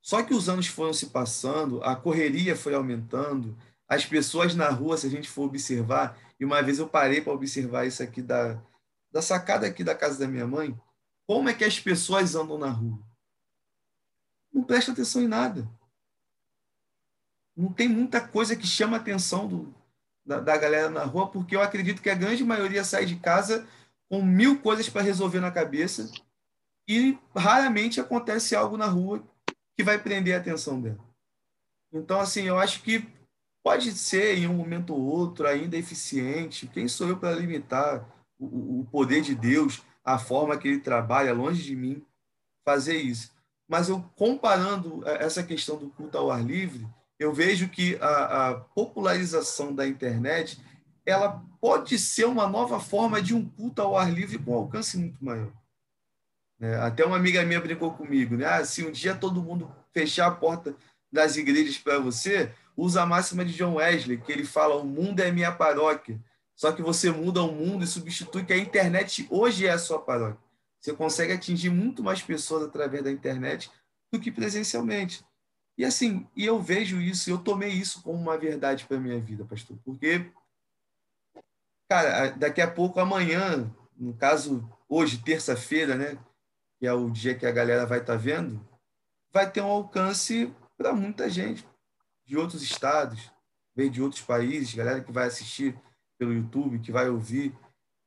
Só 0.03 0.23
que 0.23 0.35
os 0.35 0.51
anos 0.51 0.67
foram 0.67 0.93
se 0.93 1.07
passando, 1.07 1.83
a 1.83 1.97
correria 1.97 2.55
foi 2.55 2.75
aumentando, 2.75 3.57
as 3.89 4.05
pessoas 4.05 4.55
na 4.55 4.69
rua, 4.69 4.99
se 4.99 5.07
a 5.07 5.11
gente 5.11 5.31
for 5.31 5.45
observar, 5.45 6.19
e 6.39 6.45
uma 6.45 6.63
vez 6.63 6.79
eu 6.79 6.87
parei 6.87 7.23
para 7.23 7.33
observar 7.33 7.87
isso 7.87 8.03
aqui 8.03 8.21
da, 8.21 8.61
da 9.11 9.23
sacada 9.23 9.67
aqui 9.67 9.83
da 9.83 9.95
casa 9.95 10.19
da 10.19 10.29
minha 10.29 10.47
mãe, 10.47 10.79
como 11.27 11.49
é 11.49 11.55
que 11.55 11.65
as 11.65 11.79
pessoas 11.81 12.35
andam 12.35 12.59
na 12.59 12.69
rua? 12.69 12.99
Não 14.53 14.63
presta 14.63 14.93
atenção 14.93 15.23
em 15.23 15.29
nada. 15.29 15.69
Não 17.57 17.73
tem 17.73 17.89
muita 17.89 18.21
coisa 18.21 18.57
que 18.57 18.67
chama 18.67 18.97
a 18.97 19.01
atenção 19.01 19.47
do, 19.49 19.75
da, 20.25 20.41
da 20.41 20.57
galera 20.57 20.91
na 20.91 21.05
rua, 21.05 21.29
porque 21.31 21.55
eu 21.55 21.63
acredito 21.63 22.03
que 22.03 22.11
a 22.11 22.15
grande 22.15 22.45
maioria 22.45 22.85
sai 22.85 23.05
de 23.07 23.17
casa 23.17 23.67
com 24.09 24.23
mil 24.23 24.61
coisas 24.61 24.89
para 24.89 25.03
resolver 25.03 25.41
na 25.41 25.51
cabeça 25.51 26.11
e 26.87 27.19
raramente 27.35 28.01
acontece 28.01 28.55
algo 28.55 28.77
na 28.77 28.87
rua 28.87 29.25
que 29.77 29.83
vai 29.83 29.99
prender 29.99 30.35
a 30.35 30.39
atenção 30.39 30.81
dela. 30.81 30.99
Então, 31.93 32.21
assim, 32.21 32.43
eu 32.43 32.59
acho 32.59 32.83
que 32.83 33.09
pode 33.63 33.93
ser 33.93 34.37
em 34.37 34.47
um 34.47 34.55
momento 34.55 34.95
ou 34.95 35.01
outro 35.01 35.47
ainda 35.47 35.77
eficiente. 35.77 36.67
Quem 36.67 36.87
sou 36.87 37.09
eu 37.09 37.17
para 37.17 37.35
limitar 37.35 38.07
o, 38.39 38.81
o 38.81 38.87
poder 38.91 39.23
de 39.23 39.35
Deus, 39.35 39.83
a 40.05 40.19
forma 40.19 40.57
que 40.59 40.69
ele 40.69 40.81
trabalha, 40.81 41.33
longe 41.33 41.63
de 41.63 41.75
mim, 41.75 42.05
fazer 42.65 42.97
isso? 42.97 43.33
Mas 43.69 43.89
eu 43.89 44.05
comparando 44.15 45.03
essa 45.09 45.43
questão 45.43 45.77
do 45.77 45.89
culto 45.91 46.19
ao 46.19 46.31
ar 46.31 46.45
livre, 46.45 46.87
eu 47.19 47.33
vejo 47.33 47.69
que 47.69 47.97
a, 48.01 48.51
a 48.51 48.55
popularização 48.55 49.75
da 49.75 49.87
internet 49.87 50.61
ela 51.07 51.43
pode 51.61 51.99
ser 51.99 52.25
uma 52.27 52.47
nova 52.47 52.81
forma 52.81 53.21
de 53.21 53.35
um 53.35 53.49
culto 53.49 53.81
ao 53.83 53.97
ar 53.97 54.13
livre 54.13 54.39
com 54.39 54.55
alcance 54.55 54.97
muito 54.97 55.23
maior. 55.25 55.53
É, 56.61 56.77
até 56.77 57.05
uma 57.05 57.17
amiga 57.17 57.45
minha 57.45 57.61
brincou 57.61 57.93
comigo, 57.93 58.37
né? 58.37 58.47
Ah, 58.47 58.65
se 58.65 58.85
um 58.85 58.91
dia 58.91 59.15
todo 59.15 59.43
mundo 59.43 59.71
fechar 59.93 60.27
a 60.27 60.31
porta 60.31 60.75
das 61.13 61.37
igrejas 61.37 61.79
para 61.79 61.99
você, 61.99 62.51
usa 62.77 63.03
a 63.03 63.07
máxima 63.07 63.45
de 63.45 63.55
John 63.55 63.75
Wesley, 63.75 64.19
que 64.19 64.33
ele 64.33 64.45
fala: 64.45 64.77
o 64.77 64.85
mundo 64.85 65.21
é 65.21 65.31
minha 65.31 65.53
paróquia. 65.53 66.19
Só 66.57 66.73
que 66.73 66.83
você 66.83 67.11
muda 67.11 67.43
o 67.43 67.53
mundo 67.53 67.85
e 67.85 67.87
substitui 67.87 68.45
que 68.45 68.53
a 68.53 68.59
internet 68.59 69.27
hoje 69.31 69.67
é 69.67 69.71
a 69.71 69.79
sua 69.79 70.01
paróquia. 70.01 70.43
Você 70.81 70.93
consegue 70.93 71.33
atingir 71.33 71.71
muito 71.71 72.03
mais 72.03 72.23
pessoas 72.23 72.63
através 72.63 73.03
da 73.03 73.11
internet 73.11 73.71
do 74.13 74.21
que 74.21 74.31
presencialmente. 74.31 75.25
E 75.77 75.85
assim, 75.85 76.27
e 76.37 76.45
eu 76.45 76.61
vejo 76.61 77.01
isso, 77.01 77.29
eu 77.29 77.39
tomei 77.39 77.71
isso 77.71 78.03
como 78.03 78.19
uma 78.19 78.39
verdade 78.39 78.87
para 78.87 79.01
minha 79.01 79.19
vida, 79.19 79.45
pastor, 79.45 79.77
porque 79.85 80.31
cara, 81.89 82.31
daqui 82.31 82.61
a 82.61 82.71
pouco 82.71 83.01
amanhã, 83.01 83.69
no 83.97 84.15
caso 84.15 84.69
hoje, 84.89 85.19
terça-feira, 85.19 85.97
né, 85.97 86.19
que 86.79 86.87
é 86.87 86.93
o 86.93 87.11
dia 87.11 87.35
que 87.35 87.47
a 87.47 87.51
galera 87.51 87.87
vai 87.87 87.99
estar 87.99 88.15
tá 88.15 88.19
vendo, 88.19 88.65
vai 89.33 89.51
ter 89.51 89.61
um 89.61 89.71
alcance 89.71 90.53
para 90.77 90.93
muita 90.93 91.29
gente 91.29 91.67
de 92.25 92.37
outros 92.37 92.63
estados, 92.63 93.31
vem 93.75 93.91
de 93.91 94.01
outros 94.01 94.23
países, 94.23 94.75
galera 94.75 95.03
que 95.03 95.13
vai 95.13 95.27
assistir 95.27 95.77
pelo 96.19 96.33
YouTube, 96.33 96.79
que 96.79 96.93
vai 96.93 97.09
ouvir 97.09 97.55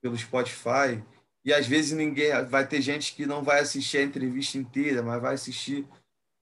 pelo 0.02 0.18
Spotify. 0.18 1.04
E 1.44 1.54
às 1.54 1.68
vezes 1.68 1.92
ninguém 1.92 2.32
vai 2.46 2.68
ter 2.68 2.82
gente 2.82 3.16
que 3.16 3.26
não 3.26 3.44
vai 3.44 3.60
assistir 3.60 3.98
a 3.98 4.04
entrevista 4.04 4.58
inteira, 4.58 5.02
mas 5.02 5.22
vai 5.22 5.34
assistir 5.34 5.88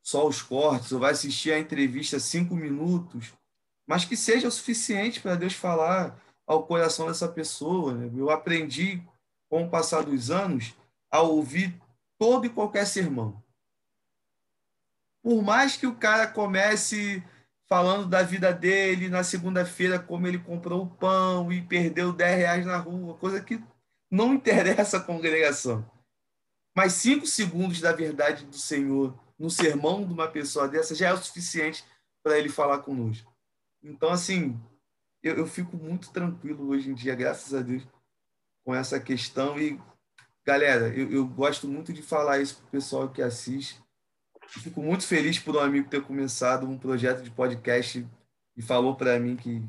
só 0.01 0.27
os 0.27 0.41
cortes, 0.41 0.91
ou 0.91 0.99
vai 0.99 1.11
assistir 1.11 1.51
a 1.51 1.59
entrevista 1.59 2.19
cinco 2.19 2.55
minutos, 2.55 3.33
mas 3.87 4.05
que 4.05 4.15
seja 4.15 4.47
o 4.47 4.51
suficiente 4.51 5.19
para 5.19 5.35
Deus 5.35 5.53
falar 5.53 6.19
ao 6.45 6.63
coração 6.63 7.07
dessa 7.07 7.27
pessoa. 7.27 7.93
Né? 7.93 8.11
Eu 8.15 8.29
aprendi, 8.29 9.01
com 9.49 9.63
o 9.63 9.69
passar 9.69 10.03
dos 10.03 10.29
anos, 10.29 10.75
a 11.09 11.21
ouvir 11.21 11.75
todo 12.17 12.45
e 12.45 12.49
qualquer 12.49 12.85
sermão. 12.85 13.43
Por 15.23 15.41
mais 15.41 15.75
que 15.75 15.87
o 15.87 15.95
cara 15.95 16.27
comece 16.27 17.23
falando 17.67 18.07
da 18.07 18.23
vida 18.23 18.53
dele 18.53 19.09
na 19.09 19.23
segunda-feira, 19.23 19.99
como 19.99 20.27
ele 20.27 20.39
comprou 20.39 20.83
o 20.83 20.89
pão 20.89 21.51
e 21.51 21.61
perdeu 21.61 22.13
10 22.13 22.37
reais 22.37 22.65
na 22.65 22.77
rua, 22.77 23.17
coisa 23.17 23.41
que 23.41 23.63
não 24.09 24.33
interessa 24.35 24.97
a 24.97 25.03
congregação. 25.03 25.89
Mas 26.75 26.93
cinco 26.93 27.25
segundos 27.25 27.79
da 27.79 27.93
verdade 27.93 28.45
do 28.45 28.57
Senhor 28.57 29.17
no 29.39 29.49
sermão 29.49 30.05
de 30.05 30.13
uma 30.13 30.27
pessoa 30.27 30.67
dessa 30.67 30.95
já 30.95 31.09
é 31.09 31.13
o 31.13 31.17
suficiente 31.17 31.85
para 32.23 32.37
ele 32.37 32.49
falar 32.49 32.79
conosco. 32.79 33.33
Então, 33.83 34.09
assim, 34.09 34.59
eu, 35.21 35.35
eu 35.35 35.47
fico 35.47 35.77
muito 35.77 36.11
tranquilo 36.11 36.69
hoje 36.69 36.89
em 36.89 36.93
dia, 36.93 37.15
graças 37.15 37.53
a 37.53 37.61
Deus, 37.61 37.87
com 38.65 38.73
essa 38.73 38.99
questão. 38.99 39.59
E 39.59 39.79
Galera, 40.45 40.89
eu, 40.89 41.11
eu 41.11 41.25
gosto 41.25 41.67
muito 41.67 41.91
de 41.91 42.03
falar 42.03 42.39
isso 42.39 42.57
para 42.57 42.67
o 42.67 42.69
pessoal 42.69 43.09
que 43.09 43.19
assiste. 43.19 43.83
Fico 44.47 44.81
muito 44.81 45.05
feliz 45.05 45.39
por 45.39 45.55
um 45.55 45.59
amigo 45.59 45.89
ter 45.89 46.01
começado 46.01 46.67
um 46.67 46.77
projeto 46.77 47.21
de 47.21 47.31
podcast 47.31 48.05
e 48.55 48.61
falou 48.61 48.95
para 48.95 49.19
mim 49.19 49.35
que 49.35 49.61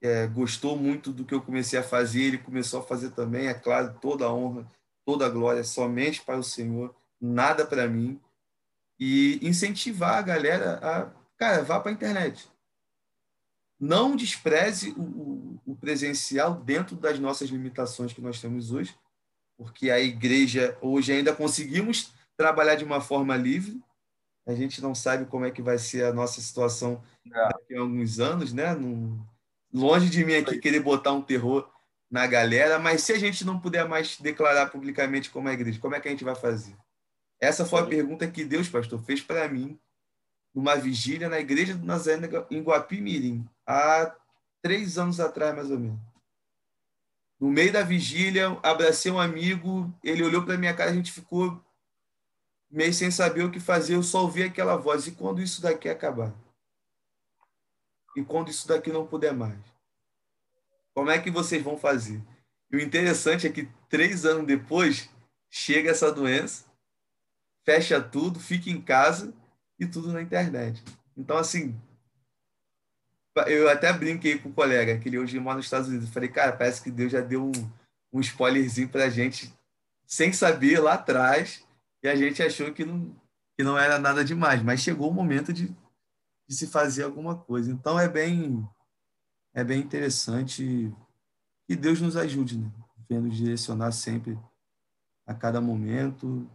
é, 0.00 0.26
gostou 0.26 0.76
muito 0.76 1.12
do 1.12 1.24
que 1.24 1.34
eu 1.34 1.42
comecei 1.42 1.78
a 1.78 1.82
fazer. 1.82 2.22
Ele 2.22 2.38
começou 2.38 2.80
a 2.80 2.82
fazer 2.82 3.10
também, 3.10 3.46
é 3.46 3.54
claro, 3.54 3.96
toda 4.00 4.24
a 4.24 4.32
honra, 4.32 4.66
toda 5.04 5.26
a 5.26 5.30
glória 5.30 5.62
somente 5.64 6.22
para 6.22 6.38
o 6.38 6.44
Senhor, 6.44 6.94
nada 7.20 7.66
para 7.66 7.88
mim. 7.88 8.20
E 8.98 9.38
incentivar 9.42 10.18
a 10.18 10.22
galera 10.22 10.78
a, 10.82 11.10
cara, 11.36 11.62
vá 11.62 11.80
para 11.80 11.90
a 11.90 11.94
internet. 11.94 12.48
Não 13.78 14.14
despreze 14.14 14.90
o, 14.90 15.58
o, 15.64 15.74
presencial 15.74 16.54
dentro 16.54 16.94
das 16.96 17.18
nossas 17.18 17.48
limitações 17.48 18.12
que 18.12 18.20
nós 18.20 18.38
temos 18.38 18.72
hoje, 18.72 18.94
porque 19.56 19.90
a 19.90 19.98
igreja 19.98 20.76
hoje 20.82 21.12
ainda 21.12 21.34
conseguimos 21.34 22.12
trabalhar 22.40 22.74
de 22.74 22.84
uma 22.84 23.02
forma 23.02 23.36
livre. 23.36 23.78
A 24.46 24.54
gente 24.54 24.80
não 24.80 24.94
sabe 24.94 25.26
como 25.26 25.44
é 25.44 25.50
que 25.50 25.60
vai 25.60 25.76
ser 25.76 26.06
a 26.06 26.12
nossa 26.12 26.40
situação 26.40 27.02
é. 27.26 27.48
daqui 27.48 27.76
a 27.76 27.80
alguns 27.80 28.18
anos, 28.18 28.50
né? 28.54 28.74
Não, 28.74 29.22
longe 29.70 30.08
de 30.08 30.24
mim 30.24 30.32
aqui 30.36 30.58
querer 30.58 30.80
botar 30.80 31.12
um 31.12 31.20
terror 31.20 31.70
na 32.10 32.26
galera, 32.26 32.78
mas 32.78 33.02
se 33.02 33.12
a 33.12 33.18
gente 33.18 33.44
não 33.44 33.60
puder 33.60 33.86
mais 33.86 34.16
declarar 34.18 34.70
publicamente 34.70 35.28
como 35.28 35.48
é 35.48 35.50
a 35.50 35.54
igreja, 35.54 35.78
como 35.78 35.94
é 35.94 36.00
que 36.00 36.08
a 36.08 36.10
gente 36.10 36.24
vai 36.24 36.34
fazer? 36.34 36.74
Essa 37.38 37.66
foi 37.66 37.80
a 37.80 37.86
pergunta 37.86 38.26
que 38.26 38.42
Deus, 38.42 38.70
pastor, 38.70 38.98
fez 39.02 39.20
para 39.20 39.46
mim 39.46 39.78
numa 40.54 40.76
vigília 40.76 41.28
na 41.28 41.38
igreja 41.38 41.74
do 41.74 41.84
Nazaré 41.84 42.26
em 42.50 42.62
Guapimirim, 42.62 43.46
há 43.66 44.16
três 44.62 44.96
anos 44.96 45.20
atrás, 45.20 45.54
mais 45.54 45.70
ou 45.70 45.78
menos. 45.78 46.00
No 47.38 47.50
meio 47.50 47.70
da 47.70 47.82
vigília, 47.82 48.58
abracei 48.62 49.12
um 49.12 49.20
amigo, 49.20 49.94
ele 50.02 50.24
olhou 50.24 50.42
para 50.42 50.56
minha 50.56 50.74
cara, 50.74 50.90
a 50.90 50.94
gente 50.94 51.12
ficou 51.12 51.62
meio 52.70 52.94
sem 52.94 53.10
saber 53.10 53.42
o 53.42 53.50
que 53.50 53.58
fazer, 53.58 53.94
eu 53.94 54.02
só 54.02 54.22
ouvi 54.22 54.42
aquela 54.42 54.76
voz. 54.76 55.06
E 55.06 55.12
quando 55.12 55.42
isso 55.42 55.60
daqui 55.60 55.88
acabar? 55.88 56.32
E 58.16 58.22
quando 58.22 58.50
isso 58.50 58.68
daqui 58.68 58.92
não 58.92 59.06
puder 59.06 59.32
mais? 59.32 59.58
Como 60.94 61.10
é 61.10 61.18
que 61.18 61.30
vocês 61.30 61.62
vão 61.62 61.76
fazer? 61.76 62.22
E 62.70 62.76
o 62.76 62.80
interessante 62.80 63.46
é 63.46 63.50
que 63.50 63.68
três 63.88 64.24
anos 64.24 64.46
depois 64.46 65.08
chega 65.48 65.90
essa 65.90 66.12
doença, 66.12 66.64
fecha 67.64 68.00
tudo, 68.00 68.38
fica 68.38 68.70
em 68.70 68.80
casa 68.80 69.32
e 69.78 69.86
tudo 69.86 70.12
na 70.12 70.22
internet. 70.22 70.82
Então, 71.16 71.36
assim, 71.36 71.78
eu 73.46 73.68
até 73.68 73.92
brinquei 73.92 74.38
com 74.38 74.48
o 74.48 74.52
colega, 74.52 74.98
que 74.98 75.08
ele 75.08 75.18
hoje 75.18 75.38
mora 75.38 75.56
nos 75.56 75.66
Estados 75.66 75.88
Unidos. 75.88 76.10
Falei, 76.10 76.28
cara, 76.28 76.52
parece 76.52 76.82
que 76.82 76.90
Deus 76.90 77.10
já 77.10 77.20
deu 77.20 77.46
um, 77.46 77.70
um 78.12 78.20
spoilerzinho 78.20 78.88
para 78.88 79.04
a 79.04 79.10
gente, 79.10 79.52
sem 80.06 80.32
saber 80.32 80.80
lá 80.80 80.94
atrás, 80.94 81.64
e 82.02 82.08
a 82.08 82.16
gente 82.16 82.42
achou 82.42 82.72
que 82.72 82.84
não, 82.84 83.14
que 83.56 83.62
não 83.64 83.78
era 83.78 83.98
nada 83.98 84.24
demais, 84.24 84.62
mas 84.62 84.80
chegou 84.80 85.10
o 85.10 85.14
momento 85.14 85.52
de, 85.52 85.68
de 86.48 86.56
se 86.56 86.66
fazer 86.66 87.04
alguma 87.04 87.36
coisa. 87.36 87.70
Então 87.70 87.98
é 87.98 88.08
bem, 88.08 88.66
é 89.54 89.62
bem 89.62 89.80
interessante 89.80 90.92
que 91.68 91.76
Deus 91.76 92.00
nos 92.00 92.16
ajude, 92.16 92.58
né? 92.58 92.70
Vendo 93.08 93.28
direcionar 93.28 93.92
sempre 93.92 94.38
a 95.26 95.34
cada 95.34 95.60
momento, 95.60 96.50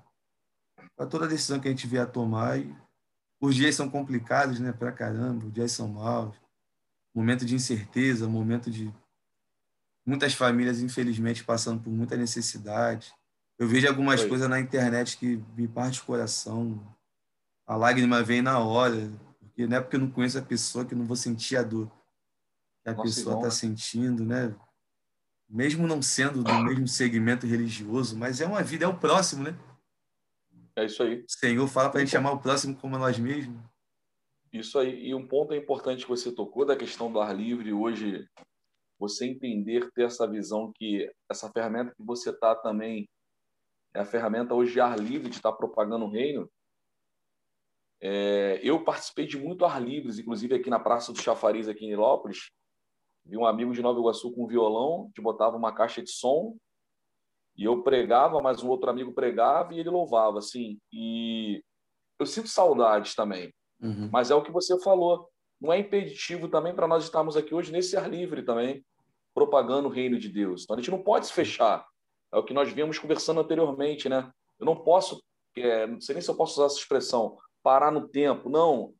para 0.95 1.05
toda 1.05 1.27
decisão 1.27 1.59
que 1.59 1.67
a 1.67 1.71
gente 1.71 1.87
vier 1.87 2.03
a 2.03 2.07
tomar. 2.07 2.59
E 2.59 2.75
os 3.39 3.55
dias 3.55 3.75
são 3.75 3.89
complicados, 3.89 4.59
né? 4.59 4.71
Para 4.71 4.91
caramba, 4.91 5.45
os 5.45 5.53
dias 5.53 5.71
são 5.71 5.87
maus. 5.87 6.35
Momento 7.13 7.45
de 7.45 7.55
incerteza, 7.55 8.27
momento 8.27 8.71
de 8.71 8.93
muitas 10.05 10.33
famílias, 10.33 10.81
infelizmente, 10.81 11.43
passando 11.43 11.81
por 11.81 11.91
muita 11.91 12.17
necessidade. 12.17 13.13
Eu 13.57 13.67
vejo 13.67 13.87
algumas 13.87 14.21
Oi. 14.21 14.29
coisas 14.29 14.49
na 14.49 14.59
internet 14.59 15.17
que 15.17 15.37
me 15.55 15.67
parte 15.67 16.01
o 16.01 16.05
coração. 16.05 16.79
A 17.65 17.75
lágrima 17.75 18.21
vem 18.21 18.41
na 18.41 18.59
hora, 18.59 19.09
porque 19.39 19.65
não 19.65 19.77
é 19.77 19.81
porque 19.81 19.95
eu 19.95 20.01
não 20.01 20.11
conheço 20.11 20.37
a 20.37 20.41
pessoa 20.41 20.85
que 20.85 20.93
não 20.93 21.05
vou 21.05 21.15
sentir 21.15 21.57
a 21.57 21.63
dor 21.63 21.89
que 22.85 22.89
a 22.89 22.93
Nossa, 22.93 23.03
pessoa 23.03 23.37
está 23.37 23.49
sentindo, 23.49 24.23
né? 24.23 24.55
Mesmo 25.49 25.87
não 25.87 26.01
sendo 26.01 26.43
do 26.43 26.53
mesmo 26.63 26.87
segmento 26.87 27.47
religioso, 27.47 28.15
mas 28.15 28.39
é 28.39 28.45
uma 28.45 28.61
vida, 28.61 28.85
é 28.85 28.87
o 28.87 28.97
próximo, 28.97 29.43
né? 29.43 29.57
É 30.75 30.85
isso 30.85 31.01
aí. 31.01 31.21
O 31.21 31.25
Senhor 31.27 31.67
fala 31.67 31.89
para 31.89 31.99
a 31.99 32.03
gente 32.03 32.11
chamar 32.11 32.31
o 32.31 32.39
próximo 32.39 32.75
como 32.75 32.97
nós 32.97 33.17
mesmos. 33.17 33.59
Isso 34.53 34.77
aí. 34.77 35.07
E 35.07 35.15
um 35.15 35.27
ponto 35.27 35.53
importante 35.53 36.03
que 36.03 36.09
você 36.09 36.31
tocou 36.31 36.65
da 36.65 36.75
questão 36.75 37.11
do 37.11 37.19
ar 37.19 37.35
livre 37.35 37.73
hoje, 37.73 38.27
você 38.99 39.25
entender, 39.25 39.89
ter 39.91 40.03
essa 40.03 40.29
visão 40.29 40.71
que 40.75 41.09
essa 41.29 41.49
ferramenta 41.51 41.93
que 41.95 42.03
você 42.03 42.29
está 42.29 42.53
também 42.53 43.09
é 43.95 44.01
a 44.01 44.05
ferramenta 44.05 44.53
hoje 44.53 44.73
de 44.73 44.81
ar 44.81 44.99
livre, 44.99 45.29
de 45.29 45.37
estar 45.37 45.53
propagando 45.53 46.05
o 46.05 46.09
reino. 46.09 46.51
É, 48.01 48.59
eu 48.61 48.83
participei 48.83 49.25
de 49.25 49.37
muito 49.37 49.65
ar 49.65 49.81
livres, 49.81 50.19
inclusive 50.19 50.53
aqui 50.53 50.69
na 50.69 50.79
Praça 50.79 51.13
do 51.13 51.21
Chafariz, 51.21 51.67
aqui 51.67 51.85
em 51.85 51.89
Nilópolis. 51.89 52.51
Vi 53.25 53.37
um 53.37 53.45
amigo 53.45 53.73
de 53.73 53.81
Nova 53.81 53.97
Iguaçu 53.97 54.33
com 54.33 54.43
um 54.43 54.47
violão, 54.47 55.09
que 55.15 55.21
botava 55.21 55.55
uma 55.55 55.73
caixa 55.73 56.03
de 56.03 56.11
som, 56.11 56.57
e 57.57 57.63
eu 57.63 57.81
pregava, 57.83 58.41
mas 58.41 58.61
um 58.61 58.67
outro 58.67 58.89
amigo 58.89 59.13
pregava 59.13 59.73
e 59.73 59.79
ele 59.79 59.89
louvava, 59.89 60.39
assim. 60.39 60.77
E 60.91 61.63
eu 62.19 62.25
sinto 62.25 62.49
saudades 62.49 63.15
também. 63.15 63.53
Uhum. 63.81 64.09
Mas 64.11 64.29
é 64.29 64.35
o 64.35 64.43
que 64.43 64.51
você 64.51 64.77
falou. 64.81 65.29
Não 65.59 65.71
é 65.71 65.79
impeditivo 65.79 66.49
também 66.49 66.75
para 66.75 66.87
nós 66.87 67.05
estarmos 67.05 67.37
aqui 67.37 67.55
hoje 67.55 67.71
nesse 67.71 67.95
ar 67.95 68.09
livre 68.09 68.43
também, 68.43 68.85
propagando 69.33 69.87
o 69.87 69.91
reino 69.91 70.19
de 70.19 70.27
Deus. 70.27 70.63
Então 70.63 70.75
a 70.75 70.79
gente 70.79 70.91
não 70.91 71.01
pode 71.01 71.27
se 71.27 71.33
fechar. 71.33 71.87
É 72.35 72.37
o 72.37 72.43
que 72.43 72.53
nós 72.53 72.69
viemos 72.69 72.99
conversando 72.99 73.39
anteriormente, 73.39 74.09
né? 74.09 74.29
Eu 74.59 74.65
não 74.65 74.75
posso, 74.75 75.23
é, 75.55 75.87
não 75.87 76.01
sei 76.01 76.15
nem 76.15 76.21
se 76.21 76.29
eu 76.29 76.35
posso 76.35 76.55
usar 76.55 76.65
essa 76.65 76.75
expressão, 76.75 77.37
parar 77.63 77.91
no 77.91 78.09
tempo. 78.09 78.49
Não. 78.49 78.93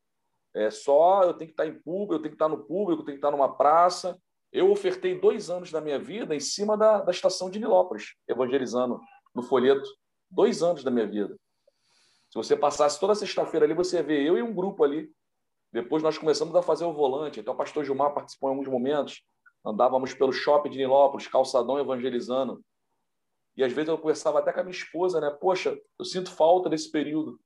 É 0.53 0.71
só 0.71 1.23
eu 1.23 1.33
tenho 1.33 1.49
que 1.49 1.53
estar 1.53 1.67
em 1.67 1.77
público, 1.77 2.13
eu 2.13 2.19
tenho 2.19 2.31
que 2.31 2.35
estar 2.35 2.47
no 2.47 2.63
público, 2.63 3.01
eu 3.01 3.05
tenho 3.05 3.17
que 3.17 3.25
estar 3.25 3.31
numa 3.31 3.53
praça. 3.53 4.17
Eu 4.53 4.71
ofertei 4.71 5.19
dois 5.19 5.49
anos 5.49 5.69
da 5.69 5.81
minha 5.81 5.99
vida 5.99 6.33
em 6.33 6.39
cima 6.39 6.77
da, 6.77 7.01
da 7.01 7.11
estação 7.11 7.49
de 7.49 7.59
Nilópolis, 7.59 8.15
evangelizando 8.25 9.01
no 9.35 9.43
folheto. 9.43 9.85
Dois 10.31 10.63
anos 10.63 10.81
da 10.81 10.89
minha 10.89 11.05
vida. 11.05 11.35
Se 12.29 12.37
você 12.37 12.55
passasse 12.55 12.97
toda 13.01 13.13
sexta-feira 13.15 13.65
ali, 13.65 13.73
você 13.73 14.01
vê 14.01 14.23
eu 14.23 14.37
e 14.37 14.41
um 14.41 14.55
grupo 14.55 14.85
ali. 14.85 15.11
Depois 15.73 16.01
nós 16.01 16.17
começamos 16.17 16.55
a 16.55 16.61
fazer 16.61 16.85
o 16.85 16.93
volante. 16.93 17.41
Então 17.41 17.53
o 17.53 17.57
pastor 17.57 17.83
Gilmar 17.83 18.13
participou 18.13 18.49
em 18.49 18.53
alguns 18.53 18.69
momentos. 18.69 19.25
Andávamos 19.65 20.13
pelo 20.13 20.31
shopping 20.31 20.69
de 20.69 20.77
Nilópolis, 20.77 21.27
calçadão 21.27 21.77
evangelizando. 21.77 22.63
E 23.57 23.63
às 23.63 23.71
vezes 23.71 23.89
eu 23.89 23.97
conversava 23.97 24.39
até 24.39 24.51
com 24.51 24.59
a 24.59 24.63
minha 24.63 24.75
esposa, 24.75 25.21
né? 25.21 25.29
Poxa, 25.29 25.77
eu 25.97 26.05
sinto 26.05 26.31
falta 26.31 26.69
desse 26.69 26.91
período. 26.91 27.39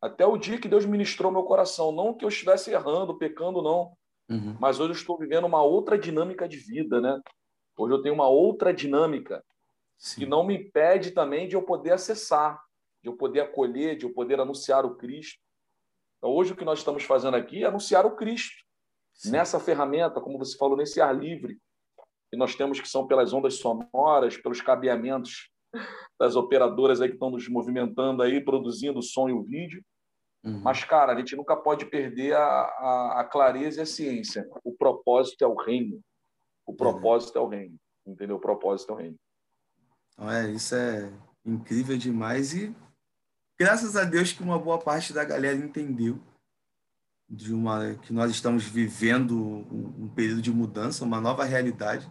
Até 0.00 0.24
o 0.24 0.36
dia 0.36 0.60
que 0.60 0.68
Deus 0.68 0.84
ministrou 0.84 1.32
meu 1.32 1.42
coração. 1.42 1.90
Não 1.90 2.14
que 2.14 2.24
eu 2.24 2.28
estivesse 2.28 2.70
errando, 2.70 3.18
pecando, 3.18 3.60
não. 3.60 3.92
Uhum. 4.28 4.56
Mas 4.60 4.78
hoje 4.78 4.90
eu 4.90 4.96
estou 4.96 5.18
vivendo 5.18 5.46
uma 5.46 5.62
outra 5.62 5.98
dinâmica 5.98 6.48
de 6.48 6.58
vida, 6.58 7.00
né? 7.00 7.20
Hoje 7.76 7.94
eu 7.94 8.02
tenho 8.02 8.14
uma 8.14 8.28
outra 8.28 8.72
dinâmica 8.72 9.44
Sim. 9.96 10.20
que 10.20 10.26
não 10.26 10.44
me 10.44 10.56
impede 10.56 11.10
também 11.10 11.48
de 11.48 11.56
eu 11.56 11.62
poder 11.62 11.92
acessar, 11.92 12.62
de 13.02 13.08
eu 13.08 13.16
poder 13.16 13.40
acolher, 13.40 13.96
de 13.96 14.04
eu 14.04 14.12
poder 14.12 14.40
anunciar 14.40 14.84
o 14.84 14.96
Cristo. 14.96 15.40
Então, 16.18 16.30
hoje 16.30 16.52
o 16.52 16.56
que 16.56 16.64
nós 16.64 16.80
estamos 16.80 17.04
fazendo 17.04 17.36
aqui 17.36 17.64
é 17.64 17.66
anunciar 17.66 18.04
o 18.06 18.16
Cristo. 18.16 18.64
Sim. 19.14 19.30
Nessa 19.30 19.58
ferramenta, 19.58 20.20
como 20.20 20.38
você 20.38 20.56
falou, 20.56 20.76
nesse 20.76 21.00
ar 21.00 21.16
livre, 21.16 21.58
que 22.30 22.36
nós 22.36 22.54
temos 22.54 22.80
que 22.80 22.88
são 22.88 23.06
pelas 23.06 23.32
ondas 23.32 23.54
sonoras, 23.54 24.36
pelos 24.36 24.60
cabeamentos 24.60 25.50
das 26.18 26.36
operadoras 26.36 27.00
aí 27.00 27.08
que 27.08 27.14
estão 27.14 27.30
nos 27.30 27.48
movimentando 27.48 28.22
aí, 28.22 28.42
produzindo 28.42 28.98
o 28.98 29.02
som 29.02 29.28
e 29.28 29.32
o 29.32 29.42
vídeo. 29.42 29.82
Uhum. 30.44 30.60
Mas, 30.60 30.84
cara, 30.84 31.12
a 31.12 31.18
gente 31.18 31.36
nunca 31.36 31.56
pode 31.56 31.86
perder 31.86 32.34
a, 32.34 32.42
a, 32.42 33.20
a, 33.20 33.24
clareza 33.24 33.80
e 33.80 33.82
a 33.82 33.86
ciência. 33.86 34.48
O 34.64 34.72
propósito 34.72 35.42
é 35.42 35.46
o 35.46 35.54
reino. 35.54 36.00
O 36.66 36.74
propósito 36.74 37.36
é, 37.36 37.40
é 37.40 37.44
o 37.44 37.48
reino. 37.48 37.76
Entendeu? 38.06 38.36
O 38.36 38.40
propósito 38.40 38.92
é 38.92 38.94
o 38.94 38.98
reino. 38.98 39.16
É, 40.20 40.50
isso 40.50 40.74
é 40.74 41.12
incrível 41.44 41.96
demais 41.96 42.52
e 42.54 42.74
graças 43.58 43.96
a 43.96 44.04
Deus 44.04 44.32
que 44.32 44.42
uma 44.42 44.58
boa 44.58 44.78
parte 44.78 45.12
da 45.12 45.24
galera 45.24 45.56
entendeu 45.56 46.20
de 47.28 47.52
uma 47.52 47.94
que 47.94 48.12
nós 48.12 48.30
estamos 48.30 48.64
vivendo 48.64 49.36
um, 49.36 50.04
um 50.04 50.08
período 50.08 50.40
de 50.40 50.50
mudança, 50.50 51.04
uma 51.04 51.20
nova 51.20 51.44
realidade. 51.44 52.08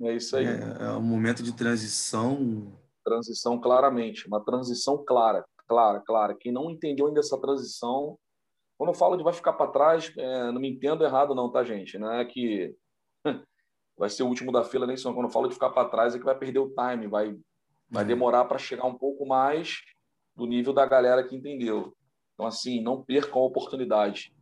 É 0.00 0.14
isso 0.14 0.36
aí. 0.36 0.46
É, 0.46 0.84
é 0.86 0.92
um 0.92 1.02
momento 1.02 1.42
de 1.42 1.52
transição. 1.52 2.72
Transição 3.04 3.60
claramente, 3.60 4.26
uma 4.26 4.42
transição 4.42 5.04
clara, 5.04 5.44
clara, 5.68 6.00
clara. 6.00 6.36
Quem 6.38 6.52
não 6.52 6.70
entendeu 6.70 7.06
ainda 7.06 7.20
essa 7.20 7.38
transição, 7.38 8.18
quando 8.78 8.90
eu 8.90 8.94
falo 8.94 9.16
de 9.16 9.22
vai 9.22 9.32
ficar 9.32 9.52
para 9.52 9.70
trás, 9.70 10.12
é, 10.16 10.50
não 10.50 10.60
me 10.60 10.70
entendo 10.70 11.04
errado 11.04 11.34
não, 11.34 11.50
tá 11.50 11.62
gente? 11.62 11.98
Não 11.98 12.12
é 12.12 12.24
que 12.24 12.74
vai 13.96 14.08
ser 14.08 14.22
o 14.22 14.28
último 14.28 14.52
da 14.52 14.64
fila 14.64 14.86
nem 14.86 14.96
só 14.96 15.12
quando 15.12 15.26
eu 15.26 15.32
falo 15.32 15.48
de 15.48 15.54
ficar 15.54 15.70
para 15.70 15.88
trás 15.88 16.14
é 16.14 16.18
que 16.18 16.24
vai 16.24 16.38
perder 16.38 16.60
o 16.60 16.70
time, 16.70 17.06
vai 17.06 17.36
vai 17.90 18.04
uhum. 18.04 18.08
demorar 18.08 18.44
para 18.44 18.56
chegar 18.56 18.86
um 18.86 18.94
pouco 18.94 19.26
mais 19.26 19.80
do 20.36 20.46
nível 20.46 20.72
da 20.72 20.86
galera 20.86 21.24
que 21.24 21.36
entendeu. 21.36 21.92
Então, 22.40 22.48
assim, 22.48 22.80
não 22.80 23.02
percam 23.02 23.42
a 23.42 23.44
oportunidade. 23.44 24.32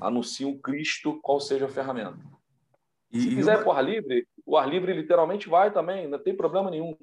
Anuncie 0.00 0.46
um 0.46 0.56
Cristo, 0.56 1.20
qual 1.20 1.38
seja 1.38 1.66
a 1.66 1.68
ferramenta. 1.68 2.18
E, 3.12 3.20
Se 3.20 3.28
quiser 3.28 3.62
uma... 3.62 3.74
ar 3.74 3.84
livre, 3.84 4.26
o 4.46 4.56
ar 4.56 4.66
livre 4.66 4.94
literalmente 4.94 5.46
vai 5.46 5.70
também, 5.70 6.08
não 6.08 6.18
tem 6.18 6.34
problema 6.34 6.70
nenhum. 6.70 6.96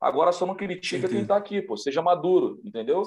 Agora 0.00 0.32
só 0.32 0.44
não 0.44 0.56
critica 0.56 0.98
Entendi. 0.98 1.14
quem 1.14 1.22
está 1.22 1.36
aqui, 1.36 1.62
pô. 1.62 1.76
Seja 1.76 2.02
maduro, 2.02 2.60
entendeu? 2.64 3.04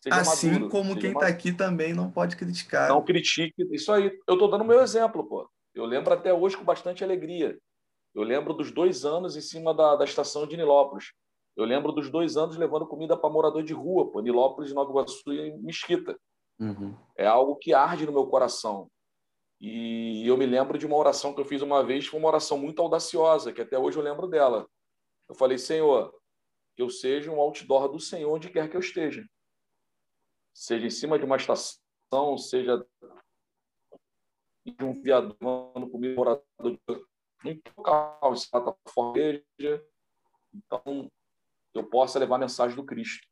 Seja 0.00 0.20
assim 0.20 0.52
maduro, 0.52 0.68
como 0.68 0.96
quem 0.96 1.10
está 1.10 1.26
aqui 1.26 1.52
também 1.52 1.92
não 1.92 2.08
pode 2.08 2.36
criticar. 2.36 2.88
Não 2.88 3.02
critique. 3.02 3.54
Isso 3.72 3.90
aí. 3.92 4.16
Eu 4.28 4.34
estou 4.34 4.48
dando 4.48 4.64
meu 4.64 4.80
exemplo, 4.80 5.24
pô. 5.24 5.50
Eu 5.74 5.84
lembro 5.84 6.14
até 6.14 6.32
hoje 6.32 6.56
com 6.56 6.64
bastante 6.64 7.02
alegria. 7.02 7.58
Eu 8.14 8.22
lembro 8.22 8.54
dos 8.54 8.70
dois 8.70 9.04
anos 9.04 9.36
em 9.36 9.40
cima 9.40 9.74
da, 9.74 9.96
da 9.96 10.04
estação 10.04 10.46
de 10.46 10.56
Nilópolis. 10.56 11.12
Eu 11.56 11.64
lembro 11.64 11.92
dos 11.92 12.10
dois 12.10 12.36
anos 12.36 12.56
levando 12.56 12.86
comida 12.86 13.16
para 13.16 13.30
morador 13.30 13.62
de 13.62 13.72
rua, 13.72 14.10
pô, 14.10 14.20
Nilópolis, 14.20 14.72
Nova 14.72 14.90
Iguaçu 14.90 15.32
e 15.32 15.52
Mesquita. 15.58 16.18
Uhum. 16.58 16.96
É 17.16 17.26
algo 17.26 17.56
que 17.56 17.74
arde 17.74 18.06
no 18.06 18.12
meu 18.12 18.26
coração. 18.26 18.90
E 19.60 20.26
eu 20.26 20.36
me 20.36 20.46
lembro 20.46 20.76
de 20.78 20.86
uma 20.86 20.96
oração 20.96 21.34
que 21.34 21.40
eu 21.40 21.44
fiz 21.44 21.62
uma 21.62 21.84
vez, 21.84 22.06
foi 22.06 22.18
uma 22.18 22.28
oração 22.28 22.58
muito 22.58 22.80
audaciosa, 22.82 23.52
que 23.52 23.60
até 23.60 23.78
hoje 23.78 23.96
eu 23.96 24.02
lembro 24.02 24.26
dela. 24.26 24.66
Eu 25.28 25.34
falei, 25.34 25.58
Senhor, 25.58 26.12
que 26.74 26.82
eu 26.82 26.90
seja 26.90 27.30
um 27.30 27.40
outdoor 27.40 27.88
do 27.88 28.00
Senhor 28.00 28.32
onde 28.32 28.50
quer 28.50 28.68
que 28.68 28.76
eu 28.76 28.80
esteja. 28.80 29.24
Seja 30.54 30.86
em 30.86 30.90
cima 30.90 31.18
de 31.18 31.24
uma 31.24 31.36
estação, 31.36 32.36
seja 32.38 32.84
de 34.64 34.84
um 34.84 35.00
viaduto 35.00 35.38
comigo, 35.90 36.16
morador 36.16 36.44
de 36.60 37.50
um 37.50 37.60
local, 37.76 38.34
plataforma 38.50 39.18
Então, 40.54 41.10
eu 41.78 41.84
possa 41.84 42.18
levar 42.18 42.36
a 42.36 42.40
mensagem 42.40 42.76
do 42.76 42.84
Cristo. 42.84 43.26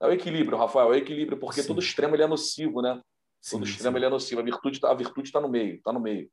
É 0.00 0.06
o 0.06 0.12
equilíbrio, 0.12 0.58
Rafael, 0.58 0.92
é 0.92 0.96
o 0.96 0.98
equilíbrio, 0.98 1.38
porque 1.38 1.62
sim. 1.62 1.68
todo 1.68 1.80
extremo 1.80 2.14
ele 2.14 2.22
é 2.22 2.26
nocivo, 2.26 2.82
né? 2.82 3.00
Sim, 3.40 3.56
todo 3.56 3.64
extremo 3.64 3.96
sim. 3.96 3.98
ele 3.98 4.06
é 4.06 4.10
nocivo. 4.10 4.40
A 4.40 4.44
virtude 4.44 4.76
está 5.28 5.40
tá 5.40 5.40
no 5.40 5.48
meio, 5.48 5.76
está 5.76 5.92
no 5.92 6.00
meio. 6.00 6.30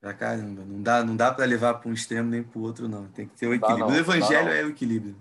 Pra 0.00 0.14
caramba, 0.14 0.64
não 0.64 0.82
dá, 0.82 1.04
não 1.04 1.16
dá 1.16 1.32
para 1.32 1.44
levar 1.44 1.74
para 1.74 1.88
um 1.88 1.92
extremo 1.92 2.28
nem 2.28 2.42
para 2.42 2.58
o 2.58 2.62
outro, 2.62 2.88
não. 2.88 3.06
Tem 3.08 3.26
que 3.26 3.36
ter 3.36 3.46
o 3.46 3.54
equilíbrio. 3.54 3.86
Não, 3.86 3.94
o 3.94 3.96
evangelho 3.96 4.48
é 4.48 4.64
o 4.64 4.68
equilíbrio. 4.70 5.16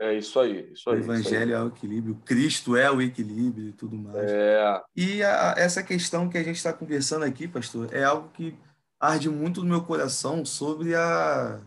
É 0.00 0.14
isso 0.14 0.38
aí, 0.40 0.72
isso 0.72 0.90
aí. 0.90 0.96
O 0.96 1.00
evangelho 1.00 1.56
aí. 1.56 1.62
é 1.62 1.64
o 1.64 1.68
equilíbrio, 1.68 2.14
Cristo 2.24 2.76
é 2.76 2.90
o 2.90 3.00
equilíbrio 3.00 3.68
e 3.68 3.72
tudo 3.72 3.96
mais. 3.96 4.30
É. 4.30 4.82
E 4.94 5.22
a, 5.22 5.54
essa 5.56 5.82
questão 5.82 6.28
que 6.28 6.36
a 6.36 6.42
gente 6.42 6.56
está 6.56 6.72
conversando 6.72 7.24
aqui, 7.24 7.46
pastor, 7.46 7.88
é 7.92 8.04
algo 8.04 8.28
que 8.30 8.56
arde 9.00 9.28
muito 9.28 9.62
no 9.62 9.68
meu 9.68 9.82
coração 9.82 10.44
sobre 10.44 10.94
a, 10.94 11.60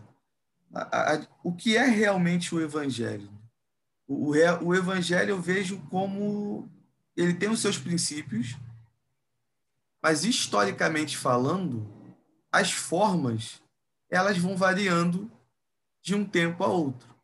a, 0.72 1.14
a, 1.14 1.26
o 1.42 1.52
que 1.54 1.76
é 1.76 1.84
realmente 1.84 2.54
o 2.54 2.60
Evangelho. 2.60 3.30
O, 4.06 4.32
o, 4.32 4.66
o 4.66 4.74
Evangelho 4.74 5.30
eu 5.30 5.40
vejo 5.40 5.80
como 5.90 6.68
ele 7.16 7.34
tem 7.34 7.48
os 7.48 7.60
seus 7.60 7.78
princípios, 7.78 8.56
mas 10.02 10.24
historicamente 10.24 11.16
falando, 11.16 11.86
as 12.52 12.72
formas 12.72 13.60
elas 14.10 14.38
vão 14.38 14.56
variando 14.56 15.30
de 16.02 16.14
um 16.14 16.24
tempo 16.24 16.64
a 16.64 16.68
outro. 16.68 17.14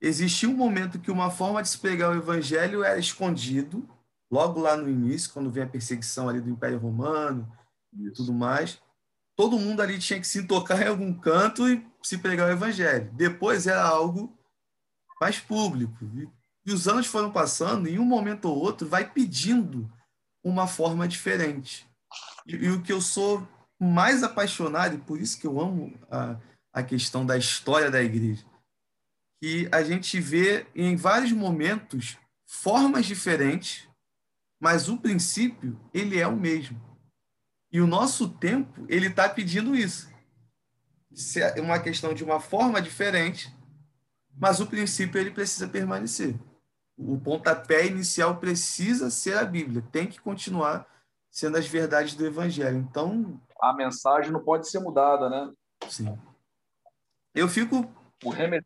Existia 0.00 0.48
um 0.48 0.56
momento 0.56 0.98
que 0.98 1.10
uma 1.10 1.30
forma 1.30 1.62
de 1.62 1.68
se 1.68 1.78
pregar 1.78 2.10
o 2.10 2.16
evangelho 2.16 2.82
era 2.82 2.98
escondido, 2.98 3.88
logo 4.30 4.58
lá 4.58 4.76
no 4.76 4.88
início, 4.88 5.32
quando 5.32 5.50
vem 5.50 5.62
a 5.62 5.68
perseguição 5.68 6.28
ali 6.28 6.40
do 6.40 6.50
Império 6.50 6.78
Romano 6.78 7.50
e 7.98 8.10
tudo 8.10 8.32
mais. 8.32 8.80
Todo 9.36 9.58
mundo 9.58 9.80
ali 9.82 9.98
tinha 9.98 10.18
que 10.18 10.26
se 10.26 10.46
tocar 10.46 10.80
em 10.82 10.88
algum 10.88 11.12
canto 11.12 11.68
e 11.68 11.86
se 12.02 12.18
pregar 12.18 12.48
o 12.48 12.52
evangelho. 12.52 13.10
Depois 13.12 13.66
era 13.66 13.82
algo 13.82 14.36
mais 15.20 15.38
público. 15.38 16.04
E 16.64 16.72
os 16.72 16.88
anos 16.88 17.06
foram 17.06 17.30
passando, 17.30 17.88
e 17.88 17.94
em 17.94 17.98
um 17.98 18.04
momento 18.04 18.46
ou 18.46 18.58
outro 18.58 18.88
vai 18.88 19.10
pedindo 19.10 19.90
uma 20.42 20.66
forma 20.66 21.06
diferente. 21.06 21.86
E, 22.46 22.54
e 22.54 22.70
o 22.70 22.82
que 22.82 22.92
eu 22.92 23.00
sou 23.00 23.46
mais 23.78 24.22
apaixonado, 24.22 24.94
e 24.96 25.00
por 25.00 25.20
isso 25.20 25.38
que 25.40 25.46
eu 25.46 25.60
amo 25.60 25.98
a, 26.10 26.36
a 26.72 26.82
questão 26.82 27.24
da 27.24 27.36
história 27.36 27.90
da 27.90 28.02
igreja, 28.02 28.44
que 29.42 29.68
a 29.72 29.82
gente 29.82 30.20
vê 30.20 30.66
em 30.74 30.96
vários 30.96 31.32
momentos 31.32 32.18
formas 32.46 33.06
diferentes, 33.06 33.88
mas 34.60 34.88
o 34.88 34.98
princípio 34.98 35.80
ele 35.94 36.18
é 36.18 36.26
o 36.26 36.36
mesmo. 36.36 36.80
E 37.72 37.80
o 37.80 37.86
nosso 37.86 38.28
tempo 38.28 38.84
ele 38.88 39.06
está 39.06 39.28
pedindo 39.28 39.74
isso. 39.74 40.09
É 41.56 41.60
uma 41.60 41.80
questão 41.80 42.14
de 42.14 42.22
uma 42.22 42.38
forma 42.38 42.80
diferente, 42.80 43.54
mas 44.36 44.60
o 44.60 44.66
princípio 44.66 45.20
ele 45.20 45.30
precisa 45.30 45.68
permanecer. 45.68 46.34
O 46.96 47.18
pontapé 47.18 47.86
inicial 47.86 48.36
precisa 48.36 49.10
ser 49.10 49.36
a 49.36 49.44
Bíblia, 49.44 49.82
tem 49.90 50.06
que 50.06 50.20
continuar 50.20 50.86
sendo 51.30 51.56
as 51.56 51.66
verdades 51.66 52.14
do 52.14 52.26
Evangelho. 52.26 52.76
Então. 52.76 53.40
A 53.60 53.72
mensagem 53.72 54.30
não 54.30 54.42
pode 54.42 54.68
ser 54.68 54.80
mudada, 54.80 55.28
né? 55.28 55.52
Sim. 55.88 56.18
Eu 57.34 57.48
fico. 57.48 57.88
O, 58.24 58.30
remet... 58.30 58.64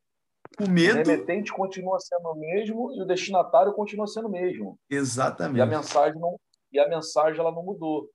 o 0.60 0.68
medo. 0.68 0.94
O 0.94 1.04
remetente 1.04 1.52
continua 1.52 1.98
sendo 2.00 2.28
o 2.28 2.34
mesmo 2.34 2.92
e 2.94 3.02
o 3.02 3.06
destinatário 3.06 3.72
continua 3.72 4.06
sendo 4.06 4.28
o 4.28 4.30
mesmo. 4.30 4.78
Exatamente. 4.90 5.58
E 5.58 5.62
a 5.62 5.66
mensagem 5.66 6.20
não, 6.20 6.38
e 6.72 6.78
a 6.78 6.88
mensagem 6.88 7.38
ela 7.38 7.52
não 7.52 7.62
mudou. 7.62 8.10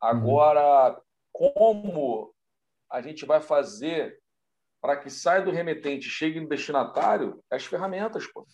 Agora, 0.00 0.90
uhum. 0.92 1.00
como 1.32 2.33
a 2.94 3.02
gente 3.02 3.26
vai 3.26 3.40
fazer 3.40 4.16
para 4.80 4.96
que 4.96 5.10
saia 5.10 5.42
do 5.42 5.50
remetente 5.50 6.06
e 6.06 6.10
chegue 6.10 6.40
no 6.40 6.48
destinatário? 6.48 7.42
As 7.50 7.64
ferramentas, 7.64 8.24
pô. 8.28 8.46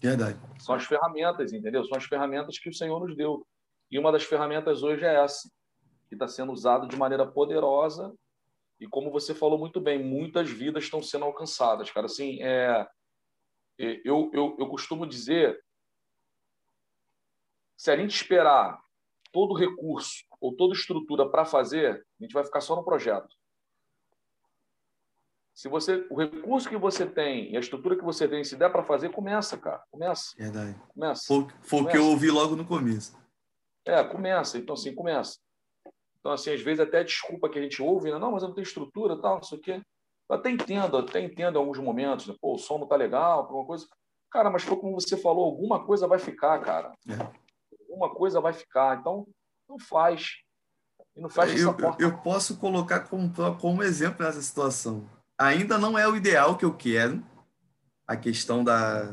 Verdade. 0.00 0.36
São 0.58 0.74
as 0.74 0.84
ferramentas, 0.84 1.52
entendeu? 1.52 1.84
São 1.84 1.96
as 1.96 2.04
ferramentas 2.04 2.58
que 2.58 2.68
o 2.68 2.74
Senhor 2.74 2.98
nos 2.98 3.16
deu. 3.16 3.46
E 3.88 3.96
uma 3.96 4.10
das 4.10 4.24
ferramentas 4.24 4.82
hoje 4.82 5.04
é 5.04 5.14
essa, 5.22 5.48
que 6.08 6.16
está 6.16 6.26
sendo 6.26 6.50
usada 6.50 6.88
de 6.88 6.96
maneira 6.96 7.24
poderosa. 7.24 8.12
E 8.80 8.88
como 8.88 9.12
você 9.12 9.32
falou 9.32 9.56
muito 9.56 9.80
bem, 9.80 10.02
muitas 10.02 10.50
vidas 10.50 10.82
estão 10.82 11.00
sendo 11.00 11.24
alcançadas, 11.24 11.88
cara. 11.92 12.06
Assim, 12.06 12.42
é, 12.42 12.84
é 13.78 14.00
eu, 14.04 14.28
eu, 14.34 14.56
eu 14.58 14.66
costumo 14.66 15.06
dizer, 15.06 15.56
se 17.76 17.92
a 17.92 17.96
gente 17.96 18.12
esperar 18.12 18.82
todo 19.30 19.54
recurso 19.54 20.24
ou 20.40 20.52
toda 20.56 20.74
estrutura 20.74 21.28
para 21.28 21.44
fazer, 21.44 22.04
a 22.20 22.24
gente 22.24 22.32
vai 22.32 22.42
ficar 22.42 22.60
só 22.60 22.74
no 22.74 22.84
projeto. 22.84 23.28
Se 25.54 25.68
você, 25.68 26.04
o 26.10 26.16
recurso 26.16 26.68
que 26.68 26.76
você 26.76 27.06
tem 27.06 27.52
e 27.52 27.56
a 27.56 27.60
estrutura 27.60 27.96
que 27.96 28.02
você 28.02 28.26
tem, 28.26 28.42
se 28.42 28.56
der 28.56 28.70
para 28.72 28.82
fazer, 28.82 29.10
começa, 29.10 29.56
cara. 29.56 29.84
Começa. 29.88 30.34
Verdade. 30.36 30.76
Começa. 30.92 31.22
Foi, 31.28 31.46
foi 31.62 31.82
o 31.82 31.86
que 31.86 31.96
eu 31.96 32.06
ouvi 32.06 32.28
logo 32.28 32.56
no 32.56 32.66
começo. 32.66 33.16
É, 33.84 34.02
começa. 34.02 34.58
Então, 34.58 34.74
assim, 34.74 34.92
começa. 34.92 35.38
Então, 36.18 36.32
assim, 36.32 36.52
às 36.52 36.60
vezes 36.60 36.80
até 36.80 37.04
desculpa 37.04 37.48
que 37.48 37.58
a 37.58 37.62
gente 37.62 37.80
ouve, 37.80 38.10
né? 38.10 38.18
não, 38.18 38.32
mas 38.32 38.42
eu 38.42 38.48
não 38.48 38.54
tenho 38.54 38.64
estrutura, 38.64 39.20
tal, 39.20 39.36
não 39.36 39.42
sei 39.44 39.58
o 39.58 39.60
quê. 39.60 39.80
Eu 40.28 40.36
até 40.36 40.50
entendo, 40.50 40.96
até 40.96 41.20
entendo 41.20 41.54
em 41.54 41.60
alguns 41.60 41.78
momentos, 41.78 42.26
né? 42.26 42.34
Pô, 42.40 42.54
o 42.54 42.58
som 42.58 42.78
não 42.78 42.88
tá 42.88 42.96
legal, 42.96 43.40
alguma 43.40 43.64
coisa. 43.64 43.86
Cara, 44.32 44.50
mas 44.50 44.64
foi 44.64 44.76
como 44.76 45.00
você 45.00 45.16
falou, 45.16 45.44
alguma 45.44 45.84
coisa 45.86 46.08
vai 46.08 46.18
ficar, 46.18 46.58
cara. 46.60 46.92
É. 47.08 47.30
Alguma 47.88 48.12
coisa 48.12 48.40
vai 48.40 48.52
ficar. 48.52 48.98
Então, 48.98 49.24
não 49.68 49.78
faz. 49.78 50.38
E 51.14 51.20
não 51.20 51.28
faz 51.28 51.60
eu, 51.60 51.76
eu, 51.78 51.96
eu 52.00 52.18
posso 52.22 52.58
colocar 52.58 53.00
como, 53.08 53.30
como 53.60 53.82
exemplo 53.84 54.24
nessa 54.24 54.42
situação 54.42 55.08
ainda 55.38 55.78
não 55.78 55.98
é 55.98 56.06
o 56.08 56.16
ideal 56.16 56.56
que 56.56 56.64
eu 56.64 56.74
quero, 56.74 57.24
a 58.06 58.16
questão 58.16 58.62
da, 58.62 59.10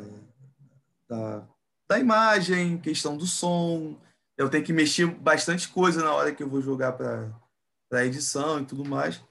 da, 1.08 1.48
da 1.90 2.00
imagem, 2.00 2.78
questão 2.78 3.18
do 3.18 3.26
som. 3.26 3.98
Eu 4.38 4.50
tenho 4.50 4.64
que 4.64 4.74
mexer 4.74 5.08
bastante 5.08 5.68
coisa 5.70 6.04
na 6.04 6.14
hora 6.14 6.34
que 6.34 6.42
eu 6.42 6.50
vou 6.50 6.62
jogar 6.62 6.94
para 6.94 7.34
a 7.92 8.06
edição 8.06 8.60
e 8.60 8.66
tudo 8.66 8.86
mais. 8.86 9.22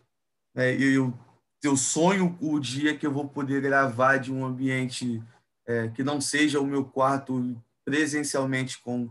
É, 0.55 0.75
eu, 0.75 1.13
eu 1.63 1.77
sonho 1.77 2.37
o 2.41 2.59
dia 2.59 2.97
que 2.97 3.07
eu 3.07 3.13
vou 3.13 3.29
poder 3.29 3.61
gravar 3.61 4.19
de 4.19 4.33
um 4.33 4.45
ambiente 4.45 5.23
é, 5.67 5.89
que 5.89 6.03
não 6.03 6.21
seja 6.21 6.61
o 6.61 6.67
meu 6.67 6.85
quarto 6.85 7.57
presencialmente 7.85 8.81
com 8.81 9.09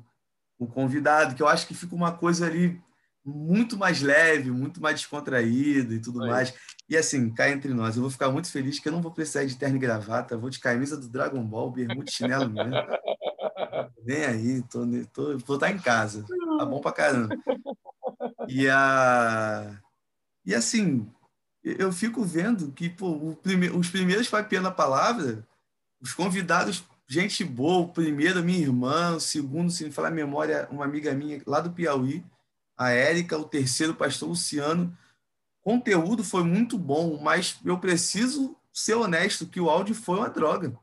o 0.57 0.67
convidado, 0.67 1.35
que 1.35 1.41
eu 1.41 1.47
acho 1.47 1.65
que 1.67 1.73
fica 1.73 1.95
uma 1.95 2.11
coisa 2.11 2.45
ali 2.45 2.81
muito 3.29 3.77
mais 3.77 4.01
leve, 4.01 4.51
muito 4.51 4.81
mais 4.81 4.99
descontraído 4.99 5.93
e 5.93 5.99
tudo 5.99 6.19
mais. 6.19 6.53
E 6.89 6.97
assim, 6.97 7.29
cá 7.29 7.49
entre 7.49 7.73
nós, 7.73 7.95
eu 7.95 8.01
vou 8.01 8.11
ficar 8.11 8.31
muito 8.31 8.51
feliz 8.51 8.79
que 8.79 8.87
eu 8.87 8.91
não 8.91 9.01
vou 9.01 9.11
precisar 9.11 9.45
de 9.45 9.55
terno 9.55 9.75
e 9.75 9.79
gravata, 9.79 10.37
vou 10.37 10.49
de 10.49 10.59
camisa 10.59 10.97
do 10.97 11.07
Dragon 11.07 11.43
Ball, 11.43 11.71
bermuda 11.71 12.09
chinelo 12.09 12.49
mesmo. 12.49 12.71
Vem 14.03 14.25
aí, 14.25 14.63
tô, 14.63 14.85
tô, 15.13 15.37
vou 15.37 15.55
estar 15.55 15.71
em 15.71 15.77
casa. 15.77 16.25
Tá 16.57 16.65
bom 16.65 16.81
pra 16.81 16.91
caramba. 16.91 17.35
E, 18.47 18.67
a... 18.67 19.79
e 20.45 20.55
assim, 20.55 21.07
eu 21.63 21.91
fico 21.91 22.23
vendo 22.23 22.71
que 22.71 22.89
pô, 22.89 23.35
prime... 23.43 23.69
os 23.69 23.89
primeiros 23.89 24.27
papiando 24.27 24.67
a 24.67 24.71
palavra, 24.71 25.47
os 26.01 26.13
convidados, 26.13 26.83
gente 27.07 27.43
boa, 27.43 27.81
o 27.81 27.89
primeiro, 27.89 28.43
minha 28.43 28.59
irmã, 28.59 29.15
o 29.15 29.19
segundo, 29.19 29.71
se 29.71 29.83
me 29.83 29.91
falar 29.91 30.07
a 30.07 30.11
memória, 30.11 30.67
uma 30.71 30.85
amiga 30.85 31.13
minha 31.13 31.41
lá 31.45 31.59
do 31.59 31.71
Piauí, 31.71 32.23
a 32.79 32.91
Érica, 32.91 33.37
o 33.37 33.43
terceiro, 33.43 33.91
o 33.91 33.95
pastor 33.97 34.29
Luciano. 34.29 34.97
Conteúdo 35.61 36.23
foi 36.23 36.45
muito 36.45 36.77
bom, 36.77 37.19
mas 37.21 37.59
eu 37.65 37.77
preciso 37.77 38.55
ser 38.73 38.93
honesto 38.93 39.45
que 39.45 39.59
o 39.59 39.69
áudio 39.69 39.93
foi 39.93 40.17
uma 40.17 40.29
droga. 40.29 40.79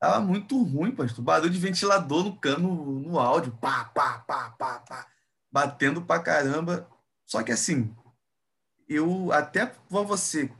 Tava 0.00 0.20
muito 0.20 0.60
ruim, 0.62 0.90
pastor. 0.90 1.22
Barulho 1.22 1.50
de 1.50 1.58
ventilador 1.58 2.24
no 2.24 2.34
cano, 2.38 2.98
no 3.00 3.18
áudio. 3.18 3.52
Pá, 3.60 3.84
pá, 3.84 4.20
pá, 4.20 4.50
pá, 4.52 4.78
pá. 4.80 5.06
Batendo 5.52 6.00
pra 6.00 6.18
caramba. 6.18 6.88
Só 7.26 7.42
que 7.42 7.52
assim, 7.52 7.94
eu 8.88 9.30
até 9.32 9.66
para 9.66 10.02
você, 10.02 10.50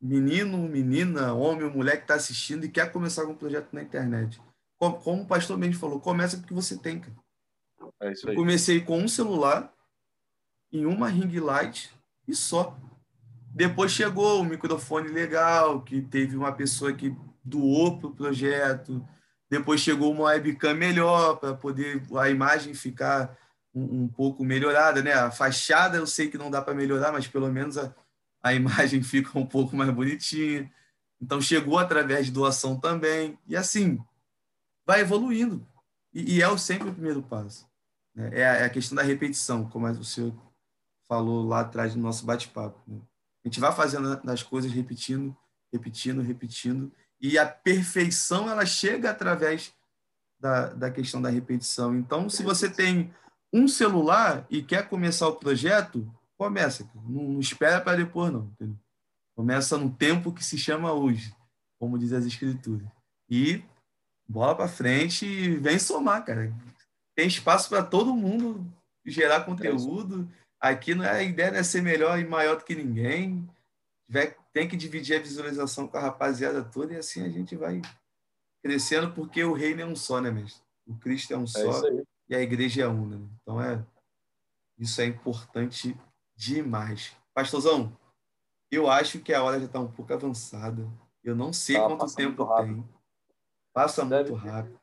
menino, 0.00 0.58
menina, 0.68 1.32
homem 1.32 1.64
ou 1.64 1.70
mulher 1.70 1.98
que 1.98 2.02
está 2.02 2.14
assistindo 2.14 2.64
e 2.64 2.68
quer 2.68 2.90
começar 2.90 3.24
um 3.24 3.36
projeto 3.36 3.72
na 3.72 3.84
internet. 3.84 4.42
Como, 4.76 5.00
como 5.00 5.22
o 5.22 5.26
pastor 5.26 5.56
Mendes 5.56 5.78
falou, 5.78 6.00
começa 6.00 6.36
com 6.36 6.42
o 6.42 6.46
que 6.46 6.54
você 6.54 6.76
tem, 6.76 6.98
cara. 6.98 7.16
É 8.00 8.12
isso 8.12 8.28
aí. 8.28 8.34
Eu 8.34 8.40
comecei 8.40 8.80
com 8.80 8.98
um 8.98 9.08
celular 9.08 9.72
em 10.72 10.86
uma 10.86 11.08
ring 11.08 11.38
light 11.38 11.90
e 12.26 12.34
só. 12.34 12.76
Depois 13.52 13.92
chegou 13.92 14.40
o 14.40 14.44
microfone 14.44 15.08
legal, 15.08 15.82
que 15.82 16.00
teve 16.00 16.36
uma 16.36 16.52
pessoa 16.52 16.92
que 16.92 17.14
doou 17.44 17.98
para 17.98 18.08
o 18.08 18.14
projeto. 18.14 19.06
Depois 19.48 19.80
chegou 19.80 20.12
uma 20.12 20.24
webcam 20.24 20.74
melhor 20.74 21.36
para 21.36 21.54
poder 21.54 22.02
a 22.16 22.30
imagem 22.30 22.72
ficar 22.72 23.36
um, 23.74 24.02
um, 24.02 24.08
pouco 24.08 24.44
melhorada, 24.44 25.02
né? 25.02 25.12
A 25.12 25.30
fachada 25.30 25.98
eu 25.98 26.06
sei 26.06 26.28
que 26.28 26.38
não 26.38 26.50
dá 26.50 26.62
para 26.62 26.74
melhorar, 26.74 27.12
mas 27.12 27.26
pelo 27.26 27.50
menos 27.50 27.76
a, 27.76 27.92
a 28.42 28.54
imagem 28.54 29.02
fica 29.02 29.36
um 29.38 29.46
pouco 29.46 29.76
mais 29.76 29.90
bonitinha. 29.90 30.70
Então 31.20 31.40
chegou 31.40 31.78
através 31.78 32.26
de 32.26 32.32
doação 32.32 32.78
também. 32.78 33.38
E 33.46 33.56
assim, 33.56 34.00
vai 34.86 35.00
evoluindo. 35.00 35.66
E, 36.14 36.36
e 36.36 36.42
é 36.42 36.56
sempre 36.56 36.88
o 36.88 36.94
primeiro 36.94 37.22
passo. 37.22 37.69
É, 38.32 38.40
é 38.40 38.64
a 38.64 38.70
questão 38.70 38.96
da 38.96 39.02
repetição, 39.02 39.68
como 39.68 39.86
o 39.86 40.04
senhor 40.04 40.34
falou 41.08 41.46
lá 41.46 41.60
atrás 41.60 41.94
no 41.94 42.02
nosso 42.02 42.24
bate-papo. 42.24 42.80
Né? 42.86 43.00
A 43.44 43.48
gente 43.48 43.60
vai 43.60 43.72
fazendo 43.72 44.20
as 44.30 44.42
coisas 44.42 44.70
repetindo, 44.70 45.36
repetindo, 45.72 46.22
repetindo, 46.22 46.92
e 47.20 47.38
a 47.38 47.46
perfeição 47.46 48.48
ela 48.48 48.64
chega 48.64 49.10
através 49.10 49.72
da, 50.38 50.68
da 50.68 50.90
questão 50.90 51.20
da 51.20 51.28
repetição. 51.28 51.96
Então, 51.96 52.28
se 52.28 52.42
você 52.42 52.68
tem 52.68 53.12
um 53.52 53.66
celular 53.66 54.46
e 54.48 54.62
quer 54.62 54.88
começar 54.88 55.28
o 55.28 55.36
projeto, 55.36 56.08
começa. 56.38 56.88
Não, 56.94 57.32
não 57.32 57.40
espera 57.40 57.80
para 57.80 57.96
depois, 57.96 58.32
não. 58.32 58.44
Entendeu? 58.52 58.78
Começa 59.36 59.76
no 59.76 59.90
tempo 59.90 60.32
que 60.32 60.44
se 60.44 60.56
chama 60.56 60.92
hoje, 60.92 61.34
como 61.78 61.98
diz 61.98 62.12
as 62.12 62.24
escrituras. 62.24 62.88
E 63.28 63.62
bola 64.28 64.54
para 64.54 64.68
frente 64.68 65.26
e 65.26 65.56
vem 65.56 65.78
somar, 65.78 66.24
cara 66.24 66.54
tem 67.20 67.28
espaço 67.28 67.68
para 67.68 67.84
todo 67.84 68.14
mundo 68.14 68.66
gerar 69.04 69.44
conteúdo. 69.44 70.26
Aqui 70.58 70.94
não 70.94 71.04
é 71.04 71.18
a 71.18 71.22
ideia 71.22 71.50
é 71.50 71.62
ser 71.62 71.82
melhor 71.82 72.18
e 72.18 72.24
maior 72.24 72.56
do 72.56 72.64
que 72.64 72.74
ninguém. 72.74 73.46
Tem 74.54 74.66
que 74.66 74.74
dividir 74.74 75.16
a 75.16 75.22
visualização 75.22 75.86
com 75.86 75.98
a 75.98 76.00
rapaziada 76.00 76.64
toda 76.64 76.94
e 76.94 76.96
assim 76.96 77.22
a 77.22 77.28
gente 77.28 77.54
vai 77.54 77.82
crescendo, 78.62 79.12
porque 79.12 79.44
o 79.44 79.52
reino 79.52 79.82
é 79.82 79.84
um 79.84 79.94
só, 79.94 80.18
né, 80.18 80.30
mestre? 80.30 80.62
O 80.86 80.96
Cristo 80.96 81.34
é 81.34 81.36
um 81.36 81.44
é 81.44 81.46
só 81.46 81.82
e 82.26 82.34
a 82.34 82.40
igreja 82.40 82.84
é 82.84 82.86
uma. 82.86 83.18
Né? 83.18 83.28
Então 83.42 83.60
é 83.60 83.84
isso 84.78 84.98
é 85.02 85.04
importante 85.04 85.94
demais. 86.34 87.14
Pastorzão, 87.34 87.94
Eu 88.70 88.88
acho 88.88 89.20
que 89.20 89.34
a 89.34 89.42
hora 89.42 89.58
já 89.58 89.66
está 89.66 89.78
um 89.78 89.92
pouco 89.92 90.10
avançada. 90.14 90.88
Eu 91.22 91.36
não 91.36 91.52
sei 91.52 91.76
tá, 91.76 91.86
quanto 91.86 92.14
tempo 92.14 92.46
tem. 92.56 92.82
Passa 93.74 94.06
Deve 94.06 94.30
muito 94.30 94.42
rápido. 94.42 94.80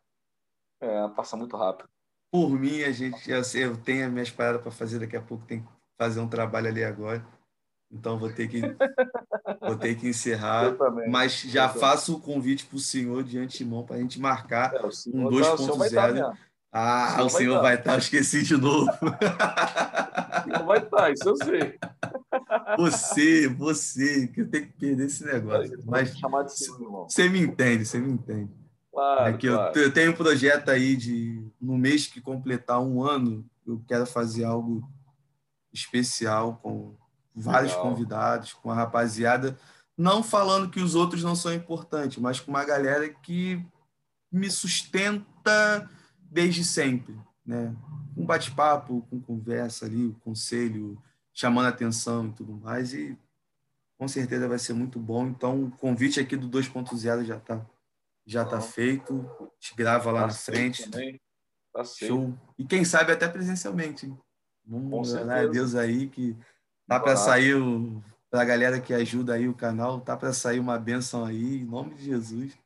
É, 0.79 1.07
passa 1.09 1.35
muito 1.35 1.57
rápido. 1.57 1.96
Por 2.31 2.49
mim, 2.49 2.83
a 2.83 2.91
gente, 2.91 3.29
eu, 3.29 3.41
eu 3.55 3.77
tenho 3.77 4.05
as 4.05 4.11
minhas 4.11 4.29
paradas 4.29 4.61
para 4.61 4.71
fazer 4.71 4.99
daqui 4.99 5.15
a 5.15 5.21
pouco, 5.21 5.45
tem 5.45 5.61
que 5.61 5.67
fazer 5.97 6.19
um 6.19 6.27
trabalho 6.27 6.67
ali 6.67 6.83
agora. 6.83 7.25
Então 7.91 8.19
vou 8.19 8.29
ter 8.29 8.49
que 8.49 8.61
vou 9.61 9.77
ter 9.77 9.95
que 9.95 10.09
encerrar. 10.09 10.75
Mas 11.09 11.41
já 11.41 11.69
faço 11.69 12.15
o 12.15 12.19
convite 12.19 12.65
para 12.65 12.75
o 12.75 12.79
senhor 12.79 13.23
de 13.23 13.37
antemão 13.37 13.83
para 13.83 13.95
a 13.95 13.99
gente 13.99 14.19
marcar 14.19 14.73
é, 14.73 14.85
um 15.13 15.29
2.0. 15.29 16.37
Ah, 16.69 17.23
o 17.23 17.29
senhor 17.29 17.61
vai 17.61 17.75
estar, 17.75 17.93
tá, 17.93 17.97
esqueci 17.97 18.43
de 18.43 18.57
novo. 18.57 18.91
Não 20.47 20.65
vai 20.65 20.79
estar, 20.79 20.97
tá, 20.97 21.11
isso 21.11 21.29
eu 21.29 21.35
sei. 21.37 21.79
Você, 22.77 23.47
você, 23.47 24.27
que 24.27 24.41
eu 24.41 24.49
tenho 24.49 24.67
que 24.67 24.73
perder 24.73 25.05
esse 25.05 25.25
negócio. 25.25 25.79
Mas 25.85 26.13
você 27.07 27.29
me 27.29 27.39
entende, 27.39 27.85
você 27.85 27.99
me 27.99 28.11
entende. 28.11 28.51
Claro, 28.97 29.29
é 29.29 29.37
que 29.37 29.47
claro. 29.47 29.77
eu, 29.77 29.83
eu 29.83 29.93
tenho 29.93 30.11
um 30.11 30.15
projeto 30.15 30.69
aí 30.69 30.95
de, 30.95 31.47
no 31.61 31.77
mês 31.77 32.07
que 32.07 32.19
completar 32.19 32.81
um 32.81 33.03
ano, 33.03 33.47
eu 33.63 33.79
quero 33.87 34.07
fazer 34.07 34.43
algo 34.43 34.91
especial 35.71 36.59
com 36.63 36.95
vários 37.35 37.73
Legal. 37.73 37.87
convidados, 37.87 38.53
com 38.53 38.71
a 38.71 38.73
rapaziada, 38.73 39.55
não 39.95 40.23
falando 40.23 40.71
que 40.71 40.79
os 40.79 40.95
outros 40.95 41.23
não 41.23 41.35
são 41.35 41.53
importantes, 41.53 42.17
mas 42.17 42.39
com 42.39 42.49
uma 42.49 42.65
galera 42.65 43.07
que 43.07 43.63
me 44.31 44.49
sustenta 44.49 45.87
desde 46.19 46.63
sempre, 46.63 47.15
né? 47.45 47.75
Um 48.15 48.25
bate-papo, 48.25 49.05
com 49.11 49.21
conversa 49.21 49.85
ali, 49.85 50.07
o 50.07 50.15
conselho, 50.21 50.99
chamando 51.31 51.67
atenção 51.67 52.29
e 52.29 52.31
tudo 52.31 52.53
mais, 52.53 52.95
e 52.95 53.15
com 53.95 54.07
certeza 54.07 54.47
vai 54.47 54.57
ser 54.57 54.73
muito 54.73 54.99
bom. 54.99 55.27
Então, 55.27 55.65
o 55.65 55.71
convite 55.71 56.19
aqui 56.19 56.35
do 56.35 56.49
2.0 56.49 57.23
já 57.23 57.37
está 57.37 57.63
já 58.27 58.43
tá 58.43 58.59
feito, 58.59 59.25
te 59.57 59.73
grava 59.73 60.11
lá 60.11 60.21
tá 60.21 60.27
na 60.27 60.33
frente. 60.33 60.89
Tá 61.73 61.83
Show. 61.85 62.37
E 62.57 62.65
quem 62.65 62.83
sabe 62.83 63.13
até 63.13 63.27
presencialmente. 63.27 64.05
Hein? 64.05 64.19
Vamos 64.65 65.13
orar 65.13 65.45
a 65.45 65.47
Deus 65.47 65.75
aí 65.75 66.09
que 66.09 66.35
tá 66.85 66.99
para 66.99 67.15
sair 67.15 67.55
para 68.29 68.41
a 68.41 68.45
galera 68.45 68.81
que 68.81 68.93
ajuda 68.93 69.35
aí 69.35 69.47
o 69.47 69.53
canal, 69.53 70.01
tá 70.01 70.17
para 70.17 70.33
sair 70.33 70.59
uma 70.59 70.77
benção 70.77 71.23
aí, 71.23 71.61
em 71.61 71.65
nome 71.65 71.95
de 71.95 72.03
Jesus. 72.03 72.57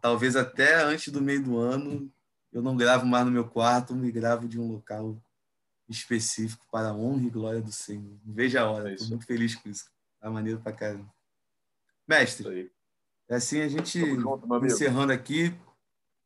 Talvez 0.00 0.36
até 0.36 0.82
antes 0.84 1.12
do 1.12 1.20
meio 1.20 1.42
do 1.42 1.58
ano 1.58 2.12
eu 2.52 2.62
não 2.62 2.76
gravo 2.76 3.04
mais 3.04 3.24
no 3.24 3.32
meu 3.32 3.48
quarto, 3.48 3.94
me 3.94 4.12
gravo 4.12 4.46
de 4.46 4.60
um 4.60 4.70
local 4.70 5.20
específico 5.88 6.64
para 6.70 6.90
a 6.90 6.94
honra 6.94 7.26
e 7.26 7.30
glória 7.30 7.60
do 7.60 7.72
Senhor. 7.72 8.16
Veja 8.24 8.60
a 8.60 8.70
hora, 8.70 8.92
estou 8.92 9.08
muito 9.08 9.26
feliz 9.26 9.56
com 9.56 9.68
isso. 9.68 9.90
Tá 10.20 10.30
maneiro 10.30 10.60
pra 10.60 10.72
caramba. 10.72 11.12
Mestre, 12.06 12.60
é 12.60 12.79
assim 13.36 13.60
a 13.60 13.68
gente 13.68 13.98
junto, 13.98 14.66
encerrando 14.66 15.12
aqui. 15.12 15.54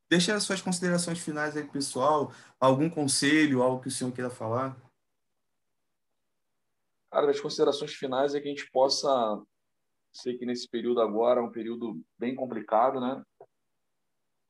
Deixa 0.09 0.35
as 0.35 0.43
suas 0.43 0.61
considerações 0.61 1.19
finais 1.19 1.57
aí, 1.57 1.63
pessoal. 1.63 2.31
Algum 2.59 2.89
conselho, 2.89 3.61
algo 3.61 3.81
que 3.81 3.87
o 3.87 3.91
senhor 3.91 4.11
queira 4.11 4.29
falar? 4.29 4.77
Cara, 7.11 7.31
as 7.31 7.39
considerações 7.39 7.93
finais 7.93 8.35
é 8.35 8.41
que 8.41 8.47
a 8.47 8.51
gente 8.51 8.69
possa. 8.71 9.41
Sei 10.11 10.37
que 10.37 10.45
nesse 10.45 10.69
período 10.69 11.01
agora 11.01 11.41
é 11.41 11.43
um 11.43 11.51
período 11.51 12.01
bem 12.17 12.35
complicado, 12.35 12.99
né? 12.99 13.23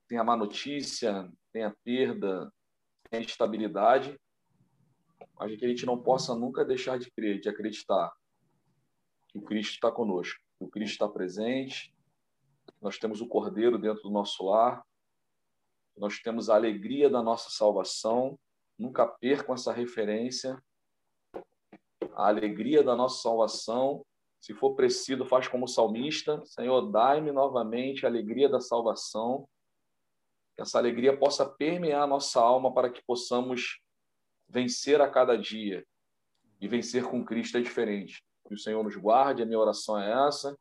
Tem 0.07 0.17
a 0.17 0.23
má 0.23 0.35
notícia, 0.35 1.31
tem 1.51 1.63
a 1.63 1.73
perda, 1.83 2.51
tem 3.09 3.21
a 3.21 3.23
instabilidade, 3.23 4.19
mas 5.39 5.55
que 5.57 5.65
a 5.65 5.69
gente 5.69 5.85
não 5.85 5.97
possa 6.01 6.35
nunca 6.35 6.65
deixar 6.65 6.99
de 6.99 7.09
crer, 7.11 7.39
de 7.39 7.49
acreditar 7.49 8.13
que 9.29 9.39
o 9.39 9.41
Cristo 9.41 9.73
está 9.73 9.91
conosco, 9.91 10.39
que 10.59 10.65
o 10.65 10.69
Cristo 10.69 10.93
está 10.93 11.07
presente, 11.07 11.94
nós 12.81 12.97
temos 12.97 13.21
o 13.21 13.27
Cordeiro 13.27 13.77
dentro 13.77 14.03
do 14.03 14.09
nosso 14.09 14.45
lar, 14.45 14.85
nós 15.97 16.19
temos 16.19 16.49
a 16.49 16.55
alegria 16.55 17.09
da 17.09 17.21
nossa 17.23 17.49
salvação, 17.49 18.37
nunca 18.77 19.07
percam 19.07 19.55
essa 19.55 19.71
referência, 19.71 20.61
a 22.13 22.27
alegria 22.27 22.83
da 22.83 22.95
nossa 22.95 23.21
salvação, 23.21 24.05
se 24.39 24.53
for 24.53 24.75
preciso, 24.75 25.25
faz 25.25 25.47
como 25.47 25.67
salmista, 25.67 26.43
Senhor, 26.45 26.91
dai-me 26.91 27.31
novamente 27.31 28.05
a 28.05 28.09
alegria 28.09 28.47
da 28.47 28.59
salvação, 28.59 29.47
que 30.55 30.61
essa 30.61 30.77
alegria 30.77 31.17
possa 31.17 31.45
permear 31.45 32.03
a 32.03 32.07
nossa 32.07 32.39
alma 32.39 32.73
para 32.73 32.89
que 32.89 33.03
possamos 33.03 33.81
vencer 34.47 35.01
a 35.01 35.09
cada 35.09 35.35
dia. 35.35 35.85
E 36.61 36.67
vencer 36.67 37.03
com 37.03 37.25
Cristo 37.25 37.57
é 37.57 37.61
diferente. 37.61 38.23
Que 38.47 38.53
o 38.53 38.57
Senhor 38.57 38.83
nos 38.83 38.95
guarde, 38.95 39.41
a 39.41 39.45
minha 39.45 39.59
oração 39.59 39.99
é 39.99 40.27
essa. 40.27 40.55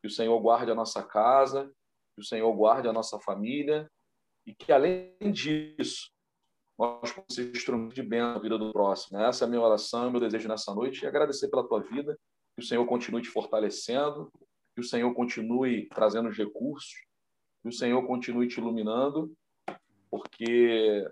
Que 0.00 0.06
o 0.06 0.10
Senhor 0.10 0.38
guarde 0.40 0.70
a 0.70 0.74
nossa 0.74 1.02
casa, 1.02 1.70
que 2.14 2.20
o 2.20 2.24
Senhor 2.24 2.52
guarde 2.54 2.88
a 2.88 2.92
nossa 2.92 3.18
família 3.18 3.90
e 4.46 4.54
que, 4.54 4.72
além 4.72 5.16
disso, 5.32 6.10
nós 6.78 7.12
possamos 7.12 7.34
ser 7.34 7.50
instrumento 7.50 7.94
de 7.94 8.02
bênção 8.02 8.34
na 8.34 8.38
vida 8.38 8.56
do 8.56 8.72
próximo. 8.72 9.18
Essa 9.18 9.44
é 9.44 9.46
a 9.46 9.48
minha 9.48 9.62
oração, 9.62 10.10
meu 10.10 10.20
desejo 10.20 10.48
nessa 10.48 10.74
noite 10.74 11.02
e 11.02 11.06
agradecer 11.06 11.48
pela 11.48 11.66
tua 11.66 11.80
vida, 11.80 12.18
que 12.56 12.62
o 12.62 12.66
Senhor 12.66 12.86
continue 12.86 13.22
te 13.22 13.28
fortalecendo, 13.28 14.32
que 14.74 14.80
o 14.80 14.84
Senhor 14.84 15.12
continue 15.14 15.88
trazendo 15.88 16.28
os 16.28 16.36
recursos, 16.36 17.04
que 17.62 17.68
o 17.68 17.72
Senhor 17.72 18.06
continue 18.06 18.46
te 18.46 18.60
iluminando 18.60 19.36
porque 20.10 21.06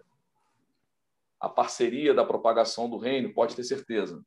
a 1.40 1.48
parceria 1.48 2.14
da 2.14 2.24
propagação 2.24 2.88
do 2.88 2.96
reino, 2.96 3.32
pode 3.32 3.54
ter 3.54 3.64
certeza, 3.64 4.24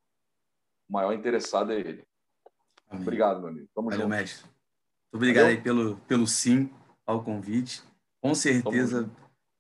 o 0.87 0.93
maior 0.93 1.13
interessado 1.13 1.71
é 1.71 1.79
ele. 1.79 2.07
Amém. 2.89 3.03
Obrigado, 3.03 3.39
meu 3.39 3.49
amigo. 3.49 3.69
Tamo 3.73 3.89
Valeu, 3.89 4.05
junto. 4.05 4.09
mestre. 4.09 4.43
Muito 4.43 5.15
obrigado 5.15 5.43
Valeu. 5.43 5.57
aí 5.57 5.63
pelo, 5.63 5.97
pelo 6.07 6.27
sim 6.27 6.69
ao 7.05 7.23
convite. 7.23 7.83
Com 8.21 8.35
certeza, 8.35 9.09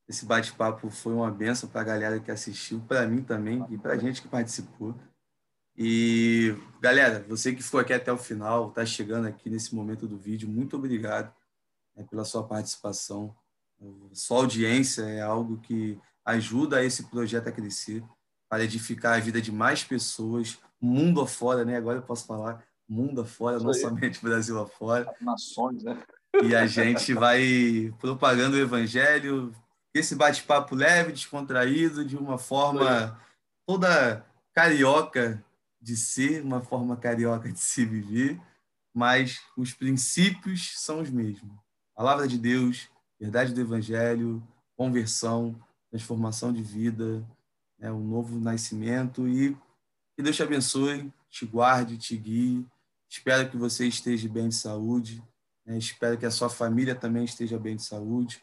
esse 0.07 0.25
bate-papo 0.25 0.89
foi 0.89 1.13
uma 1.13 1.31
benção 1.31 1.69
para 1.69 1.81
a 1.81 1.83
galera 1.83 2.19
que 2.19 2.31
assistiu, 2.31 2.81
para 2.81 3.07
mim 3.07 3.23
também 3.23 3.65
e 3.69 3.77
para 3.77 3.93
a 3.93 3.97
gente 3.97 4.21
que 4.21 4.27
participou. 4.27 4.95
E, 5.77 6.55
galera, 6.81 7.25
você 7.27 7.53
que 7.55 7.63
ficou 7.63 7.79
aqui 7.79 7.93
até 7.93 8.11
o 8.11 8.17
final, 8.17 8.69
está 8.69 8.85
chegando 8.85 9.27
aqui 9.27 9.49
nesse 9.49 9.73
momento 9.73 10.07
do 10.07 10.17
vídeo, 10.17 10.49
muito 10.49 10.75
obrigado 10.75 11.33
né, 11.95 12.05
pela 12.09 12.25
sua 12.25 12.45
participação. 12.45 13.33
Sua 14.11 14.39
audiência 14.39 15.03
é 15.03 15.21
algo 15.21 15.59
que 15.61 15.97
ajuda 16.25 16.83
esse 16.83 17.03
projeto 17.03 17.47
a 17.47 17.51
crescer, 17.51 18.03
para 18.49 18.63
edificar 18.63 19.15
a 19.15 19.19
vida 19.21 19.41
de 19.41 19.51
mais 19.51 19.83
pessoas, 19.83 20.59
mundo 20.81 21.21
afora, 21.21 21.63
né? 21.63 21.77
Agora 21.77 21.99
eu 21.99 22.03
posso 22.03 22.25
falar 22.25 22.65
mundo 22.89 23.21
afora, 23.21 23.57
Isso 23.57 23.65
não 23.65 23.73
aí. 23.73 23.79
somente 23.79 24.21
Brasil 24.21 24.59
afora. 24.59 25.13
Nações, 25.21 25.83
né? 25.83 26.01
E 26.43 26.55
a 26.55 26.65
gente 26.65 27.13
vai 27.13 27.93
propagando 27.99 28.55
o 28.55 28.59
evangelho, 28.59 29.53
esse 29.93 30.15
bate-papo 30.15 30.75
leve, 30.75 31.11
descontraído, 31.11 32.05
de 32.05 32.15
uma 32.15 32.37
forma 32.37 33.19
toda 33.65 34.25
carioca 34.53 35.43
de 35.81 35.95
ser, 35.95 36.43
uma 36.43 36.61
forma 36.61 36.95
carioca 36.97 37.51
de 37.51 37.59
se 37.59 37.85
viver, 37.85 38.39
mas 38.93 39.39
os 39.57 39.73
princípios 39.73 40.73
são 40.75 41.01
os 41.01 41.09
mesmos. 41.09 41.51
palavra 41.95 42.27
de 42.27 42.37
Deus, 42.37 42.89
verdade 43.19 43.53
do 43.53 43.61
Evangelho, 43.61 44.43
conversão, 44.75 45.59
transformação 45.89 46.53
de 46.53 46.61
vida, 46.61 47.25
né, 47.77 47.91
um 47.91 48.03
novo 48.03 48.39
nascimento 48.39 49.27
e 49.27 49.57
que 50.15 50.23
Deus 50.23 50.35
te 50.35 50.43
abençoe, 50.43 51.11
te 51.29 51.45
guarde, 51.45 51.97
te 51.97 52.15
guie. 52.15 52.65
Espero 53.09 53.49
que 53.49 53.57
você 53.57 53.87
esteja 53.87 54.29
bem 54.29 54.49
de 54.49 54.55
saúde. 54.55 55.23
Né, 55.65 55.77
espero 55.77 56.17
que 56.17 56.25
a 56.25 56.31
sua 56.31 56.49
família 56.49 56.93
também 56.93 57.25
esteja 57.25 57.57
bem 57.57 57.75
de 57.75 57.83
saúde. 57.83 58.41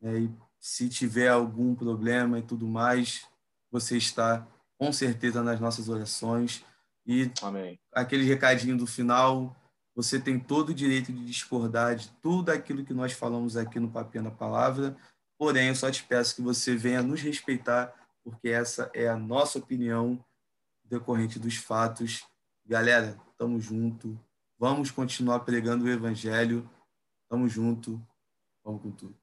Né, 0.00 0.22
e 0.22 0.30
se 0.58 0.88
tiver 0.88 1.28
algum 1.28 1.74
problema 1.74 2.40
e 2.40 2.42
tudo 2.42 2.66
mais, 2.66 3.26
você 3.70 3.96
está 3.96 4.46
com 4.76 4.92
certeza 4.92 5.42
nas 5.42 5.60
nossas 5.60 5.88
orações. 5.88 6.64
E 7.06 7.30
Amém. 7.40 7.78
aquele 7.92 8.24
recadinho 8.24 8.76
do 8.76 8.86
final, 8.86 9.56
você 9.94 10.18
tem 10.18 10.38
todo 10.38 10.70
o 10.70 10.74
direito 10.74 11.12
de 11.12 11.24
discordar 11.24 11.94
de 11.96 12.08
tudo 12.20 12.50
aquilo 12.50 12.84
que 12.84 12.94
nós 12.94 13.12
falamos 13.12 13.56
aqui 13.56 13.78
no 13.78 13.90
Papinha 13.90 14.24
da 14.24 14.30
Palavra, 14.30 14.96
porém, 15.38 15.68
eu 15.68 15.74
só 15.74 15.90
te 15.90 16.02
peço 16.04 16.36
que 16.36 16.42
você 16.42 16.76
venha 16.76 17.02
nos 17.02 17.20
respeitar, 17.20 17.92
porque 18.22 18.48
essa 18.48 18.90
é 18.94 19.08
a 19.08 19.16
nossa 19.16 19.58
opinião 19.58 20.24
decorrente 20.84 21.38
dos 21.38 21.56
fatos. 21.56 22.24
Galera, 22.64 23.18
tamo 23.42 23.58
junto, 23.58 24.16
vamos 24.56 24.92
continuar 24.92 25.40
pregando 25.40 25.84
o 25.84 25.88
Evangelho, 25.88 26.70
tamo 27.28 27.48
junto, 27.48 28.00
vamos 28.62 28.80
com 28.80 28.92
tudo. 28.92 29.21